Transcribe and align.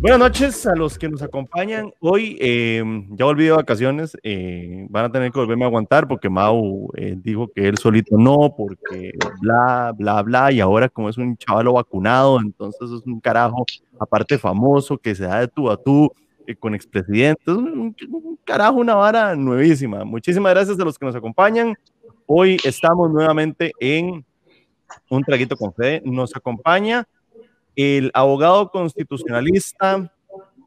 Buenas 0.00 0.18
noches 0.18 0.66
a 0.66 0.74
los 0.74 0.98
que 0.98 1.10
nos 1.10 1.20
acompañan. 1.20 1.92
Hoy 2.00 2.38
eh, 2.40 2.82
ya 3.10 3.26
volví 3.26 3.44
de 3.44 3.50
vacaciones, 3.50 4.16
eh, 4.22 4.86
van 4.88 5.04
a 5.04 5.12
tener 5.12 5.30
que 5.30 5.38
volverme 5.38 5.64
a 5.64 5.66
aguantar 5.68 6.08
porque 6.08 6.30
Mau 6.30 6.90
eh, 6.96 7.16
dijo 7.18 7.48
que 7.54 7.68
él 7.68 7.76
solito 7.76 8.16
no, 8.16 8.54
porque 8.56 9.12
bla, 9.42 9.92
bla, 9.94 10.22
bla, 10.22 10.52
y 10.52 10.60
ahora 10.60 10.88
como 10.88 11.10
es 11.10 11.18
un 11.18 11.36
chavalo 11.36 11.74
vacunado, 11.74 12.40
entonces 12.40 12.90
es 12.90 13.06
un 13.06 13.20
carajo, 13.20 13.66
aparte 13.98 14.38
famoso, 14.38 14.96
que 14.96 15.14
se 15.14 15.24
da 15.24 15.40
de 15.40 15.48
tú 15.48 15.70
a 15.70 15.76
tú 15.76 16.10
con 16.58 16.74
expresidentes, 16.74 17.54
un, 17.54 17.94
un 18.10 18.38
carajo, 18.42 18.78
una 18.78 18.94
vara 18.94 19.36
nuevísima. 19.36 20.02
Muchísimas 20.06 20.54
gracias 20.54 20.80
a 20.80 20.84
los 20.84 20.98
que 20.98 21.04
nos 21.04 21.14
acompañan. 21.14 21.76
Hoy 22.24 22.56
estamos 22.64 23.10
nuevamente 23.10 23.72
en 23.78 24.24
Un 25.08 25.22
Traguito 25.22 25.56
con 25.56 25.72
Fe. 25.74 26.02
Nos 26.04 26.34
acompaña 26.36 27.06
el 27.76 28.10
abogado 28.14 28.70
constitucionalista, 28.70 30.12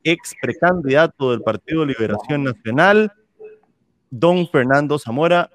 ex 0.03 0.33
precandidato 0.41 1.31
del 1.31 1.41
Partido 1.41 1.85
Liberación 1.85 2.43
Nacional, 2.43 3.11
don 4.09 4.47
Fernando 4.47 4.97
Zamora. 4.99 5.49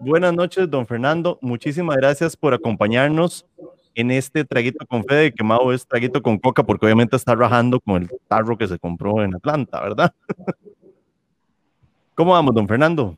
Buenas 0.00 0.34
noches, 0.34 0.70
don 0.70 0.86
Fernando. 0.86 1.38
Muchísimas 1.42 1.96
gracias 1.96 2.36
por 2.36 2.54
acompañarnos 2.54 3.46
en 3.94 4.10
este 4.10 4.44
traguito 4.44 4.86
con 4.86 5.04
fe 5.04 5.14
de 5.14 5.32
que 5.32 5.44
Mau 5.44 5.70
es 5.70 5.86
traguito 5.86 6.22
con 6.22 6.38
coca, 6.38 6.62
porque 6.62 6.86
obviamente 6.86 7.16
está 7.16 7.34
rajando 7.34 7.80
con 7.80 8.02
el 8.02 8.10
tarro 8.28 8.56
que 8.56 8.66
se 8.66 8.78
compró 8.78 9.22
en 9.22 9.34
Atlanta, 9.34 9.80
¿verdad? 9.82 10.14
¿Cómo 12.14 12.32
vamos, 12.32 12.54
don 12.54 12.68
Fernando? 12.68 13.16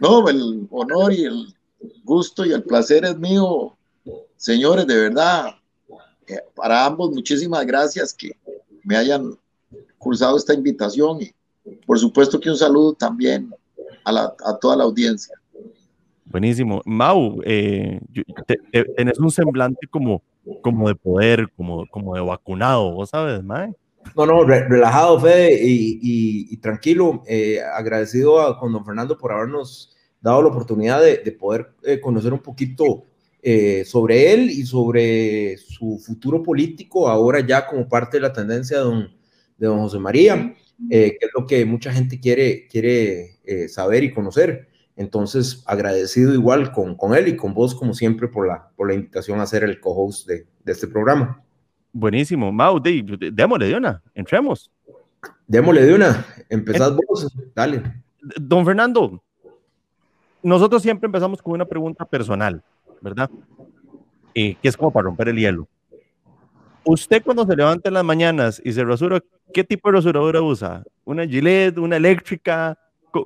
No, 0.00 0.28
el 0.28 0.66
honor 0.70 1.12
y 1.12 1.24
el 1.24 1.54
gusto 2.04 2.44
y 2.44 2.52
el 2.52 2.62
placer 2.62 3.04
es 3.04 3.18
mío, 3.18 3.76
señores, 4.36 4.86
de 4.86 4.96
verdad. 4.96 5.54
Eh, 6.26 6.38
para 6.54 6.86
ambos, 6.86 7.10
muchísimas 7.10 7.66
gracias 7.66 8.12
que 8.12 8.32
me 8.84 8.96
hayan 8.96 9.36
cursado 9.98 10.36
esta 10.36 10.54
invitación 10.54 11.20
y 11.22 11.32
por 11.86 11.98
supuesto 11.98 12.40
que 12.40 12.50
un 12.50 12.56
saludo 12.56 12.92
también 12.94 13.54
a, 14.04 14.58
toda 14.60 14.76
la 14.76 14.84
audiencia. 14.84 15.34
Buenísimo. 16.24 16.82
Mau, 16.84 17.40
eh, 17.44 18.00
tenés 18.96 19.18
un 19.18 19.30
semblante 19.30 19.86
como, 19.88 20.22
como 20.62 20.88
de 20.88 20.94
poder, 20.94 21.48
como, 21.56 21.86
como 21.88 22.14
de 22.14 22.20
vacunado, 22.20 22.92
¿vos 22.92 23.10
sabes, 23.10 23.42
Mae? 23.44 23.72
No, 24.16 24.26
no, 24.26 24.44
relajado, 24.44 25.20
Fede, 25.20 25.60
y, 25.62 26.56
tranquilo, 26.56 27.22
eh, 27.26 27.60
agradecido 27.60 28.40
a, 28.40 28.58
con 28.58 28.72
don 28.72 28.84
Fernando 28.84 29.16
por 29.16 29.32
habernos 29.32 29.96
dado 30.20 30.42
la 30.42 30.48
oportunidad 30.48 31.00
de, 31.00 31.18
poder 31.32 31.74
conocer 32.00 32.32
un 32.32 32.40
poquito 32.40 33.04
eh, 33.44 33.84
sobre 33.84 34.32
él 34.32 34.50
y 34.50 34.64
sobre 34.64 35.56
su 35.56 35.98
futuro 35.98 36.44
político, 36.44 37.08
ahora 37.08 37.40
ya 37.40 37.66
como 37.66 37.88
parte 37.88 38.18
de 38.18 38.20
la 38.20 38.32
tendencia 38.32 38.78
de 38.78 38.84
don, 38.84 39.10
de 39.58 39.66
don 39.66 39.80
José 39.80 39.98
María, 39.98 40.54
eh, 40.88 41.16
que 41.18 41.26
es 41.26 41.32
lo 41.36 41.44
que 41.44 41.64
mucha 41.64 41.92
gente 41.92 42.20
quiere, 42.20 42.68
quiere 42.68 43.40
eh, 43.42 43.68
saber 43.68 44.04
y 44.04 44.14
conocer. 44.14 44.68
Entonces, 44.94 45.64
agradecido 45.66 46.32
igual 46.34 46.70
con, 46.70 46.94
con, 46.96 47.16
él 47.16 47.26
y 47.26 47.36
con 47.36 47.52
vos, 47.52 47.74
como 47.74 47.94
siempre, 47.94 48.28
por 48.28 48.46
la, 48.46 48.70
por 48.76 48.88
la 48.88 48.94
invitación 48.94 49.40
a 49.40 49.46
ser 49.46 49.64
el 49.64 49.80
co-host 49.80 50.28
de, 50.28 50.46
de, 50.64 50.72
este 50.72 50.86
programa. 50.86 51.42
Buenísimo. 51.92 52.52
Mau, 52.52 52.78
démosle 52.80 53.66
de 53.66 53.74
una, 53.74 54.00
entremos. 54.14 54.70
Démosle 55.48 55.84
de 55.84 55.94
una, 55.94 56.26
empezad 56.48 56.96
vos, 57.08 57.26
dale. 57.56 57.82
Don 58.40 58.64
Fernando, 58.64 59.20
nosotros 60.42 60.80
siempre 60.82 61.06
empezamos 61.06 61.42
con 61.42 61.54
una 61.54 61.64
pregunta 61.64 62.04
personal. 62.04 62.62
¿Verdad? 63.02 63.30
que 64.34 64.56
es 64.62 64.76
como 64.76 64.90
para 64.90 65.04
romper 65.04 65.28
el 65.28 65.36
hielo. 65.36 65.68
Usted 66.84 67.22
cuando 67.22 67.46
se 67.46 67.54
levanta 67.54 67.88
en 67.88 67.94
las 67.94 68.04
mañanas 68.04 68.60
y 68.64 68.72
se 68.72 68.84
rasura, 68.84 69.22
¿qué 69.52 69.62
tipo 69.62 69.88
de 69.88 69.96
rasuradora 69.96 70.42
usa? 70.42 70.82
¿Una 71.04 71.26
Gillette, 71.26 71.78
una 71.78 71.96
eléctrica? 71.96 72.76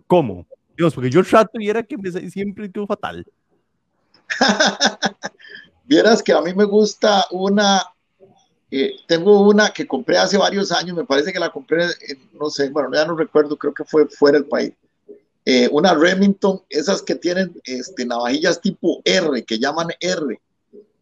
¿Cómo? 0.06 0.47
Dios, 0.76 0.94
porque 0.94 1.10
yo 1.10 1.25
trato 1.25 1.59
y 1.59 1.70
era 1.70 1.82
que 1.82 1.97
me, 1.97 2.10
siempre 2.28 2.70
quedó 2.70 2.87
fatal. 2.87 3.25
Vieras 5.84 6.22
que 6.22 6.32
a 6.32 6.41
mí 6.43 6.53
me 6.53 6.64
gusta 6.64 7.25
una, 7.31 7.82
eh, 8.70 8.93
tengo 9.06 9.48
una 9.48 9.70
que 9.70 9.87
compré 9.87 10.19
hace 10.19 10.37
varios 10.37 10.72
años, 10.72 10.97
me 10.97 11.04
parece 11.04 11.32
que 11.32 11.38
la 11.38 11.50
compré, 11.50 11.87
no 12.38 12.50
sé, 12.50 12.69
bueno, 12.70 12.91
ya 12.93 13.06
no 13.06 13.16
recuerdo, 13.16 13.56
creo 13.56 13.72
que 13.72 13.84
fue 13.84 14.06
fuera 14.08 14.38
del 14.38 14.48
país. 14.48 14.72
Eh, 15.48 15.68
una 15.70 15.94
Remington, 15.94 16.60
esas 16.68 17.02
que 17.02 17.14
tienen 17.14 17.54
este, 17.62 18.04
navajillas 18.04 18.60
tipo 18.60 19.00
R, 19.04 19.44
que 19.44 19.60
llaman 19.60 19.86
R, 20.00 20.42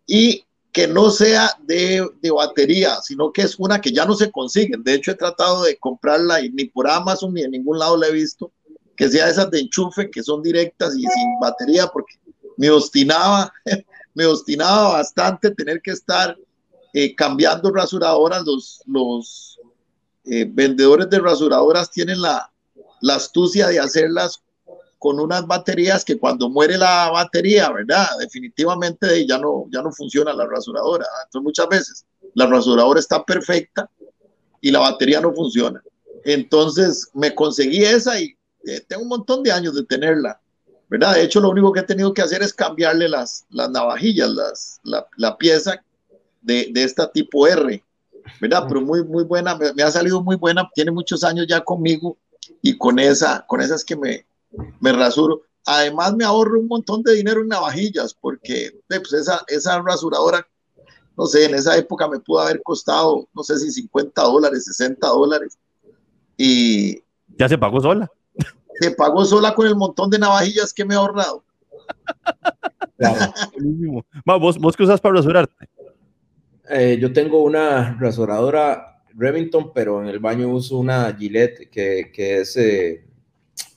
y 0.07 0.45
que 0.71 0.87
no 0.87 1.09
sea 1.09 1.51
de, 1.63 2.07
de, 2.21 2.31
batería, 2.31 3.01
sino 3.01 3.33
que 3.33 3.41
es 3.41 3.59
una 3.59 3.81
que 3.81 3.91
ya 3.91 4.05
no 4.05 4.15
se 4.15 4.31
consiguen. 4.31 4.85
De 4.85 4.93
hecho, 4.93 5.13
he 5.13 5.15
tratado 5.15 5.63
de 5.63 5.79
comprarla 5.79 6.43
y 6.43 6.51
ni 6.51 6.67
por 6.67 6.91
Amazon 6.91 7.33
ni 7.33 7.43
en 7.43 7.53
ningún 7.53 7.79
lado 7.79 7.97
la 7.97 8.09
he 8.09 8.13
visto, 8.13 8.53
que 8.95 9.09
sea 9.09 9.31
esas 9.31 9.51
de 9.51 9.61
enchufe, 9.61 10.11
que 10.11 10.23
son 10.23 10.43
directas 10.43 10.95
y 10.95 11.01
sin 11.01 11.41
batería, 11.41 11.87
porque 11.87 12.17
me 12.59 12.69
obstinaba, 12.69 13.51
me 14.15 14.27
obstinaba 14.27 14.93
bastante 14.93 15.53
tener 15.53 15.81
que 15.81 15.93
estar 15.93 16.37
eh, 16.93 17.15
cambiando 17.15 17.73
rasuradoras. 17.73 18.45
Los, 18.45 18.83
los 18.85 19.59
eh, 20.27 20.47
vendedores 20.47 21.09
de 21.09 21.19
rasuradoras 21.19 21.91
tienen 21.91 22.21
la, 22.21 22.53
la 23.01 23.17
astucia 23.17 23.69
de 23.69 23.81
hacerlas 23.81 24.43
con 24.99 25.21
unas 25.21 25.47
baterías 25.47 26.03
que 26.03 26.19
cuando 26.19 26.49
muere 26.49 26.79
la 26.79 27.11
batería, 27.11 27.71
¿verdad? 27.71 28.07
Definitivamente 28.19 29.27
ya 29.27 29.37
no, 29.37 29.67
ya 29.71 29.83
no 29.83 29.93
funciona 29.93 30.33
la 30.33 30.47
rasuradora. 30.47 31.05
Entonces 31.27 31.45
muchas 31.45 31.69
veces 31.69 32.07
la 32.33 32.47
rasuradora 32.47 33.01
está 33.01 33.23
perfecta 33.23 33.87
y 34.63 34.71
la 34.71 34.79
batería 34.79 35.21
no 35.21 35.35
funciona. 35.35 35.83
Entonces 36.25 37.11
me 37.13 37.35
conseguí 37.35 37.85
esa 37.85 38.19
y 38.19 38.35
eh, 38.67 38.81
tengo 38.89 39.03
un 39.03 39.11
montón 39.11 39.43
de 39.43 39.53
años 39.53 39.75
de 39.75 39.85
tenerla, 39.85 40.41
¿verdad? 40.89 41.17
De 41.17 41.23
hecho, 41.23 41.39
lo 41.39 41.51
único 41.51 41.71
que 41.71 41.81
he 41.81 41.85
tenido 41.85 42.15
que 42.15 42.23
hacer 42.23 42.43
es 42.43 42.55
cambiarle 42.55 43.07
las, 43.07 43.45
las 43.51 43.69
navajillas, 43.69 44.31
las, 44.31 44.81
la, 44.85 45.07
la 45.19 45.37
pieza 45.37 45.85
de, 46.41 46.71
de 46.73 46.83
esta 46.83 47.13
tipo 47.13 47.47
R, 47.47 47.85
¿verdad? 48.41 48.65
Pero 48.67 48.81
muy, 48.81 49.05
muy 49.05 49.25
buena, 49.25 49.55
me, 49.55 49.75
me, 49.75 49.83
ha 49.83 49.91
salido 49.91 50.23
muy 50.23 50.37
buena, 50.37 50.67
tiene 50.75 50.93
muchos 50.93 51.25
años 51.25 51.47
ya 51.47 51.61
conmigo 51.61 52.17
y 52.65 52.79
con 52.79 52.99
esa, 52.99 53.45
con 53.47 53.61
esas 53.61 53.85
que 53.85 53.95
me, 53.95 54.27
me 54.81 54.91
rasuro. 54.91 55.43
Además 55.67 56.17
me 56.17 56.25
ahorro 56.25 56.59
un 56.59 56.67
montón 56.67 57.03
de 57.03 57.13
dinero 57.13 57.43
en 57.43 57.49
navajillas 57.49 58.15
porque 58.19 58.81
pues 58.89 59.13
esa, 59.13 59.45
esa 59.49 59.83
rasuradora, 59.83 60.47
no 61.15 61.27
sé, 61.27 61.45
en 61.45 61.57
esa 61.57 61.77
época 61.77 62.09
me 62.09 62.21
pudo 62.21 62.41
haber 62.41 62.63
costado, 62.63 63.29
no 63.35 63.43
sé 63.43 63.59
si 63.59 63.71
50 63.71 64.23
dólares, 64.23 64.65
60 64.65 65.07
dólares. 65.07 65.59
Y... 66.39 67.03
Ya 67.39 67.51
se 67.51 67.59
pagó 67.59 67.83
sola. 67.83 68.11
Se 68.81 68.91
pagó 68.93 69.27
sola 69.27 69.55
con 69.55 69.67
el 69.67 69.77
montón 69.77 70.09
de 70.09 70.19
navajillas 70.19 70.73
que 70.73 70.87
me 70.87 70.95
he 70.95 70.97
ahorrado. 70.97 71.45
¿Vos, 74.25 74.59
¿Vos 74.59 74.75
qué 74.75 74.85
usas 74.85 75.03
para 75.03 75.17
rasurarte? 75.17 75.69
Eh, 76.71 76.97
yo 76.99 77.13
tengo 77.13 77.43
una 77.43 77.99
rasuradora 78.01 78.94
Remington, 79.17 79.73
pero 79.75 80.03
en 80.03 80.09
el 80.09 80.19
baño 80.19 80.49
uso 80.49 80.79
una 80.79 81.15
Gillette 81.15 81.69
que, 81.71 82.11
que 82.13 82.41
es 82.41 82.57
eh, 82.57 83.05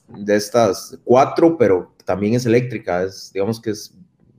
de 0.07 0.35
estas 0.35 0.97
cuatro, 1.03 1.57
pero 1.57 1.93
también 2.05 2.33
es 2.33 2.45
eléctrica, 2.45 3.03
es, 3.03 3.31
digamos 3.33 3.61
que 3.61 3.71
es, 3.71 3.93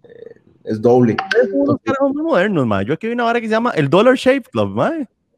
eh, 0.04 0.40
es 0.64 0.80
doble. 0.80 1.16
Es 1.42 1.50
unos 1.52 1.76
carajos 1.82 2.14
muy 2.14 2.22
modernos, 2.22 2.66
ma. 2.66 2.82
Yo 2.82 2.94
aquí 2.94 3.06
vi 3.06 3.12
una 3.12 3.26
hora 3.26 3.40
que 3.40 3.46
se 3.46 3.52
llama 3.52 3.70
el 3.72 3.88
Dollar 3.88 4.16
Shape 4.16 4.48
Club, 4.50 4.70
ma. 4.70 4.92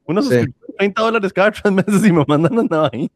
Unos 0.06 0.28
sí. 0.28 0.44
30 0.78 1.02
dólares 1.02 1.32
cada 1.32 1.52
tres 1.52 1.72
meses 1.72 2.04
y 2.04 2.12
me 2.12 2.24
mandan 2.26 2.56
las 2.56 2.64
navajillas. 2.70 3.10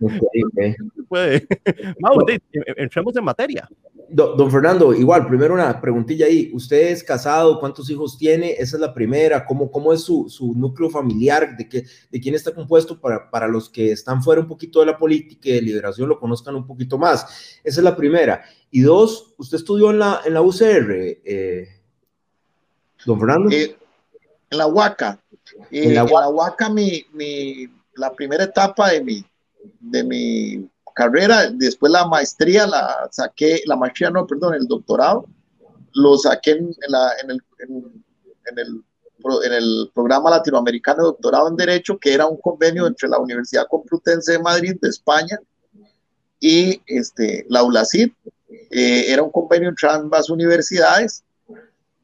Okay, 0.00 0.42
okay. 0.52 0.76
Puede. 1.08 1.46
Mau, 2.00 2.16
entremos 2.76 3.16
en 3.16 3.24
materia. 3.24 3.68
Don, 4.08 4.50
Fernando, 4.50 4.92
igual, 4.92 5.26
primero 5.26 5.54
una 5.54 5.80
preguntilla 5.80 6.26
ahí. 6.26 6.50
¿Usted 6.52 6.90
es 6.90 7.02
casado? 7.02 7.58
¿Cuántos 7.58 7.88
hijos 7.88 8.18
tiene? 8.18 8.52
Esa 8.52 8.76
es 8.76 8.80
la 8.80 8.92
primera. 8.92 9.44
¿Cómo, 9.46 9.70
cómo 9.70 9.92
es 9.92 10.02
su, 10.02 10.28
su 10.28 10.54
núcleo 10.54 10.90
familiar? 10.90 11.56
¿De, 11.56 11.66
qué, 11.66 11.84
¿De 12.10 12.20
quién 12.20 12.34
está 12.34 12.54
compuesto 12.54 13.00
para, 13.00 13.30
para 13.30 13.48
los 13.48 13.70
que 13.70 13.92
están 13.92 14.22
fuera 14.22 14.42
un 14.42 14.48
poquito 14.48 14.80
de 14.80 14.86
la 14.86 14.98
política 14.98 15.48
y 15.48 15.52
de 15.52 15.62
liberación 15.62 16.08
lo 16.08 16.20
conozcan 16.20 16.54
un 16.54 16.66
poquito 16.66 16.98
más? 16.98 17.58
Esa 17.64 17.80
es 17.80 17.84
la 17.84 17.96
primera. 17.96 18.44
Y 18.70 18.82
dos, 18.82 19.34
¿usted 19.38 19.56
estudió 19.56 19.90
en 19.90 19.98
la, 19.98 20.20
en 20.26 20.34
la 20.34 20.42
UCR, 20.42 20.90
eh, 21.24 21.68
don 23.06 23.18
Fernando? 23.18 23.50
Eh, 23.50 23.76
en 24.50 24.58
la 24.58 24.66
Huaca. 24.66 25.18
Eh, 25.70 25.84
en 25.84 25.94
la 25.94 26.04
Huaca, 26.04 26.68
mi, 26.68 27.04
mi, 27.14 27.66
la 27.94 28.12
primera 28.12 28.44
etapa 28.44 28.90
de 28.90 29.02
mi, 29.02 29.24
de 29.80 30.04
mi 30.04 30.70
carrera, 30.94 31.50
después 31.50 31.90
la 31.92 32.06
maestría 32.06 32.66
la 32.66 33.08
saqué, 33.10 33.62
la 33.66 33.76
maestría 33.76 34.10
no, 34.10 34.26
perdón, 34.26 34.54
el 34.54 34.66
doctorado, 34.66 35.26
lo 35.94 36.16
saqué 36.16 36.52
en, 36.52 36.74
la, 36.88 37.12
en, 37.22 37.30
el, 37.30 37.42
en, 37.58 37.76
el, 38.58 38.84
en, 39.44 39.52
el, 39.52 39.90
programa 39.94 40.30
latinoamericano 40.30 41.02
de 41.02 41.08
doctorado 41.08 41.48
en 41.48 41.56
Derecho, 41.56 41.98
que 41.98 42.12
era 42.12 42.26
un 42.26 42.38
convenio 42.38 42.86
entre 42.86 43.08
la 43.08 43.18
Universidad 43.18 43.66
Complutense 43.68 44.32
de 44.32 44.38
Madrid 44.38 44.76
de 44.80 44.88
España 44.88 45.38
y 46.40 46.80
este, 46.86 47.46
la 47.48 47.62
ULACID. 47.62 48.10
Eh, 48.70 49.04
era 49.08 49.22
un 49.22 49.30
convenio 49.30 49.68
entre 49.68 49.88
ambas 49.88 50.30
universidades 50.30 51.24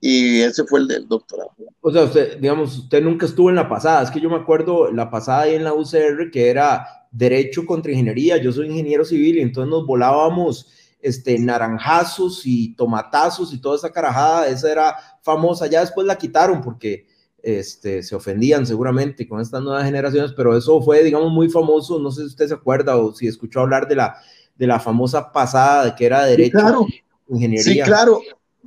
y 0.01 0.41
ese 0.43 0.65
fue 0.65 0.81
el 0.81 0.89
del 0.89 1.09
doctorado. 1.09 1.51
O 1.81 1.91
sea, 1.91 2.05
usted, 2.05 2.39
digamos, 2.39 2.79
usted 2.79 3.03
nunca 3.03 3.27
estuvo 3.27 3.51
en 3.51 3.57
la 3.57 3.69
pasada. 3.69 4.03
Es 4.03 4.11
que 4.11 4.21
yo 4.21 4.31
me 4.31 4.37
acuerdo 4.37 4.93
la 4.93 5.11
pasada 5.11 5.43
ahí 5.43 5.55
en 5.55 5.65
la 5.65 5.75
UCR 5.75 6.31
que 6.31 6.51
era 6.51 6.98
Derecho 7.11 7.65
contra 7.67 7.93
Ingeniería. 7.93 8.37
Yo 8.37 8.53
soy 8.53 8.67
ingeniero 8.67 9.05
civil 9.05 9.39
y 9.39 9.41
entonces 9.41 9.71
nos 9.71 9.87
volábamos 9.87 10.69
este, 11.01 11.39
naranjazos 11.39 12.43
y 12.45 12.75
tomatazos 12.75 13.53
y 13.53 13.61
toda 13.61 13.77
esa 13.77 13.91
carajada. 13.91 14.49
Esa 14.49 14.71
era 14.71 14.97
famosa. 15.23 15.67
Ya 15.67 15.81
después 15.81 16.07
la 16.07 16.19
quitaron 16.19 16.61
porque 16.61 17.07
este, 17.43 18.03
se 18.03 18.15
ofendían 18.15 18.67
seguramente 18.67 19.27
con 19.27 19.41
estas 19.41 19.63
nuevas 19.63 19.85
generaciones, 19.85 20.33
pero 20.37 20.57
eso 20.57 20.83
fue, 20.83 21.03
digamos, 21.03 21.33
muy 21.33 21.49
famoso. 21.49 21.99
No 21.99 22.11
sé 22.11 22.23
si 22.23 22.27
usted 22.29 22.49
se 22.49 22.55
acuerda 22.55 22.97
o 22.97 23.15
si 23.15 23.27
escuchó 23.27 23.61
hablar 23.61 23.89
de 23.89 23.97
la, 23.97 24.17
de 24.57 24.67
la 24.67 24.81
famosa 24.81 25.33
pasada 25.33 25.87
de 25.87 25.95
que 25.95 26.07
era 26.07 26.25
Derecho 26.25 26.59
claro. 26.59 26.87
Ingeniería. 27.29 27.85
Sí, 27.85 27.91
claro. 27.91 28.21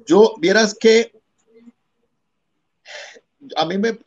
Yo, 0.06 0.34
vieras 0.40 0.76
que 0.80 1.21
a 3.56 3.66
mí 3.66 3.78
me, 3.78 3.98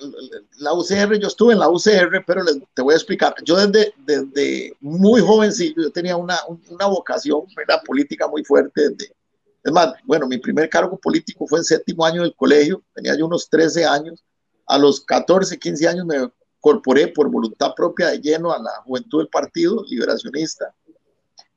la 0.59 0.73
UCR, 0.73 1.19
yo 1.19 1.29
estuve 1.29 1.53
en 1.53 1.59
la 1.59 1.69
UCR, 1.69 2.25
pero 2.27 2.45
te 2.75 2.83
voy 2.83 2.95
a 2.95 2.97
explicar. 2.97 3.35
Yo 3.45 3.57
desde, 3.57 3.95
desde 4.05 4.77
muy 4.81 5.21
jovencillo, 5.21 5.83
yo 5.83 5.91
tenía 5.91 6.17
una, 6.17 6.39
una 6.69 6.87
vocación, 6.87 7.43
una 7.57 7.81
política 7.81 8.29
muy 8.29 8.45
fuerte. 8.45 8.91
Desde, 8.91 9.15
es 9.63 9.73
más, 9.73 9.95
bueno, 10.05 10.27
mi 10.27 10.39
primer 10.39 10.69
cargo 10.69 10.99
político 10.99 11.47
fue 11.47 11.59
en 11.59 11.65
séptimo 11.65 12.05
año 12.05 12.23
del 12.23 12.35
colegio, 12.35 12.83
tenía 12.95 13.17
yo 13.17 13.27
unos 13.27 13.49
13 13.49 13.85
años. 13.85 14.23
A 14.67 14.79
los 14.79 15.01
14, 15.01 15.59
15 15.59 15.89
años 15.89 16.07
me 16.07 16.31
incorporé 16.57 17.09
por 17.09 17.31
voluntad 17.31 17.75
propia 17.75 18.09
de 18.09 18.21
lleno 18.21 18.53
a 18.53 18.59
la 18.59 18.71
juventud 18.85 19.21
del 19.21 19.29
partido 19.29 19.85
liberacionista. 19.89 20.75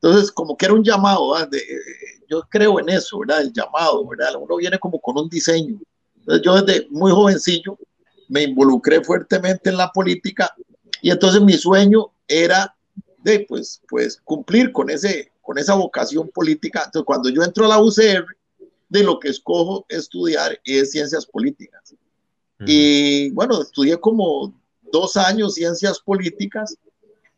Entonces, 0.02 0.32
como 0.32 0.56
que 0.56 0.66
era 0.66 0.74
un 0.74 0.84
llamado, 0.84 1.34
de, 1.48 1.62
yo 2.30 2.42
creo 2.50 2.80
en 2.80 2.90
eso, 2.90 3.20
¿verdad? 3.20 3.42
El 3.42 3.54
llamado, 3.54 4.06
¿verdad? 4.08 4.36
Uno 4.38 4.58
viene 4.58 4.78
como 4.78 5.00
con 5.00 5.18
un 5.18 5.30
diseño 5.30 5.80
entonces 6.28 6.44
yo 6.44 6.62
desde 6.62 6.88
muy 6.90 7.12
jovencillo 7.12 7.78
me 8.28 8.44
involucré 8.44 9.02
fuertemente 9.02 9.70
en 9.70 9.78
la 9.78 9.92
política 9.94 10.54
y 11.02 11.10
entonces 11.10 11.42
mi 11.42 11.54
sueño 11.54 12.08
era 12.28 12.76
de 13.24 13.46
pues, 13.48 13.82
pues 13.88 14.20
cumplir 14.26 14.74
con, 14.74 14.90
ese, 14.90 15.32
con 15.42 15.58
esa 15.58 15.76
vocación 15.76 16.28
política. 16.30 16.84
Entonces 16.86 17.06
cuando 17.06 17.30
yo 17.30 17.44
entro 17.44 17.66
a 17.66 17.70
la 17.70 17.80
UCR, 17.80 18.26
de 18.90 19.04
lo 19.04 19.20
que 19.20 19.30
escojo 19.30 19.86
estudiar 19.90 20.60
es 20.66 20.92
ciencias 20.92 21.26
políticas. 21.26 21.96
Y 22.66 23.30
bueno, 23.32 23.62
estudié 23.62 23.98
como 23.98 24.54
dos 24.92 25.16
años 25.16 25.54
ciencias 25.54 26.00
políticas, 26.00 26.76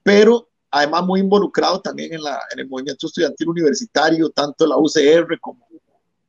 pero 0.01 0.47
además 0.71 1.05
muy 1.05 1.19
involucrado 1.19 1.81
también 1.81 2.13
en, 2.13 2.23
la, 2.23 2.39
en 2.53 2.59
el 2.59 2.69
movimiento 2.69 3.07
estudiantil 3.07 3.49
universitario, 3.49 4.29
tanto 4.29 4.65
la 4.65 4.77
UCR 4.77 5.39
como 5.41 5.68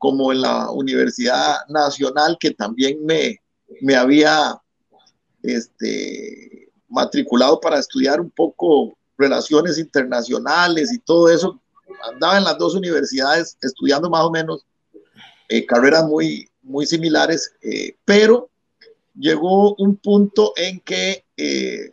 como 0.00 0.32
en 0.32 0.41
la 0.41 0.70
Universidad 0.70 1.58
Nacional, 1.69 2.38
que 2.41 2.52
también 2.52 3.05
me, 3.05 3.38
me 3.82 3.94
había 3.94 4.58
este, 5.43 6.73
matriculado 6.88 7.61
para 7.61 7.79
estudiar 7.79 8.19
un 8.19 8.31
poco 8.31 8.97
relaciones 9.19 9.76
internacionales 9.76 10.91
y 10.91 10.99
todo 11.00 11.29
eso. 11.29 11.61
Andaba 12.11 12.38
en 12.38 12.44
las 12.44 12.56
dos 12.56 12.75
universidades 12.75 13.58
estudiando 13.61 14.08
más 14.08 14.25
o 14.25 14.31
menos 14.31 14.64
eh, 15.50 15.67
carreras 15.67 16.06
muy, 16.06 16.49
muy 16.62 16.87
similares, 16.87 17.52
eh, 17.61 17.94
pero 18.06 18.49
llegó 19.14 19.75
un 19.75 19.97
punto 19.97 20.55
en 20.56 20.81
que 20.81 21.26
eh, 21.37 21.93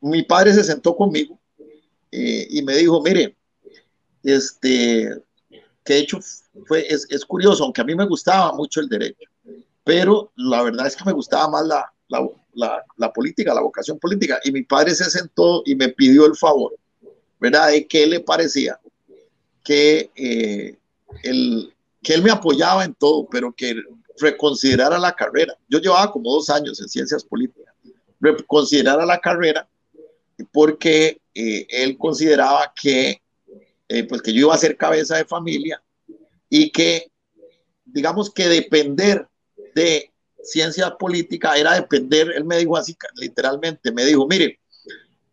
mi 0.00 0.22
padre 0.22 0.54
se 0.54 0.64
sentó 0.64 0.96
conmigo 0.96 1.38
y 2.10 2.62
me 2.62 2.74
dijo, 2.76 3.02
mire, 3.02 3.36
este, 4.22 5.22
que 5.86 5.94
de 5.94 6.00
hecho 6.00 6.18
fue, 6.66 6.86
es, 6.88 7.06
es, 7.10 7.24
curioso, 7.24 7.64
aunque 7.64 7.80
a 7.80 7.84
mí 7.84 7.94
me 7.94 8.06
gustaba 8.06 8.52
mucho 8.52 8.80
el 8.80 8.88
derecho, 8.88 9.30
pero 9.84 10.32
la 10.36 10.62
verdad 10.62 10.86
es 10.86 10.96
que 10.96 11.04
me 11.04 11.12
gustaba 11.12 11.48
más 11.48 11.66
la, 11.66 11.92
la, 12.08 12.84
la, 12.96 13.12
política, 13.12 13.54
la 13.54 13.60
vocación 13.60 13.98
política. 13.98 14.40
Y 14.44 14.52
mi 14.52 14.62
padre 14.62 14.94
se 14.94 15.04
sentó 15.04 15.62
y 15.64 15.74
me 15.74 15.88
pidió 15.88 16.26
el 16.26 16.36
favor, 16.36 16.74
¿verdad? 17.38 17.68
De 17.68 17.86
qué 17.86 18.06
le 18.06 18.20
parecía 18.20 18.78
que, 19.62 20.10
eh, 20.16 20.76
el, 21.22 21.72
que 22.02 22.14
él 22.14 22.22
me 22.22 22.30
apoyaba 22.30 22.84
en 22.84 22.94
todo, 22.94 23.26
pero 23.30 23.54
que 23.54 23.76
reconsiderara 24.18 24.98
la 24.98 25.14
carrera. 25.14 25.56
Yo 25.68 25.78
llevaba 25.78 26.10
como 26.10 26.32
dos 26.32 26.50
años 26.50 26.80
en 26.80 26.88
ciencias 26.88 27.24
políticas, 27.24 27.72
reconsiderara 28.20 29.06
la 29.06 29.20
carrera 29.20 29.68
porque 30.52 31.20
eh, 31.34 31.66
él 31.70 31.96
consideraba 31.96 32.72
que 32.80 33.22
eh, 33.88 34.04
pues 34.04 34.22
que 34.22 34.32
yo 34.32 34.40
iba 34.40 34.54
a 34.54 34.58
ser 34.58 34.76
cabeza 34.76 35.16
de 35.16 35.24
familia 35.24 35.82
y 36.48 36.70
que, 36.70 37.10
digamos 37.84 38.30
que 38.30 38.48
depender 38.48 39.26
de 39.74 40.12
ciencia 40.42 40.96
política 40.96 41.56
era 41.56 41.74
depender, 41.74 42.32
él 42.34 42.44
me 42.44 42.58
dijo 42.58 42.76
así 42.76 42.96
literalmente, 43.16 43.92
me 43.92 44.04
dijo, 44.04 44.26
mire, 44.26 44.60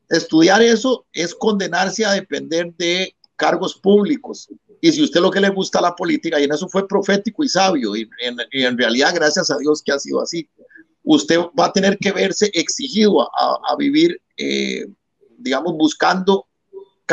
estudiar 0.10 0.62
eso 0.62 1.06
es 1.14 1.34
condenarse 1.34 2.06
a 2.06 2.14
depender 2.14 2.74
de 2.76 3.16
cargos 3.36 3.76
públicos. 3.76 4.50
Y 4.82 4.92
si 4.92 5.02
usted 5.02 5.22
lo 5.22 5.32
que 5.32 5.40
le 5.40 5.50
gusta 5.50 5.82
la 5.82 5.96
política, 5.96 6.40
y 6.40 6.44
en 6.44 6.52
eso 6.52 6.68
fue 6.68 6.88
profético 6.88 7.44
y 7.44 7.50
sabio, 7.50 7.96
y 7.96 8.10
en, 8.20 8.38
y 8.52 8.64
en 8.64 8.78
realidad 8.78 9.16
gracias 9.16 9.50
a 9.50 9.58
Dios 9.58 9.82
que 9.82 9.94
ha 9.94 10.00
sido 10.00 10.22
así, 10.22 10.50
usted 11.04 11.38
va 11.58 11.66
a 11.66 11.74
tener 11.74 11.98
que 11.98 12.12
verse 12.12 12.52
exigido 12.54 13.22
a, 13.22 13.60
a 13.66 13.76
vivir, 13.78 14.22
eh, 14.38 14.86
digamos, 15.38 15.74
buscando 15.74 16.48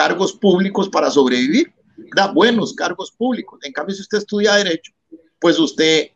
cargos 0.00 0.32
públicos 0.32 0.88
para 0.88 1.10
sobrevivir, 1.10 1.74
da 2.16 2.32
buenos 2.32 2.72
cargos 2.72 3.12
públicos. 3.12 3.60
En 3.62 3.70
cambio, 3.70 3.94
si 3.94 4.00
usted 4.00 4.16
estudia 4.16 4.54
derecho, 4.54 4.92
pues 5.38 5.58
usted 5.58 6.12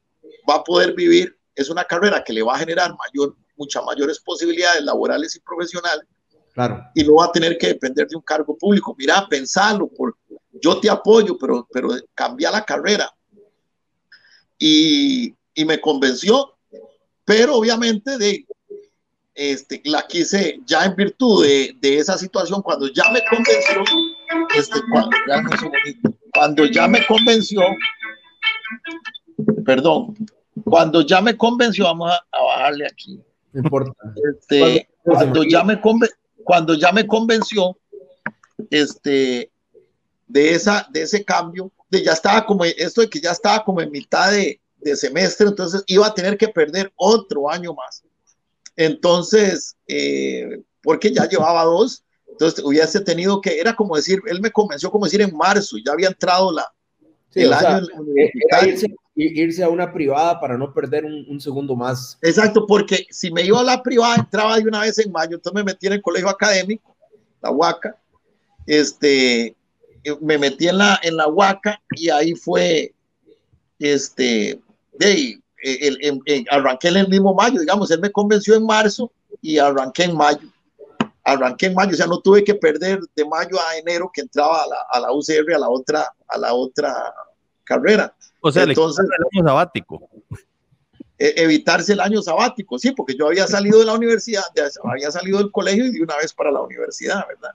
va 0.48 0.54
a 0.54 0.64
poder 0.64 0.94
vivir, 0.94 1.36
es 1.54 1.68
una 1.68 1.84
carrera 1.84 2.24
que 2.24 2.32
le 2.32 2.42
va 2.42 2.54
a 2.54 2.58
generar 2.60 2.94
mayor, 2.96 3.36
muchas 3.58 3.84
mayores 3.84 4.18
posibilidades 4.20 4.82
laborales 4.82 5.36
y 5.36 5.40
profesionales. 5.40 6.06
Claro. 6.54 6.82
Y 6.94 7.04
no 7.04 7.16
va 7.16 7.26
a 7.26 7.32
tener 7.32 7.58
que 7.58 7.66
depender 7.66 8.08
de 8.08 8.16
un 8.16 8.22
cargo 8.22 8.56
público. 8.56 8.96
Mira, 8.98 9.26
pensalo, 9.28 9.86
por, 9.88 10.16
yo 10.62 10.80
te 10.80 10.88
apoyo, 10.88 11.36
pero, 11.36 11.68
pero 11.70 11.88
cambia 12.14 12.50
la 12.50 12.64
carrera. 12.64 13.14
Y, 14.58 15.34
y 15.52 15.64
me 15.66 15.78
convenció, 15.78 16.56
pero 17.26 17.56
obviamente 17.56 18.16
de, 18.16 18.46
este, 19.34 19.82
la 19.84 20.06
quise 20.06 20.60
ya 20.64 20.84
en 20.84 20.94
virtud 20.94 21.44
de, 21.44 21.76
de, 21.80 21.98
esa 21.98 22.16
situación, 22.16 22.62
cuando 22.62 22.88
ya 22.88 23.10
me 23.10 23.20
convenció, 23.24 23.84
este, 24.56 24.80
cuando, 24.90 25.16
cuando 26.32 26.66
ya 26.66 26.86
me 26.86 27.04
convenció, 27.06 27.62
perdón, 29.64 30.14
cuando 30.64 31.00
ya 31.00 31.20
me 31.20 31.36
convenció, 31.36 31.84
vamos 31.84 32.12
a, 32.12 32.24
a 32.30 32.42
bajarle 32.42 32.86
aquí. 32.86 33.20
No 33.52 33.60
importa. 33.60 33.92
Este, 34.30 34.88
cuando, 35.02 35.42
ya 35.42 35.64
me 35.64 35.80
conven, 35.80 36.10
cuando 36.44 36.74
ya 36.74 36.92
me 36.92 37.06
convenció, 37.06 37.76
este, 38.70 39.50
de, 40.28 40.54
esa, 40.54 40.86
de 40.92 41.02
ese 41.02 41.24
cambio, 41.24 41.72
de 41.90 42.04
ya 42.04 42.12
estaba 42.12 42.46
como, 42.46 42.64
esto 42.64 43.00
de 43.00 43.10
que 43.10 43.20
ya 43.20 43.32
estaba 43.32 43.64
como 43.64 43.80
en 43.80 43.90
mitad 43.90 44.30
de, 44.30 44.60
de 44.76 44.96
semestre, 44.96 45.48
entonces 45.48 45.82
iba 45.86 46.06
a 46.06 46.14
tener 46.14 46.38
que 46.38 46.48
perder 46.48 46.92
otro 46.96 47.50
año 47.50 47.74
más 47.74 48.04
entonces, 48.76 49.76
eh, 49.86 50.62
porque 50.82 51.12
ya 51.12 51.28
llevaba 51.28 51.64
dos, 51.64 52.04
entonces 52.28 52.64
hubiese 52.64 53.00
tenido 53.00 53.40
que, 53.40 53.58
era 53.58 53.74
como 53.76 53.96
decir, 53.96 54.20
él 54.26 54.40
me 54.40 54.50
convenció 54.50 54.90
como 54.90 55.04
decir 55.04 55.22
en 55.22 55.36
marzo, 55.36 55.76
ya 55.84 55.92
había 55.92 56.08
entrado 56.08 56.52
la, 56.52 56.66
sí, 57.30 57.42
el 57.42 57.52
año. 57.52 57.86
Sea, 58.50 58.66
irse, 58.68 58.86
irse, 59.14 59.62
a 59.62 59.68
una 59.68 59.92
privada 59.92 60.40
para 60.40 60.58
no 60.58 60.72
perder 60.74 61.04
un, 61.04 61.24
un, 61.28 61.40
segundo 61.40 61.76
más. 61.76 62.18
Exacto, 62.22 62.66
porque 62.66 63.06
si 63.10 63.30
me 63.30 63.42
iba 63.42 63.60
a 63.60 63.64
la 63.64 63.82
privada, 63.82 64.16
entraba 64.16 64.56
de 64.56 64.64
una 64.64 64.80
vez 64.80 64.98
en 64.98 65.12
mayo, 65.12 65.36
entonces 65.36 65.54
me 65.54 65.64
metí 65.64 65.86
en 65.86 65.94
el 65.94 66.02
colegio 66.02 66.28
académico, 66.28 66.96
la 67.40 67.50
Huaca, 67.50 67.96
este, 68.66 69.54
me 70.20 70.38
metí 70.38 70.68
en 70.68 70.78
la, 70.78 70.98
en 71.02 71.16
la 71.16 71.28
Huaca 71.28 71.80
y 71.90 72.08
ahí 72.08 72.34
fue, 72.34 72.92
este, 73.78 74.60
de 74.98 75.40
el, 75.64 75.98
el, 76.02 76.20
el, 76.26 76.46
arranqué 76.50 76.88
en 76.88 76.96
el 76.98 77.08
mismo 77.08 77.34
mayo, 77.34 77.60
digamos, 77.60 77.90
él 77.90 78.00
me 78.00 78.12
convenció 78.12 78.54
en 78.54 78.66
marzo 78.66 79.10
y 79.40 79.58
arranqué 79.58 80.04
en 80.04 80.16
mayo. 80.16 80.48
Arranqué 81.24 81.66
en 81.66 81.74
mayo, 81.74 81.92
o 81.92 81.96
sea, 81.96 82.06
no 82.06 82.20
tuve 82.20 82.44
que 82.44 82.54
perder 82.54 83.00
de 83.16 83.24
mayo 83.24 83.58
a 83.58 83.78
enero 83.78 84.10
que 84.12 84.20
entraba 84.20 84.62
a 84.62 84.66
la, 84.66 84.76
a 84.90 85.00
la 85.00 85.12
UCR, 85.12 85.54
a 85.54 85.58
la 85.58 85.68
otra, 85.70 86.12
a 86.28 86.38
la 86.38 86.52
otra 86.52 86.94
carrera. 87.64 88.14
O 88.40 88.52
sea, 88.52 88.64
entonces 88.64 89.06
el 89.06 89.38
año 89.38 89.48
sabático. 89.48 90.10
E, 91.18 91.32
evitarse 91.42 91.94
el 91.94 92.00
año 92.00 92.20
sabático, 92.20 92.78
sí, 92.78 92.90
porque 92.90 93.16
yo 93.16 93.28
había 93.28 93.46
salido 93.46 93.78
de 93.78 93.86
la 93.86 93.94
universidad, 93.94 94.42
había 94.84 95.10
salido 95.10 95.38
del 95.38 95.50
colegio 95.50 95.86
y 95.86 95.92
de 95.92 96.02
una 96.02 96.16
vez 96.16 96.34
para 96.34 96.50
la 96.50 96.60
universidad, 96.60 97.26
¿verdad? 97.26 97.52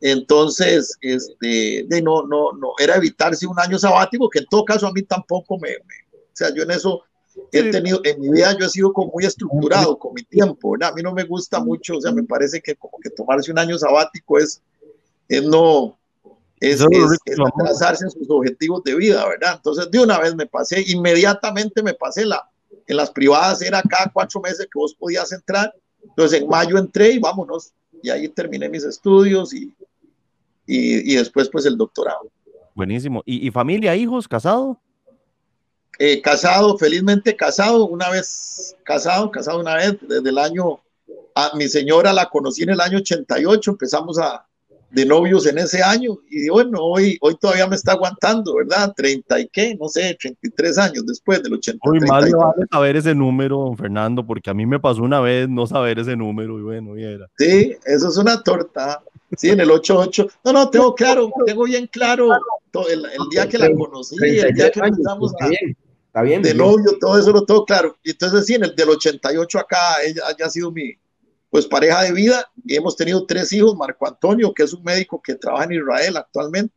Entonces, 0.00 0.98
este, 1.00 1.84
de 1.86 2.02
no, 2.02 2.26
no, 2.26 2.52
no, 2.52 2.72
era 2.78 2.96
evitarse 2.96 3.46
un 3.46 3.60
año 3.60 3.78
sabático, 3.78 4.28
que 4.28 4.40
en 4.40 4.46
todo 4.46 4.64
caso 4.64 4.88
a 4.88 4.92
mí 4.92 5.02
tampoco 5.02 5.56
me, 5.58 5.68
me 5.68 5.94
o 6.34 6.36
sea, 6.36 6.52
yo 6.52 6.64
en 6.64 6.72
eso 6.72 7.04
he 7.52 7.70
tenido, 7.70 8.00
en 8.04 8.20
mi 8.20 8.30
vida 8.30 8.56
yo 8.58 8.66
he 8.66 8.68
sido 8.68 8.92
como 8.92 9.12
muy 9.12 9.24
estructurado 9.24 9.98
con 9.98 10.14
mi 10.14 10.22
tiempo, 10.22 10.72
¿verdad? 10.72 10.90
A 10.90 10.94
mí 10.94 11.02
no 11.02 11.12
me 11.12 11.24
gusta 11.24 11.60
mucho, 11.60 11.96
o 11.96 12.00
sea, 12.00 12.12
me 12.12 12.22
parece 12.22 12.60
que 12.60 12.76
como 12.76 12.98
que 13.02 13.10
tomarse 13.10 13.50
un 13.50 13.58
año 13.58 13.78
sabático 13.78 14.38
es, 14.38 14.60
es 15.28 15.42
no, 15.42 15.96
es, 16.60 16.80
es, 16.80 17.38
atrasarse 17.40 18.04
en 18.04 18.10
sus 18.10 18.28
objetivos 18.30 18.82
de 18.84 18.94
vida, 18.94 19.26
¿verdad? 19.28 19.54
Entonces, 19.56 19.90
de 19.90 20.00
una 20.00 20.18
vez 20.18 20.34
me 20.34 20.46
pasé, 20.46 20.84
inmediatamente 20.86 21.82
me 21.82 21.94
pasé 21.94 22.24
la, 22.24 22.48
en 22.86 22.96
las 22.96 23.10
privadas 23.10 23.62
era 23.62 23.82
cada 23.82 24.10
cuatro 24.12 24.40
meses 24.40 24.60
que 24.60 24.78
vos 24.78 24.94
podías 24.94 25.32
entrar. 25.32 25.74
Entonces, 26.02 26.40
en 26.40 26.48
mayo 26.48 26.78
entré 26.78 27.12
y 27.12 27.18
vámonos, 27.18 27.72
y 28.02 28.10
ahí 28.10 28.28
terminé 28.28 28.68
mis 28.68 28.84
estudios 28.84 29.54
y, 29.54 29.74
y, 30.66 31.12
y 31.12 31.16
después, 31.16 31.48
pues, 31.48 31.66
el 31.66 31.76
doctorado. 31.76 32.30
Buenísimo. 32.74 33.22
¿Y, 33.24 33.46
y 33.46 33.50
familia, 33.50 33.96
hijos, 33.96 34.28
casado? 34.28 34.78
Eh, 35.98 36.20
casado, 36.20 36.76
felizmente 36.76 37.36
casado, 37.36 37.86
una 37.86 38.10
vez 38.10 38.76
casado, 38.84 39.30
casado 39.30 39.60
una 39.60 39.76
vez, 39.76 39.96
desde 40.02 40.28
el 40.28 40.38
año, 40.38 40.80
a 41.34 41.52
mi 41.56 41.68
señora 41.68 42.12
la 42.12 42.28
conocí 42.28 42.62
en 42.62 42.70
el 42.70 42.80
año 42.80 42.98
88, 42.98 43.70
empezamos 43.70 44.18
a, 44.18 44.46
de 44.94 45.04
novios 45.04 45.46
en 45.46 45.58
ese 45.58 45.82
año 45.82 46.18
y 46.30 46.48
bueno, 46.48 46.78
hoy, 46.80 47.18
hoy 47.20 47.36
todavía 47.40 47.66
me 47.66 47.74
está 47.74 47.92
aguantando, 47.92 48.54
¿verdad? 48.54 48.92
30 48.96 49.40
y 49.40 49.48
qué, 49.48 49.76
no 49.76 49.88
sé, 49.88 50.16
33 50.20 50.78
años 50.78 51.06
después 51.06 51.42
del 51.42 51.54
80. 51.54 51.78
Muy 51.84 52.00
mal 52.00 52.30
vale 52.30 52.66
saber 52.70 52.96
ese 52.96 53.14
número, 53.14 53.58
don 53.58 53.76
Fernando, 53.76 54.24
porque 54.24 54.50
a 54.50 54.54
mí 54.54 54.66
me 54.66 54.78
pasó 54.78 55.02
una 55.02 55.20
vez 55.20 55.48
no 55.48 55.66
saber 55.66 55.98
ese 55.98 56.16
número 56.16 56.58
y 56.58 56.62
bueno, 56.62 56.96
y 56.96 57.02
era. 57.02 57.28
Sí, 57.36 57.74
eso 57.84 58.08
es 58.08 58.16
una 58.16 58.40
torta. 58.42 59.02
Sí, 59.36 59.50
en 59.50 59.60
el 59.60 59.70
88. 59.70 60.28
No, 60.44 60.52
no, 60.52 60.70
tengo 60.70 60.94
claro, 60.94 61.30
tengo 61.46 61.64
bien 61.64 61.86
claro 61.86 62.30
el, 62.88 63.04
el, 63.04 63.28
día 63.30 63.48
que 63.48 63.58
la 63.58 63.72
conocí, 63.72 64.16
el 64.20 64.54
día 64.54 64.70
que 64.70 64.80
empezamos 64.80 65.32
a, 65.40 65.48
Está 65.48 66.22
bien, 66.22 66.42
de 66.42 66.54
novio, 66.54 66.96
todo 67.00 67.18
eso 67.18 67.32
lo 67.32 67.44
tengo 67.44 67.64
claro. 67.64 67.96
Y 68.04 68.10
entonces 68.10 68.46
sí, 68.46 68.54
en 68.54 68.64
el 68.64 68.76
del 68.76 68.90
88 68.90 69.58
acá, 69.58 70.00
ella, 70.04 70.22
ella 70.30 70.46
ha 70.46 70.50
sido 70.50 70.70
mi, 70.70 70.96
pues 71.50 71.66
pareja 71.66 72.02
de 72.02 72.12
vida 72.12 72.50
y 72.64 72.76
hemos 72.76 72.96
tenido 72.96 73.26
tres 73.26 73.52
hijos, 73.52 73.76
Marco 73.76 74.06
Antonio, 74.06 74.52
que 74.54 74.62
es 74.62 74.72
un 74.72 74.82
médico 74.82 75.20
que 75.22 75.34
trabaja 75.34 75.64
en 75.64 75.72
Israel 75.72 76.16
actualmente, 76.16 76.74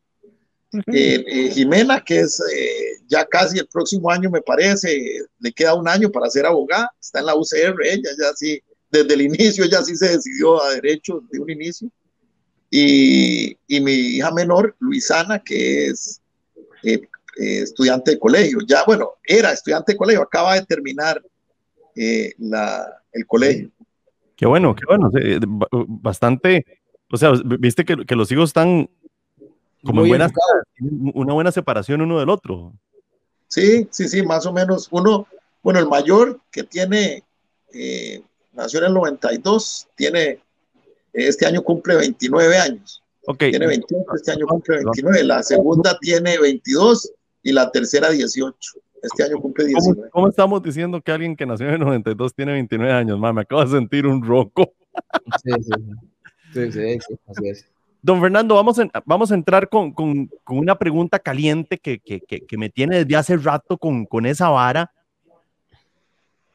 eh, 0.94 1.24
eh, 1.28 1.50
Jimena, 1.52 2.04
que 2.04 2.20
es 2.20 2.40
eh, 2.54 3.00
ya 3.08 3.26
casi 3.26 3.58
el 3.58 3.68
próximo 3.68 4.12
año 4.12 4.30
me 4.30 4.42
parece, 4.42 5.22
le 5.40 5.52
queda 5.52 5.74
un 5.74 5.88
año 5.88 6.12
para 6.12 6.30
ser 6.30 6.46
abogada, 6.46 6.92
está 7.00 7.20
en 7.20 7.26
la 7.26 7.36
UCR, 7.36 7.76
ella 7.86 8.10
ya 8.20 8.34
sí, 8.36 8.62
desde 8.92 9.14
el 9.14 9.22
inicio 9.22 9.66
ya 9.66 9.84
sí 9.84 9.96
se 9.96 10.10
decidió 10.10 10.62
a 10.62 10.72
derecho 10.74 11.24
de 11.32 11.40
un 11.40 11.50
inicio, 11.50 11.90
y, 12.70 13.58
y 13.68 13.80
mi 13.82 13.92
hija 13.92 14.32
menor, 14.32 14.76
Luisana, 14.80 15.40
que 15.40 15.88
es 15.88 16.22
eh, 16.84 17.02
estudiante 17.38 18.12
de 18.12 18.20
colegio. 18.20 18.60
Ya, 18.68 18.84
bueno, 18.86 19.12
era 19.24 19.52
estudiante 19.52 19.94
de 19.94 19.98
colegio, 19.98 20.22
acaba 20.24 20.56
de 20.56 20.66
terminar 20.66 21.24
eh, 21.96 22.34
la, 22.38 23.02
el 23.12 23.26
colegio. 23.26 23.70
Qué 24.36 24.46
bueno, 24.46 24.76
qué 24.76 24.84
bueno. 24.86 25.10
Bastante, 25.88 26.66
o 27.12 27.18
sea, 27.18 27.32
viste 27.60 27.86
que, 27.86 28.06
que 28.06 28.16
los 28.16 28.32
hijos 28.32 28.50
están 28.50 28.90
como 29.84 30.06
buenas, 30.06 30.32
una 31.14 31.34
buena 31.34 31.52
separación 31.52 32.02
uno 32.02 32.20
del 32.20 32.30
otro. 32.30 32.74
Sí, 33.48 33.88
sí, 33.92 34.08
sí, 34.08 34.22
más 34.24 34.46
o 34.46 34.54
menos. 34.54 34.88
Uno, 34.92 35.28
bueno, 35.64 35.80
el 35.80 35.88
mayor 35.88 36.40
que 36.52 36.64
tiene, 36.64 37.24
eh, 37.74 38.22
nació 38.54 38.80
en 38.80 38.88
el 38.88 38.94
92, 38.94 39.88
tiene, 39.96 40.40
este 41.26 41.46
año 41.46 41.64
cumple 41.64 41.96
29 41.96 42.58
años. 42.58 43.04
Okay. 43.26 43.52
Tiene 43.52 43.68
21, 43.68 44.06
este 44.16 44.32
año 44.32 44.48
cumple 44.48 44.78
29. 44.78 45.24
La 45.24 45.44
segunda 45.44 45.98
tiene 46.00 46.40
22 46.40 47.12
y 47.44 47.52
la 47.52 47.72
tercera 47.72 48.10
18. 48.10 48.80
Este 49.02 49.24
año 49.24 49.38
cumple 49.40 49.66
19. 49.66 50.10
¿Cómo, 50.12 50.30
estamos 50.30 50.64
diciendo 50.64 51.02
que 51.02 51.12
alguien 51.12 51.36
que 51.36 51.46
nació 51.46 51.68
en 51.68 51.76
el 51.76 51.80
92 51.82 52.34
tiene 52.34 52.54
29 52.54 52.94
años? 52.94 53.20
me 53.20 53.42
acabo 53.42 53.64
de 53.64 53.72
sentir 53.72 54.06
un 54.06 54.24
roco. 54.24 54.74
Sí, 55.44 55.52
sí, 56.54 56.72
sí, 56.72 57.16
así 57.28 57.50
es. 57.50 57.66
Don 58.02 58.22
Fernando, 58.22 58.56
vamos 58.56 58.80
a, 58.80 58.90
vamos 59.06 59.32
a 59.32 59.36
entrar 59.36 59.70
con, 59.70 59.92
con, 59.92 60.30
con 60.44 60.58
una 60.58 60.78
pregunta 60.78 61.20
caliente 61.20 61.78
que, 61.78 62.00
que, 62.00 62.22
que, 62.22 62.58
me 62.58 62.70
tiene 62.70 63.04
desde 63.04 63.16
hace 63.16 63.38
rato 63.38 63.78
con, 63.78 64.06
con 64.06 64.26
esa 64.26 64.50
vara. 64.50 64.92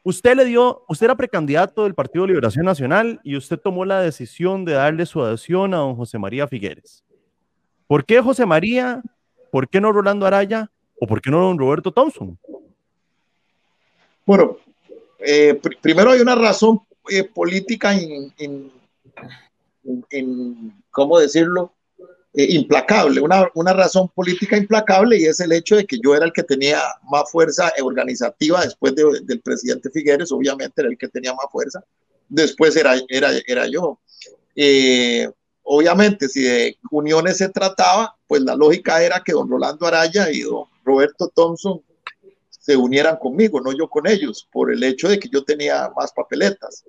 Usted 0.05 0.37
le 0.37 0.45
dio, 0.45 0.85
usted 0.89 1.05
era 1.05 1.17
precandidato 1.17 1.85
del 1.85 1.95
Partido 1.95 2.25
de 2.25 2.29
Liberación 2.29 2.65
Nacional 2.65 3.21
y 3.23 3.37
usted 3.37 3.59
tomó 3.59 3.85
la 3.85 4.01
decisión 4.01 4.65
de 4.65 4.73
darle 4.73 5.07
su 5.07 5.23
adhesión 5.23 5.75
a 5.75 5.79
don 5.79 5.95
José 5.95 6.19
María 6.19 6.49
Figueres. 6.49 7.05
¿Por 7.87 8.05
qué 8.05 8.21
José 8.21 8.45
María? 8.45 9.01
¿Por 9.53 9.69
qué 9.69 9.81
no 9.81 9.93
Rolando 9.93 10.27
Araya? 10.27 10.71
¿O 10.99 11.07
por 11.07 11.21
qué 11.21 11.31
no 11.31 11.41
don 11.41 11.59
Roberto 11.59 11.93
Thompson? 11.93 12.37
Bueno, 14.27 14.57
eh, 15.19 15.55
pr 15.55 15.77
primero 15.81 16.11
hay 16.11 16.21
una 16.21 16.35
razón 16.35 16.81
eh, 17.09 17.25
política 17.25 17.95
en, 17.95 18.33
en, 20.11 20.73
¿cómo 20.91 21.19
decirlo? 21.19 21.73
Eh, 22.35 22.55
implacable, 22.55 23.21
una, 23.21 23.47
una, 23.55 23.75
razón 23.75 24.09
política 24.09 24.57
implacable 24.57 25.19
y 25.19 25.27
es 25.27 25.39
el 25.41 25.53
hecho 25.53 25.77
de 25.77 25.85
que 25.85 25.99
yo 26.03 26.15
era 26.15 26.25
el 26.25 26.33
que 26.33 26.43
tenía 26.43 26.81
más 27.11 27.31
fuerza 27.31 27.71
organizativa 27.83 28.63
después 28.63 28.95
de, 28.95 29.05
del 29.25 29.43
presidente 29.43 29.91
Figueres, 29.91 30.33
obviamente 30.33 30.81
era 30.81 30.89
el 30.89 30.97
que 30.97 31.09
tenía 31.09 31.35
más 31.35 31.45
fuerza, 31.53 31.85
después 32.31 32.75
era, 32.77 32.95
era, 33.09 33.33
era 33.47 33.67
yo. 33.67 34.01
Eh, 34.57 35.29
obviamente, 35.63 36.27
si 36.27 36.43
de 36.43 36.79
uniones 36.91 37.37
se 37.37 37.51
trataba, 37.51 38.17
pues 38.27 38.41
la 38.41 38.57
lógica 38.57 39.03
era 39.03 39.23
que 39.23 39.33
don 39.33 39.51
Rolando 39.51 39.87
Araya 39.87 40.31
y 40.31 40.41
don 40.41 40.65
Roberto 40.85 41.31
Thompson 41.35 41.83
se 42.49 42.75
unieran 42.75 43.17
conmigo, 43.17 43.61
no 43.61 43.73
yo 43.77 43.89
con 43.89 44.07
ellos, 44.07 44.49
por 44.51 44.73
el 44.73 44.83
hecho 44.83 45.11
de 45.11 45.19
que 45.19 45.29
yo 45.29 45.45
tenía 45.45 45.91
más 45.95 46.13
papeletas. 46.13 46.85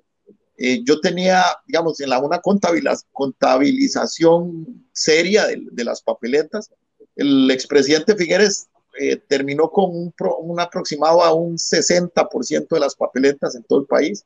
Eh, 0.56 0.84
yo 0.84 1.00
tenía, 1.00 1.42
digamos, 1.66 2.00
en 2.00 2.10
la 2.10 2.20
una 2.20 2.40
contabilización 2.40 4.86
seria 4.92 5.46
de, 5.46 5.84
las 5.84 6.00
papeletas. 6.00 6.70
El 7.16 7.50
expresidente 7.50 8.14
Figueres 8.14 8.68
eh, 9.00 9.16
terminó 9.16 9.68
con 9.70 9.90
un, 9.90 10.14
aproximado 10.60 11.24
a 11.24 11.34
un 11.34 11.56
60% 11.56 12.68
de 12.68 12.80
las 12.80 12.94
papeletas 12.94 13.56
en 13.56 13.64
todo 13.64 13.80
el 13.80 13.86
país. 13.86 14.24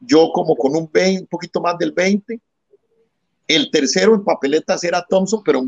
Yo 0.00 0.30
como 0.32 0.54
con 0.54 0.76
un 0.76 0.88
20, 0.90 1.22
un 1.22 1.26
poquito 1.26 1.60
más 1.60 1.76
del 1.78 1.90
20. 1.92 2.40
El 3.48 3.70
tercero 3.72 4.14
en 4.14 4.22
papeletas 4.22 4.84
era 4.84 5.04
Thompson, 5.08 5.42
pero 5.44 5.64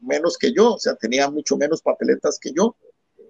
menos 0.00 0.36
que 0.36 0.52
yo, 0.52 0.74
o 0.74 0.78
sea, 0.78 0.94
tenía 0.94 1.30
mucho 1.30 1.56
menos 1.56 1.80
papeletas 1.80 2.38
que 2.38 2.52
yo. 2.52 2.76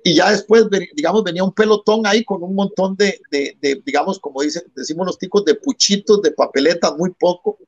Y 0.02 0.14
ya 0.14 0.30
después, 0.30 0.66
digamos, 0.94 1.24
venía 1.24 1.44
un 1.44 1.52
pelotón 1.52 2.06
ahí 2.06 2.24
con 2.24 2.42
un 2.42 2.54
montón 2.54 2.96
de, 2.96 3.20
de, 3.30 3.56
de 3.60 3.82
digamos, 3.84 4.18
como 4.18 4.40
dicen, 4.40 4.62
decimos 4.74 5.06
los 5.06 5.18
ticos, 5.18 5.44
de 5.44 5.54
puchitos, 5.54 6.22
de 6.22 6.32
papeletas, 6.32 6.96
muy 6.96 7.10
poco, 7.10 7.58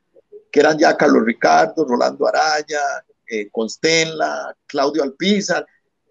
que 0.50 0.60
eran 0.60 0.78
ya 0.78 0.96
Carlos 0.96 1.24
Ricardo, 1.24 1.84
Rolando 1.84 2.26
Araya, 2.26 2.80
eh, 3.28 3.48
Constenla, 3.50 4.56
Claudio 4.66 5.02
Alpizar. 5.02 5.66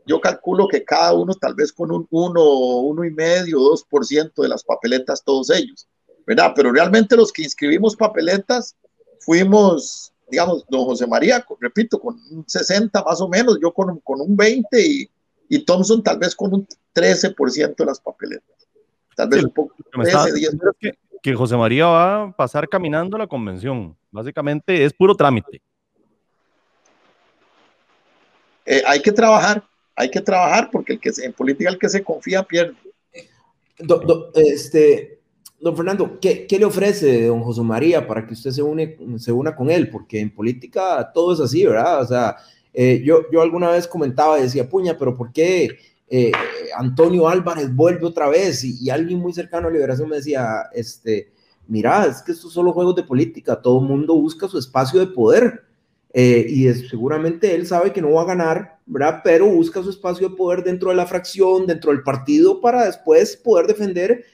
Yo 0.06 0.20
calculo 0.20 0.68
que 0.68 0.84
cada 0.84 1.14
uno 1.14 1.34
tal 1.34 1.56
vez 1.56 1.72
con 1.72 1.92
un 1.92 2.08
1, 2.10 2.44
uno 2.82 3.06
y 3.06 3.12
medio, 3.12 3.60
2% 3.60 4.42
de 4.42 4.48
las 4.48 4.64
papeletas, 4.64 5.24
todos 5.24 5.50
ellos, 5.52 5.88
¿verdad? 6.26 6.54
Pero 6.56 6.72
realmente 6.72 7.16
los 7.16 7.32
que 7.32 7.44
inscribimos 7.44 7.96
papeletas 7.96 8.76
fuimos 9.20 10.12
digamos, 10.32 10.66
don 10.70 10.86
José 10.86 11.06
María, 11.06 11.46
repito, 11.60 12.00
con 12.00 12.18
un 12.32 12.46
60 12.48 13.04
más 13.04 13.20
o 13.20 13.28
menos, 13.28 13.60
yo 13.62 13.74
con, 13.74 14.00
con 14.00 14.22
un 14.22 14.36
20 14.36 14.82
y, 14.82 15.10
y, 15.52 15.66
Thompson 15.66 16.02
tal 16.02 16.18
vez 16.18 16.36
con 16.36 16.54
un 16.54 16.68
13% 16.96 17.76
de 17.76 17.86
las 17.86 18.00
papeletas. 18.00 18.68
Tal 19.16 19.30
vez 19.30 19.40
sí, 19.40 19.46
un 19.46 19.52
poco. 19.52 19.76
13, 19.92 20.34
10. 20.34 20.58
Que, 20.80 20.94
que, 21.22 21.36
José 21.36 21.58
María 21.58 21.88
va 21.88 22.24
a 22.24 22.32
pasar 22.32 22.68
caminando 22.70 23.18
la 23.18 23.28
convención. 23.28 23.96
Básicamente 24.10 24.84
es 24.84 24.94
puro 24.94 25.16
trámite. 25.16 25.62
Eh, 28.66 28.82
hay 28.86 29.02
que 29.02 29.12
trabajar, 29.12 29.64
hay 29.96 30.10
que 30.10 30.22
trabajar 30.22 30.70
porque 30.72 30.94
el 30.94 31.00
que 31.00 31.12
se, 31.12 31.26
en 31.26 31.34
política 31.34 31.70
el 31.70 31.80
que 31.80 31.90
se 31.90 32.04
confía 32.04 32.44
pierde. 32.44 32.76
Do, 33.80 34.00
do, 34.00 34.32
este, 34.36 35.22
Don 35.62 35.76
Fernando, 35.76 36.18
¿qué, 36.20 36.48
¿qué, 36.48 36.58
le 36.58 36.66
ofrece 36.66 37.28
don 37.28 37.44
José 37.44 37.62
María 37.62 38.08
para 38.08 38.26
que 38.26 38.34
usted 38.34 38.50
se, 38.50 38.64
une, 38.64 38.98
se 39.18 39.32
una 39.32 39.56
con 39.56 39.70
él? 39.70 39.90
Porque 39.90 40.20
en 40.20 40.34
política 40.34 41.12
todo 41.14 41.34
es 41.34 41.40
así, 41.40 41.64
¿verdad? 41.66 42.02
O 42.02 42.06
sea, 42.08 42.36
eh, 42.74 43.02
yo, 43.04 43.30
yo 43.32 43.42
alguna 43.42 43.70
vez 43.70 43.88
comentaba 43.88 44.38
decía, 44.38 44.70
puña, 44.70 44.98
pero 44.98 45.16
¿por 45.16 45.32
qué 45.32 45.78
eh, 46.10 46.32
Antonio 46.78 47.28
Álvarez 47.28 47.74
vuelve 47.74 48.06
otra 48.06 48.30
vez? 48.30 48.64
Y, 48.64 48.90
alguien 48.90 49.20
muy 49.20 49.34
cercano 49.34 49.68
a 49.68 49.72
Liberación 49.72 50.10
me 50.10 50.18
decía, 50.18 50.64
este, 50.74 51.32
mira, 51.68 52.06
es 52.06 52.22
que 52.22 52.32
estos 52.32 52.54
son 52.54 52.66
los 52.66 52.74
juegos 52.74 52.96
de 52.96 53.04
política, 53.04 53.62
todo 53.62 53.80
el 53.80 53.88
mundo 53.88 54.16
busca 54.16 54.48
su 54.48 54.58
espacio 54.58 55.00
de 55.00 55.08
poder. 55.08 55.64
Eh, 56.14 56.46
y 56.50 56.74
seguramente 56.74 57.56
él 57.56 57.66
sabe 57.66 57.94
que 57.94 58.02
no 58.02 58.12
va 58.12 58.24
a 58.24 58.26
ganar, 58.26 58.80
¿verdad? 58.86 59.22
Pero 59.24 59.46
busca 59.48 59.82
su 59.82 59.90
espacio 59.90 60.28
de 60.28 60.36
poder 60.36 60.62
dentro 60.62 60.90
de 60.90 60.96
la 60.96 61.06
fracción, 61.06 61.66
dentro 61.66 61.92
del 61.92 62.04
partido, 62.04 62.60
para 62.60 62.86
después 62.86 63.38
poder 63.38 63.68
defender 63.68 64.26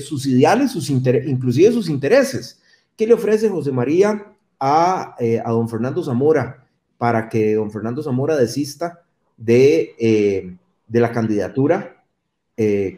sus 0.00 0.24
ideales, 0.24 0.70
sus 0.70 0.88
inclusive 0.88 1.72
sus 1.72 1.90
intereses. 1.90 2.62
¿Qué 2.96 3.06
le 3.06 3.12
ofrece 3.12 3.50
José 3.50 3.72
María 3.72 4.24
a, 4.58 5.16
a, 5.44 5.50
don 5.50 5.68
Fernando 5.68 6.02
Zamora 6.02 6.65
para 6.98 7.28
que 7.28 7.54
don 7.54 7.70
Fernando 7.70 8.02
Zamora 8.02 8.36
desista 8.36 9.02
de, 9.36 9.94
eh, 9.98 10.56
de 10.86 11.00
la 11.00 11.12
candidatura? 11.12 11.92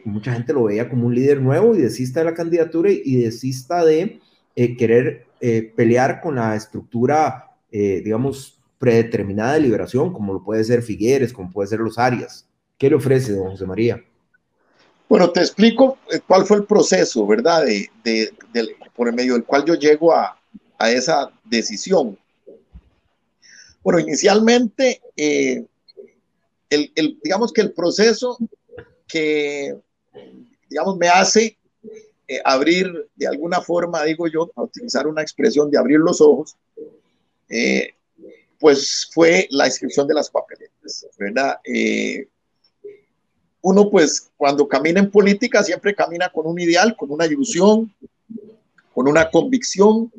mucha 0.05 0.31
gente 0.31 0.53
lo 0.53 0.63
veía 0.63 0.87
como 0.87 1.05
un 1.05 1.13
líder 1.13 1.41
nuevo 1.41 1.75
y 1.75 1.81
desista 1.81 2.21
de 2.21 2.27
la 2.27 2.33
candidatura 2.33 2.91
y, 2.91 3.17
desista 3.17 3.83
de 3.83 4.21
querer 4.77 5.25
pelear 5.75 6.21
con 6.21 6.35
la 6.35 6.55
estructura, 6.55 7.57
digamos, 7.69 8.57
predeterminada 8.79 9.55
de 9.55 9.59
liberación, 9.59 10.13
como 10.13 10.31
lo 10.31 10.43
puede 10.43 10.63
ser 10.63 10.81
Figueres, 10.81 11.33
como 11.33 11.51
puede 11.51 11.67
ser 11.67 11.79
los 11.81 11.99
Arias. 11.99 12.47
¿Qué 12.77 12.89
le 12.89 12.95
ofrece, 12.95 13.33
don 13.33 13.51
José 13.51 13.65
María? 13.65 14.01
Bueno, 15.09 15.29
te 15.31 15.41
explico 15.41 15.97
eh, 16.11 16.21
cuál 16.25 16.45
fue 16.45 16.57
el 16.57 16.63
proceso, 16.63 17.27
¿verdad? 17.27 17.65
De, 17.65 18.31
por 18.95 19.09
el 19.09 19.15
medio 19.15 19.33
del 19.33 19.43
cual 19.43 19.65
yo 19.65 19.75
llego 19.75 20.13
a, 20.13 20.35
esa 20.79 21.29
decisión. 21.43 22.17
Bueno, 23.83 23.99
inicialmente, 23.99 25.01
eh, 25.15 25.65
el, 26.69 27.19
digamos 27.23 27.51
que 27.53 27.61
el 27.61 27.73
proceso 27.73 28.37
que, 29.07 29.75
digamos, 30.69 30.97
me 30.97 31.07
hace 31.07 31.57
eh, 32.27 32.39
abrir 32.43 33.07
de 33.15 33.27
alguna 33.27 33.61
forma, 33.61 34.03
digo 34.03 34.27
yo, 34.27 34.51
a 34.55 34.63
utilizar 34.63 35.07
una 35.07 35.21
expresión 35.21 35.71
de 35.71 35.77
abrir 35.77 35.99
los 35.99 36.21
ojos, 36.21 36.55
pues 38.59 39.09
fue 39.11 39.47
la 39.49 39.65
inscripción 39.65 40.07
de 40.07 40.13
las 40.13 40.29
papeletas, 40.29 41.07
¿verdad? 41.17 41.57
uno 43.61 43.89
pues 43.89 44.31
cuando 44.37 44.67
camina 44.67 44.99
en 44.99 45.11
política 45.11 45.63
siempre 45.63 45.95
camina 45.95 46.29
con 46.29 46.47
un 46.47 46.59
ideal, 46.59 46.95
con 46.95 47.11
una 47.11 47.25
ilusión, 47.25 47.93
con 48.93 49.07
una 49.07 49.29
convicción. 49.29 50.11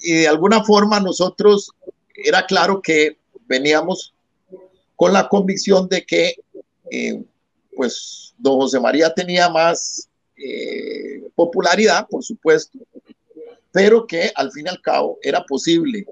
Y 0.00 0.12
de 0.14 0.28
alguna 0.28 0.64
forma 0.64 1.00
nosotros 1.00 1.70
era 2.14 2.46
claro 2.46 2.80
que 2.80 3.18
veníamos 3.46 4.14
con 4.96 5.12
la 5.12 5.28
convicción 5.28 5.88
de 5.88 6.04
que 6.04 6.34
eh, 6.90 7.22
pues 7.74 8.34
don 8.38 8.56
José 8.56 8.80
María 8.80 9.12
tenía 9.14 9.48
más 9.48 10.08
eh, 10.36 11.22
popularidad, 11.34 12.06
por 12.08 12.22
supuesto, 12.22 12.78
pero 13.72 14.06
que 14.06 14.32
al 14.34 14.50
fin 14.52 14.66
y 14.66 14.68
al 14.68 14.80
cabo 14.80 15.18
era 15.22 15.44
posible 15.44 16.06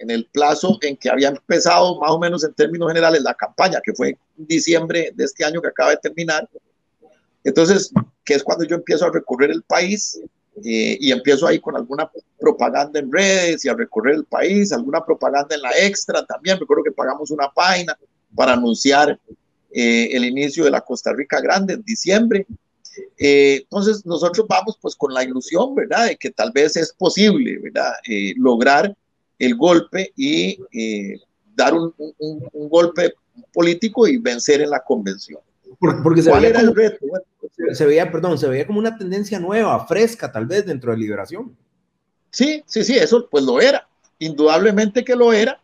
en 0.00 0.10
el 0.10 0.26
plazo 0.26 0.78
en 0.80 0.96
que 0.96 1.10
había 1.10 1.28
empezado 1.28 2.00
más 2.00 2.10
o 2.10 2.18
menos 2.18 2.42
en 2.42 2.54
términos 2.54 2.88
generales 2.88 3.22
la 3.22 3.34
campaña, 3.34 3.80
que 3.84 3.92
fue 3.92 4.16
diciembre 4.34 5.12
de 5.14 5.24
este 5.24 5.44
año 5.44 5.60
que 5.60 5.68
acaba 5.68 5.90
de 5.90 5.98
terminar. 5.98 6.48
Entonces, 7.44 7.92
que 8.24 8.34
es 8.34 8.42
cuando 8.42 8.64
yo 8.64 8.76
empiezo 8.76 9.04
a 9.04 9.12
recorrer 9.12 9.50
el 9.50 9.62
país 9.62 10.18
eh, 10.56 10.98
y 11.00 11.12
empiezo 11.12 11.46
ahí 11.46 11.58
con 11.58 11.76
alguna 11.76 12.10
propaganda 12.38 12.98
en 12.98 13.10
redes 13.10 13.64
y 13.64 13.68
a 13.68 13.74
recorrer 13.74 14.16
el 14.16 14.24
país, 14.24 14.72
alguna 14.72 15.04
propaganda 15.04 15.54
en 15.54 15.62
la 15.62 15.70
extra 15.78 16.24
también. 16.24 16.58
Recuerdo 16.58 16.84
que 16.84 16.92
pagamos 16.92 17.30
una 17.30 17.50
página 17.50 17.96
para 18.34 18.52
anunciar 18.52 19.18
eh, 19.72 20.08
el 20.12 20.24
inicio 20.24 20.64
de 20.64 20.70
la 20.70 20.80
Costa 20.80 21.12
Rica 21.12 21.40
Grande 21.40 21.74
en 21.74 21.82
diciembre. 21.82 22.46
Eh, 23.18 23.60
entonces 23.62 24.04
nosotros 24.04 24.46
vamos 24.48 24.76
pues 24.80 24.94
con 24.96 25.14
la 25.14 25.24
ilusión, 25.24 25.74
¿verdad? 25.74 26.06
De 26.06 26.16
que 26.16 26.30
tal 26.30 26.50
vez 26.52 26.76
es 26.76 26.92
posible, 26.92 27.58
¿verdad? 27.58 27.92
lograr 28.36 28.94
el 29.40 29.56
golpe 29.56 30.12
y 30.16 30.60
eh, 30.72 31.18
dar 31.56 31.74
un, 31.74 31.92
golpe 32.68 33.14
político 33.52 34.06
y 34.06 34.18
vencer 34.18 34.60
en 34.60 34.70
la 34.70 34.80
convención. 34.80 35.40
Porque 35.78 36.22
se 36.22 36.30
¿Cuál 36.30 36.44
era 36.44 36.60
el 36.60 36.74
reto? 36.74 37.06
se, 37.72 37.86
veía, 37.86 38.10
perdón, 38.10 38.38
se 38.38 38.48
veía 38.48 38.66
como 38.66 38.78
una 38.78 38.96
tendencia 38.96 39.38
nueva, 39.38 39.86
fresca, 39.86 40.32
tal 40.32 40.46
vez 40.46 40.66
dentro 40.66 40.90
de 40.92 40.98
Liberación. 40.98 41.56
Sí, 42.30 42.62
sí, 42.66 42.84
sí, 42.84 42.96
eso 42.96 43.28
pues 43.30 43.44
lo 43.44 43.60
era, 43.60 43.88
indudablemente 44.18 45.04
que 45.04 45.16
lo 45.16 45.32
era, 45.32 45.60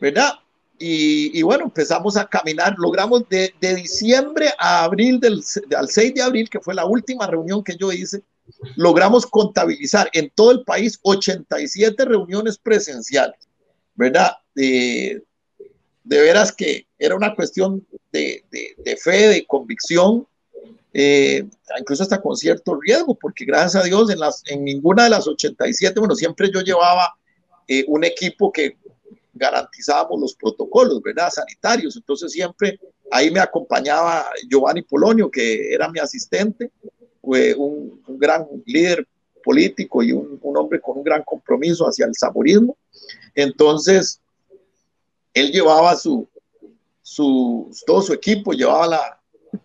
¿verdad? 0.00 0.32
Y, 0.78 1.40
bueno, 1.42 1.64
empezamos 1.64 2.18
a 2.18 2.26
caminar, 2.26 2.74
logramos 2.76 3.26
de, 3.30 3.54
diciembre 3.60 4.50
a 4.58 4.84
abril, 4.84 5.18
del, 5.20 5.42
al 5.74 5.88
6 5.88 6.14
de 6.14 6.22
abril, 6.22 6.50
que 6.50 6.60
fue 6.60 6.74
la 6.74 6.84
última 6.84 7.26
reunión 7.26 7.64
que 7.64 7.76
yo 7.76 7.90
hice, 7.92 8.22
logramos 8.76 9.26
contabilizar 9.26 10.10
en 10.12 10.30
todo 10.34 10.52
el 10.52 10.64
país 10.64 10.98
87 11.02 12.04
reuniones 12.04 12.58
presenciales, 12.58 13.38
¿verdad? 13.94 14.32
De 16.06 16.20
veras 16.20 16.52
que 16.52 16.86
era 16.98 17.16
una 17.16 17.34
cuestión 17.34 17.84
de, 18.12 18.44
fe, 19.02 19.28
de 19.28 19.44
convicción, 19.46 20.26
eh, 20.92 21.44
incluso 21.78 22.04
hasta 22.04 22.22
con 22.22 22.36
cierto 22.36 22.78
riesgo, 22.80 23.14
porque 23.14 23.44
gracias 23.44 23.82
a 23.82 23.86
Dios 23.86 24.08
en, 24.10 24.20
las, 24.20 24.42
en 24.46 24.64
ninguna 24.64 25.04
de 25.04 25.10
las 25.10 25.26
87, 25.26 25.98
bueno, 25.98 26.14
siempre 26.14 26.50
yo 26.52 26.60
llevaba 26.60 27.12
eh, 27.66 27.84
un 27.88 28.04
equipo 28.04 28.52
que 28.52 28.76
garantizábamos 29.34 30.20
los 30.20 30.34
protocolos, 30.36 31.02
¿verdad? 31.02 31.28
Sanitarios, 31.30 31.96
entonces 31.96 32.32
siempre 32.32 32.78
ahí 33.10 33.30
me 33.30 33.40
acompañaba 33.40 34.26
Giovanni 34.48 34.82
Polonio, 34.82 35.28
que 35.28 35.74
era 35.74 35.90
mi 35.90 35.98
asistente, 35.98 36.70
fue 37.20 37.52
un, 37.54 38.00
gran 38.18 38.46
líder 38.64 39.06
político 39.44 40.02
y 40.02 40.12
un, 40.12 40.40
hombre 40.42 40.80
con 40.80 40.98
un 40.98 41.04
gran 41.04 41.22
compromiso 41.24 41.84
hacia 41.84 42.06
el 42.06 42.14
saborismo. 42.14 42.76
Entonces, 43.34 44.20
él 45.36 45.52
llevaba 45.52 45.94
su, 45.96 46.26
su 47.02 47.70
todo 47.86 48.00
su 48.00 48.14
equipo, 48.14 48.52
llevaba 48.52 48.86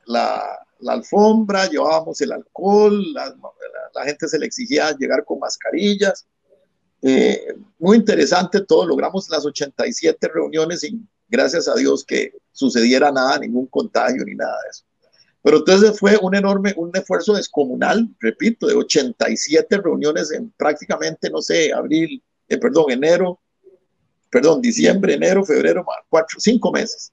la, 0.06 0.66
la, 0.82 0.94
alfombra, 0.94 1.70
llevábamos 1.70 2.20
el 2.20 2.34
alcohol, 2.34 3.14
la, 3.14 4.04
gente 4.04 4.28
se 4.28 4.38
le 4.38 4.48
exigía 4.48 4.92
llegar 4.98 5.24
con 5.24 5.40
mascarillas. 5.40 6.28
Eh, 7.02 7.56
muy 7.80 7.98
interesante 7.98 8.66
todo, 8.66 8.86
logramos 8.86 9.30
las 9.30 9.46
87 9.46 10.28
reuniones 10.28 10.84
y 10.84 11.00
gracias 11.30 11.70
a 11.70 11.76
Dios 11.76 12.04
que 12.04 12.34
sucediera 12.52 13.10
nada, 13.10 13.40
ningún 13.40 13.68
contagio 13.68 14.26
ni 14.26 14.36
nada 14.36 14.58
de 14.64 14.70
eso. 14.72 14.84
Pero 15.42 15.58
entonces 15.60 15.98
fue 15.98 16.18
un 16.22 16.36
enorme, 16.36 16.74
un 16.76 16.92
esfuerzo 16.94 17.34
descomunal, 17.34 18.10
repito, 18.20 18.68
de 18.68 18.76
87 18.76 19.78
reuniones 19.78 20.32
en 20.32 20.52
prácticamente, 20.52 21.30
no 21.30 21.42
sé, 21.42 21.72
abril, 21.72 22.22
eh, 22.50 22.58
perdón, 22.58 22.92
enero, 22.92 23.40
perdón, 24.32 24.62
diciembre, 24.62 25.14
enero, 25.14 25.46
febrero, 25.46 25.86
cuatro, 26.10 26.40
cinco 26.40 26.72
meses. 26.72 27.12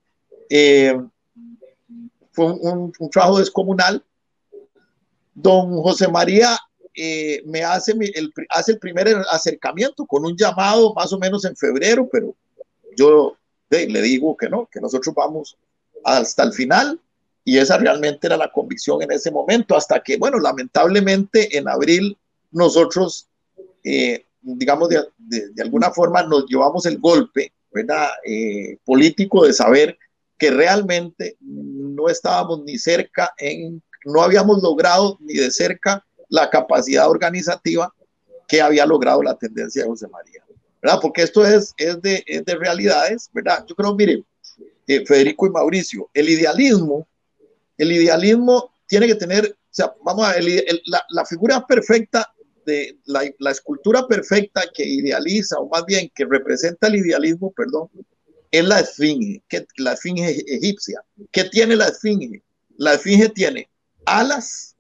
Eh, 0.49 0.99
fue 2.33 2.53
un, 2.53 2.93
trabajo 3.11 3.39
descomunal. 3.39 4.03
Don 5.35 5.83
José 5.83 6.09
María 6.09 6.57
eh, 6.95 7.43
me 7.45 7.63
hace, 7.65 7.93
el, 7.93 8.33
hace 8.49 8.73
el 8.73 8.79
primer 8.79 9.09
acercamiento 9.31 10.07
con 10.07 10.25
un 10.25 10.37
llamado 10.37 10.95
más 10.95 11.13
o 11.13 11.19
menos 11.19 11.45
en 11.45 11.57
febrero, 11.57 12.09
pero 12.11 12.35
yo 12.97 13.37
le 13.71 14.03
digo 14.03 14.37
que 14.37 14.49
no, 14.49 14.69
que 14.71 14.81
nosotros 14.81 15.15
vamos 15.15 15.57
hasta 16.05 16.45
el 16.45 16.53
final 16.53 17.01
y 17.45 17.59
esa 17.59 17.79
realmente 17.79 18.27
era 18.27 18.37
la 18.37 18.53
convicción 18.53 19.03
en 19.03 19.11
ese 19.11 19.31
momento, 19.31 19.77
hasta 19.77 20.03
que, 20.03 20.17
bueno, 20.17 20.39
lamentablemente 20.39 21.57
en 21.57 21.69
abril 21.69 22.17
nosotros, 22.51 23.27
eh, 23.85 24.25
digamos, 24.41 24.89
de, 24.89 25.05
de, 25.19 25.63
alguna 25.63 25.91
forma 25.91 26.23
nos 26.23 26.47
llevamos 26.47 26.87
el 26.87 26.99
golpe, 26.99 27.53
¿verdad? 27.73 28.09
Eh, 28.25 28.79
político 28.85 29.45
de 29.45 29.53
saber 29.53 29.99
que 30.39 30.51
realmente 30.51 31.37
no 31.41 32.09
estábamos 32.09 32.63
ni 32.65 32.79
cerca 32.79 33.33
en, 33.39 33.83
no 34.05 34.23
habíamos 34.23 34.63
logrado 34.63 35.19
ni 35.21 35.35
de 35.35 35.51
cerca 35.51 36.05
la 36.29 36.49
capacidad 36.51 37.11
organizativa 37.11 37.93
que 38.47 38.63
había 38.63 38.87
logrado 38.87 39.23
la 39.23 39.37
tendencia 39.37 39.83
de 39.83 39.89
José 39.89 40.09
María, 40.09 40.45
¿verdad? 40.81 40.99
Porque 41.03 41.23
esto 41.23 41.45
es, 41.45 41.75
es, 41.77 42.01
de, 42.01 42.23
es 42.27 42.45
de 42.45 42.55
realidades, 42.55 43.29
¿verdad? 43.33 43.65
Yo 43.67 43.75
creo, 43.75 43.95
miren, 43.95 44.25
eh, 44.87 45.05
Federico 45.05 45.47
y 45.47 45.51
Mauricio, 45.51 46.09
el 46.15 46.29
idealismo 46.29 47.07
el 47.79 47.93
idealismo 47.93 48.75
tiene 48.87 49.07
que 49.07 49.15
tener, 49.15 49.47
o 49.47 49.57
sea, 49.71 49.95
vamos 50.05 50.27
a, 50.27 50.35
la, 51.11 51.25
figura 51.25 51.65
perfecta 51.67 52.31
de 52.69 52.99
la, 53.07 53.51
escultura 53.51 54.07
perfecta 54.07 54.63
que 54.75 54.85
idealiza, 54.85 55.59
o 55.59 55.69
más 55.71 55.87
bien 55.87 56.11
que 56.15 56.27
representa 56.27 56.89
el 56.89 56.97
idealismo, 56.97 57.51
perdón, 57.53 57.89
es 58.51 58.65
la 58.65 58.81
esfinge, 58.81 59.43
que, 59.49 59.67
la 59.79 59.95
esfinge 59.95 60.45
egipcia. 60.47 61.03
¿Qué 61.33 61.45
tiene 61.45 61.77
la 61.77 61.87
esfinge? 61.87 62.43
La 62.77 62.95
esfinge 62.95 63.31
tiene 63.31 63.71
alas 64.05 64.77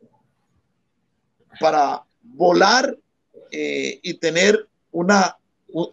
para 1.58 2.02
volar 2.22 2.94
eh, 3.50 3.98
y 4.02 4.14
tener 4.14 4.68
una, 4.92 5.38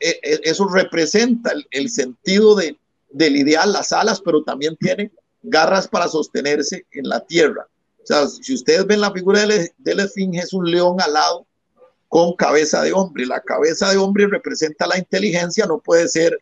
e, 0.01 0.19
e, 0.21 0.41
eso 0.43 0.67
representa 0.67 1.53
el, 1.71 1.89
sentido 1.89 2.55
de, 2.55 2.77
del 3.09 3.37
ideal, 3.37 3.71
las 3.71 3.93
alas, 3.93 4.19
pero 4.19 4.43
también 4.43 4.75
tiene 4.75 5.11
garras 5.43 5.87
para 5.87 6.09
sostenerse 6.09 6.85
en 6.91 7.07
la 7.07 7.21
tierra. 7.21 7.67
O 8.03 8.05
sea, 8.05 8.27
si 8.27 8.53
ustedes 8.53 8.85
ven 8.85 8.99
la 8.99 9.13
figura 9.13 9.47
de 9.47 9.95
la 9.95 10.03
esfinge, 10.03 10.39
es 10.39 10.51
un 10.51 10.69
león 10.69 10.99
alado 10.99 11.47
con 12.09 12.33
cabeza 12.35 12.81
de 12.81 12.93
hombre. 12.93 13.25
La 13.25 13.41
cabeza 13.41 13.89
de 13.89 13.97
hombre 13.97 14.27
representa 14.27 14.87
la 14.87 14.97
inteligencia, 14.97 15.65
no 15.65 15.79
puede 15.79 16.07
ser 16.07 16.39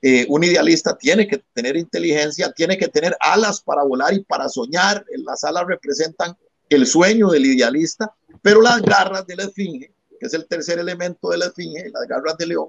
eh, 0.00 0.26
un 0.28 0.44
idealista, 0.44 0.96
tiene 0.96 1.26
que 1.26 1.42
tener 1.52 1.76
inteligencia, 1.76 2.52
tiene 2.52 2.78
que 2.78 2.88
tener 2.88 3.16
alas 3.20 3.60
para 3.60 3.82
volar 3.82 4.14
y 4.14 4.20
para 4.20 4.48
soñar. 4.48 5.04
Las 5.24 5.44
alas 5.44 5.64
representan 5.66 6.36
el 6.68 6.86
sueño 6.86 7.28
del 7.30 7.46
idealista, 7.46 8.14
pero 8.42 8.60
las 8.60 8.80
garras 8.82 9.26
de 9.26 9.36
la 9.36 9.44
esfinge, 9.44 9.92
que 10.20 10.26
es 10.26 10.34
el 10.34 10.46
tercer 10.46 10.78
elemento 10.78 11.30
de 11.30 11.38
la 11.38 11.46
esfinge, 11.46 11.90
las 11.92 12.06
garras 12.06 12.36
de 12.38 12.46
león, 12.46 12.68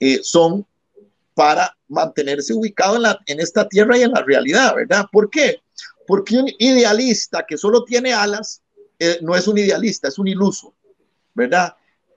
eh, 0.00 0.20
son 0.22 0.66
para 1.34 1.74
mantenerse 1.88 2.52
ubicado 2.52 2.98
en, 3.26 3.40
esta 3.40 3.68
tierra 3.68 3.96
y 3.96 4.02
en 4.02 4.12
la 4.12 4.22
realidad, 4.22 4.74
¿verdad? 4.74 5.06
¿Por 5.10 5.30
qué? 5.30 5.60
Porque 6.06 6.36
un 6.36 6.50
idealista 6.58 7.46
que 7.48 7.56
solo 7.56 7.84
tiene 7.84 8.12
alas 8.12 8.60
eh, 8.98 9.18
no 9.22 9.34
es 9.34 9.48
un 9.48 9.56
idealista, 9.56 10.08
es 10.08 10.18
un 10.18 10.28
iluso, 10.28 10.74
¿verdad? 11.34 11.74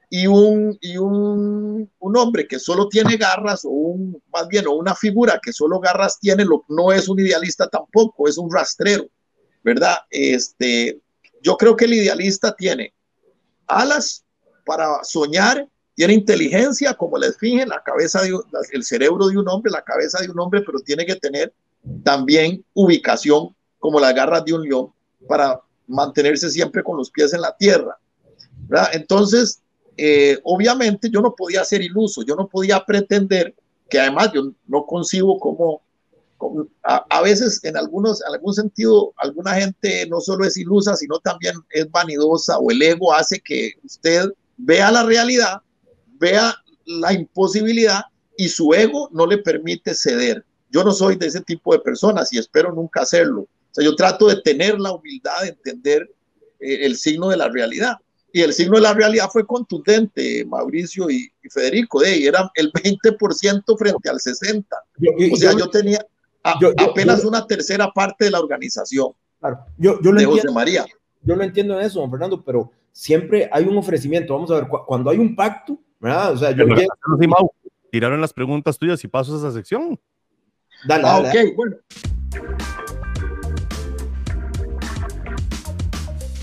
y 0.10 0.28
un, 0.28 0.78
y 0.82 0.98
un, 0.98 1.92
un, 2.00 2.18
hombre 2.18 2.48
que 2.48 2.60
solo 2.60 2.88
tiene 2.88 3.18
garras, 3.18 3.66
o 3.66 3.70
un, 3.70 4.22
más 4.32 4.48
bien, 4.48 4.68
o 4.68 4.74
una 4.74 4.96
figura 4.96 5.40
que 5.44 5.52
solo 5.52 5.80
garras 5.80 6.20
tiene, 6.20 6.46
lo, 6.46 6.64
no 6.70 6.92
es 6.92 7.10
un 7.10 7.20
idealista 7.20 7.68
tampoco, 7.68 8.28
es 8.28 8.38
un 8.38 8.52
rastrero, 8.52 9.08
¿verdad? 9.64 9.98
Este, 10.10 11.02
yo 11.42 11.58
creo 11.58 11.76
que 11.76 11.86
el 11.86 11.94
idealista 11.94 12.56
tiene 12.56 12.94
alas 13.68 14.24
para 14.66 15.04
soñar, 15.04 15.68
tiene 15.96 16.14
inteligencia 16.14 16.94
como 16.94 17.18
la 17.18 17.28
esfinge, 17.28 17.66
la 17.66 17.82
cabeza 17.84 18.22
el 18.72 18.84
cerebro 18.84 19.28
de 19.28 19.38
un 19.38 19.48
hombre, 19.48 19.72
la 19.72 19.84
cabeza 19.84 20.22
de 20.22 20.30
un 20.30 20.40
hombre, 20.40 20.62
pero 20.66 20.80
tiene 20.80 21.06
que 21.06 21.16
tener 21.16 21.54
también 22.04 22.64
ubicación 22.74 23.56
como 23.80 24.00
las 24.00 24.14
garras 24.14 24.44
de 24.46 24.54
un 24.54 24.64
león 24.64 24.94
para 25.28 25.62
mantenerse 25.88 26.50
siempre 26.50 26.84
con 26.84 26.98
los 26.98 27.10
pies 27.12 27.34
en 27.34 27.42
la 27.42 27.56
tierra. 27.56 27.98
¿Verdad? 28.68 28.90
Entonces, 28.94 29.62
eh, 29.98 30.40
obviamente 30.44 31.10
yo 31.10 31.22
no 31.22 31.36
podía 31.36 31.64
ser 31.64 31.82
iluso, 31.82 32.24
yo 32.24 32.36
no 32.36 32.48
podía 32.48 32.84
pretender 32.84 33.56
que 33.90 34.00
además 34.00 34.32
yo 34.34 34.52
no 34.68 34.86
concibo 34.86 35.40
como, 35.40 35.82
a, 36.84 37.22
veces 37.22 37.64
en 37.64 37.78
algunos, 37.78 38.22
en 38.22 38.34
algún 38.34 38.54
sentido, 38.54 39.14
alguna 39.18 39.54
gente 39.54 40.06
no 40.08 40.20
solo 40.20 40.46
es 40.46 40.58
ilusa, 40.58 40.96
sino 40.96 41.20
también 41.20 41.56
es 41.70 41.90
vanidosa 41.90 42.58
o 42.60 42.72
el 42.72 42.82
ego 42.82 43.14
hace 43.14 43.40
que 43.40 43.72
usted 43.84 44.30
vea 44.58 44.92
la 44.92 45.04
realidad, 45.04 45.62
vea 46.20 46.56
la 46.86 47.14
imposibilidad 47.14 48.02
y 48.38 48.50
su 48.50 48.74
ego 48.74 49.10
no 49.14 49.26
le 49.26 49.38
permite 49.38 49.94
ceder. 49.94 50.46
Yo 50.70 50.84
no 50.84 50.92
soy 50.92 51.16
de 51.16 51.28
ese 51.28 51.42
tipo 51.42 51.74
de 51.74 51.80
personas 51.80 52.34
y 52.34 52.38
espero 52.38 52.74
nunca 52.74 53.02
hacerlo. 53.02 53.42
O 53.42 53.48
sea, 53.72 53.86
yo 53.86 53.96
trato 53.96 54.28
de 54.28 54.42
tener 54.42 54.80
la 54.80 54.92
humildad 54.92 55.42
de 55.42 55.50
entender 55.50 56.10
eh, 56.60 56.86
el 56.86 56.98
signo 56.98 57.30
de 57.30 57.38
la 57.38 57.48
realidad 57.48 57.98
y 58.36 58.42
el 58.42 58.52
signo 58.52 58.76
de 58.76 58.82
la 58.82 58.94
realidad 58.94 59.30
fue 59.32 59.46
contundente, 59.46 60.44
Mauricio 60.44 61.10
y, 61.10 61.32
Federico, 61.50 62.02
de 62.02 62.28
era 62.28 62.52
el 62.56 62.70
20% 62.70 63.78
frente 63.78 64.10
al 64.10 64.18
60%. 64.18 64.66
o 65.32 65.36
sea, 65.38 65.54
yo, 65.58 65.70
tenía 65.70 66.06
apenas 66.44 67.24
una 67.24 67.48
tercera 67.48 67.90
parte 67.94 68.26
de 68.26 68.32
la 68.32 68.42
organización. 68.42 69.14
Claro, 69.40 69.60
yo, 69.78 70.02
yo 70.02 70.12
lo 70.12 70.20
de 70.20 70.26
José 70.26 70.52
María. 70.52 70.86
Yo 71.22 71.38
lo 71.38 71.46
entiendo 71.46 71.80
en 71.80 71.86
eso, 71.86 72.02
don 72.02 72.12
Fernando, 72.12 72.44
pero 72.44 72.74
siempre 72.92 73.50
hay 73.54 73.64
un 73.64 73.78
ofrecimiento. 73.78 74.34
Vamos 74.34 74.52
a 74.52 74.56
ver, 74.56 74.68
cuando 74.68 75.10
hay 75.12 75.18
un 75.18 75.34
pacto, 75.34 75.80
¿verdad? 76.02 76.34
O 76.34 76.38
sea, 76.38 76.52
yo 76.52 76.66
tiraron 77.90 78.20
las 78.20 78.34
preguntas 78.34 78.78
tuyas 78.78 79.02
y 79.02 79.08
paso 79.08 79.34
a 79.34 79.38
esa 79.38 79.54
sección. 79.54 79.98
Dale, 80.86 81.04
ah, 81.08 81.22
dale. 81.22 81.52
ok, 81.52 81.56
bueno. 81.56 81.78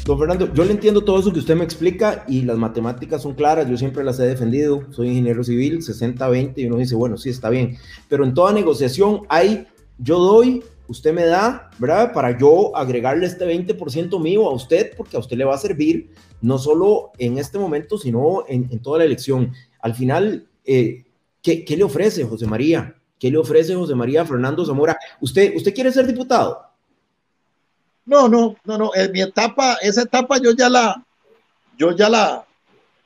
Don 0.05 0.19
Fernando, 0.19 0.53
yo 0.53 0.65
le 0.65 0.73
entiendo 0.73 1.05
todo 1.05 1.21
eso 1.21 1.33
que 1.33 1.39
usted 1.39 1.55
me 1.55 1.63
explica 1.63 2.25
y 2.27 2.43
las 2.43 2.59
matemáticas 2.59 3.23
son 3.23 3.35
claras, 3.35 3.71
yo 3.71 3.77
siempre 3.77 4.03
las 4.03 4.19
he 4.19 4.25
defendido, 4.25 4.85
soy 4.91 5.11
ingeniero 5.11 5.45
civil, 5.45 5.79
60-20 5.79 6.55
y 6.57 6.67
uno 6.67 6.79
dice, 6.79 6.97
bueno, 6.97 7.17
sí, 7.17 7.31
está 7.31 7.51
bien, 7.51 7.79
pero 8.09 8.25
en 8.25 8.35
toda 8.35 8.53
negociación 8.53 9.21
hay, 9.29 9.69
yo 9.99 10.19
doy, 10.19 10.65
usted 10.89 11.15
me 11.15 11.25
da, 11.25 11.71
¿verdad? 11.79 12.13
Para 12.13 12.37
yo 12.37 12.77
agregarle 12.77 13.27
este 13.27 13.47
20% 13.47 14.21
mío 14.21 14.49
a 14.49 14.53
usted, 14.53 14.91
porque 14.97 15.17
a 15.17 15.21
usted 15.21 15.37
le 15.37 15.45
va 15.45 15.55
a 15.55 15.59
servir, 15.59 16.11
no 16.41 16.59
solo 16.59 17.13
en 17.19 17.39
este 17.39 17.61
momento, 17.61 17.97
sino 17.97 18.45
en, 18.49 18.81
toda 18.81 18.99
la 18.99 19.05
elección. 19.05 19.53
Al 19.81 19.95
final, 19.95 20.49
eh, 20.65 21.05
¿qué, 21.41 21.65
¿qué, 21.65 21.77
le 21.77 21.85
ofrece 21.85 22.25
José 22.25 22.49
María? 22.49 22.97
¿Qué 23.21 23.31
le 23.31 23.39
ofrece 23.39 23.77
José 23.77 23.95
María 23.95 24.25
Fernando 24.25 24.67
Zamora? 24.67 24.99
¿Usted, 25.21 25.55
usted 25.55 25.73
quiere 25.73 25.93
ser 25.93 26.09
diputado? 26.09 26.72
No, 28.05 28.29
no, 28.29 28.57
no, 28.65 28.79
no. 28.79 28.91
En 28.95 29.13
mi 29.13 29.21
etapa, 29.21 29.79
esa 29.81 30.03
etapa 30.03 30.39
yo 30.39 30.53
ya 30.53 30.69
la, 30.69 31.05
yo 31.79 31.93
ya 31.93 32.09
la, 32.09 32.45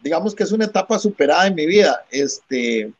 digamos 0.02 0.34
que 0.34 0.44
es 0.44 0.52
una 0.52 0.64
etapa 0.64 0.98
superada 0.98 1.46
en 1.46 1.54
mi 1.54 1.66
vida. 1.66 2.04
Este, 2.10 2.92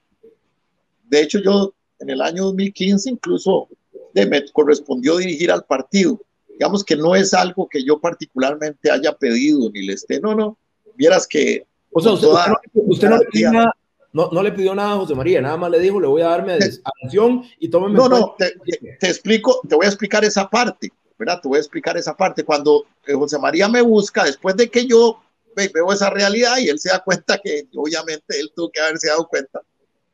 de 1.05 1.21
hecho, 1.21 1.39
yo 1.39 1.73
en 1.99 2.11
el 2.11 2.21
año 2.21 2.45
2015 2.45 3.11
incluso 3.11 3.69
me 4.15 4.51
correspondió 4.53 5.17
dirigir 5.19 5.51
al 5.51 5.65
partido. 5.65 6.21
Digamos 6.49 6.83
que 6.85 6.97
no 6.97 7.15
es 7.15 7.35
algo 7.35 7.69
que 7.69 7.85
yo 7.85 7.99
particularmente 7.99 8.91
haya 8.91 9.13
pedido 9.13 9.71
ni 9.71 9.83
le 9.83 9.93
esté, 9.93 10.21
no, 10.21 10.35
no. 10.35 10.57
Vieras 10.95 11.27
que. 11.27 11.67
O 11.93 12.01
sea, 12.01 12.13
usted, 12.13 13.09
no, 13.09 13.19
le 13.19 13.27
pidió 13.27 13.53
nada, 13.53 13.77
no, 14.13 14.43
le 14.43 14.53
pidió 14.53 14.75
nada 14.75 14.93
a 14.93 14.97
José 14.97 15.15
María, 15.15 15.41
nada 15.41 15.57
más 15.57 15.71
le 15.71 15.79
dijo, 15.79 16.01
le 16.01 16.07
voy 16.07 16.23
a 16.23 16.29
darme 16.29 16.55
atención 16.55 17.43
y 17.59 17.69
tómeme. 17.69 17.95
No, 17.95 18.09
no, 18.09 18.35
te, 18.39 18.55
te, 18.99 19.07
explico, 19.09 19.61
te 19.69 19.75
voy 19.75 19.85
a 19.85 19.89
explicar 19.89 20.25
esa 20.25 20.49
parte. 20.49 20.91
¿Verdad? 21.19 21.41
Te 21.41 21.49
voy 21.49 21.59
a 21.59 21.61
explicar 21.61 21.97
esa 21.97 22.17
parte. 22.17 22.45
Cuando 22.45 22.87
eh, 23.07 23.15
José 23.15 23.39
María 23.39 23.69
me 23.69 23.83
busca, 23.83 24.25
después 24.25 24.57
de 24.57 24.71
que 24.71 24.87
yo 24.87 25.21
veo 25.55 25.93
esa 25.93 26.11
realidad 26.11 26.59
y 26.59 26.69
él 26.69 26.79
se 26.79 26.91
da 26.91 27.03
cuenta 27.03 27.39
que 27.43 27.67
obviamente 27.75 28.39
él 28.39 28.53
tuvo 28.55 28.71
que 28.71 28.81
haberse 28.81 29.09
dado 29.09 29.27
cuenta 29.27 29.63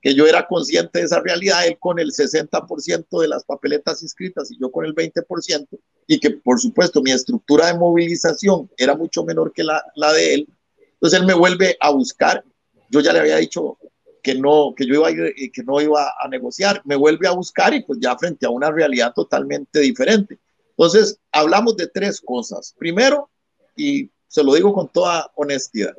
que 0.01 0.15
yo 0.15 0.27
era 0.27 0.47
consciente 0.47 0.99
de 0.99 1.05
esa 1.05 1.21
realidad, 1.21 1.67
él 1.67 1.79
con 1.79 1.99
el 1.99 2.11
60% 2.11 3.21
de 3.21 3.29
las 3.29 3.45
papeletas 3.45 4.03
inscritas 4.03 4.51
y 4.51 4.59
yo 4.59 4.71
con 4.71 4.85
el 4.85 4.95
20%, 4.95 5.69
y 6.09 6.19
que 6.19 6.31
por 6.31 6.61
supuesto 6.61 7.01
mi 7.03 7.13
estructura 7.13 7.67
de 7.67 7.75
movilización 7.75 8.69
era 8.77 8.97
mucho 8.97 9.25
menor 9.25 9.53
que 9.53 9.63
la, 9.63 9.85
la 9.95 10.13
de 10.13 10.35
él, 10.35 10.49
entonces 10.95 11.21
él 11.21 11.27
me 11.27 11.35
vuelve 11.35 11.77
a 11.81 11.91
buscar, 11.91 12.45
yo 12.91 13.01
ya 13.01 13.13
le 13.13 13.21
había 13.21 13.37
dicho 13.37 13.79
que 14.23 14.35
no, 14.35 14.75
que 14.77 14.87
yo 14.87 14.95
iba 14.95 15.09
a 15.09 15.11
ir, 15.11 15.53
que 15.53 15.63
no 15.63 15.81
iba 15.81 16.15
a 16.19 16.29
negociar, 16.29 16.83
me 16.85 16.97
vuelve 16.97 17.27
a 17.27 17.33
buscar 17.33 17.75
y 17.75 17.83
pues 17.83 17.99
ya 18.01 18.17
frente 18.17 18.47
a 18.47 18.51
una 18.51 18.71
realidad 18.71 19.13
totalmente 19.15 19.81
diferente. 19.81 20.39
Entonces, 20.77 21.19
hablamos 21.31 21.77
de 21.77 21.87
tres 21.87 22.21
cosas. 22.21 22.75
Primero, 22.79 23.31
y 23.77 24.11
se 24.29 24.43
lo 24.43 24.55
digo 24.55 24.73
con 24.73 24.89
toda 24.89 25.31
honestidad, 25.35 25.95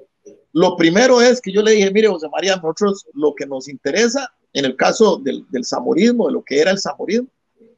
lo 0.53 0.77
primero 0.77 1.19
es 1.21 1.41
que 1.41 1.51
yo 1.51 1.63
le 1.63 1.71
dije, 1.71 1.91
mire, 1.91 2.07
José 2.07 2.29
María, 2.29 2.55
nosotros 2.57 3.07
lo 3.13 3.33
que 3.33 3.45
nos 3.45 3.67
interesa, 3.67 4.31
en 4.53 4.65
el 4.65 4.75
caso 4.75 5.17
del, 5.17 5.45
del 5.49 5.65
samorismo, 5.65 6.27
de 6.27 6.33
lo 6.33 6.43
que 6.43 6.59
era 6.59 6.71
el 6.71 6.77
samorismo, 6.77 7.27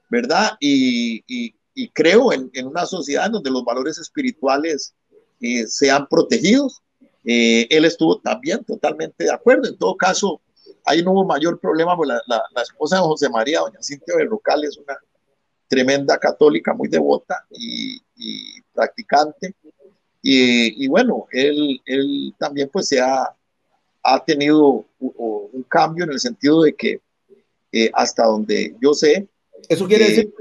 ¿verdad? 0.09 0.53
Y, 0.61 1.23
y, 1.27 1.55
y 1.75 1.89
creo 1.91 2.33
en, 2.33 2.51
en, 2.53 2.67
una 2.67 2.85
sociedad 2.85 3.31
donde 3.31 3.51
los 3.51 3.65
valores 3.65 3.99
espirituales 3.99 4.95
eh, 5.41 5.67
sean 5.67 6.07
protegidos. 6.09 6.83
Eh, 7.25 7.67
él 7.71 7.85
estuvo 7.85 8.19
también 8.19 8.65
totalmente 8.65 9.25
de 9.25 9.33
acuerdo. 9.33 9.69
En 9.69 9.79
todo 9.79 9.97
caso, 9.97 10.41
ahí 10.85 11.03
no 11.03 11.13
hubo 11.13 11.25
mayor 11.25 11.61
problema, 11.61 11.97
porque 11.97 12.13
la, 12.13 12.23
la, 12.27 12.43
la 12.55 12.63
esposa 12.63 12.97
de 12.97 13.03
José 13.03 13.29
María, 13.29 13.61
doña 13.61 13.83
Cintia 13.83 14.17
Berrocal, 14.17 14.65
es 14.65 14.77
una 14.77 14.99
tremenda 15.69 16.19
católica, 16.19 16.75
muy 16.75 16.89
devota 16.89 17.47
y, 17.51 18.03
y 18.17 18.61
practicante. 18.75 19.55
Y, 20.23 20.87
bueno, 20.89 21.27
él, 21.33 21.81
él, 21.87 22.35
también 22.39 22.69
pues 22.71 22.89
se 22.89 23.01
ha, 23.01 23.35
ha 24.03 24.25
tenido 24.25 24.85
un, 24.99 25.65
cambio 25.69 26.05
en 26.05 26.13
el 26.13 26.21
sentido 26.21 26.63
de 26.63 26.75
que 26.75 27.01
eh, 27.73 27.91
hasta 27.95 28.25
donde 28.25 28.77
yo 28.81 28.93
sé... 28.93 29.29
Eso 29.69 29.87
quiere 29.87 30.07
decir, 30.07 30.33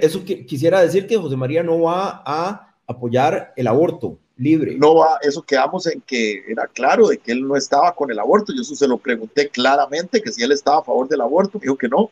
eso, 0.00 0.24
quisiera 0.24 0.80
decir 0.80 1.06
que 1.06 1.16
José 1.16 1.36
María 1.36 1.62
no 1.62 1.82
va 1.82 2.22
a 2.26 2.76
apoyar 2.86 3.52
el 3.56 3.68
aborto 3.68 4.18
libre. 4.36 4.76
No 4.76 4.96
va, 4.96 5.18
eso 5.22 5.42
quedamos 5.42 5.86
en 5.86 6.00
que 6.00 6.42
era 6.48 6.66
claro 6.66 7.08
de 7.08 7.18
que 7.18 7.30
él 7.32 7.46
no 7.46 7.56
estaba 7.56 7.94
con 7.94 8.10
el 8.10 8.18
aborto. 8.18 8.52
Yo 8.52 8.62
eso 8.62 8.74
se 8.74 8.88
lo 8.88 8.98
pregunté 8.98 9.48
claramente, 9.48 10.20
que 10.20 10.32
si 10.32 10.42
él 10.42 10.50
estaba 10.50 10.80
a 10.80 10.84
favor 10.84 11.08
del 11.08 11.20
aborto, 11.20 11.58
dijo 11.60 11.78
que 11.78 11.88
no. 11.88 12.10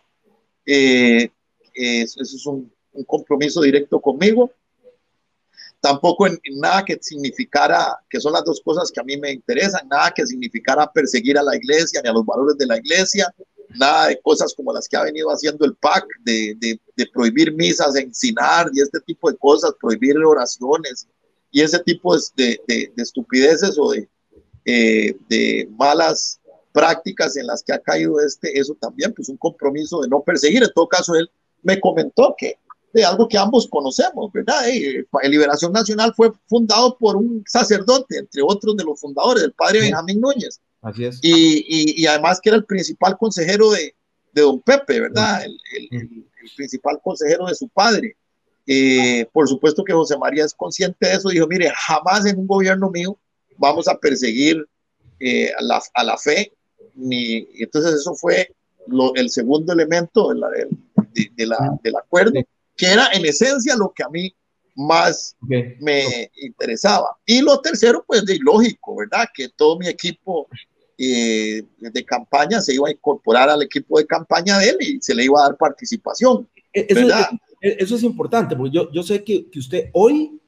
Eh, 0.64 1.28
eso 1.74 2.22
es 2.22 2.46
un, 2.46 2.72
un 2.92 3.04
compromiso 3.04 3.60
directo 3.60 4.00
conmigo 4.00 4.52
tampoco 5.80 6.26
en, 6.26 6.38
nada 6.56 6.84
que 6.84 6.98
significara, 7.00 7.98
que 8.08 8.20
son 8.20 8.32
las 8.32 8.44
dos 8.44 8.60
cosas 8.64 8.90
que 8.90 9.00
a 9.00 9.04
mí 9.04 9.16
me 9.16 9.32
interesan, 9.32 9.88
nada 9.88 10.12
que 10.14 10.26
significara 10.26 10.90
perseguir 10.92 11.38
a 11.38 11.42
la 11.42 11.56
iglesia 11.56 12.00
ni 12.02 12.08
a 12.08 12.12
los 12.12 12.24
valores 12.24 12.56
de 12.58 12.66
la 12.66 12.78
iglesia, 12.78 13.32
nada 13.76 14.08
de 14.08 14.20
cosas 14.20 14.54
como 14.54 14.72
las 14.72 14.88
que 14.88 14.96
ha 14.96 15.04
venido 15.04 15.28
haciendo 15.28 15.64
el 15.64 15.74
PAC, 15.74 16.04
de, 16.24 16.56
de, 16.60 17.06
prohibir 17.12 17.52
misas 17.52 17.94
en 17.96 18.14
Sinar 18.14 18.70
y 18.72 18.80
este 18.80 19.00
tipo 19.00 19.30
de 19.30 19.36
cosas, 19.36 19.72
prohibir 19.80 20.16
oraciones 20.18 21.06
y 21.50 21.62
ese 21.62 21.78
tipo 21.80 22.16
de, 22.36 22.60
de, 22.66 22.92
estupideces 22.96 23.78
o 23.78 23.92
eh, 23.94 25.16
de 25.28 25.68
malas 25.78 26.40
prácticas 26.72 27.36
en 27.36 27.46
las 27.46 27.62
que 27.62 27.72
ha 27.72 27.78
caído 27.78 28.20
este, 28.20 28.58
eso 28.58 28.76
también, 28.80 29.12
pues 29.14 29.28
un 29.28 29.36
compromiso 29.36 30.00
de 30.00 30.08
no 30.08 30.22
perseguir. 30.22 30.62
En 30.62 30.72
todo 30.74 30.88
caso, 30.88 31.14
él 31.14 31.30
me 31.62 31.80
comentó 31.80 32.34
que 32.36 32.58
de 32.92 33.04
algo 33.04 33.28
que 33.28 33.38
ambos 33.38 33.68
conocemos, 33.68 34.32
¿verdad? 34.32 34.68
Eh, 34.68 35.06
Liberación 35.24 35.72
Nacional 35.72 36.12
fue 36.16 36.32
fundado 36.46 36.96
por 36.96 37.16
un 37.16 37.44
sacerdote, 37.46 38.18
entre 38.18 38.42
otros 38.42 38.76
de 38.76 38.84
los 38.84 39.00
fundadores, 39.00 39.44
el 39.44 39.52
padre 39.52 39.80
Benjamín 39.80 40.20
Núñez. 40.20 40.60
Así 40.80 41.04
es. 41.04 41.18
Y, 41.22 42.02
y, 42.02 42.06
además 42.06 42.40
que 42.40 42.50
era 42.50 42.56
el 42.56 42.64
principal 42.64 43.16
consejero 43.18 43.70
de, 43.70 43.94
de 44.32 44.42
don 44.42 44.60
Pepe, 44.60 45.00
¿verdad? 45.00 45.44
El, 45.44 45.58
el, 45.90 46.24
principal 46.56 46.98
consejero 47.02 47.46
de 47.46 47.54
su 47.54 47.68
padre. 47.68 48.16
Eh, 48.66 49.26
por 49.32 49.46
supuesto 49.48 49.84
que 49.84 49.92
José 49.92 50.16
María 50.16 50.44
es 50.44 50.54
consciente 50.54 51.06
de 51.06 51.14
eso, 51.14 51.28
dijo, 51.28 51.46
mire, 51.46 51.70
jamás 51.74 52.24
en 52.24 52.38
un 52.38 52.46
gobierno 52.46 52.90
mío 52.90 53.18
vamos 53.58 53.86
a 53.86 53.98
perseguir 53.98 54.66
eh, 55.20 55.52
a, 55.58 55.62
la, 55.62 55.82
a, 55.94 56.04
la, 56.04 56.16
fe, 56.16 56.52
ni, 56.94 57.48
entonces 57.58 57.94
eso 57.94 58.14
fue 58.14 58.54
lo, 58.86 59.14
el 59.14 59.30
segundo 59.30 59.72
elemento 59.72 60.28
de 60.28 60.38
la, 60.38 60.48
de, 60.50 61.46
la, 61.46 61.78
del 61.82 61.96
acuerdo, 61.96 62.40
que 62.78 62.86
era 62.86 63.08
en 63.12 63.26
esencia 63.26 63.76
lo 63.76 63.92
que 63.94 64.04
a 64.04 64.08
mí 64.08 64.34
más 64.76 65.36
me 65.40 66.30
interesaba. 66.36 67.16
Y 67.26 67.42
lo 67.42 67.60
tercero, 67.60 68.04
pues 68.06 68.24
de 68.24 68.38
lógico, 68.38 68.96
¿verdad? 68.96 69.26
Que 69.34 69.48
todo 69.48 69.76
mi 69.76 69.88
equipo 69.88 70.48
eh, 70.96 71.62
de 71.78 72.04
campaña 72.04 72.60
se 72.60 72.74
iba 72.74 72.88
a 72.88 72.92
incorporar 72.92 73.50
al 73.50 73.62
equipo 73.62 73.98
de 73.98 74.06
campaña 74.06 74.58
de 74.58 74.70
él 74.70 74.76
y 74.80 74.98
se 75.00 75.14
le 75.14 75.24
iba 75.24 75.40
a 75.40 75.48
dar 75.48 75.56
participación. 75.56 76.48
E-, 76.72 76.86
eso, 76.88 77.08
es, 77.60 77.76
eso 77.78 77.96
es 77.96 78.02
importante, 78.04 78.54
porque 78.54 78.74
yo, 78.74 78.90
yo 78.92 79.02
sé 79.02 79.24
que, 79.24 79.50
que 79.50 79.58
usted 79.58 79.90
hoy, 79.92 80.40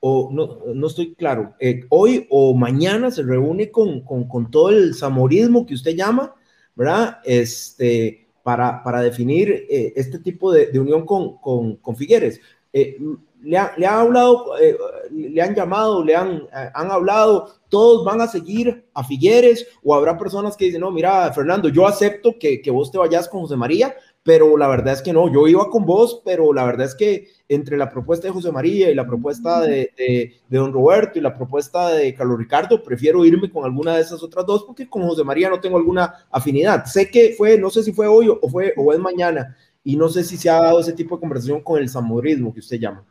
o 0.00 0.30
no, 0.32 0.58
no 0.74 0.86
estoy 0.88 1.14
claro, 1.14 1.54
eh, 1.60 1.84
hoy 1.90 2.26
o 2.30 2.54
mañana 2.54 3.10
se 3.10 3.22
reúne 3.22 3.70
con, 3.70 4.00
con, 4.00 4.28
con, 4.28 4.50
todo 4.50 4.70
el 4.70 4.94
samorismo 4.94 5.64
que 5.64 5.74
usted 5.74 5.94
llama, 5.94 6.34
¿verdad? 6.74 7.18
Este, 7.24 8.28
para, 8.50 8.82
para 8.82 9.00
definir 9.00 9.48
eh, 9.70 9.92
este 9.94 10.18
tipo 10.18 10.50
de, 10.50 10.72
de 10.72 10.80
unión 10.80 11.06
con, 11.06 11.36
con, 11.36 11.76
con 11.76 11.94
Figueres. 11.94 12.40
Eh, 12.72 12.98
le, 13.42 13.56
ha, 13.56 13.72
le, 13.76 13.86
han 13.86 14.00
hablado, 14.00 14.58
eh, 14.58 14.76
le 15.12 15.40
han 15.40 15.54
llamado, 15.54 16.04
le 16.04 16.16
han, 16.16 16.48
eh, 16.52 16.70
han 16.74 16.90
hablado, 16.90 17.48
todos 17.68 18.04
van 18.04 18.20
a 18.20 18.26
seguir 18.26 18.84
a 18.92 19.04
Figueres 19.04 19.68
o 19.84 19.94
habrá 19.94 20.18
personas 20.18 20.56
que 20.56 20.64
dicen, 20.64 20.80
no, 20.80 20.90
mira, 20.90 21.32
Fernando, 21.32 21.68
yo 21.68 21.86
acepto 21.86 22.34
que, 22.40 22.60
que 22.60 22.72
vos 22.72 22.90
te 22.90 22.98
vayas 22.98 23.28
con 23.28 23.42
José 23.42 23.54
María, 23.54 23.94
pero 24.22 24.56
la 24.56 24.68
verdad 24.68 24.94
es 24.94 25.02
que 25.02 25.12
no, 25.12 25.32
yo 25.32 25.48
iba 25.48 25.70
con 25.70 25.86
vos, 25.86 26.20
pero 26.24 26.52
la 26.52 26.64
verdad 26.64 26.86
es 26.86 26.94
que 26.94 27.28
entre 27.48 27.76
la 27.76 27.90
propuesta 27.90 28.28
de 28.28 28.32
José 28.32 28.52
María 28.52 28.90
y 28.90 28.94
la 28.94 29.06
propuesta 29.06 29.60
de, 29.60 29.92
de, 29.96 30.34
de, 30.48 30.58
don 30.58 30.72
Roberto 30.72 31.18
y 31.18 31.22
la 31.22 31.34
propuesta 31.34 31.88
de 31.88 32.14
Carlos 32.14 32.38
Ricardo, 32.38 32.82
prefiero 32.82 33.24
irme 33.24 33.50
con 33.50 33.64
alguna 33.64 33.96
de 33.96 34.02
esas 34.02 34.22
otras 34.22 34.46
dos 34.46 34.64
porque 34.64 34.88
con 34.88 35.02
José 35.02 35.24
María 35.24 35.48
no 35.48 35.60
tengo 35.60 35.78
alguna 35.78 36.26
afinidad. 36.30 36.84
Sé 36.84 37.10
que 37.10 37.34
fue, 37.36 37.58
no 37.58 37.70
sé 37.70 37.82
si 37.82 37.92
fue 37.92 38.06
hoy 38.06 38.28
o, 38.28 38.48
fue, 38.48 38.74
o 38.76 38.92
es 38.92 38.98
mañana, 38.98 39.56
y 39.82 39.96
no 39.96 40.08
sé 40.08 40.22
si 40.22 40.36
se 40.36 40.50
ha 40.50 40.60
dado 40.60 40.80
ese 40.80 40.92
tipo 40.92 41.16
de 41.16 41.20
conversación 41.20 41.62
con 41.62 41.80
el 41.80 41.88
samorismo 41.88 42.52
que 42.52 42.60
usted 42.60 42.78
llama. 42.78 43.04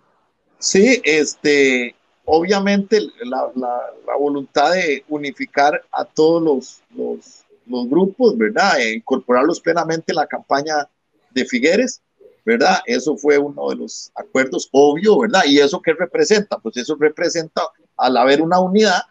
Sí, 0.59 1.01
este, 1.03 1.95
obviamente 2.25 3.01
la, 3.23 3.51
la, 3.55 3.81
la 4.05 4.15
voluntad 4.15 4.73
de 4.73 5.03
unificar 5.07 5.81
a 5.91 6.05
todos 6.05 6.41
los, 6.43 6.81
los, 6.95 7.45
los, 7.65 7.89
grupos, 7.89 8.37
¿verdad? 8.37 8.79
E 8.79 8.95
incorporarlos 8.95 9.59
plenamente 9.59 10.11
en 10.11 10.17
la 10.17 10.27
campaña 10.27 10.87
de 11.31 11.45
Figueres, 11.45 12.01
¿verdad? 12.45 12.79
Eso 12.85 13.17
fue 13.17 13.37
uno 13.37 13.69
de 13.69 13.75
los 13.75 14.11
acuerdos 14.15 14.69
obvios, 14.71 15.17
¿verdad? 15.19 15.43
Y 15.45 15.59
eso 15.59 15.81
qué 15.81 15.93
representa? 15.93 16.57
Pues 16.57 16.77
eso 16.77 16.95
representa, 16.99 17.61
al 17.97 18.17
haber 18.17 18.41
una 18.41 18.59
unidad, 18.59 19.01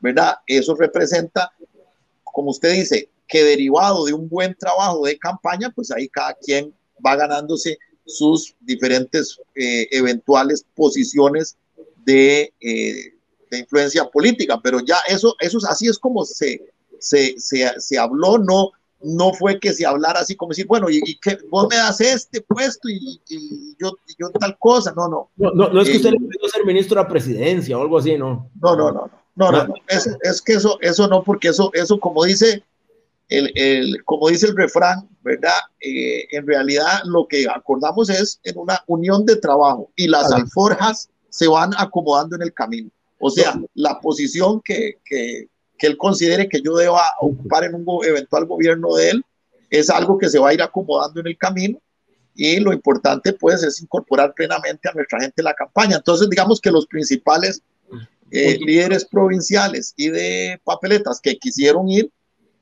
¿verdad? 0.00 0.34
Eso 0.46 0.74
representa, 0.74 1.52
como 2.22 2.50
usted 2.50 2.72
dice, 2.72 3.08
que 3.26 3.42
derivado 3.42 4.04
de 4.04 4.12
un 4.12 4.28
buen 4.28 4.54
trabajo 4.54 5.04
de 5.06 5.18
campaña, 5.18 5.70
pues 5.74 5.90
ahí 5.90 6.08
cada 6.08 6.34
quien 6.34 6.74
va 7.04 7.16
ganándose 7.16 7.78
sus 8.06 8.54
diferentes 8.60 9.38
eh, 9.54 9.88
eventuales 9.90 10.64
posiciones 10.74 11.56
de, 12.04 12.52
eh, 12.60 13.14
de, 13.50 13.58
influencia 13.58 14.04
política. 14.04 14.60
Pero 14.62 14.80
ya 14.80 14.98
eso, 15.08 15.34
eso 15.40 15.58
así 15.68 15.88
es 15.88 15.98
como 15.98 16.24
se, 16.24 16.60
se, 16.98 17.34
se, 17.38 17.80
se, 17.80 17.98
habló, 17.98 18.38
no, 18.38 18.72
no 19.04 19.32
fue 19.32 19.60
que 19.60 19.72
se 19.72 19.86
hablara 19.86 20.20
así 20.20 20.34
como 20.34 20.50
decir, 20.50 20.66
bueno, 20.66 20.88
y, 20.90 21.00
y 21.04 21.18
que 21.18 21.38
vos 21.50 21.66
me 21.70 21.76
das 21.76 22.00
este 22.00 22.40
puesto 22.40 22.88
y, 22.88 23.20
y 23.28 23.76
yo, 23.78 23.92
yo, 24.18 24.30
tal 24.30 24.56
cosa, 24.58 24.92
no, 24.96 25.08
no. 25.08 25.30
No, 25.36 25.50
no, 25.52 25.68
no 25.68 25.80
es 25.80 25.88
que 25.88 25.96
usted 25.96 26.10
eh, 26.10 26.12
le 26.12 26.18
pidió 26.18 26.48
ser 26.48 26.64
ministro 26.64 27.00
de 27.00 27.08
presidencia 27.08 27.78
o 27.78 27.82
algo 27.82 27.98
así, 27.98 28.16
¿no? 28.16 28.50
No, 28.60 28.76
no, 28.76 28.92
no, 28.92 29.10
no, 29.36 29.50
no, 29.52 29.66
no, 29.66 29.74
Es, 29.88 30.08
es, 30.22 30.42
que 30.42 30.54
eso, 30.54 30.78
eso 30.80 31.06
no, 31.08 31.22
porque 31.22 31.48
eso, 31.48 31.70
eso 31.74 31.98
como 32.00 32.24
dice 32.24 32.62
el, 33.28 33.50
el, 33.54 34.04
como 34.04 34.28
dice 34.28 34.46
el 34.46 34.56
refrán, 34.56 35.08
¿verdad? 35.22 35.58
Eh, 35.80 36.26
en 36.30 36.46
realidad 36.46 37.00
lo 37.04 37.26
que 37.26 37.46
acordamos 37.48 38.10
es 38.10 38.40
en 38.44 38.58
una 38.58 38.82
unión 38.86 39.24
de 39.24 39.36
trabajo 39.36 39.90
y 39.96 40.08
las 40.08 40.30
alforjas 40.32 41.08
se 41.30 41.48
van 41.48 41.72
acomodando 41.76 42.36
en 42.36 42.42
el 42.42 42.52
camino. 42.52 42.90
O 43.18 43.30
sea, 43.30 43.58
la 43.74 44.00
posición 44.00 44.60
que, 44.62 44.98
que, 45.04 45.48
que 45.84 45.90
él 45.90 45.98
considere 45.98 46.48
que 46.48 46.62
yo 46.62 46.76
deba 46.76 47.02
ocupar 47.20 47.64
en 47.64 47.74
un 47.74 47.84
eventual 48.06 48.46
gobierno 48.46 48.94
de 48.94 49.10
él 49.10 49.24
es 49.68 49.90
algo 49.90 50.16
que 50.16 50.30
se 50.30 50.38
va 50.38 50.48
a 50.48 50.54
ir 50.54 50.62
acomodando 50.62 51.20
en 51.20 51.26
el 51.26 51.36
camino 51.36 51.78
y 52.34 52.58
lo 52.58 52.72
importante 52.72 53.34
pues 53.34 53.62
es 53.62 53.82
incorporar 53.82 54.32
plenamente 54.32 54.88
a 54.88 54.92
nuestra 54.92 55.20
gente 55.20 55.42
en 55.42 55.44
la 55.44 55.52
campaña. 55.52 55.96
Entonces 55.96 56.30
digamos 56.30 56.58
que 56.58 56.70
los 56.70 56.86
principales 56.86 57.60
eh, 58.30 58.56
líderes 58.64 59.04
provinciales 59.04 59.92
y 59.98 60.08
de 60.08 60.58
papeletas 60.64 61.20
que 61.20 61.36
quisieron 61.36 61.86
ir 61.90 62.10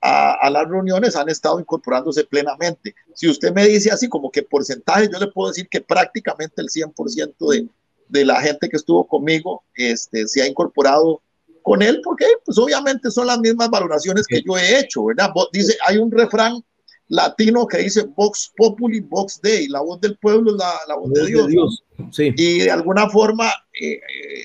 a, 0.01 0.33
a, 0.33 0.51
las 0.51 0.69
reuniones 0.69 1.15
han 1.15 1.29
estado 1.29 1.61
incorporándose 1.61 2.25
plenamente. 2.25 2.93
Si 3.15 3.29
usted 3.29 3.55
me 3.55 3.65
dice 3.69 3.93
así 3.93 4.09
como 4.09 4.33
que 4.33 4.43
porcentaje, 4.43 5.09
yo 5.13 5.21
le 5.21 5.29
puedo 5.29 5.51
decir 5.51 5.69
que 5.69 5.81
prácticamente 5.81 6.61
el 6.61 6.71
100% 6.71 7.37
de, 7.53 7.69
de 8.09 8.25
la 8.25 8.41
gente 8.41 8.69
que 8.69 8.79
estuvo 8.79 9.07
conmigo 9.07 9.63
este, 9.77 10.27
se 10.27 10.43
ha 10.43 10.49
incorporado 10.49 11.23
con 11.63 11.83
él, 11.83 12.01
porque 12.03 12.27
pues 12.45 12.59
obviamente 12.59 13.11
son 13.11 13.27
las 13.27 13.39
mismas 13.39 13.71
valoraciones 13.71 14.27
que 14.27 14.43
yo 14.43 14.57
he 14.57 14.81
hecho, 14.81 15.05
¿verdad? 15.07 15.31
Dice, 15.53 15.77
hay 15.87 15.99
un 15.99 16.11
refrán 16.11 16.63
latino 17.09 17.67
que 17.67 17.79
dice 17.79 18.05
Vox 18.17 18.53
Populi, 18.57 19.01
Vox 19.01 19.41
Dei, 19.43 19.69
la 19.69 19.81
voz 19.81 20.01
del 20.01 20.17
pueblo 20.19 20.53
es 20.53 20.57
la, 20.57 20.73
la 20.89 20.97
voz 20.97 21.13
de 21.13 21.27
Dios. 21.27 21.47
De 21.47 21.53
Dios. 21.53 21.85
Sí. 22.11 22.33
Y 22.37 22.59
de 22.61 22.71
alguna 22.71 23.09
forma, 23.11 23.51
eh, 23.81 24.01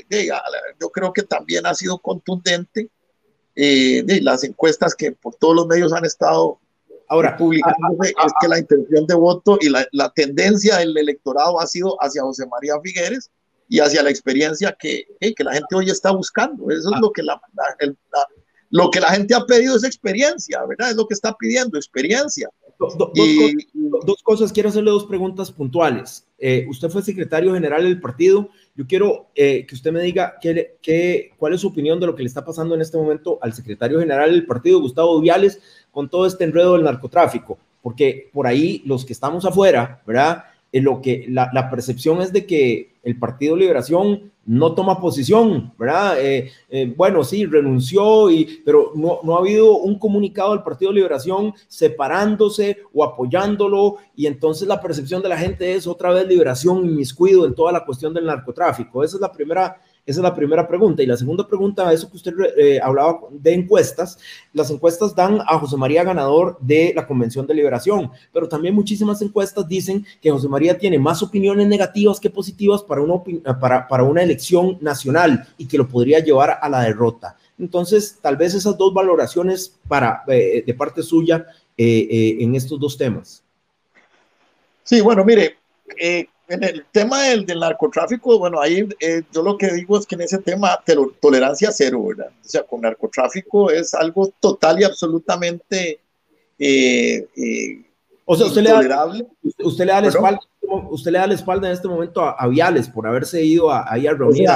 eh, 0.10 0.30
yo 0.80 0.90
creo 0.90 1.14
que 1.14 1.24
también 1.24 1.66
ha 1.66 1.74
sido 1.74 2.00
contundente 2.00 2.90
eh, 3.56 4.04
de 4.04 4.22
las 4.22 4.44
encuestas 4.44 4.96
que 4.96 5.14
por 5.14 5.36
todos 5.36 5.56
los 5.56 5.68
medios 5.68 5.94
han 5.94 6.06
estado 6.06 6.60
ahora 7.10 7.38
publicándose 7.38 8.10
es 8.10 8.34
que 8.42 8.48
la 8.50 8.60
intención 8.60 9.08
de 9.08 9.16
voto 9.16 9.58
y 9.62 9.70
la, 9.70 9.88
la, 9.94 10.12
tendencia 10.12 10.78
del 10.78 10.98
electorado 10.98 11.60
ha 11.60 11.66
sido 11.66 11.96
hacia 12.02 12.22
José 12.22 12.46
María 12.48 12.74
Figueres 12.84 13.32
y 13.68 13.80
hacia 13.80 14.04
la 14.04 14.10
experiencia 14.10 14.76
que, 14.80 15.08
eh, 15.20 15.34
que 15.34 15.44
la 15.44 15.54
gente 15.54 15.76
hoy 15.76 15.90
está 15.90 16.12
buscando. 16.12 16.70
Eso 16.72 16.94
es 16.94 17.02
lo 17.02 17.12
que 17.12 17.24
la, 17.24 17.40
el, 17.80 17.98
lo 18.70 18.90
que 18.90 19.00
la 19.00 19.10
gente 19.10 19.36
ha 19.36 19.46
pedido 19.46 19.76
es 19.76 19.84
experiencia, 19.84 20.64
¿verdad? 20.66 20.92
Es 20.92 20.96
lo 20.96 21.08
que 21.08 21.14
está 21.14 21.36
pidiendo, 21.36 21.78
experiencia. 21.78 22.50
Do, 22.80 22.90
do, 22.96 23.12
y, 23.16 23.56
dos, 23.74 23.92
cosas, 23.92 24.06
dos, 24.06 24.24
cosas, 24.24 24.54
quiero 24.54 24.70
hacerle 24.70 24.92
dos 24.92 25.06
preguntas 25.06 25.52
puntuales. 25.52 26.28
Eh, 26.38 26.66
usted 26.70 26.90
fue 26.90 27.02
secretario 27.02 27.54
general 27.54 27.84
del 27.84 28.00
partido 28.00 28.52
yo 28.78 28.86
quiero 28.86 29.32
eh, 29.34 29.66
que 29.68 29.74
usted 29.74 29.92
me 29.92 30.02
diga 30.02 30.38
qué, 30.40 30.78
qué, 30.84 31.32
cuál 31.38 31.56
es 31.56 31.62
su 31.62 31.70
opinión 31.70 32.00
de 32.00 32.06
lo 32.06 32.16
que 32.16 32.22
le 32.22 32.28
está 32.28 32.46
pasando 32.46 32.76
en 32.76 32.82
este 32.82 32.96
momento 32.96 33.40
al 33.42 33.54
secretario 33.54 34.00
general 34.00 34.30
del 34.30 34.46
partido, 34.46 34.80
Gustavo 34.80 35.20
Viales, 35.20 35.60
con 35.90 36.08
todo 36.08 36.28
este 36.28 36.44
enredo 36.44 36.74
del 36.74 36.84
narcotráfico, 36.84 37.58
porque 37.82 38.30
por 38.32 38.46
ahí 38.46 38.84
los 38.86 39.04
que 39.04 39.14
estamos 39.14 39.46
afuera, 39.46 40.04
¿verdad? 40.06 40.44
En 40.72 40.84
lo 40.84 41.02
que 41.02 41.26
la, 41.28 41.50
la 41.54 41.72
percepción 41.72 42.22
es 42.22 42.32
de 42.32 42.46
que 42.46 42.97
el 43.08 43.18
Partido 43.18 43.56
Liberación 43.56 44.34
no 44.46 44.76
toma 44.76 45.00
posición, 45.00 45.74
¿verdad? 45.80 46.22
Eh, 46.22 46.52
eh, 46.70 46.94
bueno, 46.96 47.24
sí, 47.24 47.46
renunció, 47.46 48.30
y, 48.30 48.62
pero 48.66 48.92
no, 48.96 49.20
no 49.24 49.36
ha 49.36 49.40
habido 49.40 49.78
un 49.78 49.98
comunicado 49.98 50.52
del 50.52 50.62
Partido 50.62 50.92
Liberación 50.92 51.54
separándose 51.70 52.80
o 52.94 53.06
apoyándolo, 53.06 53.96
y 54.14 54.26
entonces 54.26 54.68
la 54.68 54.82
percepción 54.82 55.22
de 55.22 55.30
la 55.30 55.38
gente 55.38 55.74
es 55.74 55.88
otra 55.88 56.12
vez 56.12 56.28
liberación 56.28 56.86
y 56.86 56.90
miscuido 56.90 57.46
en 57.46 57.56
toda 57.56 57.72
la 57.72 57.86
cuestión 57.86 58.14
del 58.14 58.26
narcotráfico. 58.26 59.06
Esa 59.06 59.16
es 59.16 59.22
la 59.22 59.32
primera 59.32 59.82
esa 60.08 60.22
es 60.22 60.24
la 60.24 60.34
primera 60.34 60.66
pregunta. 60.66 61.04
Y 61.04 61.06
la 61.06 61.18
segunda 61.18 61.46
pregunta, 61.46 61.92
eso 61.92 62.10
que 62.10 62.16
usted 62.16 62.34
eh, 62.58 62.80
hablaba 62.82 63.20
de 63.30 63.54
encuestas, 63.54 64.18
las 64.54 64.72
encuestas 64.72 65.14
dan 65.14 65.42
a 65.46 65.60
José 65.60 65.76
María 65.76 66.06
ganador 66.06 66.58
de 66.62 66.94
la 66.96 67.06
Convención 67.06 67.46
de 67.46 67.54
Liberación, 67.54 68.10
pero 68.32 68.48
también 68.48 68.74
muchísimas 68.74 69.22
encuestas 69.22 69.68
dicen 69.68 70.06
que 70.22 70.32
José 70.32 70.48
María 70.48 70.78
tiene 70.78 70.98
más 70.98 71.22
opiniones 71.22 71.68
negativas 71.68 72.22
que 72.22 72.30
positivas 72.30 72.82
para 72.84 73.02
una, 73.02 73.22
para, 73.60 73.86
para 73.86 74.04
una 74.04 74.24
elección 74.24 74.78
nacional 74.80 75.46
y 75.58 75.68
que 75.68 75.78
lo 75.78 75.90
podría 75.90 76.20
llevar 76.20 76.58
a 76.62 76.70
la 76.70 76.84
derrota. 76.84 77.36
Entonces, 77.60 78.18
tal 78.22 78.38
vez 78.38 78.54
esas 78.54 78.78
dos 78.78 78.94
valoraciones 78.94 79.78
para, 79.90 80.24
eh, 80.28 80.64
de 80.66 80.74
parte 80.74 81.04
suya 81.04 81.46
eh, 81.78 82.38
en 82.40 82.56
estos 82.56 82.80
dos 82.80 82.98
temas. 82.98 83.44
Sí, 84.84 85.02
bueno, 85.02 85.26
mire, 85.26 85.58
en 86.48 86.64
el 86.64 86.86
tema 86.92 87.24
del, 87.24 87.46
del 87.46 87.60
narcotráfico, 87.60 88.40
bueno, 88.40 88.62
ahí 88.62 88.88
eh, 89.00 89.24
yo 89.34 89.44
lo 89.44 89.58
que 89.58 89.72
digo 89.74 89.98
es 89.98 90.06
que 90.06 90.16
en 90.16 90.22
ese 90.22 90.38
tema 90.38 90.80
tolerancia 91.20 91.72
cero, 91.72 92.06
¿verdad? 92.08 92.30
O 92.30 92.48
sea, 92.48 92.64
con 92.64 92.82
narcotráfico 92.82 93.70
es 93.70 93.94
algo 93.94 94.32
total 94.40 94.80
y 94.80 94.86
absolutamente 94.86 96.00
eh, 96.58 97.28
eh, 97.36 97.84
o 98.26 98.36
sea, 98.36 98.48
usted 98.48 98.62
le, 98.62 98.70
da, 98.70 99.12
usted 99.60 99.86
le 99.86 99.92
da 99.92 100.02
la 100.02 100.08
espalda, 100.08 100.40
usted 100.90 101.12
le 101.12 101.20
da 101.20 101.28
la 101.28 101.34
espalda 101.34 101.68
en 101.68 101.74
este 101.74 101.88
momento 101.88 102.22
a, 102.22 102.48
Viales 102.48 102.90
por 102.90 103.08
haberse 103.08 103.44
ido 103.44 103.72
a, 103.72 103.92
ahí 103.92 104.08
a 104.08 104.14
reunir. 104.14 104.50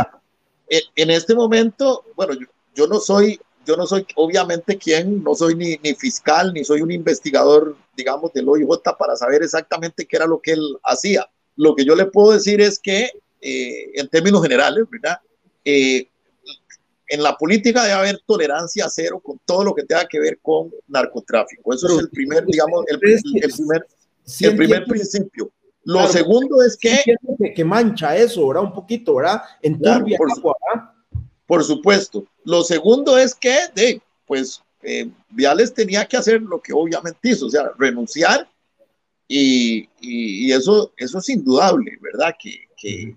en, 0.70 1.10
este 1.10 1.36
momento, 1.36 2.06
bueno, 2.16 2.34
yo, 2.34 2.48
yo, 2.74 2.88
no 2.88 3.00
soy, 3.00 3.40
yo 3.66 3.76
no 3.78 3.86
soy 3.86 4.06
obviamente 4.16 4.78
quien, 4.78 5.24
no 5.24 5.36
soy 5.36 5.56
ni, 5.56 5.78
ni 5.84 5.94
fiscal, 5.94 6.54
ni 6.54 6.64
soy 6.64 6.82
un 6.82 6.92
investigador, 6.92 7.76
digamos, 7.96 8.34
del 8.34 8.50
OIJ 8.50 8.68
para 8.98 9.16
saber 9.16 9.44
exactamente 9.44 10.06
qué 10.06 10.18
era 10.18 10.26
lo 10.26 10.42
que 10.42 10.52
él 10.52 10.78
hacía 10.84 11.30
lo 11.62 11.76
que 11.76 11.86
yo 11.86 11.96
le 11.96 12.08
puedo 12.08 12.32
decir 12.32 12.60
es 12.60 12.80
que, 12.80 13.12
eh, 13.40 13.92
en 13.94 14.08
términos 14.08 14.42
generales, 14.42 14.84
¿verdad? 14.90 15.20
Eh, 15.64 16.08
en 17.08 17.22
la 17.22 17.38
política 17.38 17.84
debe 17.84 17.94
haber 17.94 18.20
tolerancia 18.26 18.90
cero 18.90 19.22
con 19.24 19.40
todo 19.46 19.66
lo 19.66 19.76
que 19.76 19.84
tenga 19.84 20.08
que 20.08 20.20
ver 20.20 20.40
con 20.42 20.72
narcotráfico. 20.88 21.72
Eso 21.72 21.86
es 21.88 22.00
el 22.00 22.10
primer, 22.10 22.46
digamos, 22.48 22.84
el, 22.88 22.98
primer, 22.98 23.86
el 24.40 24.56
primer 24.56 24.86
principio. 24.86 25.52
Lo 25.84 26.08
segundo 26.08 26.64
es 26.64 26.76
que, 26.76 27.04
que, 27.56 27.64
mancha 27.64 28.16
eso, 28.16 28.48
¿verdad? 28.48 28.64
Un 28.64 28.74
poquito, 28.74 29.16
¿verdad? 29.16 29.44
En 29.62 29.80
por, 29.80 30.56
por, 31.46 31.64
supuesto. 31.64 32.26
Lo 32.44 32.64
segundo 32.64 33.20
es 33.20 33.36
que, 33.36 33.56
de, 33.76 34.02
pues, 34.26 34.64
eh, 34.82 35.08
Viales 35.30 35.76
tenía 35.76 36.08
que 36.08 36.18
hacer 36.18 36.42
lo 36.42 36.60
que 36.60 36.74
obviamente 36.74 37.30
hizo, 37.30 37.46
o 37.46 37.50
sea, 37.52 37.72
renunciar 37.78 38.48
y, 39.34 40.52
eso, 40.52 40.92
eso 40.98 41.20
es 41.20 41.30
indudable, 41.30 41.98
¿verdad? 42.02 42.36
Que, 42.38 42.68
que 42.76 43.16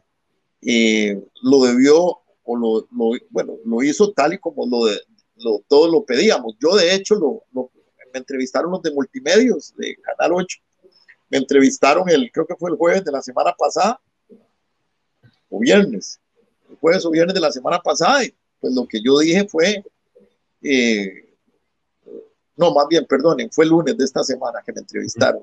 eh, 0.62 1.20
lo 1.42 1.64
debió, 1.64 2.20
o 2.44 2.57
lo, 2.57 2.87
bueno, 3.31 3.57
lo 3.64 3.83
hizo 3.83 4.12
tal 4.12 4.35
y 4.35 4.38
como 4.38 4.66
lo, 4.66 4.87
de, 4.87 5.00
lo 5.37 5.64
todos 5.66 5.90
lo 5.90 6.05
pedíamos. 6.05 6.55
Yo, 6.61 6.77
de 6.77 6.94
hecho, 6.94 7.16
lo, 7.16 7.42
me 8.12 8.18
entrevistaron 8.18 8.70
los 8.70 8.83
de 8.83 8.92
multimedios 8.92 9.74
de 9.77 9.96
Canal 9.96 10.35
8. 10.35 10.59
Me 11.31 11.38
entrevistaron 11.38 12.09
el, 12.09 12.31
creo 12.31 12.46
que 12.46 12.55
fue 12.57 12.70
el 12.70 12.77
jueves 12.77 13.05
de 13.05 13.11
la 13.11 13.20
semana 13.20 13.53
pasada, 13.59 14.00
o 15.50 15.59
viernes, 15.59 16.20
el 16.70 16.77
jueves 16.77 17.05
o 17.05 17.11
viernes 17.11 17.35
de 17.35 17.40
la 17.40 17.50
semana 17.50 17.81
pasada, 17.81 18.24
y 18.24 18.33
pues 18.61 18.72
lo 18.72 18.87
que 18.87 19.03
yo 19.03 19.18
dije 19.18 19.48
fue, 19.48 19.85
eh, 20.62 21.37
no, 22.57 22.72
más 22.72 22.87
bien, 22.88 23.05
perdonen, 23.05 23.50
fue 23.50 23.64
el 23.64 23.72
lunes 23.72 23.96
de 23.96 24.05
esta 24.05 24.22
semana 24.22 24.62
que 24.64 24.72
me 24.72 24.81
entrevistaron. 24.81 25.42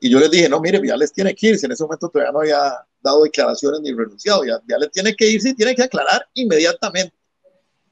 Y 0.00 0.10
yo 0.10 0.20
les 0.20 0.30
dije, 0.30 0.48
no, 0.48 0.60
mire, 0.60 0.80
les 0.80 1.12
tiene 1.12 1.34
que 1.34 1.48
irse. 1.48 1.66
En 1.66 1.72
ese 1.72 1.82
momento 1.82 2.08
todavía 2.08 2.32
no 2.32 2.40
había 2.40 2.72
dado 3.00 3.24
declaraciones 3.24 3.80
ni 3.80 3.92
renunciado. 3.92 4.44
Ya, 4.44 4.78
les 4.78 4.90
tiene 4.90 5.14
que 5.14 5.28
irse 5.28 5.50
y 5.50 5.54
tiene 5.54 5.74
que 5.74 5.82
aclarar 5.82 6.26
inmediatamente. 6.34 7.14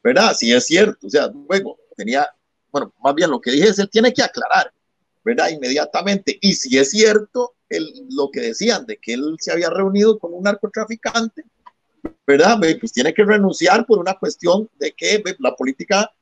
¿Verdad? 0.03 0.35
Si 0.35 0.53
es 0.53 0.66
cierto. 0.66 1.07
O 1.07 1.11
sea, 1.11 1.29
luego 1.29 1.79
tenía, 1.97 2.29
bueno, 2.71 2.92
más 3.03 3.14
bien 3.14 3.31
lo 3.31 3.40
que 3.40 3.51
dije 3.51 3.69
es, 3.69 3.79
él 3.79 3.90
tiene 3.90 4.12
que 4.12 4.23
aclarar, 4.23 4.73
¿verdad? 5.25 5.49
Inmediatamente. 5.49 6.38
Y 6.40 6.55
si 6.55 6.79
es 6.79 6.90
cierto 6.90 7.55
el, 7.69 7.92
lo 8.11 8.31
que 8.31 8.40
decían 8.40 8.87
de 8.87 8.99
que 8.99 9.14
él 9.14 9.37
se 9.40 9.53
había 9.53 9.71
reunido 9.71 10.19
con 10.19 10.33
un 10.33 10.45
narcotraficante, 10.45 11.45
¿verdad? 12.27 12.59
Pues 12.81 12.92
tiene 12.92 13.12
que 13.12 13.25
renunciar 13.25 13.85
por 13.85 13.99
una 13.99 14.14
cuestión 14.14 14.71
de 14.79 14.92
que 14.92 15.23
la 15.38 15.55
política 15.57 16.12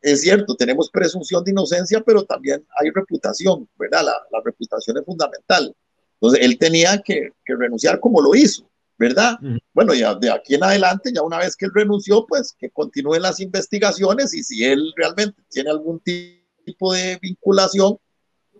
es 0.00 0.20
cierto, 0.20 0.54
tenemos 0.54 0.90
presunción 0.90 1.42
de 1.44 1.50
inocencia, 1.50 2.00
pero 2.00 2.24
también 2.24 2.64
hay 2.80 2.90
reputación, 2.90 3.68
¿verdad? 3.78 4.04
La, 4.04 4.40
reputación 4.44 4.98
es 4.98 5.04
fundamental. 5.04 5.74
Entonces, 6.14 6.44
él 6.44 6.58
tenía 6.58 7.00
que, 7.02 7.30
renunciar 7.46 7.98
como 8.00 8.20
lo 8.20 8.34
hizo, 8.34 8.68
¿verdad? 8.96 9.38
Bueno, 9.72 9.94
ya 9.94 10.14
de 10.14 10.30
aquí 10.30 10.54
en 10.54 10.64
adelante, 10.64 11.12
ya 11.14 11.22
una 11.22 11.38
vez 11.38 11.56
que 11.56 11.66
él 11.66 11.72
renunció, 11.74 12.26
pues 12.26 12.54
que 12.58 12.70
continúen 12.70 13.22
las 13.22 13.40
investigaciones 13.40 14.34
y 14.34 14.42
si 14.42 14.64
él 14.64 14.92
realmente 14.96 15.42
tiene 15.50 15.70
algún 15.70 16.00
tipo 16.00 16.92
de 16.92 17.18
vinculación, 17.20 17.98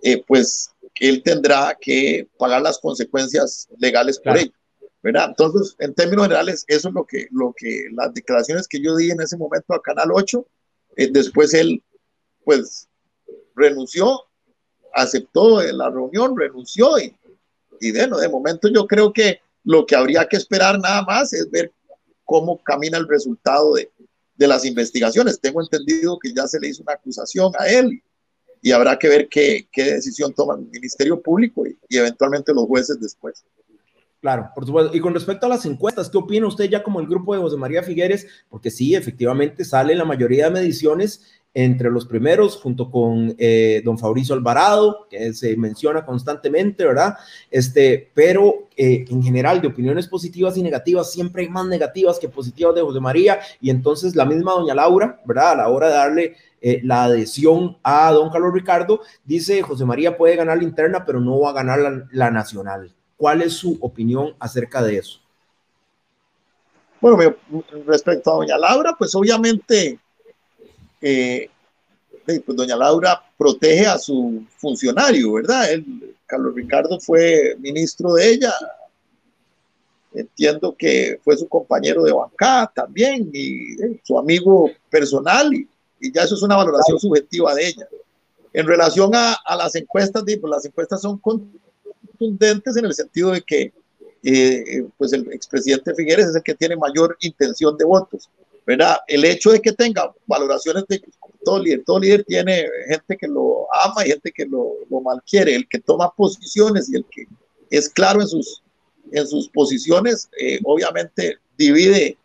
eh, 0.02 0.22
pues 0.26 0.70
él 1.00 1.22
tendrá 1.22 1.76
que 1.80 2.28
pagar 2.38 2.62
las 2.62 2.78
consecuencias 2.78 3.68
legales 3.78 4.18
por 4.18 4.36
ello. 4.36 4.52
¿verdad? 5.00 5.26
Entonces, 5.28 5.76
en 5.78 5.94
términos 5.94 6.24
generales, 6.24 6.64
eso 6.66 6.88
es 6.88 6.94
lo 6.94 7.04
que, 7.04 7.28
lo 7.30 7.54
que 7.56 7.86
las 7.92 8.12
declaraciones 8.12 8.66
que 8.66 8.80
yo 8.80 8.96
di 8.96 9.10
en 9.10 9.20
ese 9.20 9.36
momento 9.36 9.74
a 9.74 9.80
Canal 9.80 10.08
8 10.12 10.44
eh, 10.98 11.08
después 11.10 11.54
él, 11.54 11.82
pues, 12.44 12.88
renunció, 13.54 14.20
aceptó 14.92 15.62
la 15.62 15.90
reunión, 15.90 16.36
renunció 16.36 16.98
y, 16.98 17.16
y 17.80 17.92
de, 17.92 18.06
de 18.06 18.28
momento 18.28 18.68
yo 18.68 18.86
creo 18.86 19.12
que 19.12 19.40
lo 19.64 19.86
que 19.86 19.96
habría 19.96 20.28
que 20.28 20.36
esperar 20.36 20.78
nada 20.78 21.02
más 21.02 21.32
es 21.32 21.50
ver 21.50 21.72
cómo 22.24 22.62
camina 22.62 22.98
el 22.98 23.08
resultado 23.08 23.74
de, 23.74 23.90
de 24.36 24.46
las 24.46 24.64
investigaciones. 24.64 25.40
Tengo 25.40 25.60
entendido 25.62 26.18
que 26.18 26.32
ya 26.32 26.46
se 26.46 26.58
le 26.58 26.68
hizo 26.68 26.82
una 26.82 26.94
acusación 26.94 27.52
a 27.58 27.68
él 27.68 28.02
y 28.60 28.72
habrá 28.72 28.98
que 28.98 29.08
ver 29.08 29.28
qué, 29.28 29.68
qué 29.70 29.94
decisión 29.94 30.32
toma 30.34 30.54
el 30.54 30.66
Ministerio 30.66 31.20
Público 31.20 31.66
y, 31.66 31.76
eventualmente 31.96 32.52
los 32.52 32.66
jueces 32.66 33.00
después. 33.00 33.44
Claro, 34.20 34.50
por 34.54 34.66
supuesto. 34.66 34.96
Y 34.96 35.00
con 35.00 35.14
respecto 35.14 35.46
a 35.46 35.48
las 35.48 35.64
encuestas, 35.64 36.10
¿qué 36.10 36.18
opina 36.18 36.46
usted 36.46 36.68
ya 36.68 36.82
como 36.82 36.98
el 37.00 37.06
grupo 37.06 37.34
de 37.34 37.40
José 37.40 37.56
María 37.56 37.84
Figueres? 37.84 38.26
Porque 38.48 38.70
sí, 38.70 38.94
efectivamente 38.96 39.64
sale 39.64 39.94
la 39.94 40.04
mayoría 40.04 40.46
de 40.46 40.50
mediciones 40.50 41.22
entre 41.54 41.90
los 41.90 42.06
primeros, 42.06 42.56
junto 42.56 42.90
con 42.90 43.34
eh, 43.38 43.80
don 43.84 43.98
Fabricio 43.98 44.34
Alvarado, 44.34 45.06
que 45.08 45.32
se 45.32 45.56
menciona 45.56 46.04
constantemente, 46.04 46.84
¿verdad? 46.84 47.16
Este, 47.50 48.10
pero 48.12 48.68
eh, 48.76 49.04
en 49.08 49.22
general, 49.22 49.60
de 49.60 49.68
opiniones 49.68 50.06
positivas 50.08 50.56
y 50.56 50.62
negativas, 50.62 51.10
siempre 51.10 51.42
hay 51.42 51.48
más 51.48 51.66
negativas 51.66 52.18
que 52.18 52.28
positivas 52.28 52.74
de 52.74 52.82
José 52.82 53.00
María, 53.00 53.40
y 53.60 53.70
entonces 53.70 54.14
la 54.14 54.24
misma 54.24 54.52
doña 54.52 54.74
Laura, 54.74 55.20
¿verdad? 55.24 55.52
A 55.52 55.56
la 55.56 55.68
hora 55.68 55.88
de 55.88 55.94
darle 55.94 56.36
eh, 56.60 56.80
la 56.84 57.04
adhesión 57.04 57.78
a 57.82 58.12
don 58.12 58.30
Carlos 58.30 58.52
Ricardo, 58.52 59.00
dice 59.24 59.62
José 59.62 59.84
María 59.84 60.16
puede 60.16 60.36
ganar 60.36 60.58
la 60.58 60.64
interna, 60.64 61.04
pero 61.04 61.20
no 61.20 61.40
va 61.40 61.50
a 61.50 61.54
ganar 61.54 61.78
la, 61.78 62.04
la 62.12 62.30
nacional. 62.30 62.94
¿Cuál 63.18 63.42
es 63.42 63.54
su 63.54 63.76
opinión 63.80 64.34
acerca 64.38 64.80
de 64.80 64.98
eso? 64.98 65.18
Bueno, 67.00 67.36
respecto 67.84 68.30
a 68.30 68.36
doña 68.36 68.56
Laura, 68.56 68.94
pues 68.96 69.14
obviamente, 69.14 69.98
eh, 71.00 71.50
pues 72.24 72.56
doña 72.56 72.76
Laura 72.76 73.20
protege 73.36 73.86
a 73.86 73.98
su 73.98 74.44
funcionario, 74.56 75.32
¿verdad? 75.32 75.66
Carlos 76.26 76.54
Ricardo 76.54 77.00
fue 77.00 77.56
ministro 77.58 78.14
de 78.14 78.30
ella. 78.30 78.54
Entiendo 80.14 80.76
que 80.76 81.20
fue 81.22 81.36
su 81.36 81.48
compañero 81.48 82.04
de 82.04 82.12
bancada 82.12 82.72
también 82.74 83.30
y 83.32 83.72
eh, 83.82 84.00
su 84.04 84.16
amigo 84.16 84.70
personal 84.90 85.52
y, 85.52 85.68
ya 86.12 86.22
eso 86.22 86.36
es 86.36 86.42
una 86.42 86.56
valoración 86.56 87.00
subjetiva 87.00 87.52
de 87.56 87.66
ella. 87.66 87.88
En 88.52 88.66
relación 88.66 89.10
a, 89.14 89.36
las 89.56 89.74
encuestas, 89.74 90.22
pues 90.24 90.50
las 90.50 90.64
encuestas 90.64 91.02
son 91.02 91.18
contundentes 92.18 92.76
en 92.76 92.84
el 92.84 92.94
sentido 92.94 93.32
de 93.32 93.42
que 93.42 93.72
eh, 94.22 94.84
pues 94.96 95.12
el 95.12 95.32
expresidente 95.32 95.94
Figueres 95.94 96.26
es 96.26 96.36
el 96.36 96.42
que 96.42 96.54
tiene 96.54 96.76
mayor 96.76 97.16
intención 97.20 97.76
de 97.76 97.84
votos. 97.84 98.28
¿verdad? 98.66 98.98
El 99.06 99.24
hecho 99.24 99.50
de 99.50 99.62
que 99.62 99.72
tenga 99.72 100.12
valoraciones 100.26 100.84
de 100.88 101.00
todo 101.42 101.58
líder, 101.58 101.84
todo 101.86 102.00
líder 102.00 102.22
tiene 102.24 102.66
gente 102.86 103.16
que 103.16 103.26
lo 103.26 103.66
ama 103.72 104.04
y 104.04 104.10
gente 104.10 104.30
que 104.30 104.44
lo, 104.44 104.74
lo 104.90 105.00
malquiere, 105.00 105.54
el 105.54 105.66
que 105.66 105.78
toma 105.78 106.12
posiciones 106.14 106.90
y 106.90 106.96
el 106.96 107.06
que 107.10 107.26
es 107.70 107.88
claro 107.88 108.20
en 108.20 108.28
sus, 108.28 108.62
en 109.10 109.26
sus 109.26 109.48
posiciones, 109.48 110.28
eh, 110.38 110.58
obviamente 110.64 111.38
divide 111.56 112.18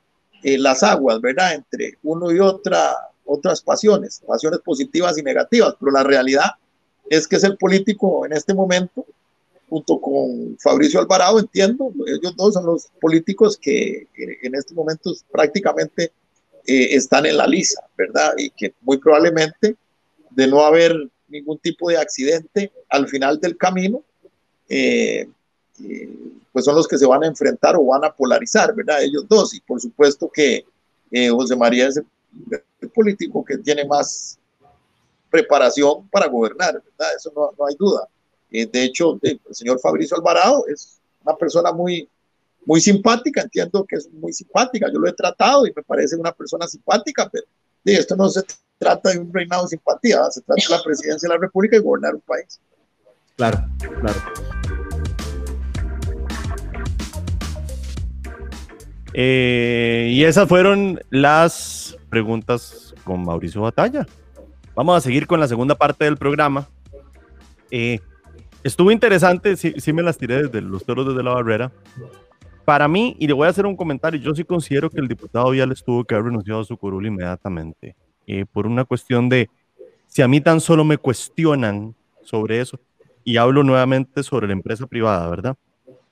eh, 0.44 0.58
las 0.58 0.84
aguas, 0.84 1.22
¿verdad? 1.22 1.54
Entre 1.54 1.98
uno 2.04 2.30
y 2.30 2.40
otra, 2.40 2.94
otras 3.24 3.62
pasiones, 3.62 4.22
pasiones 4.28 4.60
positivas 4.60 5.18
y 5.18 5.24
negativas, 5.24 5.76
pero 5.80 5.94
la 5.94 6.04
realidad 6.04 6.52
es 7.10 7.26
que 7.26 7.38
es 7.38 7.44
el 7.46 7.56
político 7.58 8.26
en 8.26 8.34
este 8.34 8.54
momento 8.54 9.06
junto 9.74 10.00
con 10.00 10.56
Fabricio 10.60 11.00
Alvarado, 11.00 11.40
entiendo, 11.40 11.92
ellos 12.06 12.36
dos 12.36 12.54
son 12.54 12.68
los 12.68 12.90
políticos 13.02 13.58
que 13.58 14.08
en 14.16 14.54
estos 14.54 14.76
momentos 14.76 15.26
prácticamente 15.32 16.12
eh, 16.64 16.90
están 16.92 17.26
en 17.26 17.38
la 17.38 17.48
lisa, 17.48 17.82
¿verdad? 17.98 18.34
Y 18.38 18.52
que 18.52 18.76
muy 18.82 19.00
probablemente 19.00 19.76
de 20.30 20.48
no 20.48 20.64
haber 20.64 20.96
ningún 21.28 21.58
tipo 21.58 21.90
de 21.90 21.98
accidente 21.98 22.72
al 22.88 23.08
final 23.08 23.40
del 23.40 23.58
camino, 23.58 24.04
eh, 24.70 25.28
eh, 25.84 26.20
pues 26.52 26.66
son 26.66 26.76
los 26.76 26.88
que 26.88 27.00
se 27.00 27.08
van 27.08 27.24
a 27.24 27.28
enfrentar 27.28 27.76
o 27.76 27.86
van 27.86 28.06
a 28.06 28.14
polarizar, 28.14 28.76
¿verdad? 28.76 29.02
Ellos 29.02 29.26
dos. 29.28 29.56
Y 29.56 29.62
por 29.62 29.82
supuesto 29.82 30.30
que 30.32 30.66
José 31.32 31.56
María 31.56 31.88
es 31.88 31.98
el, 31.98 32.90
político 32.94 33.44
que 33.44 33.58
tiene 33.58 33.86
más 33.86 34.38
preparación 35.32 36.08
para 36.10 36.28
gobernar, 36.28 36.74
¿verdad? 36.74 37.16
Eso 37.18 37.34
no, 37.36 37.52
no 37.58 37.66
hay 37.66 37.76
duda. 37.76 38.08
Eh, 38.54 38.68
de 38.68 38.84
hecho, 38.84 39.20
el 39.24 39.40
señor 39.50 39.80
Fabricio 39.80 40.16
Alvarado 40.16 40.64
es 40.68 41.02
una 41.26 41.36
persona 41.36 41.72
muy, 41.72 42.08
muy 42.66 42.80
simpática, 42.80 43.42
entiendo 43.42 43.84
que 43.84 43.96
es 43.96 44.08
muy 44.14 44.32
simpática, 44.32 44.92
yo 44.94 45.00
lo 45.00 45.10
he 45.10 45.14
tratado 45.14 45.66
y 45.66 45.74
me 45.76 45.82
parece 45.82 46.16
una 46.16 46.32
persona 46.32 46.68
simpática, 46.68 47.28
pero 47.32 47.46
esto 47.84 48.16
no 48.16 48.30
se 48.30 48.44
trata 48.78 49.10
de 49.10 49.18
un 49.18 49.34
reinado 49.34 49.64
de 49.64 49.70
simpatía, 49.70 50.24
se 50.30 50.42
trata 50.42 50.62
de 50.70 50.78
la 50.78 50.84
presidencia 50.84 51.28
de 51.28 51.34
la 51.34 51.42
República 51.42 51.78
y 51.78 51.80
gobernar 51.80 52.14
un 52.14 52.22
país. 52.22 52.62
Claro, 53.36 53.66
claro. 54.00 54.20
Eh, 59.16 60.10
y 60.12 60.24
esas 60.26 60.48
fueron 60.48 61.00
las 61.10 61.98
preguntas 62.10 62.94
con 63.04 63.26
Mauricio 63.26 63.62
Batalla. 63.62 64.06
Vamos 64.76 64.96
a 64.96 65.02
seguir 65.02 65.26
con 65.26 65.40
la 65.40 65.48
segunda 65.48 65.74
parte 65.74 66.06
del 66.06 66.18
programa. 66.18 66.68
Eh, 67.72 68.00
estuvo 68.64 68.92
interesante, 68.92 69.56
sí, 69.56 69.74
sí, 69.78 69.94
me 69.94 70.04
las 70.04 70.18
tiré 70.18 70.44
desde 70.44 70.62
los 70.62 70.86
toros 70.86 71.08
desde 71.08 71.24
la 71.24 71.34
barrera. 71.34 71.72
Para 72.66 72.88
mí, 72.88 73.16
y 73.20 73.28
le 73.28 73.34
voy 73.34 73.48
a 73.48 73.50
hacer 73.50 73.66
un 73.66 73.76
comentario, 73.76 74.20
yo 74.20 74.34
sí 74.34 74.44
considero 74.44 74.90
que 74.90 75.00
el 75.00 75.08
diputado 75.08 75.50
Viales 75.52 75.84
tuvo 75.84 76.04
que 76.06 76.16
haber 76.16 76.28
renunciado 76.28 76.62
a 76.62 76.66
su 76.66 76.78
curul 76.78 77.06
inmediatamente, 77.06 77.96
eh, 78.26 78.46
por 78.52 78.66
una 78.66 78.86
cuestión 78.86 79.28
de, 79.28 79.50
si 80.08 80.22
a 80.22 80.28
mí 80.28 80.40
tan 80.40 80.62
solo 80.62 80.86
me 80.86 80.98
cuestionan 80.98 81.94
sobre 82.22 82.62
eso, 82.62 82.80
y 83.26 83.38
hablo 83.38 83.64
nuevamente 83.64 84.24
sobre 84.24 84.48
la 84.48 84.54
empresa 84.54 84.88
privada, 84.88 85.30
¿verdad? 85.30 85.58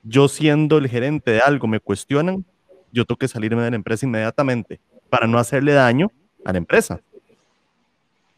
Yo 0.02 0.28
siendo 0.28 0.78
el 0.78 0.88
gerente 0.88 1.30
de 1.30 1.40
algo, 1.40 1.66
me 1.66 1.80
cuestionan, 1.80 2.44
yo 2.92 3.04
tengo 3.04 3.18
que 3.18 3.28
salirme 3.28 3.62
de 3.62 3.70
la 3.70 3.76
empresa 3.76 4.04
inmediatamente 4.04 4.80
para 5.08 5.26
no 5.26 5.38
hacerle 5.38 5.72
daño 5.72 6.10
a 6.44 6.52
la 6.52 6.58
empresa. 6.58 7.00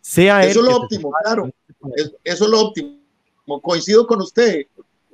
Sea 0.00 0.44
eso 0.44 0.60
es 0.60 0.66
lo 0.66 0.76
óptimo, 0.76 1.12
claro. 1.22 1.50
Eso 2.22 2.44
es 2.44 2.50
lo 2.50 2.60
óptimo. 2.60 3.03
Coincido 3.62 4.06
con 4.06 4.20
usted, 4.22 4.66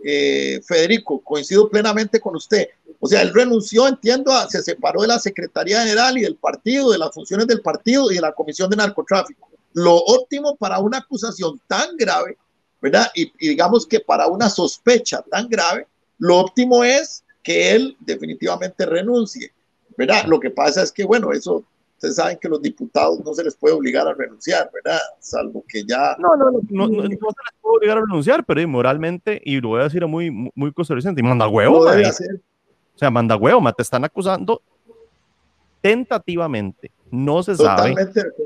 eh, 0.05 0.61
Federico, 0.65 1.21
coincido 1.21 1.69
plenamente 1.69 2.21
con 2.21 2.37
usted. 2.37 2.69
O 3.01 3.07
sea, 3.07 3.23
él 3.23 3.33
renunció, 3.35 3.89
entiendo, 3.89 4.33
se 4.49 4.63
separó 4.63 5.03
de 5.03 5.09
la 5.09 5.19
Secretaría 5.19 5.83
General 5.83 6.17
y 6.17 6.23
del 6.23 6.37
partido, 6.37 6.91
de 6.91 6.99
las 6.99 7.13
funciones 7.13 7.47
del 7.47 7.63
partido 7.63 8.11
y 8.11 8.17
de 8.17 8.21
la 8.21 8.33
Comisión 8.33 8.71
de 8.71 8.77
Narcotráfico. 8.77 9.51
Lo 9.73 9.97
óptimo 9.97 10.57
para 10.57 10.79
una 10.79 10.99
acusación 10.99 11.61
tan 11.67 11.97
grave, 11.97 12.37
¿verdad? 12.81 13.11
y 13.15 13.31
digamos 13.39 13.87
que 13.87 14.01
para 14.01 14.27
una 14.27 14.49
sospecha 14.49 15.23
tan 15.31 15.49
grave, 15.49 15.87
lo 16.19 16.39
óptimo 16.39 16.85
es 16.85 17.25
que 17.43 17.73
él 17.73 17.97
definitivamente 18.01 18.87
renuncie, 18.87 19.53
¿verdad? 19.97 20.25
Lo 20.27 20.39
que 20.39 20.51
pasa 20.51 20.83
es 20.83 20.93
que, 20.93 21.05
bueno, 21.05 21.33
eso, 21.33 21.65
ustedes 22.01 22.17
saben 22.17 22.39
que 22.41 22.49
los 22.49 22.63
diputados 22.63 23.23
no 23.23 23.35
se 23.35 23.45
les 23.45 23.55
puede 23.55 23.75
obligar 23.75 24.09
a 24.09 24.15
renunciar, 24.15 24.71
¿verdad? 24.73 24.99
Salvo 25.19 25.63
que 25.69 25.85
ya... 25.85 26.17
No, 26.19 26.35
no, 26.35 26.51
no, 26.51 26.61
no, 26.71 26.89
no, 26.89 27.03
se 27.03 27.09
les 27.09 27.19
puede 27.19 27.77
obligar 27.77 27.99
a 27.99 28.01
renunciar, 28.01 28.43
pero 28.43 28.67
moralmente, 28.67 29.39
y 29.45 29.61
lo 29.61 29.69
voy 29.69 29.81
a 29.83 29.85
decir 29.85 30.07
muy, 30.07 30.31
muy 30.55 30.73
costarricense, 30.73 31.23
manda 31.23 31.47
huevo, 31.47 31.81
O 31.81 31.89
sea, 32.95 33.11
manda 33.11 33.37
huevo, 33.37 33.71
te 33.75 33.83
están 33.83 34.03
acusando 34.05 34.63
tentativamente, 35.83 36.91
no 37.11 37.43
se 37.43 37.55
sabe, 37.57 37.95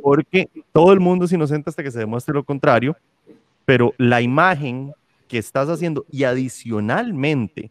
porque 0.02 0.48
todo 0.72 0.92
el 0.92 0.98
mundo 0.98 1.24
es 1.26 1.32
inocente 1.32 1.70
hasta 1.70 1.84
que 1.84 1.92
se 1.92 2.00
demuestre 2.00 2.34
lo 2.34 2.42
contrario, 2.42 2.96
pero 3.64 3.94
la 3.98 4.20
imagen 4.20 4.92
que 5.28 5.38
estás 5.38 5.68
haciendo 5.68 6.04
y 6.10 6.24
adicionalmente, 6.24 7.70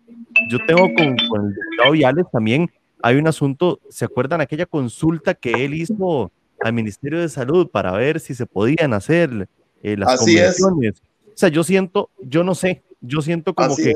yo 0.50 0.60
tengo 0.66 0.84
con, 0.96 1.18
con 1.28 1.46
el 1.48 1.54
diputado 1.54 1.92
Viales 1.92 2.26
también, 2.32 2.72
hay 3.04 3.18
un 3.18 3.28
asunto, 3.28 3.82
¿se 3.90 4.06
acuerdan 4.06 4.40
aquella 4.40 4.66
consulta 4.66 5.34
que 5.34 5.66
él 5.66 5.74
hizo 5.74 6.32
al 6.62 6.72
Ministerio 6.72 7.20
de 7.20 7.28
Salud 7.28 7.70
para 7.70 7.92
ver 7.92 8.22
si 8.22 8.34
se 8.34 8.46
podían 8.46 8.94
hacer 8.94 9.50
eh, 9.84 9.98
las 9.98 10.22
Así 10.22 10.38
convenciones? 10.38 11.04
O 11.28 11.36
sea, 11.36 11.50
yo 11.50 11.66
siento, 11.66 12.10
yo 12.22 12.46
no 12.46 12.56
sé, 12.56 12.82
yo 13.02 13.22
siento 13.22 13.54
como 13.54 13.76
que, 13.76 13.94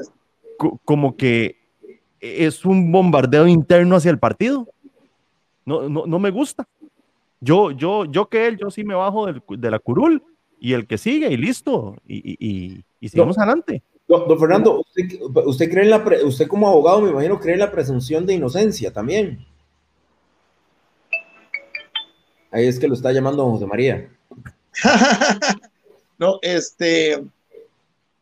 como 0.83 1.15
que 1.15 1.55
es 2.19 2.65
un 2.65 2.91
bombardeo 2.91 3.47
interno 3.47 3.95
hacia 3.95 4.11
el 4.11 4.19
partido. 4.19 4.67
No, 5.63 5.87
no, 5.87 6.05
no 6.05 6.19
me 6.19 6.29
gusta. 6.29 6.67
Yo, 7.39 7.71
yo, 7.71 8.03
yo 8.03 8.27
que 8.27 8.45
él, 8.45 8.57
yo 8.57 8.69
sí 8.69 8.83
me 8.83 8.93
bajo 8.93 9.27
del, 9.27 9.41
de 9.47 9.71
la 9.71 9.79
curul 9.79 10.21
y 10.59 10.73
el 10.73 10.85
que 10.85 10.97
sigue 10.97 11.31
y 11.31 11.37
listo. 11.37 11.95
Y, 12.05 12.35
y, 12.45 12.83
y 12.99 13.07
sigamos 13.07 13.37
adelante. 13.37 13.81
Don, 14.07 14.39
Fernando, 14.39 14.85
usted, 15.45 15.69
cree 15.69 15.83
en 15.83 15.89
la 15.89 16.03
usted 16.23 16.47
como 16.47 16.67
abogado, 16.67 17.01
me 17.01 17.09
imagino, 17.09 17.39
cree 17.39 17.55
en 17.55 17.59
la 17.59 17.71
presunción 17.71 18.25
de 18.25 18.35
inocencia 18.35 18.91
también. 18.91 19.45
Ahí 22.51 22.67
es 22.67 22.79
que 22.79 22.87
lo 22.87 22.93
está 22.93 23.11
llamando 23.11 23.49
José 23.51 23.65
María. 23.65 24.09
no, 26.17 26.39
este, 26.41 27.21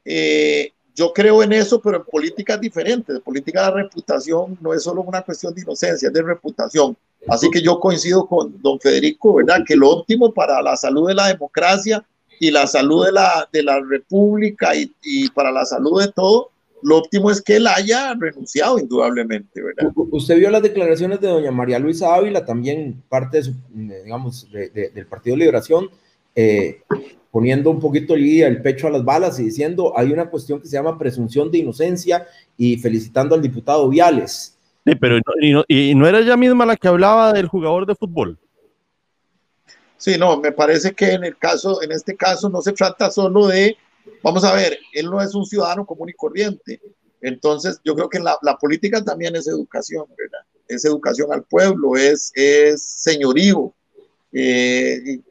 eh, 0.03 0.73
yo 0.95 1.13
creo 1.13 1.43
en 1.43 1.53
eso, 1.53 1.79
pero 1.79 1.97
en 1.97 2.03
políticas 2.03 2.59
diferentes. 2.59 3.19
Política 3.19 3.65
de 3.65 3.83
reputación 3.83 4.57
no 4.61 4.73
es 4.73 4.81
solo 4.81 5.01
una 5.01 5.21
cuestión 5.21 5.53
de 5.53 5.61
inocencia, 5.61 6.07
es 6.07 6.13
de 6.13 6.23
reputación. 6.23 6.97
Así 7.27 7.49
que 7.51 7.61
yo 7.61 7.79
coincido 7.79 8.25
con 8.25 8.59
don 8.59 8.79
Federico, 8.79 9.35
¿verdad? 9.35 9.61
Que 9.65 9.75
lo 9.75 9.89
óptimo 9.89 10.33
para 10.33 10.61
la 10.63 10.75
salud 10.75 11.07
de 11.07 11.13
la 11.13 11.27
democracia 11.27 12.03
y 12.39 12.51
la 12.51 12.67
salud 12.67 13.05
de 13.05 13.11
la, 13.11 13.47
de 13.51 13.63
la 13.63 13.79
República 13.79 14.75
y, 14.75 14.91
y, 15.03 15.29
para 15.29 15.51
la 15.51 15.65
salud 15.65 16.01
de 16.01 16.11
todo, 16.11 16.51
lo 16.81 16.97
óptimo 16.97 17.31
es 17.31 17.41
que 17.41 17.55
él 17.55 17.67
haya 17.67 18.13
renunciado 18.13 18.77
indudablemente, 18.77 19.61
¿verdad? 19.61 19.91
Usted 19.95 20.37
vio 20.37 20.51
las 20.51 20.61
declaraciones 20.61 21.19
de 21.19 21.27
doña 21.27 21.51
María 21.51 21.79
Luisa 21.79 22.13
Ávila, 22.13 22.45
también 22.45 23.01
parte 23.09 23.37
de 23.37 23.43
su, 23.43 23.53
digamos, 23.73 24.51
de, 24.51 24.91
del 24.93 25.05
Partido 25.07 25.35
de 25.35 25.39
Liberación, 25.39 25.89
eh, 26.35 26.81
poniendo 27.31 27.69
un 27.69 27.79
poquito 27.79 28.13
el, 28.13 28.41
el 28.43 28.61
pecho 28.61 28.87
a 28.87 28.91
las 28.91 29.03
balas 29.03 29.39
y 29.39 29.45
diciendo, 29.45 29.93
hay 29.97 30.11
una 30.11 30.29
cuestión 30.29 30.61
que 30.61 30.67
se 30.67 30.73
llama 30.77 30.99
presunción 30.99 31.49
de 31.49 31.57
inocencia 31.59 32.27
y 32.57 32.77
felicitando 32.77 33.35
al 33.35 33.41
diputado 33.41 33.89
Viales. 33.89 34.57
Sí, 34.85 34.95
pero 34.95 35.17
y 35.41 35.51
no, 35.51 35.63
y 35.67 35.95
no 35.95 36.07
era 36.07 36.19
ella 36.19 36.37
misma 36.37 36.65
la 36.65 36.75
que 36.75 36.87
hablaba 36.87 37.33
del 37.33 37.47
jugador 37.47 37.87
de 37.87 37.95
fútbol. 37.95 38.37
Sí, 40.05 40.19
no, 40.19 40.39
me 40.39 40.51
parece 40.51 40.93
que 40.93 41.13
en 41.13 41.23
el 41.23 41.35
caso, 41.35 41.81
en 41.81 41.91
este 41.91 42.15
caso 42.15 42.47
no 42.47 42.61
se 42.61 42.73
trata 42.73 43.09
solo 43.09 43.47
de, 43.47 43.75
vamos 44.21 44.43
a 44.43 44.53
ver, 44.53 44.77
él 44.93 45.09
no 45.09 45.19
es 45.19 45.33
un 45.33 45.47
ciudadano 45.47 45.83
común 45.83 46.09
y 46.09 46.13
corriente. 46.13 46.79
Entonces, 47.21 47.81
yo 47.83 47.95
creo 47.95 48.07
que 48.07 48.19
la, 48.19 48.37
política 48.61 49.03
también 49.03 49.35
es 49.35 49.47
educación, 49.47 50.05
¿verdad? 50.15 50.41
Es 50.67 50.85
educación 50.85 51.33
al 51.33 51.43
pueblo, 51.45 51.95
es, 51.95 52.31
es 52.35 52.83
señorío. 52.83 53.73
Eh, 54.31 55.21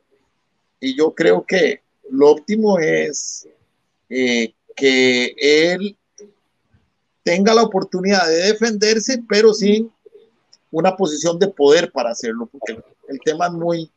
y, 0.80 0.96
yo 0.96 1.14
creo 1.14 1.46
que 1.46 1.82
lo 2.10 2.30
óptimo 2.32 2.80
es 2.80 3.46
eh, 4.08 4.54
que 4.74 5.36
él 5.38 5.96
tenga 7.22 7.54
la 7.54 7.62
oportunidad 7.62 8.26
de 8.26 8.52
defenderse, 8.52 9.22
pero 9.28 9.54
sin 9.54 9.92
una 10.72 10.96
posición 10.96 11.38
de 11.38 11.46
poder 11.46 11.92
para 11.92 12.10
hacerlo, 12.10 12.46
porque 12.46 12.82
el 13.08 13.20
tema 13.20 13.46
es 13.46 13.52
muy, 13.52 13.90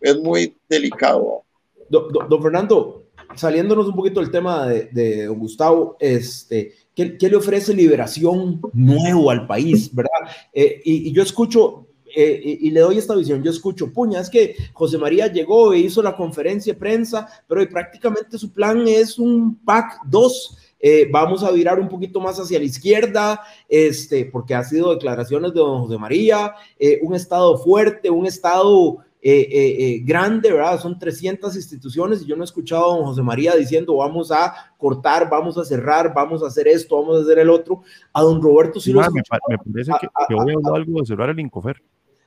es 0.00 0.18
muy 0.18 0.56
delicado. 0.68 1.44
Don, 1.88 2.42
Fernando, 2.42 3.04
saliéndonos 3.34 3.86
un 3.86 3.94
poquito 3.94 4.20
del 4.20 4.30
tema 4.30 4.66
de, 4.66 5.26
don 5.26 5.38
Gustavo, 5.38 5.96
este, 6.00 6.72
¿qué, 6.94 7.16
le 7.20 7.36
ofrece 7.36 7.74
liberación 7.74 8.60
nuevo 8.72 9.30
al 9.30 9.46
país, 9.46 9.94
verdad? 9.94 10.10
Eh, 10.52 10.80
y, 10.84 11.12
yo 11.12 11.22
escucho, 11.22 11.86
eh, 12.16 12.58
y, 12.60 12.70
le 12.70 12.80
doy 12.80 12.98
esta 12.98 13.14
visión, 13.14 13.42
yo 13.42 13.50
escucho, 13.50 13.92
puña, 13.92 14.20
es 14.20 14.30
que 14.30 14.56
José 14.72 14.98
María 14.98 15.26
llegó 15.26 15.72
e 15.72 15.78
hizo 15.78 16.02
la 16.02 16.16
conferencia 16.16 16.72
de 16.72 16.78
prensa, 16.78 17.28
pero 17.46 17.66
prácticamente 17.68 18.38
su 18.38 18.52
plan 18.52 18.86
es 18.86 19.18
un 19.18 19.56
PAC 19.64 20.00
2. 20.06 20.58
Eh, 20.86 21.08
vamos 21.10 21.42
a 21.42 21.50
virar 21.50 21.80
un 21.80 21.88
poquito 21.88 22.20
más 22.20 22.38
hacia 22.38 22.58
la 22.58 22.66
izquierda, 22.66 23.40
este, 23.68 24.26
porque 24.26 24.54
ha 24.54 24.62
sido 24.64 24.92
declaraciones 24.92 25.54
de 25.54 25.60
don 25.60 25.82
José 25.86 25.98
María, 25.98 26.54
un 27.02 27.14
Estado 27.14 27.56
fuerte, 27.56 28.10
un 28.10 28.26
Estado 28.26 28.98
eh, 29.26 29.48
eh, 29.50 29.76
eh, 29.78 30.02
grande, 30.04 30.52
¿verdad? 30.52 30.78
Son 30.78 30.98
300 30.98 31.56
instituciones 31.56 32.20
y 32.20 32.26
yo 32.26 32.36
no 32.36 32.42
he 32.42 32.44
escuchado 32.44 32.84
a 32.84 32.96
don 32.98 33.06
José 33.06 33.22
María 33.22 33.54
diciendo 33.56 33.96
vamos 33.96 34.30
a 34.30 34.52
cortar, 34.76 35.30
vamos 35.30 35.56
a 35.56 35.64
cerrar, 35.64 36.12
vamos 36.12 36.42
a 36.42 36.48
hacer 36.48 36.68
esto, 36.68 37.00
vamos 37.00 37.16
a 37.16 37.22
hacer 37.22 37.38
el 37.38 37.48
otro. 37.48 37.80
A 38.12 38.20
don 38.20 38.42
Roberto 38.42 38.80
sí 38.80 38.92
lo 38.92 39.00
he 39.00 39.04
escuchado. 39.04 39.40
Me, 39.48 39.56
parece 39.56 39.92
que, 39.98 40.08
que 40.28 40.34
voy 40.34 40.52
a 40.52 40.56
hablar 40.56 40.74
algo 40.74 41.00
de 41.00 41.06
cerrar 41.06 41.30
el 41.30 41.40
Incofer. 41.40 41.82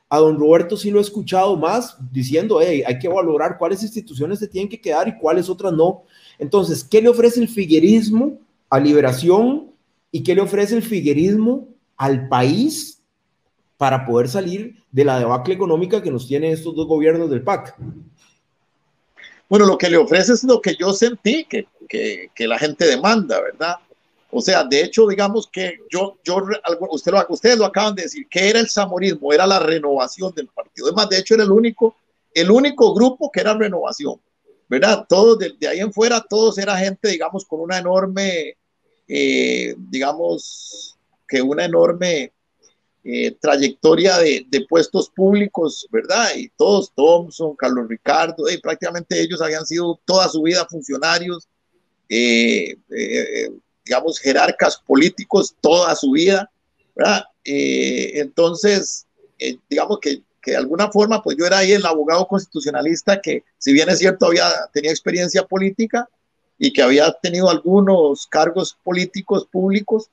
A 0.08 0.18
don 0.18 0.40
Roberto 0.40 0.76
sí 0.76 0.90
lo 0.90 0.98
he 0.98 1.02
escuchado 1.02 1.56
más 1.56 1.96
diciendo, 2.10 2.58
hey, 2.60 2.82
hay 2.84 2.98
que 2.98 3.06
valorar 3.06 3.58
cuáles 3.58 3.80
instituciones 3.84 4.40
se 4.40 4.48
tienen 4.48 4.68
que 4.68 4.80
quedar 4.80 5.06
y 5.06 5.16
cuáles 5.18 5.48
otras 5.48 5.72
no. 5.72 6.02
Entonces, 6.36 6.82
¿qué 6.82 7.00
le 7.00 7.10
ofrece 7.10 7.40
el 7.40 7.48
figuerismo 7.48 8.40
a 8.68 8.80
Liberación 8.80 9.70
y 10.10 10.24
qué 10.24 10.34
le 10.34 10.40
ofrece 10.40 10.74
el 10.74 10.82
figuerismo 10.82 11.68
al 11.96 12.26
país 12.26 12.97
para 13.78 14.04
poder 14.04 14.28
salir 14.28 14.74
de 14.90 15.04
la 15.04 15.18
debacle 15.18 15.54
económica 15.54 16.02
que 16.02 16.10
nos 16.10 16.26
tienen 16.26 16.52
estos 16.52 16.74
dos 16.74 16.86
gobiernos 16.86 17.30
del 17.30 17.42
PAC? 17.42 17.76
Bueno, 19.48 19.64
lo 19.64 19.78
que 19.78 19.88
le 19.88 19.96
ofrece 19.96 20.32
es 20.34 20.44
lo 20.44 20.60
que 20.60 20.76
yo 20.76 20.92
sentí 20.92 21.44
que, 21.44 21.68
que, 21.88 22.46
la 22.46 22.58
gente 22.58 22.84
demanda, 22.84 23.40
¿verdad? 23.40 23.76
O 24.30 24.42
sea, 24.42 24.64
de 24.64 24.82
hecho, 24.82 25.06
digamos 25.06 25.48
que 25.50 25.78
yo, 25.90 26.18
yo 26.22 26.44
usted 26.90 27.12
lo, 27.12 27.26
ustedes 27.30 27.56
lo 27.56 27.64
acaban 27.64 27.94
de 27.94 28.02
decir, 28.02 28.26
que 28.28 28.50
era 28.50 28.60
el 28.60 28.68
samorismo, 28.68 29.32
era 29.32 29.46
la 29.46 29.58
renovación 29.58 30.34
del 30.34 30.48
partido. 30.48 30.88
Es 30.88 30.94
más, 30.94 31.08
de 31.08 31.18
hecho, 31.18 31.34
era 31.34 31.44
el 31.44 31.50
único, 31.50 31.96
el 32.34 32.50
único 32.50 32.92
grupo 32.92 33.30
que 33.30 33.40
era 33.40 33.54
renovación, 33.54 34.20
¿verdad? 34.68 35.06
Todos 35.08 35.38
de, 35.38 35.56
ahí 35.66 35.78
en 35.78 35.92
fuera, 35.92 36.20
todos 36.20 36.58
era 36.58 36.76
gente, 36.76 37.08
digamos, 37.08 37.46
con 37.46 37.60
una 37.60 37.78
enorme, 37.78 38.58
eh, 39.06 39.74
digamos, 39.78 40.98
que 41.26 41.40
una 41.40 41.64
enorme 41.64 42.32
eh, 43.10 43.34
trayectoria 43.40 44.18
de, 44.18 44.66
puestos 44.68 45.08
públicos, 45.08 45.88
¿verdad? 45.90 46.28
Y 46.36 46.50
todos, 46.50 46.92
Thompson, 46.94 47.56
Carlos 47.56 47.88
Ricardo, 47.88 48.50
y 48.50 48.58
prácticamente 48.58 49.18
ellos 49.18 49.40
habían 49.40 49.64
sido 49.64 49.98
toda 50.04 50.28
su 50.28 50.42
vida 50.42 50.66
funcionarios, 50.68 51.48
eh, 52.10 52.76
eh, 52.90 53.50
digamos, 53.82 54.18
jerarcas 54.18 54.82
políticos 54.86 55.56
toda 55.62 55.94
su 55.94 56.10
vida, 56.10 56.50
¿verdad? 56.94 57.24
Eh, 57.44 58.20
entonces, 58.20 59.06
eh, 59.38 59.56
digamos 59.70 60.00
que, 60.00 60.22
que, 60.42 60.50
de 60.50 60.58
alguna 60.58 60.92
forma, 60.92 61.22
pues 61.22 61.34
yo 61.38 61.46
era 61.46 61.58
ahí 61.58 61.72
el 61.72 61.86
abogado 61.86 62.28
constitucionalista 62.28 63.22
que, 63.22 63.42
si 63.56 63.72
bien 63.72 63.88
es 63.88 64.00
cierto, 64.00 64.26
había, 64.26 64.50
tenía 64.74 64.90
experiencia 64.90 65.46
política 65.46 66.06
y 66.58 66.74
que 66.74 66.82
había 66.82 67.10
tenido 67.22 67.48
algunos 67.48 68.26
cargos 68.26 68.76
políticos 68.84 69.48
públicos, 69.50 70.10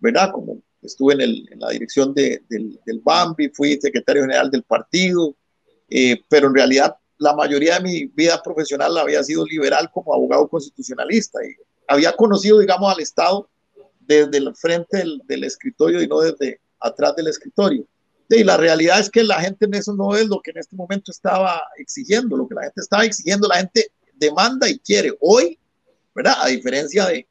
¿verdad? 0.00 0.32
Como 0.32 0.58
estuve 0.82 1.14
en, 1.14 1.20
el, 1.20 1.48
en 1.50 1.60
la 1.60 1.70
dirección 1.70 2.12
de, 2.12 2.42
del, 2.48 2.78
del, 2.84 3.00
BAMBI, 3.00 3.50
fui 3.50 3.78
secretario 3.80 4.22
general 4.22 4.50
del 4.50 4.62
partido, 4.62 5.34
eh, 5.88 6.20
pero 6.28 6.48
en 6.48 6.54
realidad 6.54 6.96
la 7.18 7.34
mayoría 7.34 7.78
de 7.78 7.84
mi 7.84 8.04
vida 8.06 8.42
profesional 8.42 8.96
había 8.98 9.22
sido 9.22 9.46
liberal 9.46 9.90
como 9.92 10.12
abogado 10.12 10.48
constitucionalista 10.48 11.38
y 11.44 11.54
había 11.86 12.12
conocido, 12.12 12.58
digamos, 12.58 12.92
al 12.92 13.00
Estado 13.00 13.48
desde 14.00 14.38
el 14.38 14.54
frente 14.56 14.98
del, 14.98 15.22
del 15.26 15.44
escritorio 15.44 16.02
y 16.02 16.08
no 16.08 16.20
desde 16.20 16.60
atrás 16.80 17.14
del 17.14 17.28
escritorio. 17.28 17.86
Y 18.28 18.44
la 18.44 18.56
realidad 18.56 18.98
es 18.98 19.10
que 19.10 19.22
la 19.22 19.40
gente 19.40 19.66
en 19.66 19.74
eso 19.74 19.92
no 19.92 20.16
es 20.16 20.26
lo 20.26 20.40
que 20.40 20.52
en 20.52 20.58
este 20.58 20.74
momento 20.74 21.10
estaba 21.10 21.62
exigiendo, 21.76 22.36
lo 22.36 22.48
que 22.48 22.54
la 22.54 22.62
gente 22.62 22.80
estaba 22.80 23.04
exigiendo, 23.04 23.46
la 23.46 23.58
gente 23.58 23.92
demanda 24.14 24.68
y 24.68 24.78
quiere. 24.78 25.14
Hoy, 25.20 25.58
¿verdad? 26.14 26.34
A 26.40 26.46
diferencia 26.46 27.06
de, 27.06 27.26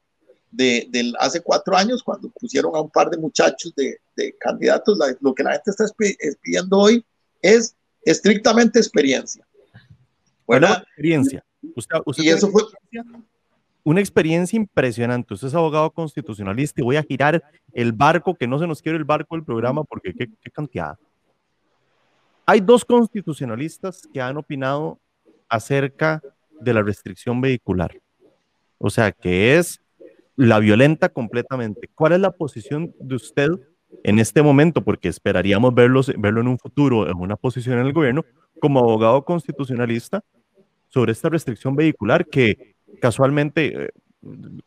de, 0.52 1.12
hace 1.18 1.40
cuatro 1.40 1.76
años, 1.76 2.02
cuando 2.02 2.28
pusieron 2.28 2.76
a 2.76 2.80
un 2.80 2.90
par 2.90 3.10
de 3.10 3.16
muchachos 3.16 3.74
de, 3.74 3.98
de 4.14 4.36
candidatos, 4.38 4.96
la, 4.98 5.16
lo 5.20 5.34
que 5.34 5.42
la 5.42 5.52
gente 5.52 5.70
está 5.70 5.86
pidiendo 6.42 6.78
hoy 6.78 7.04
es 7.40 7.74
estrictamente 8.04 8.78
experiencia. 8.78 9.46
Bueno, 10.46 10.68
experiencia. 10.68 11.44
Usted, 11.74 11.98
usted 12.04 12.24
y 12.24 12.28
eso 12.28 12.48
fue 12.48 12.62
una 13.84 14.00
experiencia 14.00 14.56
impresionante. 14.56 15.34
Usted 15.34 15.48
es 15.48 15.54
abogado 15.54 15.90
constitucionalista 15.90 16.80
y 16.80 16.84
voy 16.84 16.96
a 16.96 17.02
girar 17.02 17.42
el 17.72 17.92
barco, 17.92 18.34
que 18.34 18.46
no 18.46 18.58
se 18.58 18.66
nos 18.66 18.82
quiere 18.82 18.98
el 18.98 19.04
barco 19.04 19.34
del 19.34 19.44
programa 19.44 19.84
porque 19.84 20.12
qué, 20.12 20.28
qué 20.40 20.50
cantidad. 20.50 20.98
Hay 22.44 22.60
dos 22.60 22.84
constitucionalistas 22.84 24.06
que 24.12 24.20
han 24.20 24.36
opinado 24.36 25.00
acerca 25.48 26.20
de 26.60 26.74
la 26.74 26.82
restricción 26.82 27.40
vehicular. 27.40 27.96
O 28.78 28.90
sea, 28.90 29.12
que 29.12 29.56
es 29.58 29.81
la 30.36 30.58
violenta 30.58 31.08
completamente. 31.08 31.88
¿Cuál 31.94 32.12
es 32.12 32.20
la 32.20 32.32
posición 32.32 32.94
de 32.98 33.14
usted 33.16 33.48
en 34.04 34.18
este 34.18 34.42
momento? 34.42 34.82
Porque 34.82 35.08
esperaríamos 35.08 35.74
verlos, 35.74 36.12
verlo 36.18 36.40
en 36.40 36.48
un 36.48 36.58
futuro 36.58 37.08
en 37.08 37.16
una 37.18 37.36
posición 37.36 37.78
en 37.78 37.86
el 37.86 37.92
gobierno 37.92 38.24
como 38.60 38.80
abogado 38.80 39.24
constitucionalista 39.24 40.22
sobre 40.88 41.12
esta 41.12 41.28
restricción 41.28 41.74
vehicular 41.74 42.26
que 42.26 42.74
casualmente, 43.00 43.84
eh, 43.84 43.90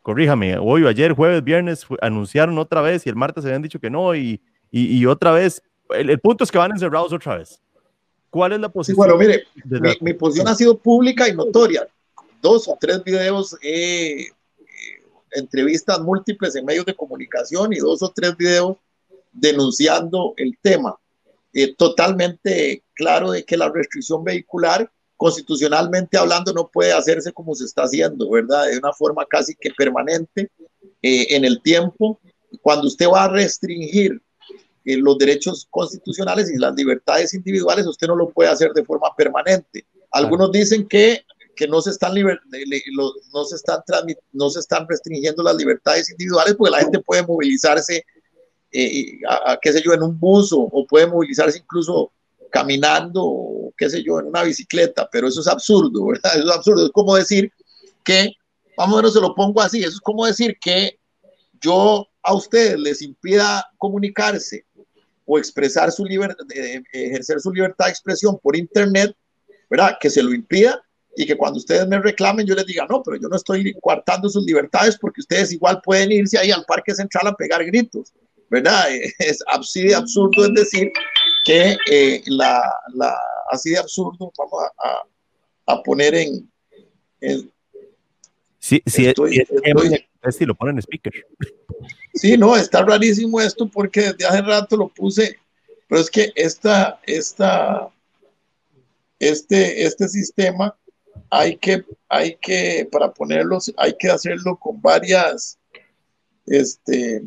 corríjame, 0.02 0.58
hoy 0.58 0.82
o 0.82 0.88
ayer, 0.88 1.12
jueves, 1.12 1.42
viernes, 1.42 1.86
anunciaron 2.00 2.58
otra 2.58 2.80
vez 2.80 3.06
y 3.06 3.08
el 3.08 3.16
martes 3.16 3.42
se 3.42 3.48
habían 3.48 3.62
dicho 3.62 3.78
que 3.78 3.90
no 3.90 4.14
y, 4.14 4.40
y, 4.70 4.98
y 4.98 5.06
otra 5.06 5.30
vez. 5.32 5.62
El, 5.90 6.10
el, 6.10 6.18
punto 6.18 6.42
es 6.42 6.50
que 6.50 6.58
van 6.58 6.72
encerrados 6.72 7.12
otra 7.12 7.38
vez. 7.38 7.60
¿Cuál 8.28 8.52
es 8.52 8.60
la 8.60 8.68
posición? 8.68 8.94
Sí, 8.94 8.98
bueno, 8.98 9.16
mire, 9.16 9.44
mi, 9.64 9.90
mi, 10.00 10.14
posición 10.14 10.48
ha 10.48 10.54
sido 10.54 10.76
pública 10.76 11.28
y 11.28 11.34
notoria. 11.34 11.86
Dos 12.42 12.68
o 12.68 12.76
tres 12.78 13.02
videos, 13.04 13.56
eh, 13.62 14.26
entrevistas 15.32 16.00
múltiples 16.00 16.54
en 16.56 16.64
medios 16.64 16.86
de 16.86 16.94
comunicación 16.94 17.72
y 17.72 17.78
dos 17.78 18.02
o 18.02 18.10
tres 18.10 18.36
videos 18.36 18.76
denunciando 19.32 20.34
el 20.36 20.56
tema. 20.60 20.96
Eh, 21.52 21.74
totalmente 21.74 22.82
claro 22.94 23.30
de 23.30 23.44
que 23.44 23.56
la 23.56 23.70
restricción 23.70 24.22
vehicular 24.22 24.90
constitucionalmente 25.16 26.18
hablando 26.18 26.52
no 26.52 26.68
puede 26.68 26.92
hacerse 26.92 27.32
como 27.32 27.54
se 27.54 27.64
está 27.64 27.84
haciendo, 27.84 28.28
¿verdad? 28.30 28.66
De 28.66 28.78
una 28.78 28.92
forma 28.92 29.24
casi 29.24 29.54
que 29.54 29.70
permanente 29.70 30.50
eh, 31.02 31.26
en 31.30 31.44
el 31.44 31.62
tiempo. 31.62 32.20
Cuando 32.60 32.86
usted 32.86 33.06
va 33.08 33.24
a 33.24 33.28
restringir 33.28 34.20
eh, 34.84 34.96
los 34.98 35.18
derechos 35.18 35.66
constitucionales 35.70 36.50
y 36.50 36.58
las 36.58 36.74
libertades 36.74 37.32
individuales, 37.34 37.86
usted 37.86 38.06
no 38.06 38.16
lo 38.16 38.30
puede 38.30 38.50
hacer 38.50 38.72
de 38.72 38.84
forma 38.84 39.14
permanente. 39.16 39.86
Algunos 40.10 40.52
dicen 40.52 40.86
que, 40.86 41.24
que 41.56 41.66
no, 41.66 41.80
se 41.80 41.90
están 41.90 42.12
no, 42.14 43.44
se 43.44 43.56
están 43.56 43.80
no 44.32 44.50
se 44.50 44.60
están 44.60 44.86
restringiendo 44.86 45.42
las 45.42 45.56
libertades 45.56 46.10
individuales 46.10 46.54
porque 46.54 46.70
la 46.70 46.82
gente 46.82 47.00
puede 47.00 47.26
movilizarse, 47.26 48.04
eh, 48.70 49.18
a, 49.28 49.52
a, 49.52 49.58
qué 49.60 49.72
sé 49.72 49.82
yo, 49.82 49.94
en 49.94 50.02
un 50.02 50.20
bus 50.20 50.52
o, 50.52 50.60
o 50.60 50.86
puede 50.86 51.06
movilizarse 51.06 51.58
incluso 51.58 52.12
caminando, 52.50 53.72
qué 53.76 53.90
sé 53.90 54.02
yo, 54.02 54.20
en 54.20 54.26
una 54.26 54.42
bicicleta, 54.42 55.08
pero 55.10 55.28
eso 55.28 55.40
es 55.40 55.48
absurdo, 55.48 56.06
¿verdad? 56.06 56.36
Eso 56.36 56.44
es 56.50 56.56
absurdo. 56.56 56.86
Es 56.86 56.92
como 56.92 57.16
decir 57.16 57.50
que, 58.04 58.32
vamos 58.76 58.98
a 58.98 59.02
ver, 59.02 59.10
se 59.10 59.20
lo 59.20 59.34
pongo 59.34 59.60
así, 59.60 59.80
eso 59.80 59.90
es 59.90 60.00
como 60.00 60.26
decir 60.26 60.56
que 60.60 60.98
yo 61.60 62.06
a 62.22 62.34
ustedes 62.34 62.78
les 62.78 63.02
impida 63.02 63.64
comunicarse 63.78 64.66
o 65.24 65.38
expresar 65.38 65.90
su 65.90 66.04
libertad, 66.04 66.44
ejercer 66.92 67.40
su 67.40 67.52
libertad 67.52 67.86
de 67.86 67.90
expresión 67.90 68.38
por 68.38 68.56
internet, 68.56 69.16
¿verdad? 69.68 69.96
Que 70.00 70.10
se 70.10 70.22
lo 70.22 70.32
impida 70.32 70.85
y 71.16 71.26
que 71.26 71.36
cuando 71.36 71.58
ustedes 71.58 71.88
me 71.88 71.98
reclamen 71.98 72.46
yo 72.46 72.54
les 72.54 72.66
diga, 72.66 72.86
no, 72.88 73.02
pero 73.02 73.16
yo 73.16 73.28
no 73.28 73.36
estoy 73.36 73.74
coartando 73.80 74.28
sus 74.28 74.44
libertades 74.44 74.98
porque 74.98 75.22
ustedes 75.22 75.50
igual 75.52 75.80
pueden 75.82 76.12
irse 76.12 76.38
ahí 76.38 76.50
al 76.50 76.64
Parque 76.66 76.94
Central 76.94 77.26
a 77.28 77.34
pegar 77.34 77.64
gritos, 77.64 78.12
¿verdad? 78.50 78.84
Es 79.18 79.42
así 79.46 79.84
de 79.84 79.94
absurdo 79.94 80.44
es 80.44 80.54
decir 80.54 80.92
que 81.44 81.76
eh, 81.90 82.22
la, 82.26 82.62
la, 82.94 83.18
así 83.50 83.70
de 83.70 83.78
absurdo 83.78 84.30
vamos 84.36 84.62
a, 84.78 85.72
a, 85.72 85.82
poner 85.82 86.14
en, 86.14 86.50
en 87.20 87.50
Sí, 88.58 88.82
sí, 88.84 89.06
estoy, 89.06 89.38
es, 89.38 89.48
estoy, 89.50 90.06
es, 90.22 90.36
si 90.36 90.44
lo 90.44 90.54
ponen 90.54 90.76
en 90.76 90.82
speaker. 90.82 91.12
Sí, 92.14 92.36
no, 92.36 92.56
está 92.56 92.82
rarísimo 92.82 93.40
esto 93.40 93.68
porque 93.68 94.12
desde 94.12 94.26
hace 94.26 94.42
rato 94.42 94.76
lo 94.76 94.88
puse, 94.88 95.38
pero 95.88 96.00
es 96.00 96.10
que 96.10 96.32
esta, 96.34 97.00
esta, 97.06 97.88
este, 99.20 99.84
este 99.84 100.08
sistema 100.08 100.76
hay 101.30 101.56
que, 101.56 101.84
hay 102.08 102.36
que, 102.36 102.88
para 102.90 103.12
ponerlos, 103.12 103.72
hay 103.76 103.94
que 103.98 104.08
hacerlo 104.08 104.56
con 104.56 104.80
varias, 104.80 105.58
este, 106.46 107.22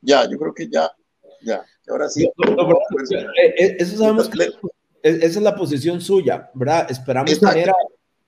ya, 0.00 0.28
yo 0.28 0.38
creo 0.38 0.54
que 0.54 0.68
ya, 0.68 0.90
ya, 1.42 1.62
ahora 1.88 2.08
sí. 2.08 2.30
Eso 3.56 3.98
sabemos 3.98 4.28
que 4.28 4.48
esa 5.02 5.26
es 5.26 5.42
la 5.42 5.54
posición 5.54 6.00
suya, 6.00 6.50
¿verdad? 6.54 6.90
Esperamos 6.90 7.38
tener, 7.38 7.70
a, 7.70 7.74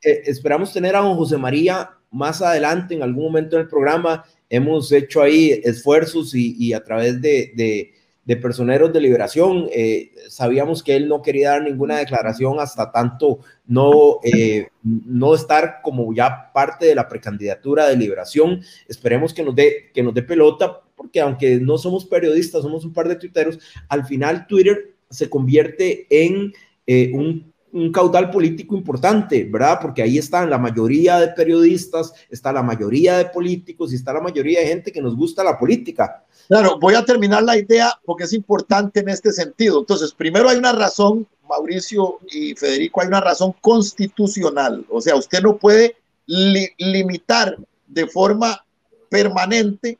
eh, 0.03 0.23
esperamos 0.27 0.73
tener 0.73 0.97
a 0.97 1.01
don 1.01 1.17
José 1.17 1.37
María 1.37 1.91
más 2.11 2.43
adelante, 2.43 2.95
en 2.95 3.03
algún 3.03 3.25
momento 3.25 3.57
en 3.57 3.63
el 3.63 3.69
programa. 3.69 4.25
Hemos 4.49 4.91
hecho 4.93 5.23
ahí 5.23 5.61
esfuerzos 5.65 6.35
y, 6.35 6.57
y 6.59 6.73
a 6.73 6.83
través 6.83 7.21
de, 7.21 7.53
de, 7.55 7.95
de, 8.25 8.37
personeros 8.37 8.93
de 8.93 9.01
liberación, 9.01 9.69
eh, 9.73 10.13
sabíamos 10.29 10.83
que 10.83 10.95
él 10.95 11.09
no 11.09 11.23
quería 11.23 11.51
dar 11.51 11.63
ninguna 11.63 11.99
declaración 11.99 12.61
hasta 12.61 12.93
tanto 12.93 13.41
no, 13.67 14.21
eh, 14.23 14.69
no 14.83 15.35
estar 15.35 15.81
como 15.83 16.13
ya 16.15 16.53
parte 16.53 16.87
de 16.87 16.95
la 16.95 17.09
precandidatura 17.09 17.89
de 17.89 17.97
liberación. 17.97 18.61
Esperemos 18.89 19.35
que 19.35 19.43
nos 19.43 19.55
dé, 19.55 19.91
que 19.93 20.03
nos 20.03 20.15
dé 20.15 20.23
pelota, 20.23 20.81
porque 20.97 21.21
aunque 21.21 21.59
no 21.59 21.79
somos 21.79 22.05
periodistas, 22.05 22.63
somos 22.63 22.85
un 22.85 22.93
par 22.93 23.09
de 23.09 23.17
tuiteros, 23.17 23.59
al 23.89 24.05
final 24.05 24.47
Twitter 24.47 24.95
se 25.11 25.29
convierte 25.29 26.07
en 26.09 26.53
eh, 26.87 27.11
un, 27.13 27.53
un, 27.73 27.93
caudal 27.93 28.31
político 28.31 28.77
importante, 28.77 29.45
¿verdad? 29.45 29.79
Porque 29.83 30.03
ahí 30.03 30.17
están 30.17 30.49
la 30.49 30.59
mayoría 30.59 31.19
de 31.19 31.29
periodistas, 31.29 32.13
está 32.31 32.53
la 32.53 32.63
mayoría 32.63 33.19
de 33.19 33.27
políticos 33.27 33.93
y 33.93 33.97
está 33.97 34.13
la 34.13 34.21
mayoría 34.21 34.61
de 34.61 34.67
gente 34.67 34.93
que 34.93 35.03
nos 35.03 35.17
gusta 35.17 35.45
la 35.45 35.59
política. 35.59 36.22
Claro, 36.49 36.79
voy 36.79 36.95
a 36.95 37.05
terminar 37.05 37.43
la 37.43 37.57
idea 37.57 37.99
porque 38.05 38.25
es 38.25 38.33
importante 38.33 39.01
en 39.01 39.09
este 39.09 39.33
sentido. 39.33 39.81
Entonces, 39.81 40.13
primero 40.13 40.49
hay 40.49 40.59
una 40.59 40.73
razón, 40.73 41.27
Mauricio 41.49 42.19
y 42.31 42.55
Federico, 42.55 43.01
hay 43.01 43.09
una 43.09 43.21
razón 43.21 43.55
constitucional. 43.61 44.85
O 44.91 45.01
sea, 45.01 45.17
usted 45.17 45.41
no 45.43 45.57
puede 45.57 45.97
li 46.27 46.69
limitar 46.79 47.57
de 47.87 48.07
forma 48.07 48.65
permanente 49.09 49.99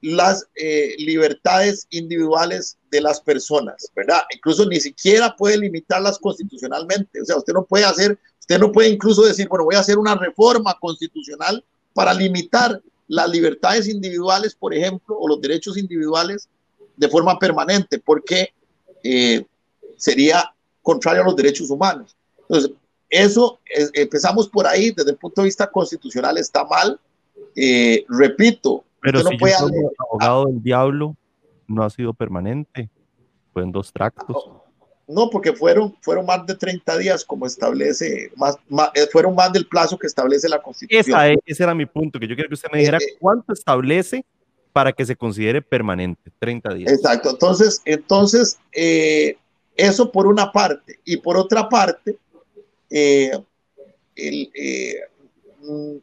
las 0.00 0.46
eh, 0.54 0.94
libertades 0.98 1.86
individuales 1.90 2.78
de 2.90 3.00
las 3.00 3.20
personas, 3.20 3.90
¿verdad? 3.94 4.22
Incluso 4.34 4.66
ni 4.66 4.80
siquiera 4.80 5.34
puede 5.36 5.58
limitarlas 5.58 6.18
constitucionalmente. 6.18 7.20
O 7.20 7.24
sea, 7.24 7.36
usted 7.36 7.52
no 7.52 7.64
puede 7.64 7.84
hacer, 7.84 8.18
usted 8.38 8.58
no 8.58 8.70
puede 8.70 8.88
incluso 8.90 9.22
decir, 9.22 9.48
bueno, 9.48 9.64
voy 9.64 9.74
a 9.74 9.80
hacer 9.80 9.98
una 9.98 10.14
reforma 10.14 10.76
constitucional 10.80 11.64
para 11.92 12.14
limitar 12.14 12.80
las 13.08 13.28
libertades 13.30 13.88
individuales, 13.88 14.54
por 14.54 14.74
ejemplo, 14.74 15.16
o 15.18 15.26
los 15.26 15.40
derechos 15.40 15.76
individuales 15.76 16.48
de 16.96 17.08
forma 17.08 17.38
permanente, 17.38 17.98
porque 17.98 18.52
eh, 19.02 19.44
sería 19.96 20.52
contrario 20.82 21.22
a 21.22 21.24
los 21.24 21.36
derechos 21.36 21.70
humanos. 21.70 22.16
Entonces, 22.42 22.72
eso 23.08 23.58
es, 23.64 23.90
empezamos 23.94 24.48
por 24.48 24.66
ahí, 24.66 24.90
desde 24.90 25.12
el 25.12 25.16
punto 25.16 25.40
de 25.40 25.46
vista 25.46 25.70
constitucional 25.70 26.36
está 26.38 26.64
mal. 26.64 27.00
Eh, 27.56 28.04
repito, 28.08 28.84
pero 29.00 29.20
si 29.20 29.24
no 29.24 29.30
puede 29.38 29.54
hacer, 29.54 29.72
abogado 29.98 30.46
del 30.46 30.62
diablo 30.62 31.16
no 31.66 31.82
ha 31.82 31.90
sido 31.90 32.12
permanente, 32.14 32.90
fue 33.52 33.62
en 33.62 33.72
dos 33.72 33.92
tractos. 33.92 34.28
No, 34.46 34.64
porque 35.30 35.52
fueron, 35.52 35.96
fueron 36.00 36.26
más 36.26 36.44
de 36.46 36.54
30 36.54 36.98
días, 36.98 37.24
como 37.24 37.46
establece, 37.46 38.30
más, 38.36 38.56
más, 38.68 38.90
eh, 38.94 39.06
fueron 39.10 39.34
más 39.34 39.52
del 39.52 39.66
plazo 39.66 39.98
que 39.98 40.06
establece 40.06 40.48
la 40.48 40.60
Constitución. 40.60 41.18
Esa, 41.18 41.40
ese 41.46 41.62
era 41.62 41.74
mi 41.74 41.86
punto, 41.86 42.20
que 42.20 42.28
yo 42.28 42.34
quiero 42.34 42.48
que 42.48 42.54
usted 42.54 42.70
me 42.70 42.78
dijera 42.78 42.98
eh, 42.98 43.16
cuánto 43.18 43.52
establece 43.52 44.24
para 44.72 44.92
que 44.92 45.04
se 45.04 45.16
considere 45.16 45.62
permanente, 45.62 46.30
30 46.38 46.74
días. 46.74 46.92
Exacto, 46.92 47.30
entonces, 47.30 47.82
entonces 47.84 48.58
eh, 48.72 49.36
eso 49.78 50.12
por 50.12 50.26
una 50.26 50.52
parte. 50.52 50.98
Y 51.04 51.16
por 51.16 51.36
otra 51.36 51.68
parte, 51.68 52.18
eh, 52.90 53.32
eh, 54.16 55.00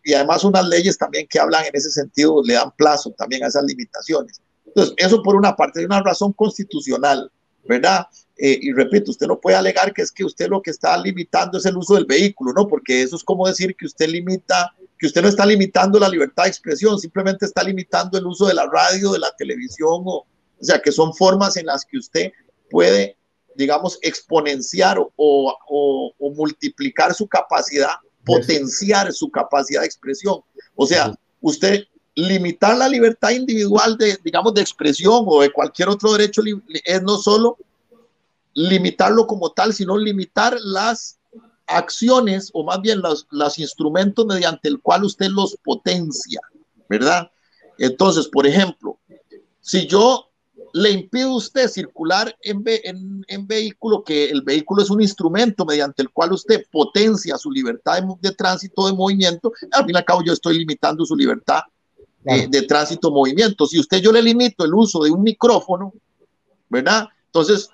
y 0.04 0.14
además 0.14 0.44
unas 0.44 0.68
leyes 0.68 0.98
también 0.98 1.28
que 1.30 1.40
hablan 1.40 1.66
en 1.66 1.72
ese 1.74 1.90
sentido 1.90 2.42
le 2.44 2.54
dan 2.54 2.72
plazo 2.76 3.12
también 3.12 3.44
a 3.44 3.48
esas 3.48 3.64
limitaciones. 3.64 4.42
Entonces, 4.66 4.94
eso 4.98 5.22
por 5.22 5.36
una 5.36 5.56
parte, 5.56 5.80
hay 5.80 5.86
una 5.86 6.02
razón 6.02 6.34
constitucional, 6.34 7.32
¿verdad? 7.68 8.08
Eh, 8.38 8.60
y 8.62 8.74
repito, 8.74 9.12
usted 9.12 9.28
no 9.28 9.40
puede 9.40 9.56
alegar 9.56 9.94
que 9.94 10.02
es 10.02 10.12
que 10.12 10.26
usted 10.26 10.50
lo 10.50 10.62
que 10.62 10.72
está 10.72 10.98
limitando 10.98 11.58
es 11.58 11.66
el 11.66 11.78
uso 11.78 11.96
del 11.96 12.06
vehículo, 12.06 12.52
¿no? 12.54 12.68
Porque 12.68 13.02
eso 13.02 13.16
es 13.16 13.24
como 13.24 13.48
decir 13.48 13.76
que 13.76 13.86
usted 13.86 14.10
limita, 14.10 14.74
que 15.00 15.08
usted 15.08 15.22
no 15.22 15.30
está 15.30 15.46
limitando 15.46 16.00
la 16.00 16.10
libertad 16.10 16.44
de 16.44 16.50
expresión, 16.50 17.00
simplemente 17.00 17.46
está 17.46 17.64
limitando 17.64 18.18
el 18.18 18.26
uso 18.26 18.48
de 18.48 18.54
la 18.54 18.66
radio, 18.66 19.14
de 19.14 19.20
la 19.20 19.34
televisión, 19.38 20.04
o, 20.06 20.26
o 20.60 20.64
sea, 20.64 20.82
que 20.82 20.92
son 20.92 21.14
formas 21.14 21.56
en 21.56 21.68
las 21.68 21.86
que 21.86 21.98
usted 21.98 22.32
puede, 22.70 23.18
digamos, 23.56 23.98
exponenciar 24.02 25.00
o, 25.00 25.10
o, 25.16 26.14
o 26.18 26.30
multiplicar 26.32 27.14
su 27.14 27.28
capacidad, 27.28 27.96
potenciar 28.26 29.14
su 29.14 29.32
capacidad 29.32 29.82
de 29.82 29.88
expresión. 29.88 30.42
O 30.76 30.86
sea, 30.86 31.16
usted 31.40 31.86
limitar 32.16 32.78
la 32.78 32.90
libertad 32.90 33.32
individual 33.32 33.98
de, 33.98 34.18
digamos, 34.24 34.54
de 34.54 34.62
expresión 34.62 35.24
o 35.28 35.42
de 35.42 35.52
cualquier 35.52 35.90
otro 35.90 36.14
derecho 36.14 36.42
es 36.84 37.02
no 37.02 37.18
solo 37.18 37.58
limitarlo 38.56 39.28
como 39.28 39.52
tal, 39.52 39.74
sino 39.74 39.98
limitar 39.98 40.58
las 40.62 41.20
acciones 41.68 42.50
o 42.54 42.64
más 42.64 42.82
bien 42.82 43.02
los, 43.02 43.28
los 43.30 43.60
instrumentos 43.60 44.26
mediante 44.26 44.70
el 44.70 44.80
cual 44.82 45.04
usted 45.04 45.28
los 45.28 45.58
potencia, 45.64 46.40
¿verdad? 46.90 47.30
Entonces, 47.78 48.28
por 48.28 48.48
ejemplo, 48.48 48.98
si 49.62 49.86
yo 49.88 50.30
le 50.74 50.92
impido 50.92 51.30
a 51.32 51.36
usted 51.38 51.68
circular 51.68 52.36
en, 52.42 52.64
en, 52.66 53.26
en, 53.28 53.48
vehículo, 53.48 54.04
que 54.04 54.30
el 54.30 54.42
vehículo 54.42 54.84
es 54.84 54.90
un 54.90 55.02
instrumento 55.02 55.66
mediante 55.66 56.02
el 56.02 56.10
cual 56.10 56.34
usted 56.34 56.66
potencia 56.72 57.38
su 57.38 57.52
libertad 57.52 58.02
de, 58.02 58.30
de 58.30 58.36
tránsito, 58.36 58.88
de 58.88 58.94
movimiento, 58.94 59.52
al 59.72 59.86
fin 59.86 59.96
y 59.96 59.98
al 59.98 60.06
cabo 60.06 60.24
yo 60.24 60.34
estoy 60.34 60.60
limitando 60.60 61.06
su 61.06 61.16
libertad 61.16 61.62
claro. 62.24 62.42
eh, 62.42 62.48
de 62.50 62.62
tránsito, 62.64 63.12
movimiento. 63.12 63.66
Si 63.66 63.80
usted 63.80 64.02
yo 64.02 64.12
le 64.12 64.22
limito 64.22 64.66
el 64.66 64.74
uso 64.74 65.04
de 65.04 65.12
un 65.12 65.24
micrófono, 65.24 65.94
¿verdad? 66.70 67.08
Entonces, 67.28 67.70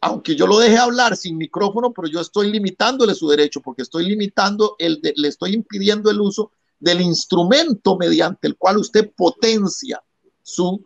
aunque 0.00 0.34
yo 0.36 0.46
lo 0.46 0.58
deje 0.58 0.78
hablar 0.78 1.16
sin 1.16 1.36
micrófono, 1.36 1.92
pero 1.92 2.08
yo 2.08 2.20
estoy 2.20 2.50
limitándole 2.50 3.14
su 3.14 3.28
derecho 3.28 3.60
porque 3.60 3.82
estoy 3.82 4.06
limitando 4.06 4.76
el 4.78 5.00
de, 5.00 5.12
le 5.16 5.28
estoy 5.28 5.54
impidiendo 5.54 6.10
el 6.10 6.20
uso 6.20 6.52
del 6.78 7.00
instrumento 7.00 7.96
mediante 7.96 8.46
el 8.46 8.56
cual 8.56 8.78
usted 8.78 9.10
potencia 9.16 10.02
su 10.42 10.82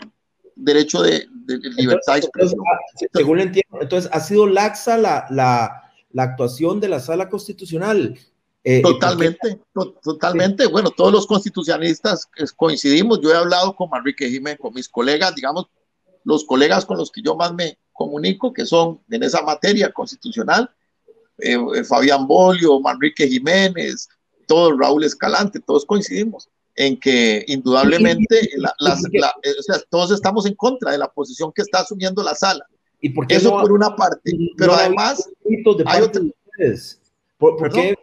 derecho 0.54 1.02
de, 1.02 1.26
de 1.30 1.58
libertad 1.58 2.16
entonces, 2.16 2.20
de 2.20 2.26
expresión. 2.26 2.60
Entonces, 2.60 3.10
según 3.12 3.36
le 3.38 3.42
entiendo, 3.44 3.78
entonces 3.80 4.10
ha 4.12 4.20
sido 4.20 4.46
laxa 4.46 4.96
la, 4.96 5.26
la, 5.30 5.92
la 6.12 6.22
actuación 6.22 6.80
de 6.80 6.88
la 6.88 7.00
sala 7.00 7.28
constitucional. 7.28 8.18
Eh, 8.62 8.82
totalmente, 8.82 9.58
to, 9.72 9.94
totalmente. 10.02 10.66
Bueno, 10.66 10.90
todos 10.90 11.10
los 11.10 11.26
constitucionalistas 11.26 12.28
coincidimos. 12.56 13.20
Yo 13.22 13.32
he 13.32 13.36
hablado 13.36 13.74
con 13.74 13.88
Manrique 13.88 14.28
Jiménez, 14.28 14.60
con 14.60 14.74
mis 14.74 14.88
colegas, 14.88 15.34
digamos, 15.34 15.66
los 16.24 16.44
colegas 16.44 16.84
con 16.84 16.98
los 16.98 17.10
que 17.10 17.22
yo 17.22 17.34
más 17.36 17.54
me 17.54 17.78
comunico, 18.00 18.50
que 18.50 18.64
son 18.64 18.98
en 19.10 19.22
esa 19.22 19.42
materia 19.42 19.92
constitucional, 19.92 20.70
eh, 21.36 21.84
Fabián 21.84 22.26
Bolio, 22.26 22.80
Manrique 22.80 23.28
Jiménez, 23.28 24.08
todos, 24.46 24.72
Raúl 24.80 25.04
Escalante, 25.04 25.60
todos 25.60 25.84
coincidimos 25.84 26.48
en 26.76 26.98
que 26.98 27.44
indudablemente 27.46 28.52
la, 28.56 28.72
la, 28.78 28.96
la, 29.12 29.34
o 29.58 29.62
sea, 29.62 29.76
todos 29.90 30.12
estamos 30.12 30.46
en 30.46 30.54
contra 30.54 30.92
de 30.92 30.98
la 30.98 31.12
posición 31.12 31.52
que 31.52 31.60
está 31.60 31.80
asumiendo 31.80 32.22
la 32.22 32.34
sala. 32.34 32.64
¿Y 33.02 33.10
por 33.10 33.26
qué 33.26 33.34
Eso 33.34 33.50
no, 33.50 33.60
por 33.60 33.72
una 33.72 33.94
parte, 33.94 34.32
pero 34.56 34.72
no 34.72 34.78
además 34.78 35.28
de 35.44 35.84
hay 35.84 36.00
otra... 36.00 36.22
¿Por, 37.36 37.56
por 37.58 37.70
qué, 37.70 37.94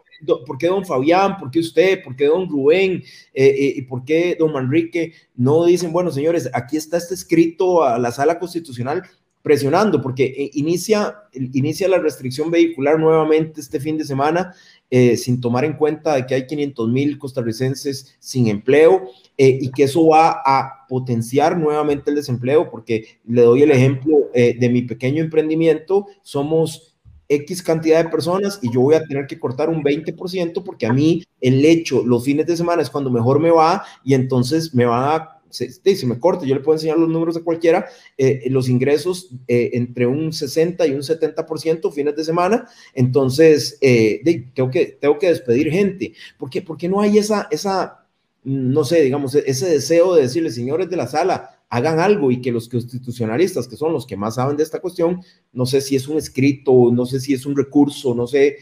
¿Por 0.45 0.57
qué 0.59 0.67
don 0.67 0.85
Fabián? 0.85 1.37
¿Por 1.39 1.49
qué 1.49 1.59
usted? 1.59 2.03
¿Por 2.03 2.15
qué 2.15 2.27
don 2.27 2.47
Rubén? 2.47 3.03
Eh, 3.33 3.47
eh, 3.47 3.73
¿Y 3.77 3.81
por 3.83 4.05
qué 4.05 4.35
don 4.37 4.53
Manrique 4.53 5.13
no 5.35 5.65
dicen, 5.65 5.91
bueno, 5.91 6.11
señores, 6.11 6.47
aquí 6.53 6.77
está 6.77 6.97
este 6.97 7.15
escrito 7.15 7.83
a 7.83 7.97
la 7.97 8.11
sala 8.11 8.37
constitucional 8.37 9.01
presionando? 9.47 10.01
Porque 10.01 10.25
eh, 10.25 10.51
inicia, 10.55 11.15
inicia 11.31 11.87
la 11.87 11.99
restricción 11.99 12.51
vehicular 12.51 12.99
nuevamente 12.99 13.61
este 13.61 13.79
fin 13.79 13.97
de 13.97 14.03
semana, 14.03 14.53
eh, 14.91 15.15
sin 15.15 15.39
tomar 15.39 15.63
en 15.63 15.77
cuenta 15.77 16.15
de 16.15 16.25
que 16.25 16.35
hay 16.35 16.45
500 16.45 16.89
mil 16.89 17.17
costarricenses 17.17 18.17
sin 18.19 18.47
empleo 18.47 19.09
eh, 19.37 19.57
y 19.61 19.71
que 19.71 19.83
eso 19.83 20.05
va 20.05 20.41
a 20.45 20.85
potenciar 20.89 21.57
nuevamente 21.57 22.09
el 22.09 22.17
desempleo, 22.17 22.69
porque 22.69 23.19
le 23.25 23.43
doy 23.43 23.61
el 23.61 23.71
ejemplo 23.71 24.17
de 24.33 24.69
mi 24.69 24.83
pequeño 24.83 25.23
emprendimiento, 25.23 26.05
somos 26.21 26.95
X 27.27 27.63
cantidad 27.63 28.03
de 28.03 28.09
personas 28.09 28.59
y 28.61 28.71
yo 28.71 28.81
voy 28.81 28.95
a 28.95 29.03
tener 29.03 29.25
que 29.25 29.39
cortar 29.39 29.69
un 29.69 29.83
20% 29.83 30.63
porque 30.63 30.85
a 30.85 30.93
mí 30.93 31.23
el 31.41 31.65
hecho 31.65 32.03
los 32.05 32.23
fines 32.23 32.45
de 32.45 32.55
semana 32.55 32.81
es 32.81 32.89
cuando 32.89 33.09
mejor 33.09 33.39
me 33.39 33.49
va 33.49 33.83
y 34.03 34.13
entonces 34.13 34.75
me 34.75 34.85
van 34.85 35.21
a 35.21 35.36
si, 35.49 35.95
si 35.95 36.05
me 36.05 36.19
corta, 36.19 36.45
yo 36.45 36.55
le 36.55 36.61
puedo 36.61 36.75
enseñar 36.75 36.97
los 36.97 37.09
números 37.09 37.35
de 37.35 37.41
cualquiera, 37.41 37.87
eh, 38.17 38.47
los 38.49 38.69
ingresos 38.69 39.29
eh, 39.47 39.71
entre 39.73 40.05
un 40.05 40.33
60 40.33 40.85
y 40.87 40.91
un 40.91 41.01
70% 41.01 41.91
fines 41.91 42.15
de 42.15 42.23
semana, 42.23 42.67
entonces 42.93 43.77
eh, 43.81 44.21
de, 44.23 44.49
tengo, 44.53 44.69
que, 44.69 44.97
tengo 44.99 45.17
que 45.19 45.29
despedir 45.29 45.71
gente. 45.71 46.13
¿Por 46.37 46.49
qué? 46.49 46.61
Porque 46.61 46.89
no 46.89 47.01
hay 47.01 47.17
esa, 47.17 47.47
esa, 47.51 48.05
no 48.43 48.83
sé, 48.83 49.01
digamos, 49.01 49.35
ese 49.35 49.69
deseo 49.69 50.15
de 50.15 50.23
decirle, 50.23 50.51
señores 50.51 50.89
de 50.89 50.97
la 50.97 51.07
sala, 51.07 51.51
hagan 51.69 51.99
algo 51.99 52.31
y 52.31 52.41
que 52.41 52.51
los 52.51 52.69
constitucionalistas, 52.69 53.67
que 53.67 53.75
son 53.75 53.91
los 53.91 54.05
que 54.05 54.15
más 54.15 54.35
saben 54.35 54.55
de 54.55 54.63
esta 54.63 54.79
cuestión, 54.79 55.21
no 55.51 55.65
sé 55.65 55.81
si 55.81 55.95
es 55.95 56.07
un 56.07 56.17
escrito, 56.17 56.91
no 56.93 57.05
sé 57.05 57.19
si 57.19 57.33
es 57.33 57.45
un 57.45 57.57
recurso, 57.57 58.15
no 58.15 58.25
sé, 58.25 58.57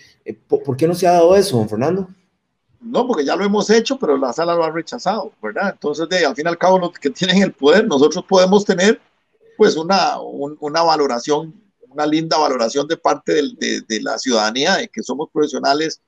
¿por, 0.47 0.63
¿por 0.63 0.75
qué 0.75 0.88
no 0.88 0.95
se 0.95 1.07
ha 1.07 1.11
dado 1.11 1.36
eso, 1.36 1.57
don 1.57 1.69
Fernando? 1.69 2.09
No, 2.86 3.07
porque 3.07 3.25
ya 3.25 3.36
lo 3.36 3.43
hemos 3.43 3.67
hecho, 3.71 3.97
pero 3.97 4.15
la 4.15 4.31
sala 4.31 4.53
lo 4.53 4.63
ha 4.63 4.69
rechazado, 4.69 5.33
¿verdad? 5.41 5.71
Entonces, 5.73 6.07
de, 6.07 6.23
al 6.23 6.36
fin 6.36 6.45
y 6.45 6.49
al 6.49 6.57
cabo, 6.57 6.77
los 6.77 6.91
que 6.91 7.09
tienen 7.09 7.41
el 7.41 7.51
poder, 7.51 7.88
nosotros 7.88 8.23
podemos 8.25 8.63
tener, 8.63 9.01
pues, 9.57 9.75
una, 9.75 10.19
un, 10.19 10.55
una 10.59 10.83
valoración, 10.83 11.53
una 11.89 12.05
linda 12.05 12.38
valoración 12.38 12.88
de 12.88 12.95
parte 12.95 13.33
del, 13.33 13.55
de, 13.55 13.81
de, 13.81 14.01
la 14.01 14.19
ciudadanía, 14.19 14.75
de 14.75 14.88
que 14.88 15.01
somos 15.01 15.29
profesionales 15.33 15.99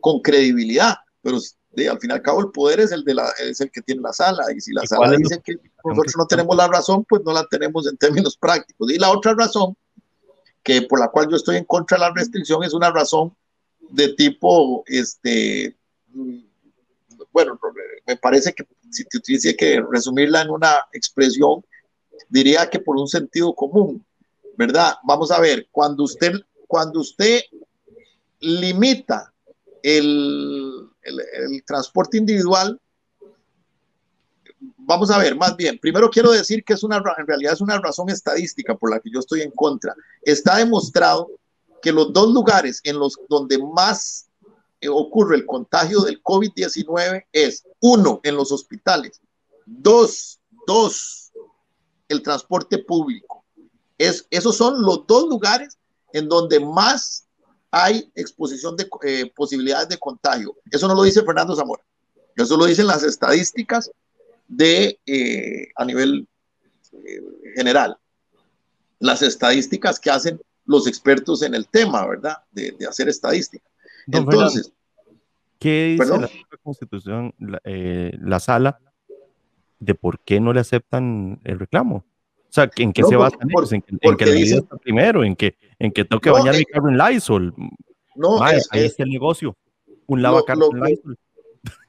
con 0.00 0.20
credibilidad, 0.20 0.94
pero 1.20 1.38
de, 1.72 1.88
al 1.90 2.00
fin 2.00 2.10
y 2.10 2.14
al 2.14 2.22
cabo 2.22 2.40
el 2.40 2.50
poder 2.52 2.80
es 2.80 2.92
el, 2.92 3.04
de 3.04 3.14
la, 3.14 3.28
es 3.40 3.60
el 3.60 3.70
que 3.70 3.82
tiene 3.82 4.00
la 4.00 4.14
sala, 4.14 4.44
y 4.56 4.60
si 4.62 4.72
la 4.72 4.86
sala 4.86 5.10
dice 5.18 5.42
que 5.44 5.56
nosotros 5.84 6.14
no 6.16 6.26
tenemos 6.26 6.56
la 6.56 6.68
razón, 6.68 7.04
pues 7.06 7.20
no 7.22 7.34
la 7.34 7.46
tenemos 7.48 7.86
en 7.86 7.98
términos 7.98 8.38
prácticos. 8.38 8.90
Y 8.90 8.98
la 8.98 9.10
otra 9.10 9.34
razón, 9.34 9.76
que 10.62 10.80
por 10.82 11.00
la 11.00 11.08
cual 11.08 11.28
yo 11.28 11.36
estoy 11.36 11.56
en 11.56 11.64
contra 11.64 11.98
de 11.98 12.04
la 12.04 12.14
restricción, 12.14 12.64
es 12.64 12.72
una 12.72 12.90
razón 12.90 13.36
de 13.90 14.14
tipo, 14.14 14.84
este, 14.86 15.76
bueno, 17.32 17.58
me 18.06 18.16
parece 18.16 18.52
que 18.52 18.64
si 18.90 19.04
tuviese 19.04 19.56
que 19.56 19.82
resumirla 19.90 20.42
en 20.42 20.50
una 20.50 20.72
expresión, 20.92 21.64
diría 22.28 22.68
que 22.70 22.78
por 22.78 22.96
un 22.96 23.08
sentido 23.08 23.54
común, 23.54 24.04
¿verdad? 24.56 24.94
Vamos 25.04 25.30
a 25.30 25.40
ver, 25.40 25.68
cuando 25.70 26.04
usted, 26.04 26.32
cuando 26.66 27.00
usted 27.00 27.40
limita 28.40 29.32
el, 29.82 30.88
el, 31.02 31.20
el 31.20 31.64
transporte 31.64 32.18
individual, 32.18 32.80
vamos 34.86 35.10
a 35.10 35.18
ver, 35.18 35.36
más 35.36 35.56
bien, 35.56 35.78
primero 35.78 36.10
quiero 36.10 36.30
decir 36.30 36.64
que 36.64 36.74
es 36.74 36.82
una, 36.82 37.02
en 37.18 37.26
realidad 37.26 37.52
es 37.52 37.60
una 37.60 37.78
razón 37.78 38.10
estadística 38.10 38.76
por 38.76 38.90
la 38.90 39.00
que 39.00 39.10
yo 39.10 39.20
estoy 39.20 39.42
en 39.42 39.50
contra. 39.50 39.94
Está 40.22 40.56
demostrado 40.56 41.30
que 41.82 41.92
los 41.92 42.12
dos 42.12 42.32
lugares 42.32 42.80
en 42.84 42.98
los 42.98 43.18
donde 43.28 43.58
más 43.58 44.23
ocurre 44.88 45.36
el 45.36 45.46
contagio 45.46 46.00
del 46.00 46.22
COVID-19 46.22 47.26
es, 47.32 47.64
uno, 47.80 48.20
en 48.22 48.36
los 48.36 48.52
hospitales, 48.52 49.20
dos, 49.66 50.40
dos, 50.66 51.32
el 52.08 52.22
transporte 52.22 52.78
público. 52.78 53.44
Es, 53.98 54.26
esos 54.30 54.56
son 54.56 54.82
los 54.82 55.06
dos 55.06 55.28
lugares 55.28 55.78
en 56.12 56.28
donde 56.28 56.60
más 56.60 57.26
hay 57.70 58.10
exposición 58.14 58.76
de 58.76 58.88
eh, 59.02 59.32
posibilidades 59.34 59.88
de 59.88 59.98
contagio. 59.98 60.56
Eso 60.70 60.86
no 60.86 60.94
lo 60.94 61.02
dice 61.02 61.24
Fernando 61.24 61.56
Zamora, 61.56 61.82
eso 62.36 62.56
lo 62.56 62.66
dicen 62.66 62.86
las 62.86 63.02
estadísticas 63.02 63.90
de 64.46 64.98
eh, 65.06 65.68
a 65.76 65.84
nivel 65.84 66.28
eh, 66.92 67.22
general, 67.56 67.96
las 69.00 69.22
estadísticas 69.22 69.98
que 69.98 70.10
hacen 70.10 70.40
los 70.66 70.86
expertos 70.86 71.42
en 71.42 71.54
el 71.54 71.68
tema, 71.68 72.06
¿verdad? 72.06 72.38
De, 72.52 72.72
de 72.72 72.86
hacer 72.86 73.08
estadística. 73.08 73.68
Entonces, 74.06 74.72
¿qué 75.58 75.96
dice 75.98 76.04
¿perdón? 76.04 76.22
la 76.22 76.58
Constitución, 76.62 77.34
la, 77.38 77.60
eh, 77.64 78.16
la, 78.20 78.40
sala, 78.40 78.78
de 79.78 79.94
por 79.94 80.20
qué 80.20 80.40
no 80.40 80.52
le 80.52 80.60
aceptan 80.60 81.40
el 81.44 81.58
reclamo? 81.58 81.96
O 81.96 82.52
sea, 82.54 82.70
¿en 82.76 82.92
qué 82.92 83.02
no, 83.02 83.08
se 83.08 83.16
basan 83.16 83.50
ellos? 83.50 83.72
¿En, 83.72 83.82
que, 83.82 83.96
en 84.00 84.16
que 84.16 84.24
el 84.24 84.34
dice, 84.34 84.56
está 84.58 84.76
primero? 84.76 85.24
¿En 85.24 85.34
que, 85.34 85.56
en 85.78 85.90
que 85.90 86.04
tengo 86.04 86.20
que 86.20 86.30
no, 86.30 86.36
bañar 86.36 86.54
eh, 86.54 86.58
mi 86.58 86.64
carro 86.64 86.88
en 86.88 86.98
Lysol? 86.98 87.54
No, 88.14 88.38
Madre, 88.38 88.58
es, 88.58 88.68
ahí 88.70 88.80
es, 88.80 88.86
está 88.92 89.02
el 89.02 89.10
negocio. 89.10 89.56
Un 90.06 90.22
lavacarro 90.22 90.70
en 90.72 90.80
Lysol. 90.80 91.18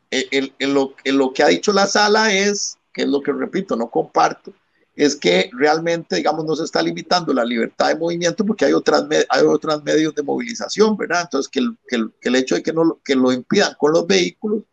El, 0.09 0.53
el, 0.57 0.74
lo, 0.74 0.95
lo, 1.05 1.34
que 1.34 1.43
ha 1.43 1.47
dicho 1.47 1.72
la 1.74 1.86
sala 1.86 2.34
es 2.34 2.78
que 2.93 3.03
es 3.03 3.07
lo 3.07 3.22
que 3.22 3.34
repito, 3.34 3.76
no 3.76 3.89
comparto, 3.89 4.53
es 4.96 5.16
que 5.18 5.50
realmente, 5.54 6.16
digamos, 6.16 6.46
no 6.46 6.56
se 6.56 6.64
está 6.64 6.82
limitando 6.82 7.34
la 7.34 7.43
libertad 7.43 7.89
de 7.89 7.98
movimiento 7.98 8.46
porque 8.46 8.66
hay 8.66 8.74
otras, 8.74 9.06
hay 9.30 9.43
otros 9.43 9.84
medios 9.84 10.16
de 10.16 10.24
movilización, 10.24 10.96
¿verdad? 10.96 11.24
Entonces, 11.24 11.50
que 11.50 11.60
el, 11.60 11.78
que 11.88 11.96
el, 11.98 12.14
que 12.22 12.30
el 12.30 12.36
hecho 12.36 12.56
de 12.56 12.64
que, 12.64 12.72
no, 12.72 13.00
que 13.04 13.16
lo 13.16 13.32
impidan 13.32 13.74
con 13.78 13.91
los 13.91 14.08
vehículos, 14.08 14.64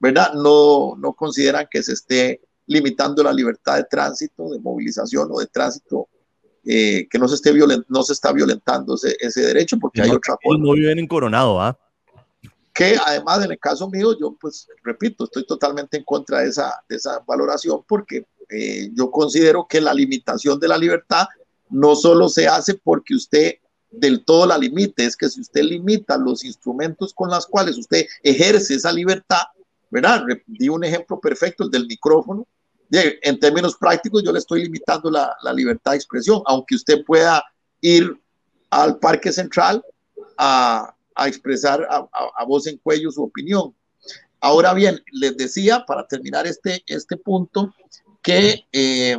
¿verdad? 0.00 0.32
No, 0.32 0.96
no 0.96 1.12
consideran 1.12 1.66
que 1.70 1.82
se 1.82 1.92
esté 1.92 2.40
limitando 2.66 3.22
la 3.22 3.32
libertad 3.32 3.76
de 3.76 3.84
tránsito, 3.84 4.50
de 4.50 4.60
movilización 4.60 5.28
o 5.30 5.40
de 5.40 5.46
tránsito, 5.46 6.08
eh, 6.64 7.06
que 7.08 7.18
no 7.18 7.28
se, 7.28 7.36
esté 7.36 7.52
violent, 7.52 7.84
no 7.88 8.02
se 8.02 8.14
está 8.14 8.32
violentando 8.32 8.94
ese, 8.94 9.16
ese 9.20 9.42
derecho 9.42 9.78
porque 9.78 10.02
hay 10.02 10.10
otra 10.10 10.36
forma. 10.42 10.64
No 10.64 10.72
viven 10.72 10.98
en 10.98 11.06
Coronado, 11.06 11.60
¿ah? 11.60 11.78
Que 12.72 12.96
además, 13.04 13.44
en 13.44 13.52
el 13.52 13.58
caso 13.58 13.88
mío, 13.88 14.18
yo, 14.18 14.36
pues, 14.40 14.68
repito, 14.82 15.24
estoy 15.24 15.46
totalmente 15.46 15.96
en 15.96 16.04
contra 16.04 16.40
de 16.40 16.48
esa, 16.48 16.82
de 16.88 16.96
esa 16.96 17.22
valoración 17.26 17.82
porque 17.86 18.26
eh, 18.50 18.90
yo 18.94 19.10
considero 19.10 19.66
que 19.68 19.80
la 19.80 19.94
limitación 19.94 20.58
de 20.58 20.68
la 20.68 20.78
libertad 20.78 21.26
no 21.70 21.96
solo 21.96 22.28
se 22.28 22.46
hace 22.46 22.74
porque 22.74 23.14
usted 23.14 23.54
del 23.90 24.24
todo 24.24 24.46
la 24.46 24.58
limite, 24.58 25.04
es 25.04 25.16
que 25.16 25.28
si 25.28 25.40
usted 25.40 25.62
limita 25.62 26.18
los 26.18 26.44
instrumentos 26.44 27.14
con 27.14 27.30
los 27.30 27.46
cuales 27.46 27.78
usted 27.78 28.06
ejerce 28.22 28.74
esa 28.74 28.92
libertad, 28.92 29.42
¿verdad? 29.90 30.24
Di 30.46 30.68
un 30.68 30.84
ejemplo 30.84 31.20
perfecto, 31.20 31.64
el 31.64 31.70
del 31.70 31.86
micrófono. 31.86 32.46
En 32.90 33.40
términos 33.40 33.76
prácticos, 33.76 34.22
yo 34.22 34.32
le 34.32 34.38
estoy 34.38 34.62
limitando 34.62 35.10
la, 35.10 35.34
la 35.42 35.52
libertad 35.52 35.92
de 35.92 35.96
expresión, 35.96 36.42
aunque 36.46 36.76
usted 36.76 37.04
pueda 37.04 37.44
ir 37.80 38.20
al 38.70 38.98
Parque 38.98 39.32
Central 39.32 39.84
a, 40.38 40.94
a 41.14 41.28
expresar 41.28 41.86
a, 41.90 42.06
a, 42.36 42.44
voz 42.44 42.66
en 42.66 42.76
cuello 42.78 43.10
su 43.10 43.22
opinión. 43.22 43.74
Ahora 44.40 44.74
bien, 44.74 45.02
les 45.12 45.36
decía, 45.36 45.84
para 45.86 46.06
terminar 46.06 46.46
este, 46.46 46.84
este 46.86 47.16
punto, 47.16 47.74
que 48.26 48.66
eh, 48.72 49.16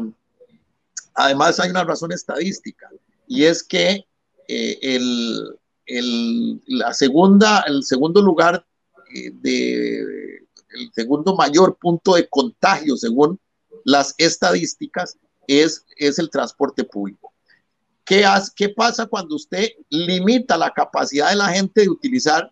además 1.14 1.58
hay 1.62 1.70
una 1.70 1.86
razón 1.86 2.12
estadística 2.12 2.91
y 3.26 3.45
es 3.45 3.64
que 3.64 4.05
eh, 4.49 4.80
el, 4.82 5.58
el, 5.86 6.62
la 6.68 6.93
segunda, 6.93 7.64
el 7.68 7.84
segundo 7.84 8.22
lugar 8.22 8.68
eh, 9.16 9.32
de 9.32 9.99
el 10.72 10.91
segundo 10.93 11.38
mayor 11.38 11.78
punto 11.78 12.16
de 12.16 12.28
contagio 12.28 12.97
según 12.97 13.39
las 13.86 14.14
estadísticas 14.18 15.18
es, 15.47 15.86
es 15.95 16.20
el 16.20 16.30
transporte 16.30 16.84
público. 16.84 17.32
¿Qué, 18.03 18.26
¿Qué 18.58 18.68
pasa 18.68 19.05
cuando 19.05 19.36
usted 19.36 19.70
limita 19.89 20.58
la 20.58 20.72
capacidad 20.72 21.30
de 21.30 21.38
la 21.38 21.47
gente 21.47 21.80
de 21.80 21.89
utilizar 21.89 22.51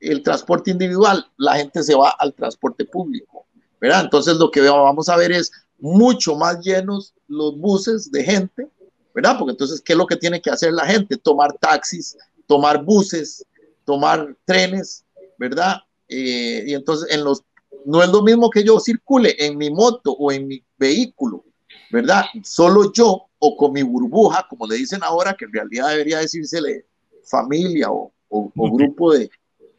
el 0.00 0.24
transporte 0.24 0.72
individual? 0.72 1.30
La 1.36 1.54
gente 1.54 1.84
se 1.84 1.94
va 1.94 2.10
al 2.18 2.34
transporte 2.34 2.84
público. 2.84 3.46
¿verdad? 3.80 4.04
Entonces 4.04 4.36
lo 4.36 4.50
que 4.50 4.62
vamos 4.62 5.08
a 5.08 5.16
ver 5.16 5.32
es 5.32 5.52
mucho 5.78 6.36
más 6.36 6.60
llenos 6.60 7.14
los 7.28 7.58
buses 7.58 8.10
de 8.10 8.24
gente, 8.24 8.68
¿verdad? 9.14 9.36
Porque 9.38 9.52
entonces, 9.52 9.80
¿qué 9.80 9.92
es 9.92 9.98
lo 9.98 10.06
que 10.06 10.16
tiene 10.16 10.40
que 10.40 10.50
hacer 10.50 10.72
la 10.72 10.86
gente? 10.86 11.16
Tomar 11.16 11.52
taxis, 11.58 12.16
tomar 12.46 12.84
buses, 12.84 13.44
tomar 13.84 14.36
trenes, 14.44 15.04
¿verdad? 15.38 15.76
Eh, 16.08 16.64
y 16.66 16.74
entonces, 16.74 17.10
en 17.10 17.24
los, 17.24 17.42
no 17.84 18.02
es 18.02 18.08
lo 18.08 18.22
mismo 18.22 18.50
que 18.50 18.64
yo 18.64 18.80
circule 18.80 19.34
en 19.38 19.56
mi 19.56 19.70
moto 19.70 20.12
o 20.12 20.32
en 20.32 20.46
mi 20.46 20.62
vehículo, 20.76 21.44
¿verdad? 21.90 22.24
Solo 22.44 22.92
yo 22.92 23.26
o 23.38 23.56
con 23.56 23.72
mi 23.72 23.82
burbuja, 23.82 24.46
como 24.48 24.66
le 24.66 24.76
dicen 24.76 25.00
ahora, 25.02 25.34
que 25.34 25.44
en 25.44 25.52
realidad 25.52 25.90
debería 25.90 26.18
decírsele 26.18 26.86
familia 27.24 27.90
o, 27.90 28.12
o, 28.28 28.52
o 28.56 28.70
grupo 28.72 29.12
de, 29.12 29.30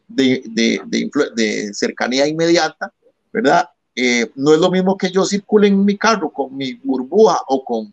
de, 0.08 0.44
de, 0.46 1.10
de, 1.36 1.74
cercanía 1.74 2.28
inmediata, 2.28 2.94
¿verdad? 3.32 3.70
Eh, 4.00 4.32
no 4.36 4.54
es 4.54 4.60
lo 4.60 4.70
mismo 4.70 4.96
que 4.96 5.10
yo 5.10 5.26
circule 5.26 5.68
en 5.68 5.84
mi 5.84 5.98
carro 5.98 6.30
con 6.30 6.56
mi 6.56 6.76
burbuja 6.76 7.42
o 7.48 7.66
con 7.66 7.92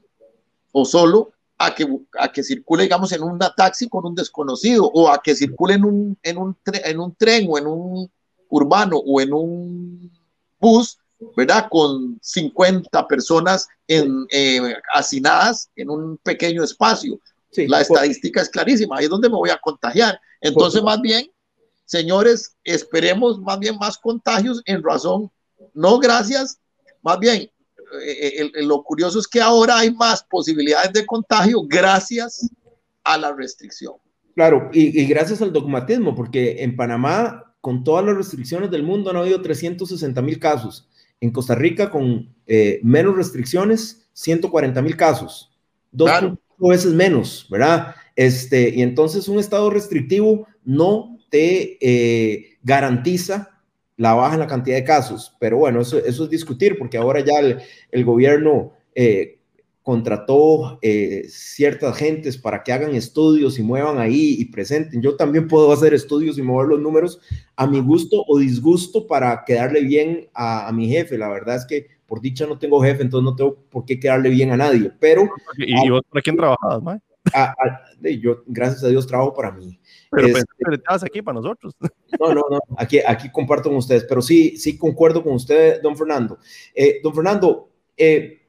o 0.70 0.84
solo 0.84 1.32
a 1.56 1.74
que, 1.74 1.88
a 2.18 2.30
que 2.30 2.42
circule, 2.42 2.82
digamos, 2.82 3.10
en 3.12 3.22
un 3.22 3.38
taxi 3.56 3.88
con 3.88 4.04
un 4.04 4.14
desconocido 4.14 4.84
o 4.84 5.08
a 5.08 5.22
que 5.22 5.34
circule 5.34 5.74
en 5.74 5.84
un, 5.86 6.18
en 6.22 6.36
un, 6.36 6.54
en 6.66 7.00
un 7.00 7.14
tren 7.14 7.46
o 7.48 7.56
en 7.56 7.66
un 7.66 8.10
urbano 8.50 8.98
o 8.98 9.18
en 9.18 9.32
un 9.32 10.12
bus, 10.60 10.98
¿verdad? 11.38 11.68
Con 11.70 12.18
50 12.20 13.08
personas 13.08 13.66
en, 13.88 14.26
eh, 14.30 14.74
hacinadas 14.92 15.70
en 15.74 15.88
un 15.88 16.18
pequeño 16.18 16.64
espacio. 16.64 17.18
La 17.56 17.80
estadística 17.80 18.42
es 18.42 18.50
clarísima, 18.50 18.98
ahí 18.98 19.04
es 19.04 19.10
donde 19.10 19.30
me 19.30 19.36
voy 19.36 19.48
a 19.48 19.58
contagiar. 19.58 20.20
Entonces, 20.42 20.82
más 20.82 21.00
bien, 21.00 21.30
señores, 21.86 22.56
esperemos 22.62 23.40
más 23.40 23.58
bien 23.58 23.78
más 23.78 23.96
contagios 23.96 24.60
en 24.66 24.82
razón 24.82 25.30
no 25.74 25.98
gracias, 25.98 26.58
más 27.02 27.18
bien, 27.18 27.50
eh, 28.02 28.50
eh, 28.54 28.62
lo 28.62 28.82
curioso 28.82 29.18
es 29.18 29.28
que 29.28 29.40
ahora 29.40 29.78
hay 29.78 29.92
más 29.92 30.24
posibilidades 30.24 30.92
de 30.92 31.06
contagio 31.06 31.62
gracias 31.66 32.48
a 33.04 33.18
la 33.18 33.32
restricción. 33.32 33.94
Claro, 34.34 34.70
y, 34.72 35.04
gracias 35.06 35.42
al 35.42 35.52
dogmatismo, 35.52 36.14
porque 36.14 36.62
en 36.62 36.74
Panamá, 36.74 37.54
con 37.60 37.84
todas 37.84 38.04
las 38.04 38.16
restricciones 38.16 38.70
del 38.70 38.82
mundo, 38.82 39.10
han 39.10 39.16
habido 39.16 39.40
360 39.40 40.20
mil 40.22 40.38
casos. 40.38 40.88
En 41.20 41.30
Costa 41.30 41.54
Rica, 41.54 41.90
con 41.90 42.34
eh, 42.46 42.80
menos 42.82 43.16
restricciones, 43.16 44.08
140 44.12 44.82
mil 44.82 44.96
casos. 44.96 45.52
Dos 45.92 46.10
veces 46.58 46.92
menos, 46.92 47.46
¿verdad? 47.48 47.94
Este, 48.16 48.70
y 48.70 48.82
entonces 48.82 49.28
un 49.28 49.38
estado 49.38 49.70
restrictivo 49.70 50.46
no 50.64 51.18
te 51.30 52.58
garantiza 52.62 53.53
la 53.96 54.14
baja 54.14 54.34
en 54.34 54.40
la 54.40 54.46
cantidad 54.46 54.76
de 54.76 54.84
casos. 54.84 55.34
Pero 55.38 55.58
bueno, 55.58 55.80
eso, 55.80 55.98
eso 55.98 56.24
es 56.24 56.30
discutir 56.30 56.76
porque 56.78 56.96
ahora 56.96 57.20
ya 57.20 57.34
el, 57.90 58.04
gobierno 58.04 58.72
eh, 58.94 59.38
contrató 59.82 60.78
eh, 60.80 61.26
ciertas 61.28 61.96
gentes 61.98 62.38
para 62.38 62.62
que 62.62 62.72
hagan 62.72 62.94
estudios 62.94 63.58
y 63.58 63.62
muevan 63.62 63.98
ahí 63.98 64.36
y 64.38 64.46
presenten. 64.46 65.02
Yo 65.02 65.14
también 65.14 65.46
puedo 65.46 65.72
hacer 65.72 65.92
estudios 65.92 66.38
y 66.38 66.42
mover 66.42 66.68
los 66.68 66.80
números 66.80 67.20
a 67.54 67.66
mi 67.66 67.80
gusto 67.80 68.24
o 68.26 68.38
disgusto 68.38 69.06
para 69.06 69.44
quedarle 69.44 69.82
bien 69.82 70.28
a, 70.32 70.72
mi 70.72 70.88
jefe. 70.88 71.18
La 71.18 71.28
verdad 71.28 71.56
es 71.56 71.66
que 71.66 71.86
por 72.06 72.20
dicha 72.20 72.46
no 72.46 72.58
tengo 72.58 72.82
jefe, 72.82 73.02
entonces 73.02 73.24
no 73.24 73.36
tengo 73.36 73.56
por 73.68 73.84
qué 73.84 74.00
quedarle 74.00 74.30
bien 74.30 74.52
a 74.52 74.56
nadie. 74.56 74.90
Pero... 74.98 75.28
¿Y, 75.58 75.90
vos 75.90 76.00
para 76.08 76.22
quién 76.22 76.36
trabajabas, 76.36 77.00
yo, 78.20 78.42
gracias 78.46 78.84
a 78.84 78.88
Dios, 78.88 79.06
trabajo 79.06 79.34
para 79.34 79.50
mí. 79.50 79.78
Pero 80.14 80.28
este, 80.28 80.42
estabas 80.72 81.04
aquí 81.04 81.22
para 81.22 81.40
nosotros. 81.40 81.74
No, 82.20 82.32
no, 82.32 82.42
no, 82.48 82.60
aquí, 82.78 83.00
aquí 83.04 83.28
comparto 83.32 83.68
con 83.68 83.78
ustedes, 83.78 84.04
pero 84.08 84.22
sí, 84.22 84.56
sí 84.56 84.78
concuerdo 84.78 85.20
con 85.20 85.34
usted, 85.34 85.82
don 85.82 85.96
Fernando. 85.96 86.38
Eh, 86.72 87.00
don 87.02 87.12
Fernando, 87.12 87.70
eh, 87.96 88.42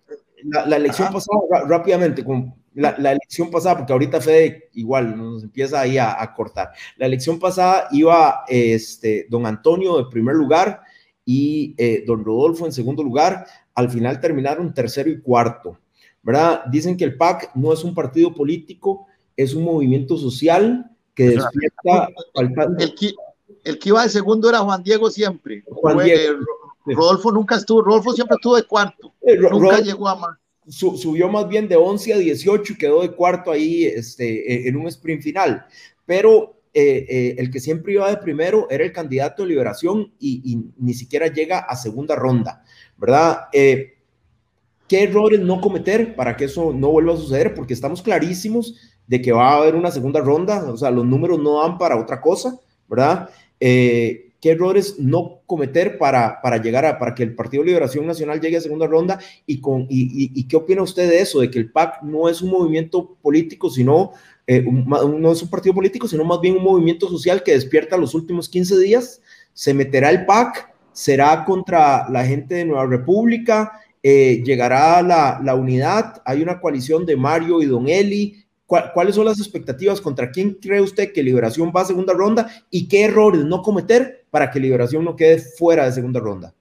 la, 0.44 0.76
elección 0.76 1.12
pasada, 1.12 1.66
rápidamente, 1.68 2.24
con 2.24 2.54
la, 2.76 2.92
elección 2.92 3.50
pasada, 3.50 3.78
porque 3.78 3.94
ahorita 3.94 4.22
Fede 4.22 4.70
igual 4.74 5.18
nos 5.18 5.44
empieza 5.44 5.82
ahí 5.82 5.98
a, 5.98 6.32
cortar. 6.36 6.72
La 6.98 7.06
elección 7.06 7.40
pasada 7.40 7.88
iba 7.92 8.44
este, 8.48 9.26
don 9.30 9.46
Antonio 9.46 10.00
en 10.00 10.10
primer 10.10 10.36
lugar 10.36 10.82
y 11.24 11.74
eh, 11.78 12.04
don 12.06 12.24
Rodolfo 12.24 12.66
en 12.66 12.72
segundo 12.72 13.04
lugar. 13.04 13.46
Al 13.74 13.90
final 13.90 14.20
terminaron 14.20 14.74
tercero 14.74 15.10
y 15.10 15.22
cuarto, 15.22 15.80
¿verdad? 16.22 16.66
Dicen 16.66 16.98
que 16.98 17.06
el 17.06 17.18
PAC 17.18 17.52
no 17.56 17.74
es 17.74 17.84
un 17.84 17.96
partido 17.96 18.34
político, 18.34 19.08
es 19.36 19.54
un 19.54 19.64
movimiento 19.64 20.18
social 20.18 20.92
que 21.16 21.30
despierta 21.30 22.10
el, 22.36 22.94
que, 22.94 23.14
el 23.64 23.80
que 23.80 23.90
iba 23.90 24.04
de 24.04 24.10
segundo 24.10 24.50
era 24.50 24.60
Juan 24.60 24.84
Diego 24.84 25.10
siempre. 25.10 25.64
Rodolfo 26.86 27.32
nunca 27.32 27.56
estuvo, 27.56 27.82
Rodolfo 27.82 28.14
siempre 28.14 28.36
estuvo 28.36 28.56
de 28.56 28.64
cuarto. 28.64 29.14
Eh, 29.22 29.38
nunca 29.38 29.80
llegó 29.80 30.08
a 30.08 30.16
más. 30.16 30.38
subió 30.68 31.30
más 31.30 31.48
bien 31.48 31.68
de 31.68 31.76
11 31.76 32.14
a 32.14 32.18
18 32.18 32.74
y 32.74 32.78
quedó 32.78 33.02
de 33.02 33.12
cuarto 33.12 33.52
ahí 33.52 33.86
este, 33.86 34.54
e, 34.54 34.68
en 34.68 34.76
un 34.76 34.88
sprint 34.88 35.24
final. 35.24 35.66
Pero 36.06 36.62
eh, 36.74 37.06
eh, 37.10 37.36
el 37.40 37.50
que 37.50 37.60
siempre 37.60 37.94
iba 37.94 38.10
de 38.10 38.18
primero 38.18 38.68
era 38.70 38.84
el 38.84 38.92
candidato 38.92 39.44
de 39.44 39.50
liberación 39.50 40.14
y, 40.20 40.60
ni 40.78 40.94
siquiera 40.94 41.28
llega 41.28 41.60
a 41.60 41.76
segunda 41.76 42.16
ronda, 42.16 42.64
¿verdad? 42.98 43.46
¿Qué 43.52 45.04
errores 45.04 45.40
no 45.40 45.62
cometer 45.62 46.16
para 46.16 46.36
que 46.36 46.46
eso 46.46 46.72
no 46.72 46.90
vuelva 46.90 47.14
a 47.14 47.18
suceder? 47.18 47.56
Porque 47.56 47.74
estamos 47.74 48.04
clarísimos 48.04 48.76
de 49.08 49.22
que 49.22 49.32
va 49.32 49.52
a 49.52 49.58
haber 49.58 49.76
una 49.76 49.92
segunda 49.92 50.22
ronda, 50.22 50.64
o 50.72 50.78
sea, 50.78 50.92
los 50.92 51.06
números 51.06 51.40
no 51.40 51.62
dan 51.62 51.78
para 51.78 52.00
otra 52.00 52.22
cosa, 52.22 52.60
¿verdad? 52.88 53.30
Eh, 53.60 54.26
¿Qué 54.42 54.52
errores 54.52 55.00
no 55.00 55.40
cometer 55.48 55.98
para, 55.98 56.40
para 56.40 56.58
llegar 56.58 56.86
a, 56.86 57.00
para 57.00 57.16
que 57.16 57.24
el 57.24 57.34
Partido 57.34 57.64
de 57.64 57.70
Liberación 57.70 58.06
Nacional 58.06 58.40
llegue 58.40 58.58
a 58.58 58.62
segunda 58.62 58.86
ronda? 58.86 59.20
¿Y, 59.48 59.60
con, 59.60 59.88
y, 59.90 60.44
qué 60.44 60.56
opina 60.56 60.84
usted 60.84 61.10
de 61.10 61.20
eso? 61.20 61.40
De 61.40 61.50
que 61.50 61.58
el 61.58 61.72
PAC 61.72 62.04
no 62.04 62.30
es 62.30 62.44
un 62.44 62.52
movimiento 62.52 63.18
político, 63.24 63.72
sino, 63.72 64.12
eh, 64.46 64.62
no 64.62 65.32
es 65.32 65.42
un 65.42 65.50
partido 65.50 65.74
político, 65.74 66.08
sino 66.08 66.24
más 66.24 66.42
bien 66.42 66.58
un 66.58 66.64
movimiento 66.64 67.10
social 67.10 67.42
que 67.42 67.54
despierta 67.54 67.98
los 67.98 68.14
últimos 68.14 68.48
15 68.48 68.78
días. 68.78 69.20
¿Se 69.54 69.74
meterá 69.74 70.12
el 70.12 70.28
PAC? 70.28 70.72
¿Será 70.92 71.44
contra 71.44 72.08
la 72.10 72.24
gente 72.24 72.54
de 72.54 72.66
Nueva 72.66 72.86
República? 72.86 73.72
Eh, 74.04 74.44
¿Llegará 74.46 75.02
la, 75.02 75.42
la 75.44 75.56
unidad? 75.56 76.22
Hay 76.24 76.44
una 76.44 76.60
coalición 76.60 77.04
de 77.08 77.18
Mario 77.18 77.64
y 77.64 77.66
Don 77.66 77.90
Eli 77.90 78.45
¿Cuáles 78.66 79.16
son 79.16 79.26
las 79.26 79.40
expectativas? 79.40 80.02
¿Contra 80.02 80.32
quién 80.32 80.56
cree 80.56 80.82
usted 80.82 81.14
que 81.14 81.22
Liberación 81.22 81.72
va 81.76 81.82
a 81.82 81.86
segunda 81.86 82.14
ronda? 82.14 82.52
¿Y 82.72 82.88
qué 82.88 83.04
errores 83.06 83.44
no 83.44 83.62
cometer 83.62 84.26
para 84.32 84.50
que 84.50 84.60
Liberación 84.60 85.06
no 85.06 85.16
quede 85.16 85.38
fuera 85.40 85.86
de 85.86 85.92
segunda 85.92 86.20
ronda? 86.20 86.54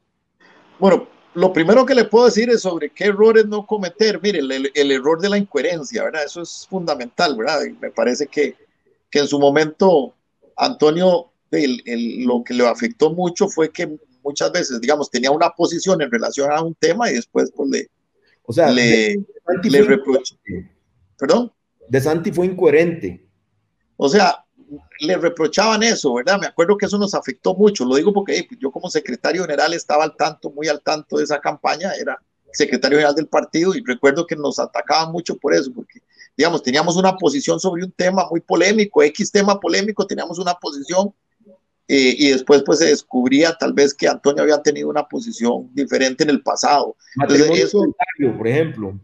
Bueno, 0.79 1.09
lo 1.33 1.53
primero 1.53 1.87
que 1.87 1.95
le 1.95 2.05
puedo 2.05 2.27
decir 2.27 2.51
es 2.51 2.61
sobre 2.61 2.91
qué 2.91 3.05
errores 3.05 3.47
no 3.47 3.67
cometer. 3.67 4.21
Mire, 4.23 4.41
el, 4.41 4.91
error 4.91 5.21
de 5.21 5.31
la 5.31 5.39
incoherencia, 5.39 6.05
¿verdad? 6.05 6.25
Eso 6.25 6.43
es 6.43 6.67
fundamental, 6.69 7.37
¿verdad? 7.37 7.61
me 7.81 7.91
parece 7.91 8.27
que, 8.27 8.55
que 9.11 9.21
en 9.21 9.27
su 9.27 9.39
momento 9.39 10.15
Antonio, 10.57 11.33
lo 11.51 12.45
que 12.45 12.55
le 12.55 12.67
afectó 12.69 13.15
mucho 13.15 13.49
fue 13.49 13.71
que 13.71 13.97
muchas 14.23 14.53
veces, 14.53 14.81
digamos, 14.81 15.11
tenía 15.11 15.31
una 15.31 15.51
posición 15.51 16.03
en 16.03 16.11
relación 16.11 16.51
a 16.53 16.63
un 16.63 16.75
tema 16.75 17.11
y 17.11 17.15
después 17.15 17.51
pues 17.55 17.71
le, 17.71 17.89
o 18.45 18.53
sea, 18.53 18.71
le, 18.71 19.17
le 19.63 19.83
reprochó. 19.83 20.37
¿Perdón? 21.19 21.53
De 21.89 22.01
Santi 22.01 22.33
fue 22.33 22.47
incoherente. 22.47 23.27
O 23.97 24.09
sea, 24.09 24.45
le 25.01 25.17
reprochaban 25.17 25.83
eso, 25.83 26.15
¿verdad? 26.15 26.39
Me 26.41 26.47
acuerdo 26.47 26.77
que 26.77 26.87
eso 26.87 26.99
nos 26.99 27.15
afectó 27.15 27.55
mucho. 27.55 27.85
Lo 27.85 27.97
digo 27.97 28.13
porque 28.13 28.49
yo 28.59 28.71
como 28.71 28.91
secretario 28.91 29.43
general 29.43 29.75
estaba 29.75 30.05
al 30.05 30.17
tanto, 30.17 30.51
muy 30.51 30.69
al 30.69 30.81
tanto 30.81 31.19
de 31.19 31.25
esa 31.25 31.41
campaña, 31.41 31.93
era 31.93 32.21
secretario 32.53 32.99
general 32.99 33.15
del 33.15 33.27
partido 33.27 33.75
y 33.75 33.83
recuerdo 33.85 34.27
que 34.27 34.37
nos 34.37 34.59
atacaban 34.59 35.13
mucho 35.13 35.37
por 35.37 35.55
eso, 35.55 35.73
porque, 35.75 36.01
digamos, 36.37 36.63
teníamos 36.63 36.97
una 36.97 37.17
posición 37.17 37.59
sobre 37.59 37.85
un 37.85 37.91
tema 37.91 38.29
muy 38.31 38.41
polémico, 38.41 39.03
X 39.03 39.33
tema 39.33 39.59
polémico, 39.59 40.07
teníamos 40.07 40.39
una 40.39 40.55
posición 40.55 41.13
eh, 41.89 42.15
y 42.17 42.31
después 42.31 42.63
pues 42.65 42.79
se 42.79 42.87
descubría 42.87 43.55
tal 43.59 43.73
vez 43.73 43.93
que 43.93 44.09
Antonio 44.09 44.43
había 44.43 44.63
tenido 44.63 44.89
una 44.89 45.07
posición 45.07 45.69
diferente 45.75 46.25
en 46.25 46.31
el 46.31 46.43
pasado. 46.43 46.97
Entonces, 47.21 47.51
eso, 47.65 47.83
por 48.39 48.49
ejemplo. 48.49 48.99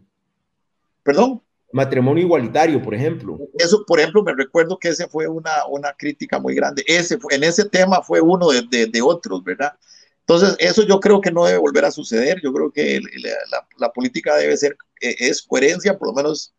Perdón 1.03 1.41
matrimonio 1.73 2.23
igualitario, 2.23 2.81
por 2.81 2.93
ejemplo. 2.93 3.39
Eso, 3.57 3.85
por 3.85 3.99
ejemplo, 3.99 4.23
me 4.23 4.33
recuerdo 4.33 4.77
que 4.77 4.89
ese 4.89 5.07
fue 5.07 5.27
una, 5.27 5.65
una 5.69 5.93
crítica 5.93 6.39
muy 6.39 6.55
grande. 6.55 6.83
Ese, 6.87 7.17
en 7.29 7.43
ese 7.43 7.65
tema 7.65 8.01
fue 8.01 8.21
uno 8.21 8.49
de, 8.49 8.87
de, 8.87 9.01
otros, 9.01 9.43
¿verdad? 9.43 9.73
Entonces, 10.21 10.55
eso 10.59 10.83
yo 10.83 10.99
creo 10.99 11.21
que 11.21 11.31
no 11.31 11.45
debe 11.45 11.57
volver 11.57 11.85
a 11.85 11.91
suceder. 11.91 12.39
Yo 12.41 12.53
creo 12.53 12.71
que 12.71 12.99
la, 13.49 13.67
la, 13.77 13.91
política 13.91 14.35
debe 14.37 14.55
ser, 14.57 14.77
e, 14.99 15.15
es 15.19 15.41
coherencia, 15.41 15.97
por 15.97 16.09
lo 16.09 16.13
menos 16.13 16.53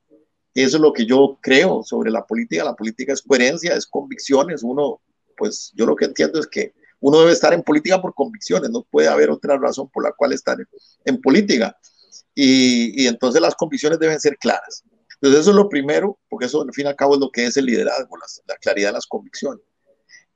eso 0.54 0.76
es 0.76 0.80
lo 0.80 0.92
que 0.92 1.06
yo 1.06 1.38
creo 1.40 1.82
sobre 1.82 2.10
la 2.10 2.26
política. 2.26 2.64
La 2.64 2.76
política 2.76 3.12
es 3.12 3.22
coherencia, 3.22 3.74
es 3.74 3.86
convicciones. 3.86 4.62
Uno, 4.62 5.00
pues 5.36 5.72
yo 5.74 5.86
lo 5.86 5.96
que 5.96 6.06
entiendo 6.06 6.40
es 6.40 6.46
que 6.46 6.74
uno 7.00 7.20
debe 7.20 7.32
estar 7.32 7.52
en 7.52 7.62
política 7.62 8.00
por 8.00 8.14
convicciones, 8.14 8.70
no 8.70 8.84
puede 8.84 9.08
haber 9.08 9.28
otra 9.30 9.58
razón 9.58 9.90
por 9.90 10.04
la 10.04 10.12
cual 10.12 10.32
estar 10.32 10.58
en, 10.60 10.68
en 11.04 11.20
política. 11.20 11.76
Y, 12.34 13.02
y 13.02 13.06
entonces 13.08 13.42
las 13.42 13.54
convicciones 13.54 13.98
deben 13.98 14.20
ser 14.20 14.38
claras. 14.38 14.84
Entonces 15.22 15.42
eso 15.42 15.50
es 15.50 15.56
lo 15.56 15.68
primero, 15.68 16.18
porque 16.28 16.46
eso 16.46 16.62
al 16.62 16.72
fin 16.72 16.86
y 16.86 16.88
al 16.88 16.96
cabo 16.96 17.14
es 17.14 17.20
lo 17.20 17.30
que 17.30 17.46
es 17.46 17.56
el 17.56 17.66
liderazgo, 17.66 18.16
la, 18.16 18.56
claridad 18.56 18.88
de 18.88 18.94
las 18.94 19.06
convicciones. 19.06 19.62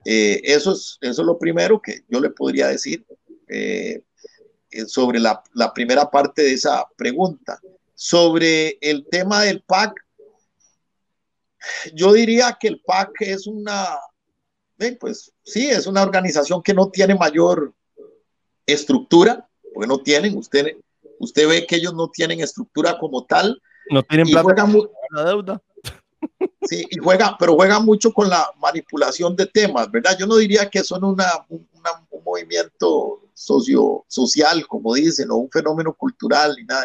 Eh, 0.05 0.41
eso, 0.45 0.70
es, 0.70 0.97
eso 1.01 1.22
es 1.22 1.26
lo 1.26 1.37
primero 1.41 1.82
que 1.82 2.05
yo 2.09 2.20
le 2.20 2.30
podría 2.30 2.68
decir 2.68 3.05
eh, 3.49 4.05
eh, 4.70 4.87
sobre 4.87 5.18
la, 5.18 5.43
la, 5.55 5.74
primera 5.74 6.09
parte 6.09 6.43
de 6.43 6.53
esa 6.53 6.87
pregunta. 6.97 7.59
Sobre 7.97 8.78
el 8.80 9.09
tema 9.11 9.43
del 9.43 9.61
PAC, 9.62 9.93
yo 11.93 12.12
diría 12.12 12.57
que 12.61 12.68
el 12.68 12.80
PAC 12.80 13.22
es 13.22 13.49
una, 13.49 13.99
pues 15.01 15.32
sí, 15.43 15.66
es 15.66 15.89
una 15.89 16.05
organización 16.05 16.62
que 16.62 16.74
no 16.74 16.91
tiene 16.91 17.16
mayor 17.16 17.74
estructura, 18.64 19.49
porque 19.74 19.89
no 19.89 19.99
tienen, 19.99 20.39
usted, 20.39 20.76
usted 21.18 21.49
ve 21.49 21.66
que 21.66 21.74
ellos 21.74 21.95
no 21.95 22.09
tienen 22.09 22.39
estructura 22.39 23.01
como 23.01 23.24
tal, 23.24 23.61
no 23.91 24.03
tienen 24.03 24.28
plata 24.28 24.66
la 25.11 25.24
deuda. 25.24 25.62
Sí, 26.68 26.84
y 26.91 26.99
juega, 26.99 27.37
pero 27.39 27.55
juega 27.55 27.78
mucho 27.78 28.12
con 28.12 28.28
la 28.28 28.51
manipulación 28.59 29.37
de 29.37 29.47
temas, 29.47 29.89
¿verdad? 29.89 30.16
Yo 30.18 30.26
no 30.26 30.34
diría 30.34 30.68
que 30.68 30.82
son 30.82 31.05
una, 31.05 31.47
un 31.49 31.64
movimiento 32.24 33.22
socio, 33.34 34.05
social, 34.09 34.66
como 34.66 34.95
dicen, 34.95 35.30
o 35.30 35.37
un 35.37 35.51
fenómeno 35.51 35.95
cultural, 35.95 36.57
ni 36.59 36.64
nada. 36.64 36.84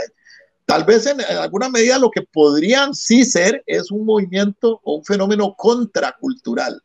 Tal 0.65 0.83
vez 0.83 1.05
en, 1.05 1.19
alguna 1.21 1.69
medida 1.69 1.97
lo 1.97 2.11
que 2.11 2.21
podrían 2.21 2.93
sí 2.93 3.25
ser 3.25 3.63
es 3.65 3.89
un 3.89 4.05
movimiento 4.05 4.79
o 4.83 4.95
un 4.97 5.05
fenómeno 5.05 5.55
contracultural. 5.57 6.81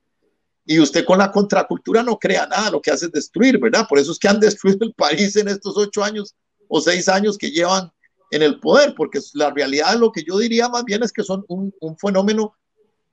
Y 0.64 0.80
usted 0.80 1.04
con 1.04 1.18
la 1.18 1.30
contracultura 1.30 2.02
no 2.02 2.18
crea 2.18 2.46
nada, 2.46 2.70
lo 2.70 2.80
que 2.80 2.90
hace 2.90 3.06
es 3.06 3.12
destruir, 3.12 3.58
¿verdad? 3.58 3.86
Por 3.88 3.98
eso 3.98 4.12
es 4.12 4.18
que 4.18 4.28
han 4.28 4.40
destruido 4.40 4.78
el 4.86 4.94
país 4.94 5.36
en 5.36 5.48
estos 5.48 5.76
ocho 5.76 6.02
años 6.02 6.34
o 6.68 6.80
seis 6.80 7.08
años 7.08 7.38
que 7.38 7.50
llevan 7.50 7.92
en 8.30 8.42
el 8.42 8.58
poder, 8.60 8.94
porque 8.96 9.20
la 9.34 9.50
realidad 9.50 9.96
lo 9.96 10.12
que 10.12 10.24
yo 10.24 10.38
diría 10.38 10.68
más 10.68 10.84
bien 10.84 11.02
es 11.02 11.12
que 11.12 11.22
son 11.22 11.44
un, 11.48 11.72
fenómeno 11.98 12.56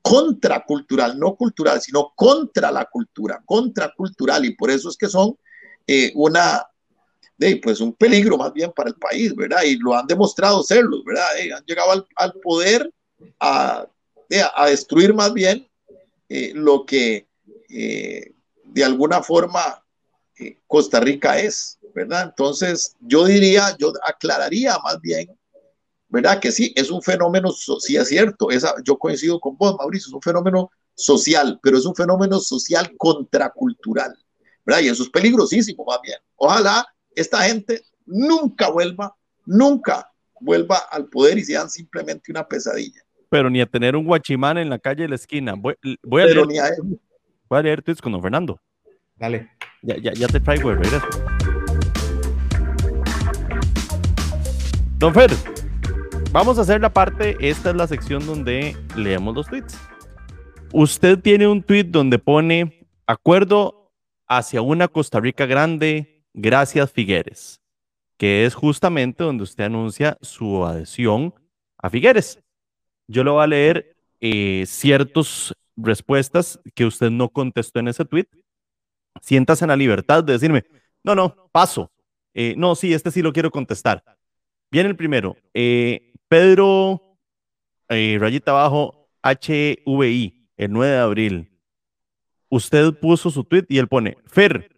contracultural, 0.01 1.17
no 1.17 1.35
cultural, 1.35 1.81
sino 1.81 2.13
contra 2.15 2.71
la 2.71 2.85
cultura, 2.85 3.41
contracultural, 3.45 4.45
y 4.45 4.55
por 4.55 4.69
eso 4.69 4.89
es 4.89 4.97
que 4.97 5.07
son 5.07 5.37
eh, 5.87 6.11
una, 6.15 6.65
de, 7.37 7.57
pues 7.57 7.79
un 7.79 7.93
peligro 7.93 8.37
más 8.37 8.51
bien 8.51 8.71
para 8.75 8.89
el 8.89 8.95
país, 8.95 9.35
¿verdad? 9.35 9.63
Y 9.63 9.77
lo 9.77 9.95
han 9.95 10.07
demostrado 10.07 10.63
serlo, 10.63 11.03
¿verdad? 11.05 11.37
Eh, 11.39 11.53
han 11.53 11.63
llegado 11.65 12.05
al, 12.15 12.33
poder 12.41 12.91
a, 13.39 13.87
a, 14.55 14.65
destruir 14.67 15.13
más 15.13 15.33
bien 15.33 15.67
eh, 16.27 16.51
lo 16.53 16.85
que 16.85 17.27
de 17.69 18.83
alguna 18.83 19.23
forma 19.23 19.83
Costa 20.67 20.99
Rica 20.99 21.39
es, 21.39 21.79
¿verdad? 21.93 22.23
Entonces, 22.29 22.95
yo 23.01 23.25
diría, 23.25 23.75
yo 23.79 23.93
aclararía 24.05 24.77
más 24.83 24.99
bien, 25.01 25.27
¿verdad? 26.09 26.39
Que 26.39 26.51
sí, 26.51 26.73
es 26.75 26.91
un 26.91 27.01
fenómeno, 27.01 27.51
sí 27.51 27.95
es 27.95 28.07
cierto, 28.07 28.49
esa, 28.51 28.73
yo 28.83 28.97
coincido 28.97 29.39
con 29.39 29.57
vos, 29.57 29.75
Mauricio, 29.77 30.09
es 30.09 30.13
un 30.13 30.21
fenómeno 30.21 30.71
social, 30.95 31.59
pero 31.61 31.77
es 31.77 31.85
un 31.85 31.95
fenómeno 31.95 32.39
social 32.39 32.91
contracultural, 32.97 34.13
¿verdad? 34.65 34.81
Y 34.81 34.89
eso 34.89 35.03
es 35.03 35.09
peligrosísimo 35.09 35.83
más 35.85 35.99
bien. 36.03 36.17
Ojalá 36.35 36.85
esta 37.15 37.41
gente 37.43 37.81
nunca 38.05 38.69
vuelva, 38.69 39.15
nunca 39.45 40.09
vuelva 40.39 40.77
al 40.91 41.07
poder 41.07 41.37
y 41.37 41.43
sean 41.43 41.69
simplemente 41.69 42.31
una 42.31 42.47
pesadilla. 42.47 43.01
Pero 43.29 43.49
ni 43.49 43.61
a 43.61 43.65
tener 43.65 43.95
un 43.95 44.05
guachimán 44.05 44.57
en 44.57 44.69
la 44.69 44.77
calle 44.77 45.03
de 45.03 45.09
la 45.09 45.15
esquina. 45.15 45.55
Voy, 45.57 45.75
voy 46.03 46.21
a, 46.21 46.25
leer, 46.25 46.45
voy 47.49 47.59
a 47.59 47.61
leer 47.61 47.81
tweets 47.81 48.01
con 48.01 48.11
don 48.11 48.21
Fernando. 48.21 48.59
Dale. 49.15 49.49
Ya, 49.81 49.97
ya, 49.97 50.13
ya 50.13 50.27
te 50.27 50.39
traigo 50.39 50.69
el 50.69 50.77
regreso. 50.77 51.07
Don 55.03 55.13
Fer, 55.13 55.31
vamos 56.31 56.57
a 56.57 56.61
hacer 56.61 56.79
la 56.79 56.93
parte, 56.93 57.35
esta 57.41 57.71
es 57.71 57.75
la 57.75 57.87
sección 57.87 58.25
donde 58.25 58.77
leemos 58.95 59.35
los 59.35 59.47
tweets. 59.47 59.77
Usted 60.71 61.19
tiene 61.19 61.45
un 61.45 61.61
tweet 61.61 61.83
donde 61.83 62.17
pone 62.19 62.87
acuerdo 63.05 63.91
hacia 64.27 64.61
una 64.61 64.87
Costa 64.87 65.19
Rica 65.19 65.45
grande, 65.45 66.23
gracias 66.33 66.89
Figueres, 66.89 67.59
que 68.15 68.45
es 68.45 68.55
justamente 68.55 69.25
donde 69.25 69.43
usted 69.43 69.65
anuncia 69.65 70.17
su 70.21 70.65
adhesión 70.65 71.33
a 71.79 71.89
Figueres. 71.89 72.41
Yo 73.09 73.25
le 73.25 73.31
voy 73.31 73.43
a 73.43 73.47
leer 73.47 73.97
eh, 74.21 74.63
ciertas 74.65 75.53
respuestas 75.75 76.61
que 76.75 76.85
usted 76.85 77.09
no 77.09 77.27
contestó 77.27 77.81
en 77.81 77.89
ese 77.89 78.05
tweet. 78.05 78.27
Siéntase 79.21 79.65
en 79.65 79.69
la 79.69 79.75
libertad 79.75 80.23
de 80.23 80.31
decirme, 80.31 80.63
no, 81.03 81.13
no, 81.13 81.49
paso. 81.51 81.91
Eh, 82.33 82.55
no, 82.55 82.73
sí, 82.73 82.93
este 82.93 83.11
sí 83.11 83.21
lo 83.21 83.33
quiero 83.33 83.51
contestar. 83.51 84.01
Viene 84.73 84.89
el 84.89 84.95
primero. 84.95 85.37
Eh, 85.53 86.15
Pedro, 86.27 86.99
eh, 87.89 88.17
rayita 88.19 88.49
abajo, 88.49 89.07
HVI, 89.21 90.49
el 90.57 90.71
9 90.71 90.91
de 90.91 90.97
abril. 90.97 91.59
Usted 92.49 92.91
puso 92.99 93.29
su 93.29 93.43
tweet 93.43 93.65
y 93.69 93.77
él 93.77 93.87
pone, 93.87 94.17
Fer, 94.25 94.75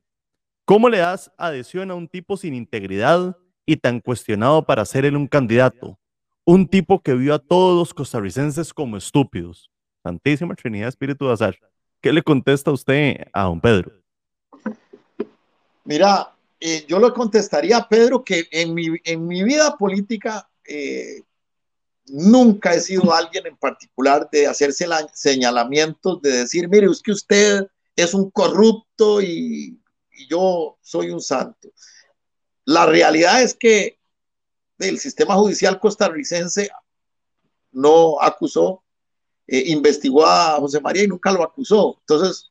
¿cómo 0.66 0.90
le 0.90 0.98
das 0.98 1.32
adhesión 1.38 1.92
a 1.92 1.96
un 1.96 2.10
tipo 2.10 2.36
sin 2.36 2.54
integridad 2.56 3.38
y 3.66 3.78
tan 3.78 4.02
cuestionado 4.02 4.66
para 4.66 4.84
ser 4.84 5.06
él 5.06 5.16
un 5.16 5.28
candidato? 5.28 5.98
Un 6.44 6.68
tipo 6.68 7.02
que 7.02 7.14
vio 7.14 7.34
a 7.34 7.40
todos 7.40 7.78
los 7.80 7.94
costarricenses 7.94 8.74
como 8.74 8.98
estúpidos. 8.98 9.72
Santísima 10.04 10.56
Trinidad 10.56 10.90
Espíritu 10.90 11.26
de 11.26 11.32
Azar. 11.32 11.58
¿Qué 12.02 12.12
le 12.12 12.22
contesta 12.22 12.70
usted 12.70 13.28
a 13.32 13.44
don 13.44 13.62
Pedro? 13.62 13.94
Mira, 15.86 16.35
eh, 16.68 16.84
yo 16.88 16.98
le 16.98 17.14
contestaría 17.14 17.78
a 17.78 17.88
Pedro 17.88 18.24
que 18.24 18.48
en 18.50 18.74
mi, 18.74 18.88
en 19.04 19.28
mi 19.28 19.44
vida 19.44 19.78
política 19.78 20.50
eh, 20.68 21.22
nunca 22.08 22.74
he 22.74 22.80
sido 22.80 23.14
alguien 23.14 23.46
en 23.46 23.56
particular 23.56 24.28
de 24.32 24.48
hacerse 24.48 24.88
señalamientos, 25.14 26.24
de 26.24 26.32
decir, 26.32 26.68
mire, 26.68 26.88
es 26.88 27.04
que 27.04 27.12
usted 27.12 27.68
es 27.96 28.16
un 28.16 28.32
corrupto 28.32 29.22
y, 29.22 29.80
yo 30.28 30.80
soy 30.82 31.12
un 31.12 31.22
santo. 31.22 31.70
La 32.64 32.88
realidad 32.88 33.44
es 33.44 33.54
que 33.54 34.00
el 34.80 34.98
sistema 34.98 35.36
judicial 35.36 35.80
costarricense 35.80 36.72
no 37.74 38.20
acusó, 38.20 38.82
eh, 39.46 39.66
investigó 39.68 40.26
a 40.26 40.58
José 40.60 40.82
María 40.82 41.04
y 41.04 41.08
nunca 41.08 41.32
lo 41.32 41.44
acusó. 41.44 42.00
Entonces, 42.00 42.50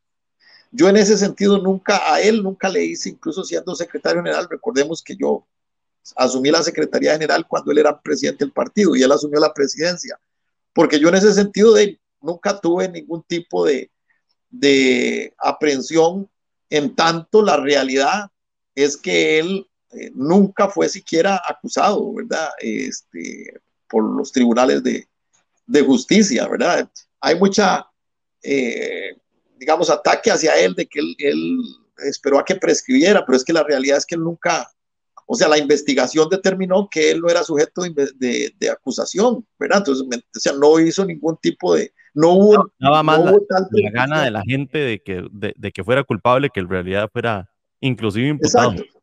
yo 0.76 0.88
en 0.88 0.96
ese 0.96 1.16
sentido 1.16 1.58
nunca, 1.58 2.12
a 2.12 2.20
él 2.20 2.42
nunca 2.42 2.68
le 2.68 2.84
hice, 2.84 3.10
incluso 3.10 3.44
siendo 3.44 3.76
secretario 3.76 4.20
general, 4.20 4.48
recordemos 4.50 5.02
que 5.04 5.14
yo 5.14 5.46
asumí 6.16 6.50
la 6.50 6.64
secretaría 6.64 7.12
general 7.12 7.46
cuando 7.46 7.70
él 7.70 7.78
era 7.78 8.00
presidente 8.00 8.44
del 8.44 8.52
partido 8.52 8.96
y 8.96 9.02
él 9.04 9.12
asumió 9.12 9.38
la 9.38 9.54
presidencia, 9.54 10.18
porque 10.72 10.98
yo 10.98 11.08
en 11.08 11.14
ese 11.14 11.32
sentido 11.32 11.74
de, 11.74 12.00
nunca 12.20 12.58
tuve 12.60 12.88
ningún 12.88 13.22
tipo 13.22 13.64
de, 13.64 13.92
de 14.50 15.32
aprehensión, 15.38 16.28
en 16.70 16.96
tanto 16.96 17.40
la 17.40 17.56
realidad 17.56 18.32
es 18.74 18.96
que 18.96 19.38
él 19.38 19.68
eh, 19.92 20.10
nunca 20.12 20.68
fue 20.68 20.88
siquiera 20.88 21.40
acusado, 21.46 22.12
¿verdad? 22.14 22.48
Este, 22.58 23.60
por 23.88 24.02
los 24.02 24.32
tribunales 24.32 24.82
de, 24.82 25.08
de 25.66 25.82
justicia, 25.82 26.48
¿verdad? 26.48 26.90
Hay 27.20 27.38
mucha, 27.38 27.86
eh, 28.42 29.16
digamos, 29.58 29.90
ataque 29.90 30.30
hacia 30.30 30.54
él 30.58 30.74
de 30.74 30.86
que 30.86 31.00
él, 31.00 31.14
él, 31.18 31.58
esperó 31.98 32.38
a 32.38 32.44
que 32.44 32.56
prescribiera, 32.56 33.24
pero 33.24 33.36
es 33.36 33.44
que 33.44 33.52
la 33.52 33.62
realidad 33.62 33.98
es 33.98 34.06
que 34.06 34.16
él 34.16 34.22
nunca, 34.22 34.68
o 35.26 35.36
sea, 35.36 35.48
la 35.48 35.58
investigación 35.58 36.28
determinó 36.28 36.88
que 36.90 37.12
él 37.12 37.20
no 37.20 37.28
era 37.28 37.44
sujeto 37.44 37.82
de, 37.82 38.10
de, 38.16 38.54
de 38.58 38.70
acusación, 38.70 39.46
¿verdad? 39.58 39.78
Entonces, 39.78 40.04
o 40.06 40.40
sea, 40.40 40.52
no 40.54 40.80
hizo 40.80 41.04
ningún 41.04 41.36
tipo 41.36 41.74
de, 41.74 41.92
no 42.14 42.32
hubo, 42.32 42.70
no, 42.78 43.02
más 43.02 43.18
no 43.18 43.30
hubo 43.30 43.46
la, 43.48 43.68
la, 43.70 43.90
gana 43.90 44.22
de 44.24 44.30
la 44.30 44.42
gente 44.42 44.78
de 44.78 45.02
que, 45.02 45.26
de, 45.30 45.54
de, 45.56 45.72
que 45.72 45.84
fuera 45.84 46.04
culpable 46.04 46.50
que 46.52 46.60
en 46.60 46.68
realidad 46.68 47.08
fuera 47.12 47.50
inclusive 47.80 48.28
imputado. 48.28 48.72
Exacto. 48.72 49.00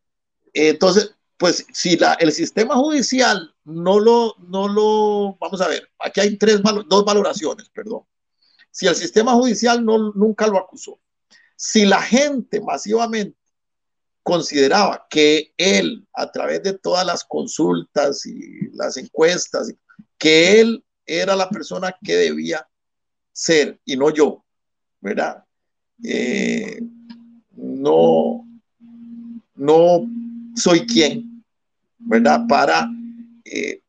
Entonces, 0.54 1.14
pues 1.36 1.66
si 1.72 1.96
la, 1.96 2.14
el 2.14 2.32
sistema 2.32 2.74
judicial 2.74 3.52
no 3.64 3.98
lo, 3.98 4.34
no 4.48 4.68
lo, 4.68 5.36
vamos 5.40 5.60
a 5.60 5.68
ver, 5.68 5.88
aquí 5.98 6.20
hay 6.20 6.36
tres, 6.36 6.60
dos 6.88 7.04
valoraciones, 7.04 7.68
perdón. 7.70 8.02
Si 8.72 8.86
el 8.86 8.96
sistema 8.96 9.34
judicial 9.34 9.84
no, 9.84 10.12
nunca 10.14 10.48
lo 10.48 10.58
acusó, 10.58 10.98
si 11.54 11.84
la 11.84 12.02
gente 12.02 12.60
masivamente 12.60 13.38
consideraba 14.22 15.06
que 15.08 15.52
él, 15.56 16.06
a 16.12 16.30
través 16.32 16.62
de 16.62 16.72
todas 16.78 17.06
las 17.06 17.22
consultas 17.24 18.26
y 18.26 18.68
las 18.72 18.96
encuestas, 18.96 19.72
que 20.18 20.60
él 20.60 20.84
era 21.06 21.36
la 21.36 21.48
persona 21.50 21.94
que 22.02 22.16
debía 22.16 22.66
ser 23.32 23.80
y 23.84 23.96
no 23.96 24.10
yo, 24.10 24.44
¿verdad? 25.00 25.44
Eh, 26.02 26.80
no, 27.50 28.48
no 29.54 30.06
soy 30.56 30.86
quien, 30.86 31.44
¿verdad? 31.98 32.46
Para 32.48 32.88
eh, 33.44 33.81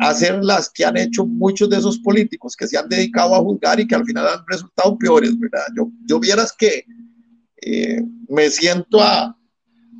hacer 0.00 0.44
las 0.44 0.70
que 0.70 0.84
han 0.84 0.96
hecho 0.96 1.26
muchos 1.26 1.68
de 1.70 1.78
esos 1.78 1.98
políticos 1.98 2.56
que 2.56 2.66
se 2.66 2.78
han 2.78 2.88
dedicado 2.88 3.34
a 3.34 3.40
juzgar 3.40 3.80
y 3.80 3.86
que 3.86 3.94
al 3.94 4.04
final 4.04 4.26
han 4.26 4.44
resultado 4.46 4.96
peores, 4.96 5.38
¿verdad? 5.38 5.64
Yo, 5.76 5.90
yo 6.06 6.20
vieras 6.20 6.54
que 6.56 6.84
eh, 7.62 8.02
me 8.28 8.50
siento 8.50 9.00
a, 9.00 9.36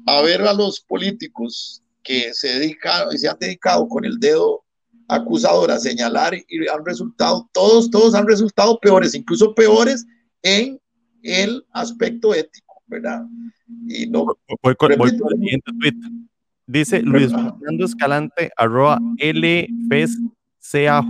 a 0.07 0.23
ver 0.23 0.43
a 0.43 0.53
los 0.53 0.81
políticos 0.81 1.83
que 2.03 2.33
se 2.33 2.59
dedican 2.59 3.11
se 3.19 3.29
han 3.29 3.39
dedicado 3.39 3.87
con 3.89 4.05
el 4.05 4.19
dedo 4.19 4.65
acusador 5.09 5.71
a 5.71 5.79
señalar 5.79 6.35
y 6.35 6.69
han 6.69 6.85
resultado, 6.85 7.49
todos, 7.53 7.91
todos 7.91 8.15
han 8.15 8.27
resultado 8.27 8.79
peores, 8.79 9.15
incluso 9.15 9.55
peores 9.55 10.07
en 10.43 10.79
el 11.23 11.65
aspecto 11.73 12.35
ético, 12.35 12.83
¿verdad? 12.87 13.25
Y 13.89 14.07
no. 14.07 14.27
Voy 14.63 14.75
con, 14.77 14.97
voy 14.97 15.19
con 15.19 15.33
el 15.33 15.39
siguiente 15.39 15.73
tweet. 15.79 15.95
Dice 16.69 17.01
Luis 17.01 17.33
Fernando 17.33 17.87
Escalante, 17.87 18.51
arroba 18.55 19.01
LFCAJ. 19.17 21.09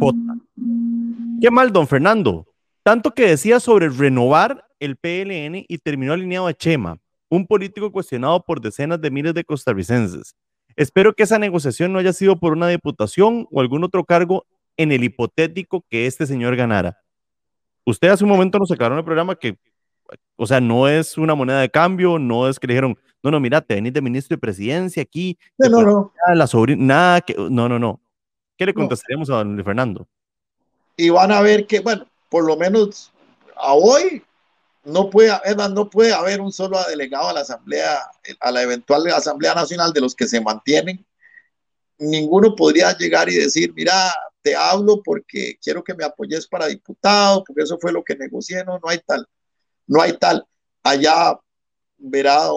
Qué 1.40 1.50
mal, 1.50 1.72
don 1.72 1.88
Fernando. 1.88 2.46
Tanto 2.84 3.12
que 3.12 3.26
decía 3.26 3.58
sobre 3.58 3.88
renovar 3.88 4.64
el 4.78 4.94
PLN 4.94 5.64
y 5.66 5.78
terminó 5.78 6.12
alineado 6.12 6.46
a 6.46 6.54
Chema, 6.54 7.00
un 7.28 7.44
político 7.44 7.90
cuestionado 7.90 8.40
por 8.44 8.60
decenas 8.60 9.00
de 9.00 9.10
miles 9.10 9.34
de 9.34 9.42
costarricenses. 9.42 10.36
Espero 10.76 11.12
que 11.12 11.24
esa 11.24 11.40
negociación 11.40 11.92
no 11.92 11.98
haya 11.98 12.12
sido 12.12 12.38
por 12.38 12.52
una 12.52 12.68
diputación 12.68 13.48
o 13.50 13.60
algún 13.60 13.82
otro 13.82 14.04
cargo 14.04 14.46
en 14.76 14.92
el 14.92 15.02
hipotético 15.02 15.84
que 15.90 16.06
este 16.06 16.24
señor 16.24 16.54
ganara. 16.54 16.98
Usted 17.84 18.10
hace 18.10 18.22
un 18.22 18.30
momento 18.30 18.60
nos 18.60 18.70
aclaró 18.70 18.94
en 18.94 19.00
el 19.00 19.04
programa 19.04 19.34
que, 19.34 19.56
o 20.36 20.46
sea, 20.46 20.60
no 20.60 20.86
es 20.86 21.18
una 21.18 21.34
moneda 21.34 21.60
de 21.60 21.68
cambio, 21.68 22.20
no 22.20 22.48
es 22.48 22.60
que 22.60 22.68
le 22.68 22.74
dijeron, 22.74 22.96
no, 23.22 23.30
no, 23.30 23.40
mira, 23.40 23.60
te 23.60 23.74
venís 23.74 23.92
de 23.92 24.00
ministro 24.00 24.36
de 24.36 24.40
presidencia 24.40 25.02
aquí. 25.02 25.38
No, 25.58 25.68
no, 25.68 25.82
no. 25.82 26.12
La 26.34 26.46
sobrina, 26.46 26.84
nada, 26.84 27.20
que, 27.20 27.34
no, 27.34 27.68
no, 27.68 27.78
no. 27.78 28.00
¿Qué 28.56 28.66
le 28.66 28.74
contestaríamos 28.74 29.28
no. 29.28 29.36
a 29.36 29.38
don 29.38 29.64
Fernando? 29.64 30.08
Y 30.96 31.10
van 31.10 31.32
a 31.32 31.40
ver 31.40 31.66
que, 31.66 31.80
bueno, 31.80 32.06
por 32.28 32.44
lo 32.44 32.56
menos 32.56 33.12
a 33.56 33.74
hoy 33.74 34.22
no 34.84 35.10
puede, 35.10 35.30
además, 35.30 35.70
no 35.70 35.90
puede 35.90 36.12
haber 36.12 36.40
un 36.40 36.52
solo 36.52 36.78
delegado 36.88 37.28
a 37.28 37.32
la 37.32 37.40
Asamblea, 37.40 37.98
a 38.40 38.50
la 38.50 38.62
eventual 38.62 39.06
Asamblea 39.08 39.54
Nacional 39.54 39.92
de 39.92 40.00
los 40.00 40.14
que 40.14 40.26
se 40.26 40.40
mantienen. 40.40 41.04
Ninguno 41.98 42.54
podría 42.54 42.96
llegar 42.96 43.28
y 43.28 43.34
decir, 43.34 43.72
mira, 43.74 44.12
te 44.42 44.54
hablo 44.54 45.02
porque 45.02 45.58
quiero 45.62 45.82
que 45.82 45.94
me 45.94 46.04
apoyes 46.04 46.46
para 46.46 46.66
diputado, 46.66 47.44
porque 47.44 47.62
eso 47.62 47.78
fue 47.80 47.92
lo 47.92 48.02
que 48.02 48.16
negocié, 48.16 48.64
no, 48.64 48.78
no 48.78 48.88
hay 48.88 49.00
tal, 49.04 49.26
no 49.86 50.00
hay 50.00 50.16
tal. 50.16 50.46
Allá 50.82 51.38
verá 51.98 52.52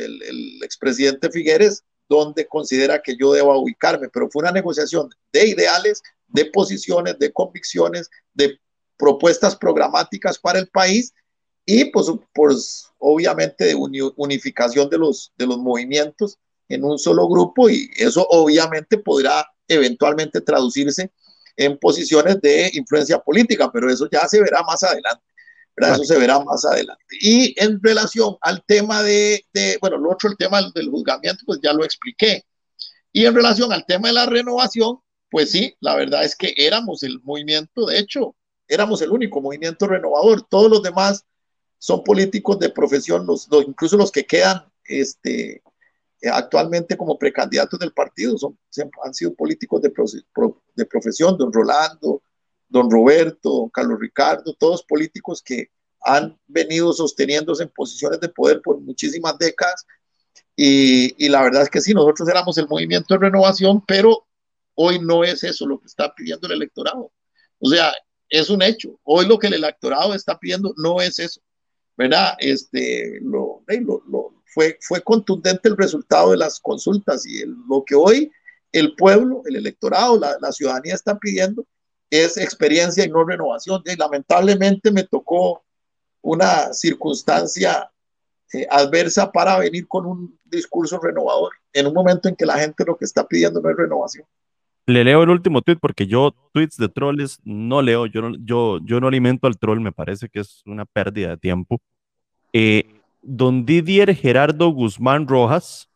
del 0.00 0.22
el 0.22 0.62
expresidente 0.62 1.30
Figueres 1.30 1.84
donde 2.08 2.46
considera 2.46 3.02
que 3.02 3.16
yo 3.16 3.32
deba 3.32 3.56
ubicarme, 3.56 4.08
pero 4.08 4.30
fue 4.30 4.42
una 4.42 4.52
negociación 4.52 5.10
de 5.32 5.48
ideales, 5.48 6.02
de 6.28 6.44
posiciones, 6.46 7.18
de 7.18 7.32
convicciones, 7.32 8.10
de 8.34 8.58
propuestas 8.96 9.56
programáticas 9.56 10.38
para 10.38 10.58
el 10.58 10.68
país 10.68 11.12
y 11.64 11.86
pues, 11.86 12.06
pues 12.32 12.86
obviamente 12.98 13.64
de 13.64 13.74
unificación 13.74 14.88
de 14.88 14.98
los, 14.98 15.32
de 15.36 15.46
los 15.46 15.58
movimientos 15.58 16.38
en 16.68 16.84
un 16.84 16.98
solo 16.98 17.28
grupo 17.28 17.68
y 17.68 17.90
eso 17.96 18.26
obviamente 18.30 18.98
podrá 18.98 19.46
eventualmente 19.68 20.40
traducirse 20.40 21.10
en 21.56 21.78
posiciones 21.78 22.40
de 22.40 22.70
influencia 22.74 23.18
política, 23.18 23.70
pero 23.72 23.90
eso 23.90 24.08
ya 24.10 24.28
se 24.28 24.40
verá 24.40 24.62
más 24.62 24.82
adelante. 24.82 25.24
Vale. 25.78 25.94
Eso 25.94 26.04
se 26.04 26.18
verá 26.18 26.40
más 26.40 26.64
adelante. 26.64 27.04
Y 27.20 27.54
en 27.62 27.80
relación 27.82 28.36
al 28.40 28.64
tema 28.64 29.02
de, 29.02 29.44
de, 29.52 29.78
bueno, 29.80 29.98
lo 29.98 30.12
otro, 30.12 30.30
el 30.30 30.36
tema 30.36 30.60
del 30.74 30.90
juzgamiento, 30.90 31.42
pues 31.46 31.60
ya 31.62 31.72
lo 31.72 31.84
expliqué. 31.84 32.44
Y 33.12 33.26
en 33.26 33.34
relación 33.34 33.72
al 33.72 33.84
tema 33.86 34.08
de 34.08 34.14
la 34.14 34.26
renovación, 34.26 34.98
pues 35.30 35.50
sí, 35.50 35.74
la 35.80 35.94
verdad 35.94 36.24
es 36.24 36.36
que 36.36 36.54
éramos 36.56 37.02
el 37.02 37.20
movimiento, 37.22 37.86
de 37.86 37.98
hecho, 37.98 38.36
éramos 38.68 39.02
el 39.02 39.10
único 39.10 39.40
movimiento 39.40 39.86
renovador. 39.86 40.42
Todos 40.42 40.70
los 40.70 40.82
demás 40.82 41.24
son 41.78 42.02
políticos 42.04 42.58
de 42.58 42.70
profesión, 42.70 43.26
los, 43.26 43.48
los, 43.50 43.66
incluso 43.66 43.96
los 43.96 44.10
que 44.10 44.24
quedan 44.24 44.64
este, 44.84 45.62
actualmente 46.32 46.96
como 46.96 47.18
precandidatos 47.18 47.78
del 47.78 47.92
partido, 47.92 48.38
son, 48.38 48.58
han 49.04 49.14
sido 49.14 49.34
políticos 49.34 49.82
de, 49.82 49.92
de 50.74 50.86
profesión, 50.86 51.36
don 51.36 51.52
Rolando, 51.52 52.22
don 52.68 52.90
Roberto, 52.90 53.70
Carlos 53.72 53.98
Ricardo, 54.00 54.54
todos 54.54 54.82
políticos 54.84 55.42
que 55.42 55.70
han 56.02 56.38
venido 56.46 56.92
sosteniéndose 56.92 57.64
en 57.64 57.70
posiciones 57.70 58.20
de 58.20 58.28
poder 58.28 58.60
por 58.62 58.80
muchísimas 58.80 59.38
décadas. 59.38 59.86
Y, 60.54 61.28
la 61.28 61.42
verdad 61.42 61.62
es 61.62 61.70
que 61.70 61.80
sí, 61.80 61.92
nosotros 61.92 62.28
éramos 62.28 62.56
el 62.58 62.68
movimiento 62.68 63.14
de 63.14 63.20
renovación, 63.20 63.84
pero 63.86 64.26
hoy 64.74 64.98
no 65.00 65.24
es 65.24 65.44
eso 65.44 65.66
lo 65.66 65.80
que 65.80 65.86
está 65.86 66.14
pidiendo 66.14 66.46
el 66.46 66.54
electorado. 66.54 67.12
O 67.58 67.68
sea, 67.68 67.92
es 68.28 68.50
un 68.50 68.62
hecho. 68.62 68.98
Hoy 69.02 69.26
lo 69.26 69.38
que 69.38 69.48
el 69.48 69.54
electorado 69.54 70.14
está 70.14 70.38
pidiendo 70.38 70.72
no 70.76 71.00
es 71.00 71.18
eso. 71.18 71.40
¿verdad? 71.96 72.34
Este, 72.38 73.18
lo, 73.22 73.62
fue, 74.44 74.78
fue 74.80 75.02
contundente 75.02 75.68
el 75.68 75.76
resultado 75.76 76.32
de 76.32 76.36
las 76.36 76.60
consultas 76.60 77.26
y 77.26 77.44
lo 77.46 77.84
que 77.84 77.94
hoy 77.94 78.30
el 78.72 78.94
pueblo, 78.94 79.42
el 79.46 79.56
electorado, 79.56 80.18
la, 80.18 80.36
la, 80.40 80.52
ciudadanía 80.52 80.94
está 80.94 81.18
pidiendo 81.18 81.66
es 82.10 82.36
experiencia 82.36 83.04
y 83.04 83.08
no 83.08 83.24
renovación. 83.24 83.82
Y 83.84 83.96
lamentablemente 83.96 84.90
me 84.90 85.04
tocó 85.04 85.64
una 86.22 86.72
circunstancia 86.72 87.90
eh, 88.52 88.66
adversa 88.70 89.30
para 89.30 89.58
venir 89.58 89.86
con 89.88 90.06
un 90.06 90.38
discurso 90.44 90.98
renovador 90.98 91.52
en 91.72 91.86
un 91.86 91.94
momento 91.94 92.28
en 92.28 92.36
que 92.36 92.46
la 92.46 92.58
gente 92.58 92.84
lo 92.84 92.96
que 92.96 93.04
está 93.04 93.26
pidiendo 93.26 93.60
no 93.60 93.70
es 93.70 93.76
renovación. 93.76 94.26
Le 94.86 95.02
leo 95.02 95.24
el 95.24 95.30
último 95.30 95.62
tweet 95.62 95.78
porque 95.80 96.06
yo 96.06 96.32
tweets 96.52 96.76
de 96.76 96.88
trolls 96.88 97.40
no 97.44 97.82
leo, 97.82 98.06
yo 98.06 98.22
no, 98.22 98.36
yo, 98.38 98.78
yo 98.84 99.00
no 99.00 99.08
alimento 99.08 99.48
al 99.48 99.58
troll, 99.58 99.80
me 99.80 99.90
parece 99.90 100.28
que 100.28 100.40
es 100.40 100.62
una 100.64 100.84
pérdida 100.84 101.30
de 101.30 101.36
tiempo. 101.36 101.80
Eh, 102.52 102.84
don 103.20 103.66
Didier 103.66 104.14
Gerardo 104.14 104.68
Guzmán 104.70 105.26
Rojas, 105.26 105.88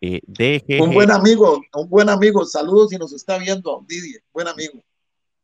eh, 0.00 0.20
DGG, 0.26 0.82
un 0.82 0.92
buen 0.92 1.10
amigo, 1.12 1.60
un 1.72 1.88
buen 1.88 2.08
amigo, 2.08 2.44
saludos 2.44 2.90
si 2.90 2.96
nos 2.96 3.12
está 3.12 3.38
viendo, 3.38 3.70
don 3.70 3.86
Didier, 3.86 4.22
buen 4.32 4.48
amigo. 4.48 4.82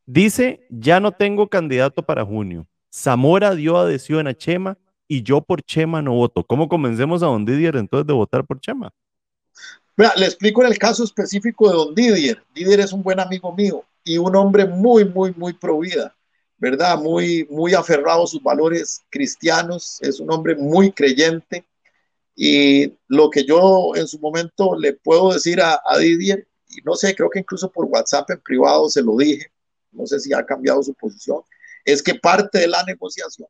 Dice, 0.07 0.65
ya 0.71 1.01
no 1.01 1.11
tengo 1.11 1.49
candidato 1.49 2.05
para 2.05 2.25
junio. 2.25 2.67
Zamora 2.95 3.57
dio 3.57 3.77
adhesión 3.77 4.29
a 4.29 4.35
Chema 4.35 4.79
y 5.09 5.25
yo 5.25 5.41
por 5.41 5.63
Chema 5.63 6.01
no 6.01 6.15
voto. 6.15 6.45
¿Cómo 6.45 6.69
convencemos 6.69 7.25
a 7.25 7.27
don 7.27 7.45
Didier 7.45 7.75
entonces 7.75 8.07
de 8.07 8.13
votar 8.13 8.47
por 8.47 8.61
Chema? 8.61 8.93
Mira, 9.97 10.13
le 10.17 10.27
explico 10.27 10.63
en 10.63 10.71
el 10.71 10.79
caso 10.79 11.03
específico 11.03 11.69
de 11.69 11.75
don 11.75 11.95
Didier. 11.95 12.41
Didier 12.55 12.81
es 12.81 12.93
un 12.93 13.03
buen 13.03 13.19
amigo 13.19 13.53
mío 13.53 13.85
y 14.05 14.17
un 14.19 14.37
hombre 14.37 14.65
muy, 14.65 15.05
muy, 15.05 15.35
muy 15.37 15.55
pro 15.55 15.81
vida, 15.81 16.15
¿verdad? 16.57 16.99
Muy, 16.99 17.45
muy 17.51 17.75
aferrado 17.75 18.23
a 18.23 18.27
sus 18.29 18.43
valores 18.43 19.05
cristianos, 19.11 19.99
es 20.03 20.21
un 20.21 20.31
hombre 20.31 20.55
muy 20.55 20.93
creyente. 20.93 21.65
Y 22.37 22.93
lo 23.09 23.29
que 23.31 23.45
yo 23.45 23.93
en 23.97 24.07
su 24.07 24.21
momento 24.21 24.79
le 24.79 24.93
puedo 24.93 25.33
decir 25.33 25.61
a, 25.61 25.81
a 25.85 25.99
Didier, 25.99 26.47
y 26.69 26.81
no 26.83 26.95
sé, 26.95 27.15
creo 27.17 27.29
que 27.29 27.41
incluso 27.41 27.73
por 27.73 27.87
WhatsApp 27.87 28.31
en 28.31 28.41
privado 28.41 28.89
se 28.89 29.03
lo 29.03 29.17
dije, 29.17 29.51
no 29.97 30.07
sé 30.07 30.21
si 30.21 30.33
ha 30.33 30.45
cambiado 30.45 30.83
su 30.83 30.95
posición, 30.95 31.43
es 31.85 32.03
que 32.03 32.15
parte 32.15 32.59
de 32.59 32.69
la 32.69 32.83
negociación 32.85 33.49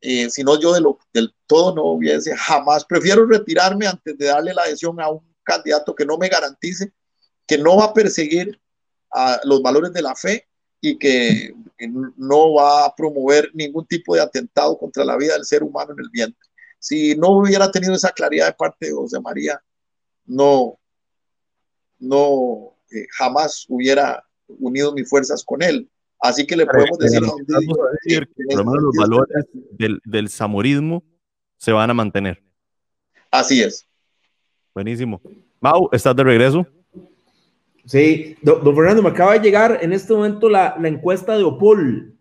eh, 0.00 0.28
si 0.30 0.44
no 0.44 0.60
yo 0.60 0.72
de 0.72 0.82
del 1.12 1.34
todo 1.46 1.74
no 1.74 1.84
hubiese 1.84 2.36
jamás, 2.36 2.84
prefiero 2.84 3.26
retirarme 3.26 3.86
antes 3.86 4.16
de 4.18 4.26
darle 4.26 4.54
la 4.54 4.62
adhesión 4.62 5.00
a 5.00 5.08
un 5.08 5.34
candidato 5.42 5.94
que 5.94 6.04
no 6.04 6.18
me 6.18 6.28
garantice, 6.28 6.92
que 7.46 7.58
no 7.58 7.76
va 7.76 7.86
a 7.86 7.94
perseguir 7.94 8.60
a 9.10 9.40
los 9.44 9.62
valores 9.62 9.92
de 9.92 10.02
la 10.02 10.14
fe 10.14 10.48
y 10.80 10.98
que 10.98 11.54
no 12.16 12.54
va 12.54 12.86
a 12.86 12.94
promover 12.94 13.50
ningún 13.54 13.86
tipo 13.86 14.14
de 14.14 14.20
atentado 14.20 14.76
contra 14.78 15.04
la 15.04 15.16
vida 15.16 15.34
del 15.34 15.44
ser 15.44 15.62
humano 15.62 15.92
en 15.92 16.00
el 16.00 16.10
vientre. 16.10 16.48
Si 16.78 17.16
no 17.16 17.30
hubiera 17.30 17.70
tenido 17.70 17.94
esa 17.94 18.12
claridad 18.12 18.46
de 18.46 18.52
parte 18.54 18.86
de 18.86 18.92
José 18.92 19.20
María, 19.20 19.62
no, 20.26 20.78
no, 21.98 22.76
eh, 22.90 23.06
jamás 23.16 23.64
hubiera 23.68 24.25
unido 24.48 24.92
mis 24.92 25.08
fuerzas 25.08 25.44
con 25.44 25.62
él. 25.62 25.88
Así 26.20 26.46
que 26.46 26.56
le 26.56 26.66
podemos 26.66 26.98
decir, 26.98 27.20
que, 28.34 28.56
los 28.56 28.94
valores 28.96 29.46
del, 29.72 30.00
del 30.04 30.28
samorismo 30.28 31.04
se 31.58 31.72
van 31.72 31.90
a 31.90 31.94
mantener. 31.94 32.42
Así 33.30 33.62
es. 33.62 33.86
Buenísimo. 34.74 35.20
Mau, 35.60 35.88
¿estás 35.92 36.16
de 36.16 36.24
regreso? 36.24 36.66
Sí, 37.84 38.36
don, 38.42 38.74
Fernando, 38.74 39.02
me 39.02 39.10
acaba 39.10 39.34
de 39.34 39.40
llegar 39.40 39.78
en 39.80 39.92
este 39.92 40.12
momento 40.12 40.48
la, 40.48 40.76
la 40.80 40.88
encuesta 40.88 41.36
de 41.36 41.44
Opol. 41.44 42.16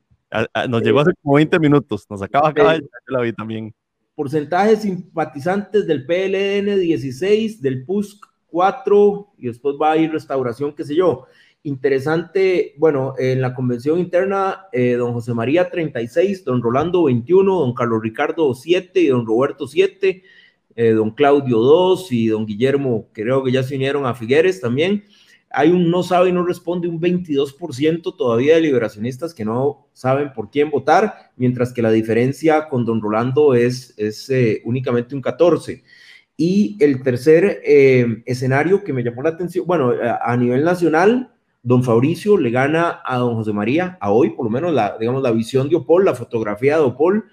nos 0.70 0.82
llegó 0.84 1.00
hace 1.00 1.12
como 1.22 1.36
20 1.36 1.60
minutos, 1.60 2.06
nos 2.10 2.22
acaba, 2.22 2.50
acaba 2.50 2.74
de 2.74 2.80
llegar, 2.80 3.02
la 3.08 3.22
vi 3.22 3.34
también. 3.34 3.74
Porcentajes 4.14 4.84
simpatizantes 4.84 5.88
del 5.88 6.06
PLN 6.06 6.80
16, 6.80 7.62
del 7.62 7.84
PUSC 7.84 8.26
4 8.48 9.34
y 9.38 9.48
después 9.48 9.76
va 9.82 9.92
a 9.92 9.98
ir 9.98 10.12
restauración, 10.12 10.74
qué 10.74 10.86
sé 10.86 10.96
yo. 10.96 11.26
Interesante, 11.66 12.76
bueno, 12.78 13.16
en 13.18 13.42
la 13.42 13.56
convención 13.56 13.98
interna, 13.98 14.68
eh, 14.72 14.94
don 14.94 15.14
José 15.14 15.34
María 15.34 15.72
36, 15.72 16.46
don 16.46 16.62
Rolando 16.62 17.06
21, 17.06 17.60
don 17.60 17.74
Carlos 17.74 18.04
Ricardo 18.04 18.54
7 18.54 19.02
y 19.02 19.08
don 19.08 19.26
Roberto 19.26 19.68
7, 19.68 20.22
eh, 20.76 20.90
don 20.92 21.10
Claudio 21.10 21.58
2 21.58 22.12
y 22.12 22.28
don 22.28 22.46
Guillermo, 22.46 23.10
creo 23.14 23.44
que 23.44 23.52
ya 23.52 23.64
se 23.64 23.76
unieron 23.76 24.06
a 24.06 24.14
Figueres 24.14 24.62
también 24.62 25.06
hay 25.50 25.72
un 25.72 25.90
no 25.90 26.04
sabe 26.04 26.30
y 26.30 26.34
no 26.34 26.46
responde 26.46 26.88
un 26.88 27.00
22% 27.00 28.16
todavía 28.18 28.56
de 28.56 28.62
liberacionistas 28.62 29.34
que 29.34 29.46
no 29.46 29.88
saben 29.94 30.34
por 30.34 30.52
quién 30.52 30.70
votar, 30.70 31.32
mientras 31.38 31.72
que 31.72 31.82
la 31.82 31.92
diferencia 31.92 32.68
con 32.68 32.84
don 32.84 33.02
Rolando 33.02 33.54
es, 33.54 33.94
es 33.98 34.30
eh, 34.30 34.62
únicamente 34.66 35.16
un 35.16 35.24
14%. 35.24 35.82
Y 36.38 36.76
el 36.82 37.02
tercer 37.02 37.62
escenario 37.64 38.84
que 38.84 38.92
me 38.92 39.04
llamó 39.04 39.24
la 39.24 39.30
atención, 39.30 39.66
bueno, 39.66 39.94
a, 40.22 40.36
nivel 40.36 40.66
nacional, 40.66 41.35
don 41.66 41.84
Fabricio 41.84 42.38
le 42.38 42.52
gana 42.52 43.02
a 43.04 43.18
don 43.18 43.34
José 43.36 43.52
María, 43.52 43.98
a 44.00 44.12
hoy 44.12 44.30
por 44.30 44.46
lo 44.46 44.52
menos, 44.52 44.72
la, 44.72 44.98
digamos, 45.00 45.24
la 45.24 45.32
visión 45.32 45.68
de 45.68 45.76
Opol, 45.76 46.06
la 46.06 46.14
fotografía 46.14 46.78
de 46.78 46.84
Opol, 46.84 47.26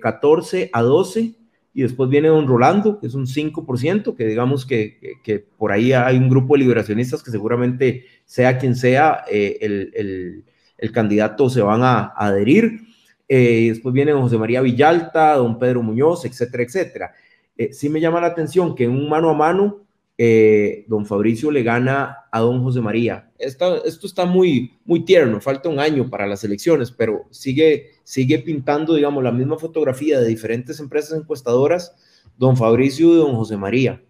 14 0.00 0.62
eh, 0.62 0.70
a 0.72 0.82
12, 0.82 1.34
y 1.74 1.82
después 1.82 2.08
viene 2.08 2.28
don 2.28 2.46
Rolando, 2.46 3.00
que 3.00 3.08
es 3.08 3.14
un 3.14 3.26
5%, 3.26 4.14
que 4.14 4.26
digamos 4.26 4.64
que, 4.64 5.18
que, 5.24 5.40
por 5.40 5.72
ahí 5.72 5.92
hay 5.92 6.16
un 6.16 6.28
grupo 6.28 6.54
de 6.54 6.60
liberacionistas 6.60 7.20
que 7.20 7.32
seguramente 7.32 8.04
sea 8.24 8.58
quien 8.58 8.76
sea 8.76 9.24
eh, 9.28 9.58
el, 9.60 9.90
el, 9.94 10.44
el, 10.78 10.92
candidato 10.92 11.50
se 11.50 11.60
van 11.60 11.82
a, 11.82 12.12
adherir. 12.16 12.82
Eh, 13.28 13.70
después 13.70 13.92
viene 13.92 14.12
don 14.12 14.22
José 14.22 14.38
María 14.38 14.60
Villalta, 14.60 15.34
don 15.34 15.58
Pedro 15.58 15.82
Muñoz, 15.82 16.24
etcétera, 16.24 16.62
etcétera. 16.62 17.12
Eh, 17.56 17.72
sí 17.72 17.88
me 17.88 18.00
llama 18.00 18.20
la 18.20 18.28
atención 18.28 18.76
que 18.76 18.84
en 18.84 18.92
un 18.92 19.08
mano 19.08 19.30
a 19.30 19.34
mano 19.34 19.87
eh, 20.20 20.84
don 20.88 21.06
Fabricio 21.06 21.52
le 21.52 21.62
gana 21.62 22.26
a 22.32 22.40
don 22.40 22.60
José 22.64 22.80
María. 22.80 23.30
Esto, 23.38 23.84
está 23.84 24.26
muy, 24.26 24.76
muy 24.84 25.04
tierno, 25.04 25.40
falta 25.40 25.68
un 25.68 25.78
año 25.78 26.10
para 26.10 26.26
las 26.26 26.42
elecciones, 26.42 26.90
pero 26.90 27.26
sigue, 27.30 27.92
sigue 28.02 28.40
pintando, 28.40 28.96
digamos, 28.96 29.22
la 29.22 29.30
misma 29.30 29.58
fotografía 29.58 30.18
de 30.18 30.26
diferentes 30.26 30.80
empresas 30.80 31.16
encuestadoras, 31.16 31.94
don 32.36 32.56
Fabricio 32.56 33.14
y 33.14 33.16
don 33.16 33.36
José 33.36 33.56
María. 33.56 34.02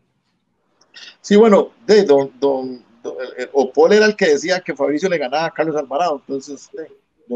Sí, 1.21 1.37
bueno, 1.37 1.73
de 1.87 2.05
don, 2.05 2.33
don, 2.41 2.83
Opol 3.53 3.93
era 3.93 4.07
el 4.07 4.17
que 4.17 4.29
decía 4.29 4.61
que 4.61 4.75
Fabricio 4.75 5.11
le 5.11 5.19
ganaba 5.19 5.45
a 5.45 5.53
Carlos 5.53 5.77
Alvarado, 5.77 6.23
entonces... 6.27 6.71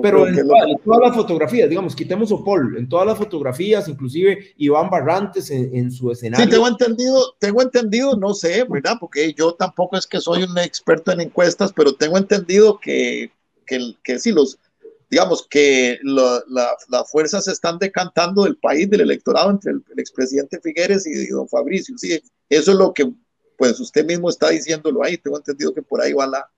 Pero 0.00 0.26
en, 0.26 0.46
todas 0.84 1.00
las 1.00 1.14
fotografías, 1.14 1.68
digamos, 1.68 1.94
quitemos 1.94 2.32
Opol, 2.32 2.76
en 2.78 2.88
todas 2.88 3.06
las 3.06 3.18
fotografías, 3.18 3.88
inclusive 3.88 4.54
Iván 4.56 4.88
Barrantes 4.88 5.50
en, 5.50 5.90
su 5.90 6.10
escenario. 6.10 6.46
Sí, 6.46 6.50
tengo 6.50 6.68
entendido, 6.68 7.34
tengo 7.38 7.62
entendido, 7.62 8.16
no 8.16 8.32
sé, 8.32 8.64
¿verdad? 8.68 8.96
Porque 8.98 9.34
yo 9.34 9.54
tampoco 9.54 9.96
es 9.96 10.06
que 10.06 10.20
soy 10.20 10.44
un 10.44 10.56
experto 10.58 11.12
en 11.12 11.20
encuestas, 11.20 11.72
pero 11.72 11.94
tengo 11.94 12.16
entendido 12.16 12.78
que, 12.80 13.30
que, 13.66 13.94
que 14.02 14.18
sí, 14.18 14.32
los, 14.32 14.58
digamos, 15.10 15.46
que 15.46 15.98
las 16.02 17.10
fuerzas 17.10 17.44
se 17.44 17.52
están 17.52 17.78
decantando 17.78 18.44
del 18.44 18.56
país, 18.56 18.88
del 18.88 19.02
electorado, 19.02 19.50
entre 19.50 19.72
el, 19.72 19.82
expresidente 19.98 20.58
Figueres 20.58 21.06
y, 21.06 21.26
don 21.26 21.46
Fabricio. 21.48 21.98
Sí, 21.98 22.18
eso 22.48 22.72
es 22.72 22.78
lo 22.78 22.94
que, 22.94 23.12
pues 23.58 23.78
usted 23.78 24.06
mismo 24.06 24.30
está 24.30 24.48
diciéndolo 24.48 25.04
ahí, 25.04 25.18
tengo 25.18 25.36
entendido 25.36 25.74
que 25.74 25.82
por 25.82 26.00
ahí 26.00 26.14
va 26.14 26.26
la, 26.26 26.50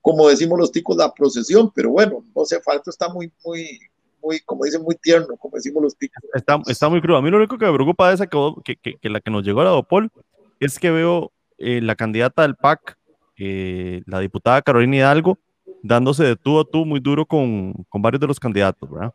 como 0.00 0.28
decimos 0.28 0.58
los 0.58 0.72
ticos, 0.72 0.96
la 0.96 1.12
procesión, 1.12 1.70
pero 1.74 1.90
bueno, 1.90 2.24
no 2.34 2.44
sé, 2.44 2.60
falta 2.60 2.90
está 2.90 3.08
muy, 3.08 3.30
muy, 3.44 3.78
muy, 4.22 4.40
como 4.40 4.64
dicen, 4.64 4.82
muy 4.82 4.94
tierno, 4.96 5.36
como 5.36 5.56
decimos 5.56 5.82
los 5.82 5.96
ticos. 5.96 6.22
Está, 6.34 6.60
está 6.66 6.88
muy 6.88 7.00
crudo. 7.00 7.18
A 7.18 7.22
mí 7.22 7.30
lo 7.30 7.36
único 7.36 7.58
que 7.58 7.66
me 7.66 7.74
preocupa 7.74 8.08
de 8.08 8.14
esa 8.14 8.26
que, 8.26 8.76
que, 8.80 8.96
que, 8.96 9.08
la 9.08 9.20
que 9.20 9.30
nos 9.30 9.44
llegó 9.44 9.60
a 9.60 9.64
la 9.64 9.70
Dopol 9.70 10.10
es 10.58 10.78
que 10.78 10.90
veo 10.90 11.32
eh, 11.58 11.80
la 11.82 11.94
candidata 11.94 12.42
del 12.42 12.56
PAC, 12.56 12.96
eh, 13.36 14.02
la 14.06 14.20
diputada 14.20 14.62
Carolina 14.62 14.96
Hidalgo, 14.96 15.38
dándose 15.82 16.24
de 16.24 16.36
tú 16.36 16.58
a 16.60 16.64
tú 16.64 16.84
muy 16.84 17.00
duro 17.00 17.26
con, 17.26 17.72
con 17.88 18.02
varios 18.02 18.20
de 18.20 18.26
los 18.26 18.40
candidatos, 18.40 18.90
¿verdad? 18.90 19.14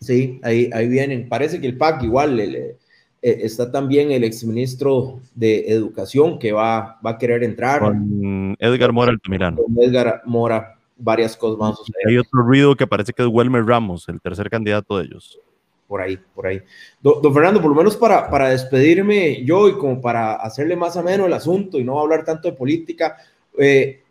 Sí, 0.00 0.40
ahí, 0.42 0.70
ahí 0.72 0.88
vienen. 0.88 1.28
Parece 1.28 1.60
que 1.60 1.66
el 1.66 1.76
PAC 1.76 2.02
igual 2.02 2.36
le, 2.36 2.46
le 2.46 2.76
eh, 3.22 3.38
está 3.42 3.70
también 3.70 4.12
el 4.12 4.24
exministro 4.24 5.20
de 5.34 5.70
Educación 5.70 6.38
que 6.38 6.52
va, 6.52 6.98
va 7.04 7.10
a 7.10 7.18
querer 7.18 7.42
entrar. 7.42 7.80
Con 7.80 8.56
Edgar 8.58 8.92
Mora 8.92 9.12
Altamirano. 9.12 9.56
Con 9.62 9.82
Edgar 9.82 10.22
Mora, 10.26 10.76
varias 10.96 11.36
cosas 11.36 11.58
más. 11.58 11.78
Hay 12.06 12.18
otro 12.18 12.42
ruido 12.42 12.74
que 12.76 12.86
parece 12.86 13.12
que 13.12 13.22
es 13.22 13.28
Welmer 13.28 13.64
Ramos, 13.64 14.08
el 14.08 14.20
tercer 14.20 14.50
candidato 14.50 14.98
de 14.98 15.04
ellos. 15.04 15.40
Por 15.86 16.00
ahí, 16.00 16.18
por 16.34 16.46
ahí. 16.46 16.60
Don, 17.00 17.32
Fernando, 17.32 17.60
por 17.60 17.70
lo 17.70 17.76
menos 17.76 17.96
para, 17.96 18.28
para 18.28 18.48
despedirme 18.50 19.44
yo 19.44 19.68
y 19.68 19.74
como 19.74 20.00
para 20.00 20.34
hacerle 20.34 20.74
más 20.74 20.96
ameno 20.96 21.26
el 21.26 21.32
asunto 21.32 21.78
y 21.78 21.84
no 21.84 22.00
hablar 22.00 22.24
tanto 22.24 22.50
de 22.50 22.56
política, 22.56 23.16
eh, 23.56 24.02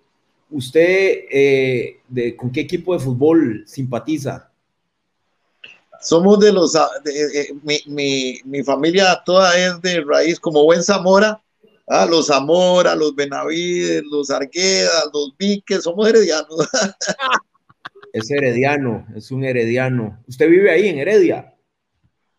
¿usted 0.49 1.26
eh, 1.30 1.99
de, 2.08 2.36
con 2.36 2.51
qué 2.51 2.62
equipo 2.62 2.93
de 2.93 2.99
fútbol 2.99 3.64
simpatiza? 3.66 4.49
Somos 6.06 6.39
de 6.39 6.51
los, 6.51 6.76
ah, 6.76 6.89
eh, 7.06 7.51
mi, 7.64 7.80
mi, 7.88 8.39
mi, 8.45 8.64
familia 8.64 9.22
toda 9.26 9.58
es 9.58 9.82
de 9.82 10.01
raíz 10.01 10.39
como 10.39 10.64
buen 10.64 10.84
Zamora, 10.84 11.41
ah, 11.88 12.06
los 12.06 12.28
Zamora, 12.28 12.95
los 12.95 13.16
Benavides, 13.16 14.03
los 14.03 14.30
Arguedas, 14.30 15.10
los 15.14 15.36
Viques, 15.38 15.84
somos 15.84 16.07
heredianos. 16.07 16.57
es 18.14 18.30
herediano, 18.30 19.06
es 19.15 19.32
un 19.32 19.44
herediano. 19.44 20.23
¿Usted 20.27 20.48
vive 20.48 20.72
ahí 20.72 20.88
en 20.90 20.99
Heredia? 20.99 21.53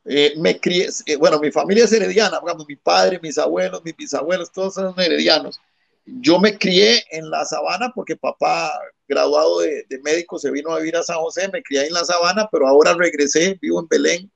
Eh, 0.05 0.34
me 0.38 0.60
crié, 0.60 0.88
eh, 1.06 1.16
bueno, 1.16 1.40
mi 1.40 1.51
familia 1.51 1.84
es 1.84 1.93
herediana, 1.93 2.38
digamos, 2.38 2.66
mi 2.68 2.76
padre, 2.76 3.18
mis 3.20 3.36
abuelos, 3.36 3.82
mis 3.84 3.97
bisabuelos, 3.97 4.52
todos 4.52 4.74
son 4.74 4.94
heredianos. 4.97 5.60
Yo 6.05 6.38
me 6.38 6.56
crié 6.56 7.02
en 7.10 7.28
la 7.28 7.44
sabana 7.44 7.90
porque 7.93 8.14
papá 8.14 8.72
graduado 9.08 9.60
de, 9.60 9.86
médico, 10.02 10.38
se 10.38 10.50
vino 10.50 10.70
a 10.70 10.78
vivir 10.78 10.96
a 10.96 11.02
San 11.02 11.18
José, 11.18 11.48
me 11.52 11.62
crié 11.62 11.86
en 11.86 11.94
la 11.94 12.04
sabana, 12.04 12.48
pero 12.50 12.66
ahora 12.66 12.94
regresé, 12.94 13.58
vivo 13.60 13.80
en 13.80 13.88
Belén 13.88 14.30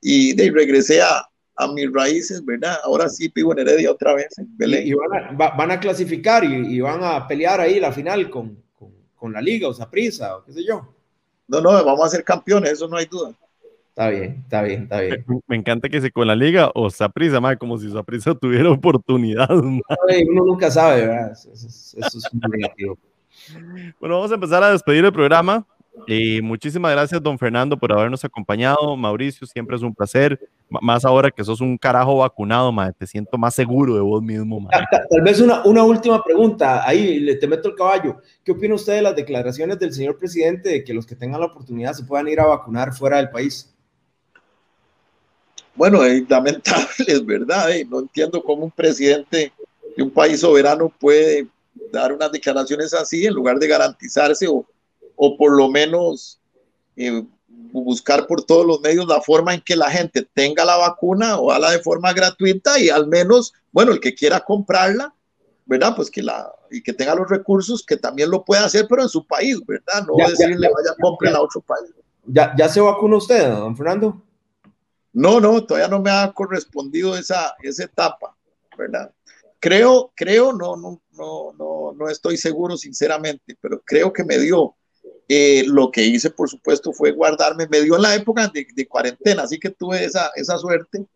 y 0.00 0.34
de, 0.34 0.50
regresé 0.50 1.02
a, 1.02 1.26
a 1.56 1.72
mis 1.72 1.90
raíces, 1.92 2.44
¿verdad? 2.44 2.76
Ahora 2.84 3.08
sí 3.08 3.30
vivo 3.34 3.52
en 3.52 3.60
Heredia 3.60 3.90
otra 3.90 4.14
vez, 4.14 4.38
en 4.38 4.56
Belén. 4.56 4.86
Y, 4.86 4.92
van, 4.92 5.70
a, 5.70 5.80
clasificar 5.80 6.44
y, 6.44 6.80
van 6.80 7.02
a 7.02 7.26
pelear 7.26 7.60
ahí 7.60 7.80
la 7.80 7.92
final 7.92 8.28
con, 8.30 8.62
con, 9.16 9.32
la 9.32 9.40
liga 9.40 9.68
o 9.68 9.72
Saprisa 9.72 10.36
o 10.36 10.44
qué 10.44 10.52
sé 10.52 10.64
yo. 10.64 10.94
No, 11.46 11.60
no, 11.60 11.70
vamos 11.84 12.04
a 12.04 12.08
ser 12.08 12.24
campeones, 12.24 12.72
eso 12.72 12.88
no 12.88 12.96
hay 12.96 13.06
duda. 13.06 13.32
Está 13.88 14.08
bien, 14.08 14.40
está 14.42 14.62
bien, 14.62 14.82
está 14.82 15.00
bien. 15.00 15.24
Me, 15.46 15.56
encanta 15.56 15.88
que 15.88 16.00
se 16.00 16.10
con 16.10 16.26
la 16.26 16.34
liga 16.34 16.70
o 16.74 16.90
Saprisa, 16.90 17.40
más 17.40 17.56
como 17.56 17.78
si 17.78 17.90
Saprisa 17.90 18.34
tuviera 18.40 18.70
oportunidad. 18.70 19.48
uno 19.50 20.44
nunca 20.44 20.70
sabe, 20.70 21.06
¿verdad? 21.06 21.32
Eso, 21.32 21.50
eso 21.52 22.18
es 22.18 22.34
muy 22.34 22.58
negativo. 22.58 22.98
Bueno, 24.00 24.16
vamos 24.16 24.30
a 24.30 24.34
empezar 24.34 24.62
a 24.62 24.70
despedir 24.70 25.04
el 25.04 25.12
programa. 25.12 25.66
Y 26.06 26.42
muchísimas 26.42 26.90
gracias, 26.92 27.22
don 27.22 27.38
Fernando, 27.38 27.78
por 27.78 27.92
habernos 27.92 28.24
acompañado. 28.24 28.96
Mauricio, 28.96 29.46
siempre 29.46 29.76
es 29.76 29.82
un 29.82 29.94
placer. 29.94 30.38
más 30.68 31.04
ahora 31.04 31.30
que 31.30 31.44
sos 31.44 31.60
un 31.60 31.78
carajo 31.78 32.18
vacunado, 32.18 32.72
madre. 32.72 32.94
Te 32.98 33.06
siento 33.06 33.38
más 33.38 33.54
seguro 33.54 33.94
de 33.94 34.00
vos 34.00 34.22
mismo, 34.22 34.68
Tal, 35.10 35.22
vez 35.22 35.40
una, 35.40 35.62
una, 35.64 35.84
última 35.84 36.22
pregunta. 36.22 36.86
Ahí 36.86 37.20
le 37.20 37.36
te 37.36 37.46
meto 37.46 37.68
el 37.68 37.74
caballo. 37.76 38.20
¿Qué 38.42 38.52
opina 38.52 38.74
usted 38.74 38.94
de 38.94 39.02
las 39.02 39.14
declaraciones 39.14 39.78
del 39.78 39.92
señor 39.92 40.18
presidente 40.18 40.68
de 40.70 40.84
que 40.84 40.94
los 40.94 41.06
que 41.06 41.14
tengan 41.14 41.40
la 41.40 41.46
oportunidad 41.46 41.92
se 41.92 42.04
puedan 42.04 42.28
ir 42.28 42.40
a 42.40 42.46
vacunar 42.46 42.92
fuera 42.92 43.18
del 43.18 43.30
país? 43.30 43.72
Bueno, 45.76 46.02
es 46.04 46.28
lamentable, 46.28 46.86
es 47.06 47.24
verdad. 47.24 47.70
Eh. 47.70 47.86
No 47.88 48.00
entiendo 48.00 48.42
cómo 48.42 48.64
un 48.64 48.70
presidente 48.70 49.52
de 49.96 50.02
un 50.02 50.10
país 50.10 50.40
soberano 50.40 50.88
puede 50.88 51.46
dar 51.92 52.12
unas 52.12 52.32
declaraciones 52.32 52.94
así 52.94 53.26
en 53.26 53.34
lugar 53.34 53.58
de 53.58 53.68
garantizarse 53.68 54.46
o, 54.48 54.66
o 55.16 55.36
por 55.36 55.52
lo 55.56 55.68
menos 55.68 56.40
eh, 56.96 57.24
buscar 57.48 58.26
por 58.26 58.44
todos 58.44 58.66
los 58.66 58.80
medios 58.80 59.06
la 59.06 59.20
forma 59.20 59.54
en 59.54 59.60
que 59.60 59.76
la 59.76 59.90
gente 59.90 60.26
tenga 60.34 60.64
la 60.64 60.76
vacuna 60.76 61.38
o 61.38 61.56
la 61.58 61.70
de 61.70 61.80
forma 61.80 62.12
gratuita 62.12 62.78
y 62.78 62.88
al 62.88 63.06
menos, 63.06 63.52
bueno, 63.72 63.92
el 63.92 64.00
que 64.00 64.14
quiera 64.14 64.40
comprarla, 64.40 65.14
¿verdad? 65.66 65.94
Pues 65.96 66.10
que 66.10 66.22
la, 66.22 66.52
y 66.70 66.82
que 66.82 66.92
tenga 66.92 67.14
los 67.14 67.28
recursos, 67.28 67.84
que 67.84 67.96
también 67.96 68.30
lo 68.30 68.44
pueda 68.44 68.64
hacer, 68.64 68.86
pero 68.88 69.02
en 69.02 69.08
su 69.08 69.26
país, 69.26 69.58
¿verdad? 69.66 70.06
No 70.06 70.14
decirle, 70.28 70.68
vaya, 70.68 70.96
compre 71.00 71.30
a 71.30 71.40
otro 71.40 71.60
país. 71.60 71.90
¿Ya, 72.26 72.54
¿Ya 72.56 72.68
se 72.68 72.80
vacunó 72.80 73.18
usted, 73.18 73.48
don 73.48 73.76
Fernando? 73.76 74.22
No, 75.12 75.40
no, 75.40 75.64
todavía 75.64 75.88
no 75.88 76.00
me 76.00 76.10
ha 76.10 76.32
correspondido 76.32 77.16
esa, 77.16 77.54
esa 77.62 77.84
etapa, 77.84 78.36
¿verdad? 78.76 79.12
Creo, 79.64 80.12
creo, 80.14 80.52
no, 80.52 80.76
no, 80.76 81.00
no, 81.12 81.54
no, 81.58 81.92
no 81.96 82.08
estoy 82.10 82.36
seguro 82.36 82.76
sinceramente, 82.76 83.56
pero 83.58 83.80
creo 83.82 84.12
que 84.12 84.22
me 84.22 84.38
dio. 84.38 84.74
Eh, 85.26 85.64
lo 85.66 85.90
que 85.90 86.04
hice, 86.04 86.28
por 86.28 86.50
supuesto, 86.50 86.92
fue 86.92 87.12
guardarme, 87.12 87.66
me 87.70 87.80
dio 87.80 87.96
en 87.96 88.02
la 88.02 88.14
época 88.14 88.46
de, 88.48 88.66
de 88.76 88.86
cuarentena, 88.86 89.44
así 89.44 89.58
que 89.58 89.70
tuve 89.70 90.04
esa, 90.04 90.30
esa 90.36 90.58
suerte, 90.58 91.06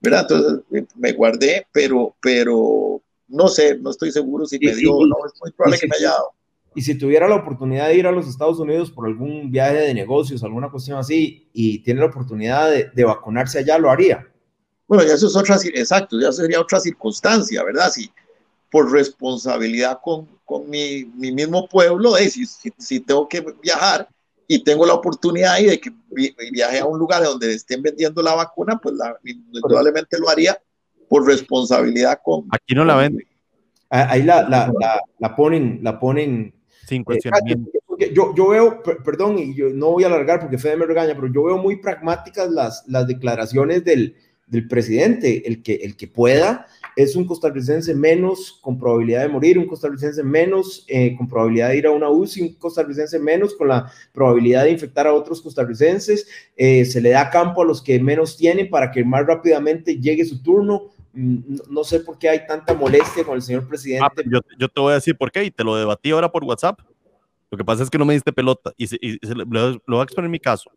¿verdad? 0.00 0.20
Entonces 0.20 0.60
eh, 0.70 0.86
me 0.94 1.14
guardé, 1.14 1.66
pero, 1.72 2.14
pero 2.22 3.02
no 3.26 3.48
sé, 3.48 3.76
no 3.76 3.90
estoy 3.90 4.12
seguro 4.12 4.46
si 4.46 4.60
me 4.60 4.72
dio 4.72 4.94
o 4.94 5.04
no, 5.04 5.16
es 5.26 5.32
muy 5.42 5.50
probable 5.50 5.80
que 5.80 5.88
me 5.88 5.96
haya 5.96 6.10
dado. 6.10 6.30
Y 6.76 6.82
si 6.82 6.96
tuviera 6.96 7.26
la 7.26 7.34
oportunidad 7.34 7.88
de 7.88 7.96
ir 7.96 8.06
a 8.06 8.12
los 8.12 8.28
Estados 8.28 8.60
Unidos 8.60 8.92
por 8.92 9.08
algún 9.08 9.50
viaje 9.50 9.78
de 9.78 9.94
negocios, 9.94 10.44
alguna 10.44 10.70
cuestión 10.70 10.96
así, 10.96 11.50
y 11.52 11.80
tiene 11.80 11.98
la 11.98 12.06
oportunidad 12.06 12.70
de, 12.70 12.88
de 12.94 13.04
vacunarse 13.04 13.58
allá, 13.58 13.78
¿lo 13.78 13.90
haría? 13.90 14.28
Bueno, 14.88 15.04
ya 15.04 15.14
eso 15.14 15.26
es 15.26 15.36
otra, 15.36 15.56
exacto, 15.74 16.18
ya 16.20 16.32
sería 16.32 16.60
otra 16.60 16.78
circunstancia, 16.78 17.62
¿verdad? 17.64 17.90
Si 17.90 18.10
por 18.70 18.90
responsabilidad 18.92 20.00
con, 20.02 20.28
con 20.44 20.68
mi, 20.68 21.04
mi, 21.16 21.32
mismo 21.32 21.68
pueblo, 21.68 22.16
eh, 22.16 22.28
si, 22.28 22.46
si, 22.46 22.72
si, 22.78 23.00
tengo 23.00 23.28
que 23.28 23.44
viajar 23.62 24.08
y 24.46 24.62
tengo 24.62 24.86
la 24.86 24.94
oportunidad 24.94 25.54
ahí 25.54 25.66
de 25.66 25.80
que 25.80 25.92
viaje 26.52 26.78
a 26.78 26.86
un 26.86 26.98
lugar 26.98 27.22
donde 27.24 27.54
estén 27.54 27.82
vendiendo 27.82 28.22
la 28.22 28.34
vacuna, 28.34 28.78
pues 28.78 28.94
la, 28.94 29.16
probablemente 29.62 30.18
lo 30.18 30.28
haría 30.28 30.58
por 31.08 31.26
responsabilidad 31.26 32.20
con... 32.22 32.46
Aquí 32.50 32.74
no 32.74 32.84
la 32.84 32.96
venden. 32.96 33.26
Ahí 33.88 34.22
la, 34.22 34.42
la, 34.42 34.72
la, 34.80 35.00
la 35.18 35.36
ponen, 35.36 35.80
la 35.82 35.98
ponen 35.98 36.54
sin 36.86 37.04
cuestionamiento. 37.04 37.70
Eh, 37.98 38.12
yo, 38.14 38.34
yo 38.34 38.48
veo, 38.48 38.82
perdón, 38.82 39.38
y 39.38 39.54
yo 39.54 39.70
no 39.70 39.92
voy 39.92 40.04
a 40.04 40.08
alargar 40.08 40.40
porque 40.40 40.58
Fede 40.58 40.76
me 40.76 40.86
regaña, 40.86 41.14
pero 41.14 41.32
yo 41.32 41.44
veo 41.44 41.58
muy 41.58 41.76
pragmáticas 41.76 42.50
las, 42.50 42.84
las 42.88 43.06
declaraciones 43.06 43.84
del, 43.84 44.16
del 44.46 44.68
presidente. 44.68 45.46
El 45.46 45.62
que, 45.62 45.74
el 45.74 45.96
que 45.96 46.08
pueda 46.08 46.66
es 46.96 47.14
un 47.14 47.26
costarricense 47.26 47.94
menos 47.94 48.58
con 48.62 48.78
probabilidad 48.78 49.20
de 49.20 49.28
morir, 49.28 49.58
un 49.58 49.66
costarricense 49.66 50.22
menos 50.22 50.84
eh, 50.88 51.14
con 51.16 51.28
probabilidad 51.28 51.68
de 51.68 51.76
ir 51.76 51.86
a 51.86 51.90
una 51.90 52.08
UCI, 52.08 52.40
un 52.40 52.54
costarricense 52.54 53.18
menos 53.18 53.54
con 53.54 53.68
la 53.68 53.92
probabilidad 54.12 54.64
de 54.64 54.70
infectar 54.70 55.06
a 55.06 55.12
otros 55.12 55.42
costarricenses. 55.42 56.26
Eh, 56.56 56.86
se 56.86 57.02
le 57.02 57.10
da 57.10 57.28
campo 57.28 57.62
a 57.62 57.66
los 57.66 57.82
que 57.82 58.00
menos 58.00 58.36
tienen 58.36 58.70
para 58.70 58.90
que 58.90 59.04
más 59.04 59.26
rápidamente 59.26 60.00
llegue 60.00 60.24
su 60.24 60.42
turno 60.42 60.90
mm, 61.12 61.58
no 61.68 61.84
sé 61.84 62.00
por 62.00 62.18
qué 62.18 62.30
hay 62.30 62.46
tanta 62.46 62.72
molestia 62.72 63.24
con 63.24 63.34
el 63.34 63.42
señor 63.42 63.68
presidente. 63.68 64.06
Ah, 64.06 64.40
yo, 64.58 64.68
te 64.68 64.80
voy 64.80 64.92
a 64.92 64.94
decir 64.94 65.16
por 65.16 65.30
qué 65.30 65.44
y 65.44 65.50
te 65.50 65.64
lo 65.64 65.76
debatí 65.76 66.12
ahora 66.12 66.32
por 66.32 66.44
WhatsApp. 66.44 66.80
Lo 67.50 67.58
que 67.58 67.64
pasa 67.64 67.82
es 67.82 67.90
que 67.90 67.98
no 67.98 68.06
me 68.06 68.14
diste 68.14 68.32
pelota 68.32 68.72
y, 68.76 68.86
y, 68.86 69.18
y 69.20 69.34
lo, 69.34 69.44
lo, 69.70 69.80
voy 69.86 70.00
a 70.00 70.04
exponer 70.04 70.26
en 70.26 70.32
mi 70.32 70.40
caso. 70.40 70.70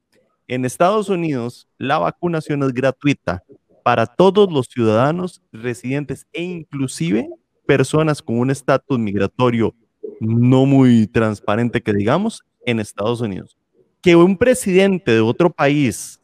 En 0.47 0.65
Estados 0.65 1.09
Unidos, 1.09 1.67
la 1.77 1.97
vacunación 1.99 2.63
es 2.63 2.73
gratuita 2.73 3.43
para 3.89 4.05
todos 4.05 4.53
los 4.53 4.67
ciudadanos 4.67 5.41
residentes 5.51 6.27
e 6.31 6.43
inclusive 6.43 7.27
personas 7.65 8.21
con 8.21 8.37
un 8.37 8.51
estatus 8.51 8.99
migratorio 8.99 9.73
no 10.19 10.67
muy 10.67 11.07
transparente 11.07 11.81
que 11.81 11.91
digamos 11.91 12.43
en 12.67 12.79
Estados 12.79 13.19
Unidos. 13.19 13.57
Que 13.99 14.15
un 14.15 14.37
presidente 14.37 15.11
de 15.11 15.21
otro 15.21 15.49
país 15.49 16.21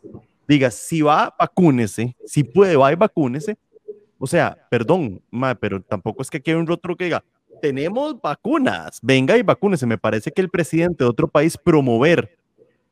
diga, 0.48 0.70
si 0.70 1.02
va, 1.02 1.36
vacúnese, 1.40 2.16
si 2.24 2.44
puede, 2.44 2.76
va 2.76 2.92
y 2.92 2.96
vacúnese. 2.96 3.58
O 4.20 4.28
sea, 4.28 4.56
perdón, 4.70 5.24
ma, 5.32 5.56
pero 5.56 5.82
tampoco 5.82 6.22
es 6.22 6.30
que 6.30 6.44
quede 6.44 6.58
un 6.58 6.68
rostro 6.68 6.96
que 6.96 7.06
diga, 7.06 7.24
tenemos 7.64 8.22
vacunas, 8.22 9.00
venga 9.02 9.36
y 9.40 9.42
vacúnese. 9.42 9.88
Me 9.88 9.98
parece 9.98 10.32
que 10.32 10.42
el 10.42 10.52
presidente 10.52 11.04
de 11.04 11.10
otro 11.10 11.28
país 11.28 11.58
promover 11.58 12.38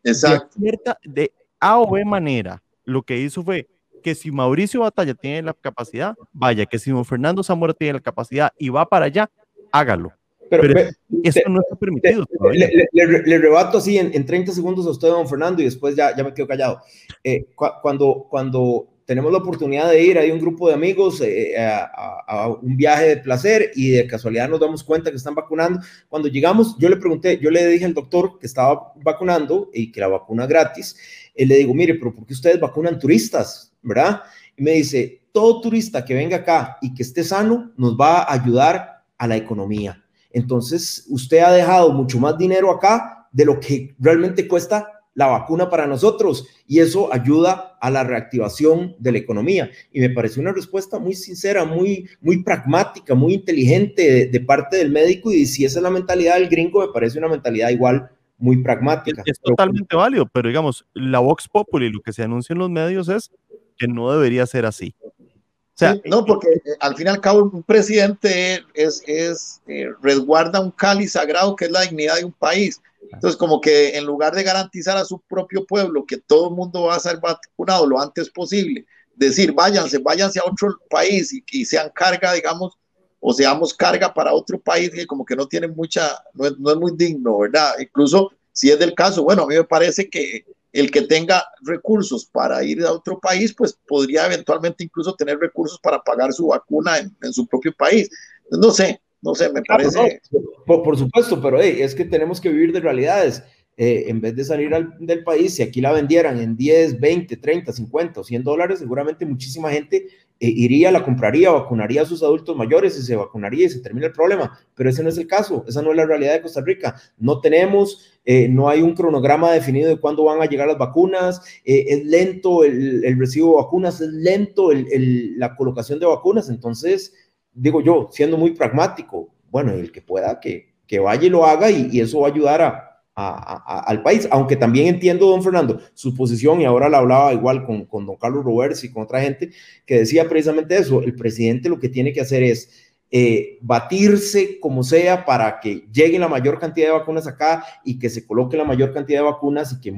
Exacto. 0.04 0.48
De, 0.56 0.62
cierta, 0.64 0.98
de 1.04 1.32
A 1.60 1.78
o 1.78 1.91
B 1.91 2.04
manera, 2.06 2.64
lo 2.86 3.04
que 3.04 3.20
hizo 3.20 3.44
fue 3.44 3.68
que 4.03 4.13
si 4.13 4.31
Mauricio 4.31 4.81
Batalla 4.81 5.15
tiene 5.15 5.41
la 5.41 5.53
capacidad, 5.53 6.15
vaya, 6.31 6.65
que 6.65 6.77
si 6.77 6.91
don 6.91 7.05
Fernando 7.05 7.41
Zamora 7.41 7.73
tiene 7.73 7.93
la 7.93 7.99
capacidad 7.99 8.51
y 8.57 8.69
va 8.69 8.88
para 8.88 9.05
allá, 9.05 9.30
hágalo. 9.71 10.11
Pero, 10.49 10.61
Pero 10.61 10.89
eso 11.23 11.41
no 11.49 11.61
está 11.61 11.75
permitido. 11.75 12.25
Te, 12.25 12.57
le, 12.57 12.88
le, 12.91 13.23
le, 13.23 13.38
rebato 13.39 13.80
así 13.80 13.97
en, 13.97 14.11
en, 14.13 14.25
30 14.25 14.51
segundos 14.51 14.85
a 14.85 14.91
usted, 14.91 15.07
don 15.07 15.27
Fernando, 15.27 15.61
y 15.61 15.65
después 15.65 15.95
ya, 15.95 16.15
ya 16.15 16.23
me 16.23 16.34
quedo 16.34 16.47
callado. 16.47 16.81
Eh, 17.23 17.45
cu 17.55 17.65
cuando, 17.81 18.27
cuando 18.30 18.88
tenemos 19.05 19.31
la 19.31 19.39
oportunidad 19.39 19.89
de 19.89 20.03
ir, 20.03 20.17
hay 20.19 20.31
un 20.31 20.39
grupo 20.39 20.67
de 20.67 20.75
amigos 20.75 21.21
eh, 21.21 21.57
a, 21.57 21.89
a, 22.27 22.47
un 22.49 22.77
viaje 22.77 23.07
de 23.07 23.17
placer 23.17 23.71
y 23.75 23.91
de 23.91 24.05
casualidad 24.05 24.47
nos 24.47 24.59
damos 24.59 24.84
cuenta 24.84 25.09
que 25.09 25.17
están 25.17 25.35
vacunando. 25.35 25.80
Cuando 26.07 26.27
llegamos, 26.27 26.77
yo 26.77 26.88
le 26.89 26.97
pregunté, 26.97 27.39
yo 27.39 27.49
le 27.49 27.65
dije 27.67 27.85
al 27.85 27.93
doctor 27.93 28.38
que 28.39 28.45
estaba 28.45 28.93
vacunando 29.03 29.71
y 29.73 29.91
que 29.91 30.01
la 30.01 30.07
vacuna 30.07 30.45
gratis, 30.45 30.95
y 31.35 31.45
le 31.45 31.57
digo, 31.57 31.73
mire, 31.73 31.95
pero 31.95 32.13
¿por 32.13 32.25
qué 32.25 32.34
ustedes 32.34 32.59
vacunan 32.59 32.99
turistas? 32.99 33.73
¿Verdad? 33.84 34.22
Y 34.57 34.64
me 34.64 34.72
dice, 34.72 35.22
todo 35.31 35.61
turista 35.61 36.05
que 36.05 36.14
venga 36.14 36.38
acá 36.38 36.77
y 36.81 36.93
que 36.93 37.03
esté 37.03 37.23
sano 37.23 37.72
nos 37.77 37.95
va 37.97 38.23
a 38.23 38.34
ayudar 38.34 39.03
a 39.18 39.27
la 39.27 39.35
economía. 39.35 40.03
Entonces, 40.31 41.05
usted 41.10 41.39
ha 41.39 41.51
dejado 41.51 41.91
mucho 41.93 42.19
más 42.19 42.38
dinero 42.38 42.72
acá 42.72 43.27
de 43.31 43.45
lo 43.45 43.60
que 43.60 43.95
realmente 43.99 44.47
cuesta 44.47 44.89
la 45.15 45.27
vacuna 45.27 45.69
para 45.69 45.85
nosotros 45.85 46.47
y 46.68 46.80
eso 46.80 47.14
ayuda 47.14 47.77
a 47.80 47.89
la 47.89 48.03
reactivación 48.03 48.95
de 48.99 49.11
la 49.11 49.18
economía. 49.19 49.69
Y 49.91 49.99
me 49.99 50.10
pareció 50.10 50.41
una 50.41 50.53
respuesta 50.53 50.99
muy 50.99 51.14
sincera, 51.14 51.65
muy, 51.65 52.10
muy 52.22 52.43
pragmática, 52.43 53.14
muy 53.14 53.35
inteligente 53.35 54.27
de, 54.31 54.39
parte 54.39 54.77
del 54.77 54.91
médico 54.91 55.31
y 55.31 55.45
si 55.45 55.65
esa 55.65 55.80
es 55.80 55.84
la 55.84 55.89
mentalidad 55.89 56.35
del 56.35 56.49
gringo, 56.49 56.81
me 56.81 56.91
parece 56.91 57.19
una 57.19 57.27
mentalidad 57.27 57.69
igual 57.69 58.10
muy 58.38 58.61
pragmática. 58.61 59.22
Es 59.26 59.39
totalmente 59.39 59.95
válido, 59.95 60.26
pero 60.26 60.49
digamos, 60.49 60.85
la 60.93 61.19
Vox 61.19 61.47
Populi, 61.47 61.89
lo 61.89 62.01
que 62.01 62.11
se 62.11 62.23
anuncia 62.23 62.53
en 62.53 62.60
los 62.60 62.69
medios 62.69 63.07
es 63.07 63.31
que 63.78 63.88
no 63.88 64.12
debería 64.12 64.45
ser 64.45 64.66
así. 64.66 64.95
O 65.02 65.76
sea, 65.76 65.94
sí, 65.94 66.02
no, 66.06 66.24
porque 66.24 66.50
eh, 66.50 66.78
al 66.80 66.95
fin 66.95 67.08
y 67.08 67.10
al 67.10 67.22
cabo 67.22 67.44
un 67.44 67.64
presidente 67.64 68.64
es, 68.74 69.02
es 69.08 69.62
eh, 69.68 69.90
resguarda 70.02 70.60
un 70.60 70.72
cáliz 70.72 71.14
sagrado 71.14 71.56
que 71.56 71.66
es 71.66 71.72
la 71.72 71.82
dignidad 71.82 72.18
de 72.18 72.26
un 72.26 72.32
país. 72.32 72.80
Entonces, 73.12 73.38
como 73.38 73.60
que 73.60 73.98
en 73.98 74.06
lugar 74.06 74.34
de 74.34 74.44
garantizar 74.44 74.98
a 74.98 75.06
su 75.06 75.20
propio 75.20 75.66
pueblo 75.66 76.06
que 76.06 76.18
todo 76.18 76.50
el 76.50 76.56
mundo 76.56 76.84
va 76.84 76.95
a 76.95 77.00
ser 77.00 77.20
vacunado 77.20 77.86
lo 77.86 78.00
antes 78.00 78.30
posible, 78.30 78.86
decir, 79.16 79.52
váyanse, 79.52 79.98
váyanse 79.98 80.40
a 80.40 80.50
otro 80.50 80.78
país 80.90 81.34
y, 81.34 81.44
y 81.52 81.66
sean 81.66 81.91
carga, 81.94 82.34
digamos, 82.34 82.78
o 83.26 83.34
seamos 83.34 83.74
carga 83.74 84.14
para 84.14 84.34
otro 84.34 84.60
país 84.60 84.90
que 84.90 85.08
como 85.08 85.24
que 85.24 85.36
no 85.36 85.48
tiene 85.48 85.68
mucha, 85.68 86.22
no 86.34 86.45
es, 86.45 86.60
no 86.60 86.72
es 86.72 86.78
muy 86.78 86.91
digno, 86.94 87.40
¿verdad? 87.40 87.74
Incluso 87.80 88.32
si 88.52 88.70
es 88.70 88.78
del 88.78 88.94
caso, 88.94 89.24
bueno, 89.24 89.44
a 89.44 89.48
mí 89.48 89.56
me 89.56 89.64
parece 89.64 90.10
que 90.10 90.45
el 90.74 90.91
que 90.91 91.04
tenga 91.04 91.45
recursos 91.62 92.26
para 92.26 92.64
ir 92.64 92.84
a 92.84 92.91
otro 92.91 93.20
país, 93.20 93.54
pues 93.54 93.78
podría 93.88 94.26
eventualmente 94.26 94.84
incluso 94.84 95.16
tener 95.16 95.38
recursos 95.38 95.80
para 95.80 96.02
pagar 96.02 96.34
su 96.34 96.48
vacuna 96.48 96.98
en, 96.98 97.16
en 97.22 97.32
su 97.32 97.48
propio 97.48 97.74
país. 97.78 98.10
No 98.50 98.72
sé, 98.72 99.00
no 99.22 99.36
sé, 99.36 99.52
me 99.54 99.62
parece. 99.62 100.20
No, 100.32 100.40
por, 100.66 100.84
por, 100.84 100.98
supuesto, 100.98 101.41
pero 101.41 101.62
hey, 101.62 101.78
es 101.80 101.95
que 101.95 102.06
tenemos 102.06 102.41
que 102.41 102.50
vivir 102.50 102.74
de 102.74 102.82
realidades. 102.82 103.44
Eh, 103.76 104.06
en 104.08 104.22
vez 104.22 104.36
de 104.36 104.45
salir 104.45 104.72
al, 104.76 104.94
del 105.00 105.24
país, 105.24 105.56
si 105.56 105.64
aquí 105.64 105.82
la 105.82 105.91
vendieran 105.91 106.40
en 106.40 106.56
10, 106.56 107.00
20, 107.00 107.38
30, 107.38 107.72
50 107.72 108.20
o 108.20 108.24
100 108.24 108.44
dólares, 108.44 108.80
seguramente 108.80 109.26
muchísima 109.26 109.72
gente 109.72 110.08
iría, 110.48 110.91
la 110.91 111.03
compraría, 111.03 111.52
vacunaría 111.52 112.02
a 112.02 112.06
sus 112.06 112.24
adultos 112.24 112.56
mayores 112.56 112.98
y 112.98 113.02
se 113.02 113.15
vacunaría 113.15 113.65
y 113.65 113.70
se 113.70 113.80
termina 113.80 114.07
el 114.07 114.14
problema. 114.14 114.57
Pero 114.76 114.90
ese 114.90 115.03
no 115.03 115.10
es 115.10 115.18
el 115.18 115.28
caso, 115.28 115.64
esa 115.68 115.82
no 115.82 115.91
es 115.91 115.98
la 115.98 116.06
realidad 116.06 116.34
de 116.34 116.41
Costa 116.41 116.61
Rica. 116.61 116.95
No 117.18 117.40
tenemos, 117.40 118.20
eh, 118.26 118.48
no 118.48 118.70
hay 118.70 118.82
un 118.82 118.94
cronograma 118.94 119.52
definido 119.52 119.90
de 119.90 119.99
cuándo 119.99 120.24
van 120.24 120.41
a 120.41 120.45
llegar 120.45 120.68
las 120.68 120.78
vacunas, 120.78 121.41
eh, 121.65 121.86
es 121.88 122.06
lento 122.06 122.64
el, 122.64 123.03
el, 123.06 123.20
recibo 123.20 123.52
de 123.52 123.64
vacunas, 123.64 124.02
es 124.02 124.10
lento 124.10 124.72
el, 124.72 125.38
la 125.38 125.56
colocación 125.56 125.99
de 125.99 126.06
vacunas. 126.06 126.49
Entonces, 126.49 127.14
digo 127.53 127.82
yo, 127.82 128.10
siendo 128.11 128.38
muy 128.38 128.52
pragmático, 128.52 129.30
bueno, 129.49 129.72
el 129.74 129.91
que 129.91 130.02
pueda 130.02 130.40
que, 130.40 130.74
que 130.88 130.99
vaya 130.99 131.26
y 131.26 131.30
lo 131.30 131.45
haga 131.45 131.70
y, 131.70 131.90
y 131.91 132.02
eso 132.02 132.22
va 132.22 132.28
a 132.28 132.32
ayudar 132.32 132.61
a 132.61 132.93
a, 133.15 133.84
al 133.88 134.02
país, 134.02 134.27
aunque 134.31 134.56
también 134.56 134.88
entiendo, 134.88 135.27
don 135.27 135.44
Fernando, 135.44 135.80
su 135.94 136.15
posición, 136.15 136.61
y 136.61 136.65
ahora 136.65 136.90
la 136.90 136.99
hablaba 136.99 137.34
igual 137.34 137.65
con, 137.65 137.85
con 137.85 138.06
don 138.06 138.15
Carlos 138.15 138.44
Roberts 138.44 138.84
y 138.84 138.91
con 138.91 139.03
otra 139.03 139.22
gente, 139.22 139.52
que 139.85 139.99
decía 139.99 140.27
precisamente 140.27 140.77
eso, 140.77 141.02
el 141.02 141.15
presidente 141.15 141.69
lo 141.69 141.80
que 141.80 141.90
tiene 141.90 142.14
que 142.14 142.22
hacer 142.22 142.44
es 142.44 142.91
eh, 143.15 143.60
batirse 143.61 144.60
como 144.60 144.81
sea 144.81 145.23
para 145.23 145.60
que 145.60 145.85
llegue 145.94 146.18
la 146.18 146.27
mayor 146.27 146.57
cantidad 146.57 146.88
de 146.88 146.94
vacunas 146.94 147.27
acá 147.27 147.64
y 147.85 147.99
que 147.99 148.10
se 148.10 148.26
coloque 148.26 148.57
la 148.57 148.64
mayor 148.64 148.91
cantidad 148.91 149.19
de 149.19 149.26
vacunas 149.26 149.72
y 149.72 149.81
que 149.81 149.94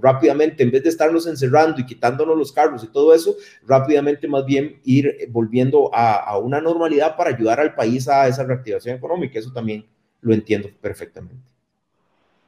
rápidamente, 0.00 0.64
en 0.64 0.72
vez 0.72 0.82
de 0.82 0.88
estarnos 0.88 1.28
encerrando 1.28 1.80
y 1.80 1.86
quitándonos 1.86 2.36
los 2.36 2.50
carros 2.50 2.82
y 2.82 2.88
todo 2.88 3.14
eso, 3.14 3.36
rápidamente 3.64 4.26
más 4.26 4.44
bien 4.44 4.80
ir 4.82 5.28
volviendo 5.30 5.94
a, 5.94 6.16
a 6.16 6.38
una 6.38 6.60
normalidad 6.60 7.16
para 7.16 7.30
ayudar 7.30 7.60
al 7.60 7.76
país 7.76 8.08
a 8.08 8.26
esa 8.26 8.42
reactivación 8.42 8.96
económica. 8.96 9.38
Eso 9.38 9.52
también 9.52 9.86
lo 10.20 10.34
entiendo 10.34 10.68
perfectamente 10.80 11.55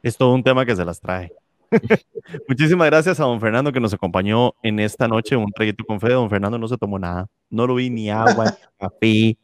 es 0.03 0.17
todo 0.17 0.33
un 0.33 0.43
tema 0.43 0.65
que 0.65 0.75
se 0.75 0.85
las 0.85 0.99
trae. 0.99 1.31
Muchísimas 2.47 2.87
gracias 2.87 3.19
a 3.19 3.23
don 3.23 3.39
Fernando 3.39 3.71
que 3.71 3.79
nos 3.79 3.93
acompañó 3.93 4.53
en 4.63 4.79
esta 4.79 5.07
noche, 5.07 5.35
un 5.35 5.51
traguito 5.51 5.83
con 5.83 5.99
fe. 5.99 6.09
Don 6.09 6.29
Fernando 6.29 6.57
no 6.57 6.67
se 6.67 6.77
tomó 6.77 6.97
nada, 6.97 7.27
no 7.49 7.67
lo 7.67 7.75
vi 7.75 7.89
ni 7.89 8.09
agua, 8.09 8.45
ni 8.45 8.51
café, 8.79 9.37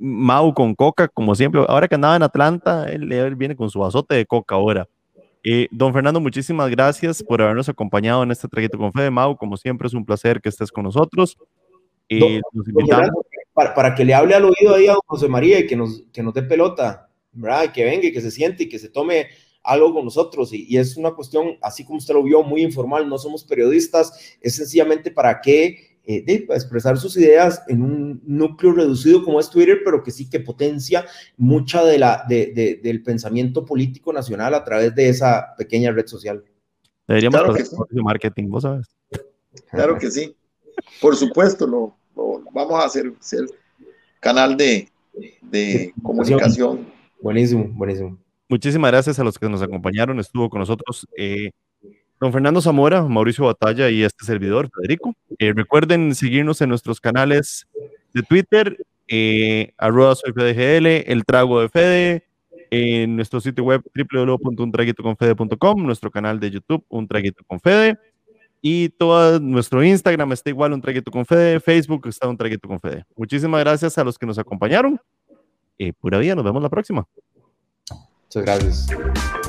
Mau 0.00 0.52
con 0.52 0.74
coca, 0.74 1.06
como 1.06 1.34
siempre. 1.36 1.64
Ahora 1.68 1.86
que 1.86 1.94
andaba 1.94 2.16
en 2.16 2.22
Atlanta, 2.24 2.86
él, 2.90 3.36
viene 3.36 3.54
con 3.54 3.70
su 3.70 3.84
azote 3.84 4.16
de 4.16 4.26
coca 4.26 4.56
ahora. 4.56 4.88
Eh, 5.44 5.68
don 5.70 5.92
Fernando, 5.92 6.18
muchísimas 6.18 6.68
gracias 6.70 7.22
por 7.22 7.40
habernos 7.40 7.68
acompañado 7.68 8.24
en 8.24 8.32
este 8.32 8.48
traguito 8.48 8.78
con 8.78 8.92
fe 8.92 9.10
Mau. 9.10 9.36
Como 9.36 9.56
siempre, 9.56 9.86
es 9.86 9.94
un 9.94 10.04
placer 10.04 10.40
que 10.40 10.48
estés 10.48 10.72
con 10.72 10.82
nosotros. 10.82 11.38
Eh, 12.08 12.40
para, 13.54 13.94
que 13.94 14.04
le 14.04 14.12
hable 14.12 14.34
al 14.34 14.44
oído 14.44 14.74
ahí 14.74 14.88
a 14.88 14.94
José 15.06 15.28
María 15.28 15.60
y 15.60 15.66
que 15.66 15.76
nos, 15.76 16.02
que 16.12 16.22
nos 16.22 16.34
dé 16.34 16.42
pelota, 16.42 17.08
¿verdad? 17.32 17.72
Que 17.72 17.84
venga 17.84 18.08
y 18.08 18.12
que 18.12 18.20
se 18.20 18.32
siente 18.32 18.64
y 18.64 18.68
que 18.68 18.80
se 18.80 18.88
tome 18.88 19.28
algo 19.66 19.92
con 19.94 20.04
nosotros. 20.04 20.52
Y, 20.52 20.66
y, 20.68 20.78
es 20.78 20.96
una 20.96 21.12
cuestión, 21.12 21.58
así 21.62 21.84
como 21.84 21.98
usted 21.98 22.14
lo 22.14 22.22
vio, 22.22 22.42
muy 22.42 22.62
informal. 22.62 23.08
No 23.08 23.18
somos 23.18 23.44
periodistas, 23.44 24.36
es 24.40 24.56
sencillamente 24.56 25.10
para 25.10 25.40
que 25.40 25.96
eh, 26.08 26.22
de 26.24 26.34
expresar 26.54 26.96
sus 26.98 27.16
ideas 27.16 27.64
en 27.66 27.82
un 27.82 28.22
núcleo 28.24 28.72
reducido 28.72 29.24
como 29.24 29.40
es 29.40 29.50
Twitter, 29.50 29.80
pero 29.84 30.04
que 30.04 30.12
sí 30.12 30.30
que 30.30 30.38
potencia 30.38 31.04
mucha 31.36 31.84
de 31.84 31.98
la, 31.98 32.24
de, 32.28 32.78
del 32.80 33.02
pensamiento 33.02 33.64
político 33.64 34.12
nacional 34.12 34.54
a 34.54 34.62
través 34.62 34.94
de 34.94 35.08
esa 35.08 35.56
pequeña 35.58 35.90
red 35.90 36.06
social. 36.06 36.44
Deberíamos 37.08 37.40
claro 37.40 37.54
hacer 37.54 38.02
marketing, 38.04 38.48
vos 38.48 38.62
sabes. 38.62 38.86
Claro 39.68 39.98
que 39.98 40.08
sí. 40.12 40.36
Por 41.00 41.16
supuesto, 41.16 41.66
lo, 41.66 41.96
vamos 42.52 42.80
a 42.80 42.84
hacer, 42.84 43.12
ser 43.18 43.44
canal 44.20 44.56
de, 44.56 44.88
de 45.42 45.92
comunicación. 46.04 46.86
Buenísimo, 47.20 47.66
buenísimo. 47.72 48.16
Muchísimas 48.48 48.92
gracias 48.92 49.18
a 49.18 49.24
los 49.24 49.38
que 49.38 49.48
nos 49.48 49.62
acompañaron. 49.62 50.20
Estuvo 50.20 50.48
con 50.48 50.60
nosotros 50.60 51.06
eh, 51.16 51.50
Don 52.20 52.32
Fernando 52.32 52.62
Zamora, 52.62 53.02
Mauricio 53.02 53.44
Batalla 53.44 53.90
y 53.90 54.02
este 54.02 54.24
servidor, 54.24 54.70
Federico. 54.74 55.14
Eh, 55.38 55.52
recuerden 55.54 56.14
seguirnos 56.14 56.60
en 56.62 56.70
nuestros 56.70 57.00
canales 57.00 57.66
de 58.14 58.22
Twitter, 58.22 58.78
eh, 59.08 59.74
arroba 59.76 60.14
soy 60.14 60.32
FDGL, 60.32 60.86
El 61.10 61.24
Trago 61.26 61.60
de 61.60 61.68
Fede, 61.68 62.24
en 62.70 63.16
nuestro 63.16 63.40
sitio 63.40 63.64
web 63.64 63.82
www.untraguitoconfede.com, 63.94 65.84
nuestro 65.84 66.10
canal 66.10 66.40
de 66.40 66.50
YouTube, 66.50 66.84
Un 66.88 67.06
Traguito 67.06 67.44
con 67.46 67.60
Fede, 67.60 67.98
y 68.62 68.88
todo 68.88 69.38
nuestro 69.38 69.84
Instagram 69.84 70.32
está 70.32 70.48
igual, 70.48 70.72
Un 70.72 70.80
Traguito 70.80 71.10
con 71.10 71.26
Fede, 71.26 71.60
Facebook 71.60 72.08
está 72.08 72.28
Un 72.28 72.36
Traguito 72.38 72.66
con 72.66 72.80
Fede. 72.80 73.04
Muchísimas 73.14 73.60
gracias 73.60 73.98
a 73.98 74.04
los 74.04 74.18
que 74.18 74.24
nos 74.24 74.38
acompañaron. 74.38 74.98
Eh, 75.78 75.92
pura 75.92 76.18
vida, 76.18 76.34
nos 76.34 76.44
vemos 76.44 76.62
la 76.62 76.70
próxima. 76.70 77.06
Muchas 78.36 78.60
gracias. 78.60 79.45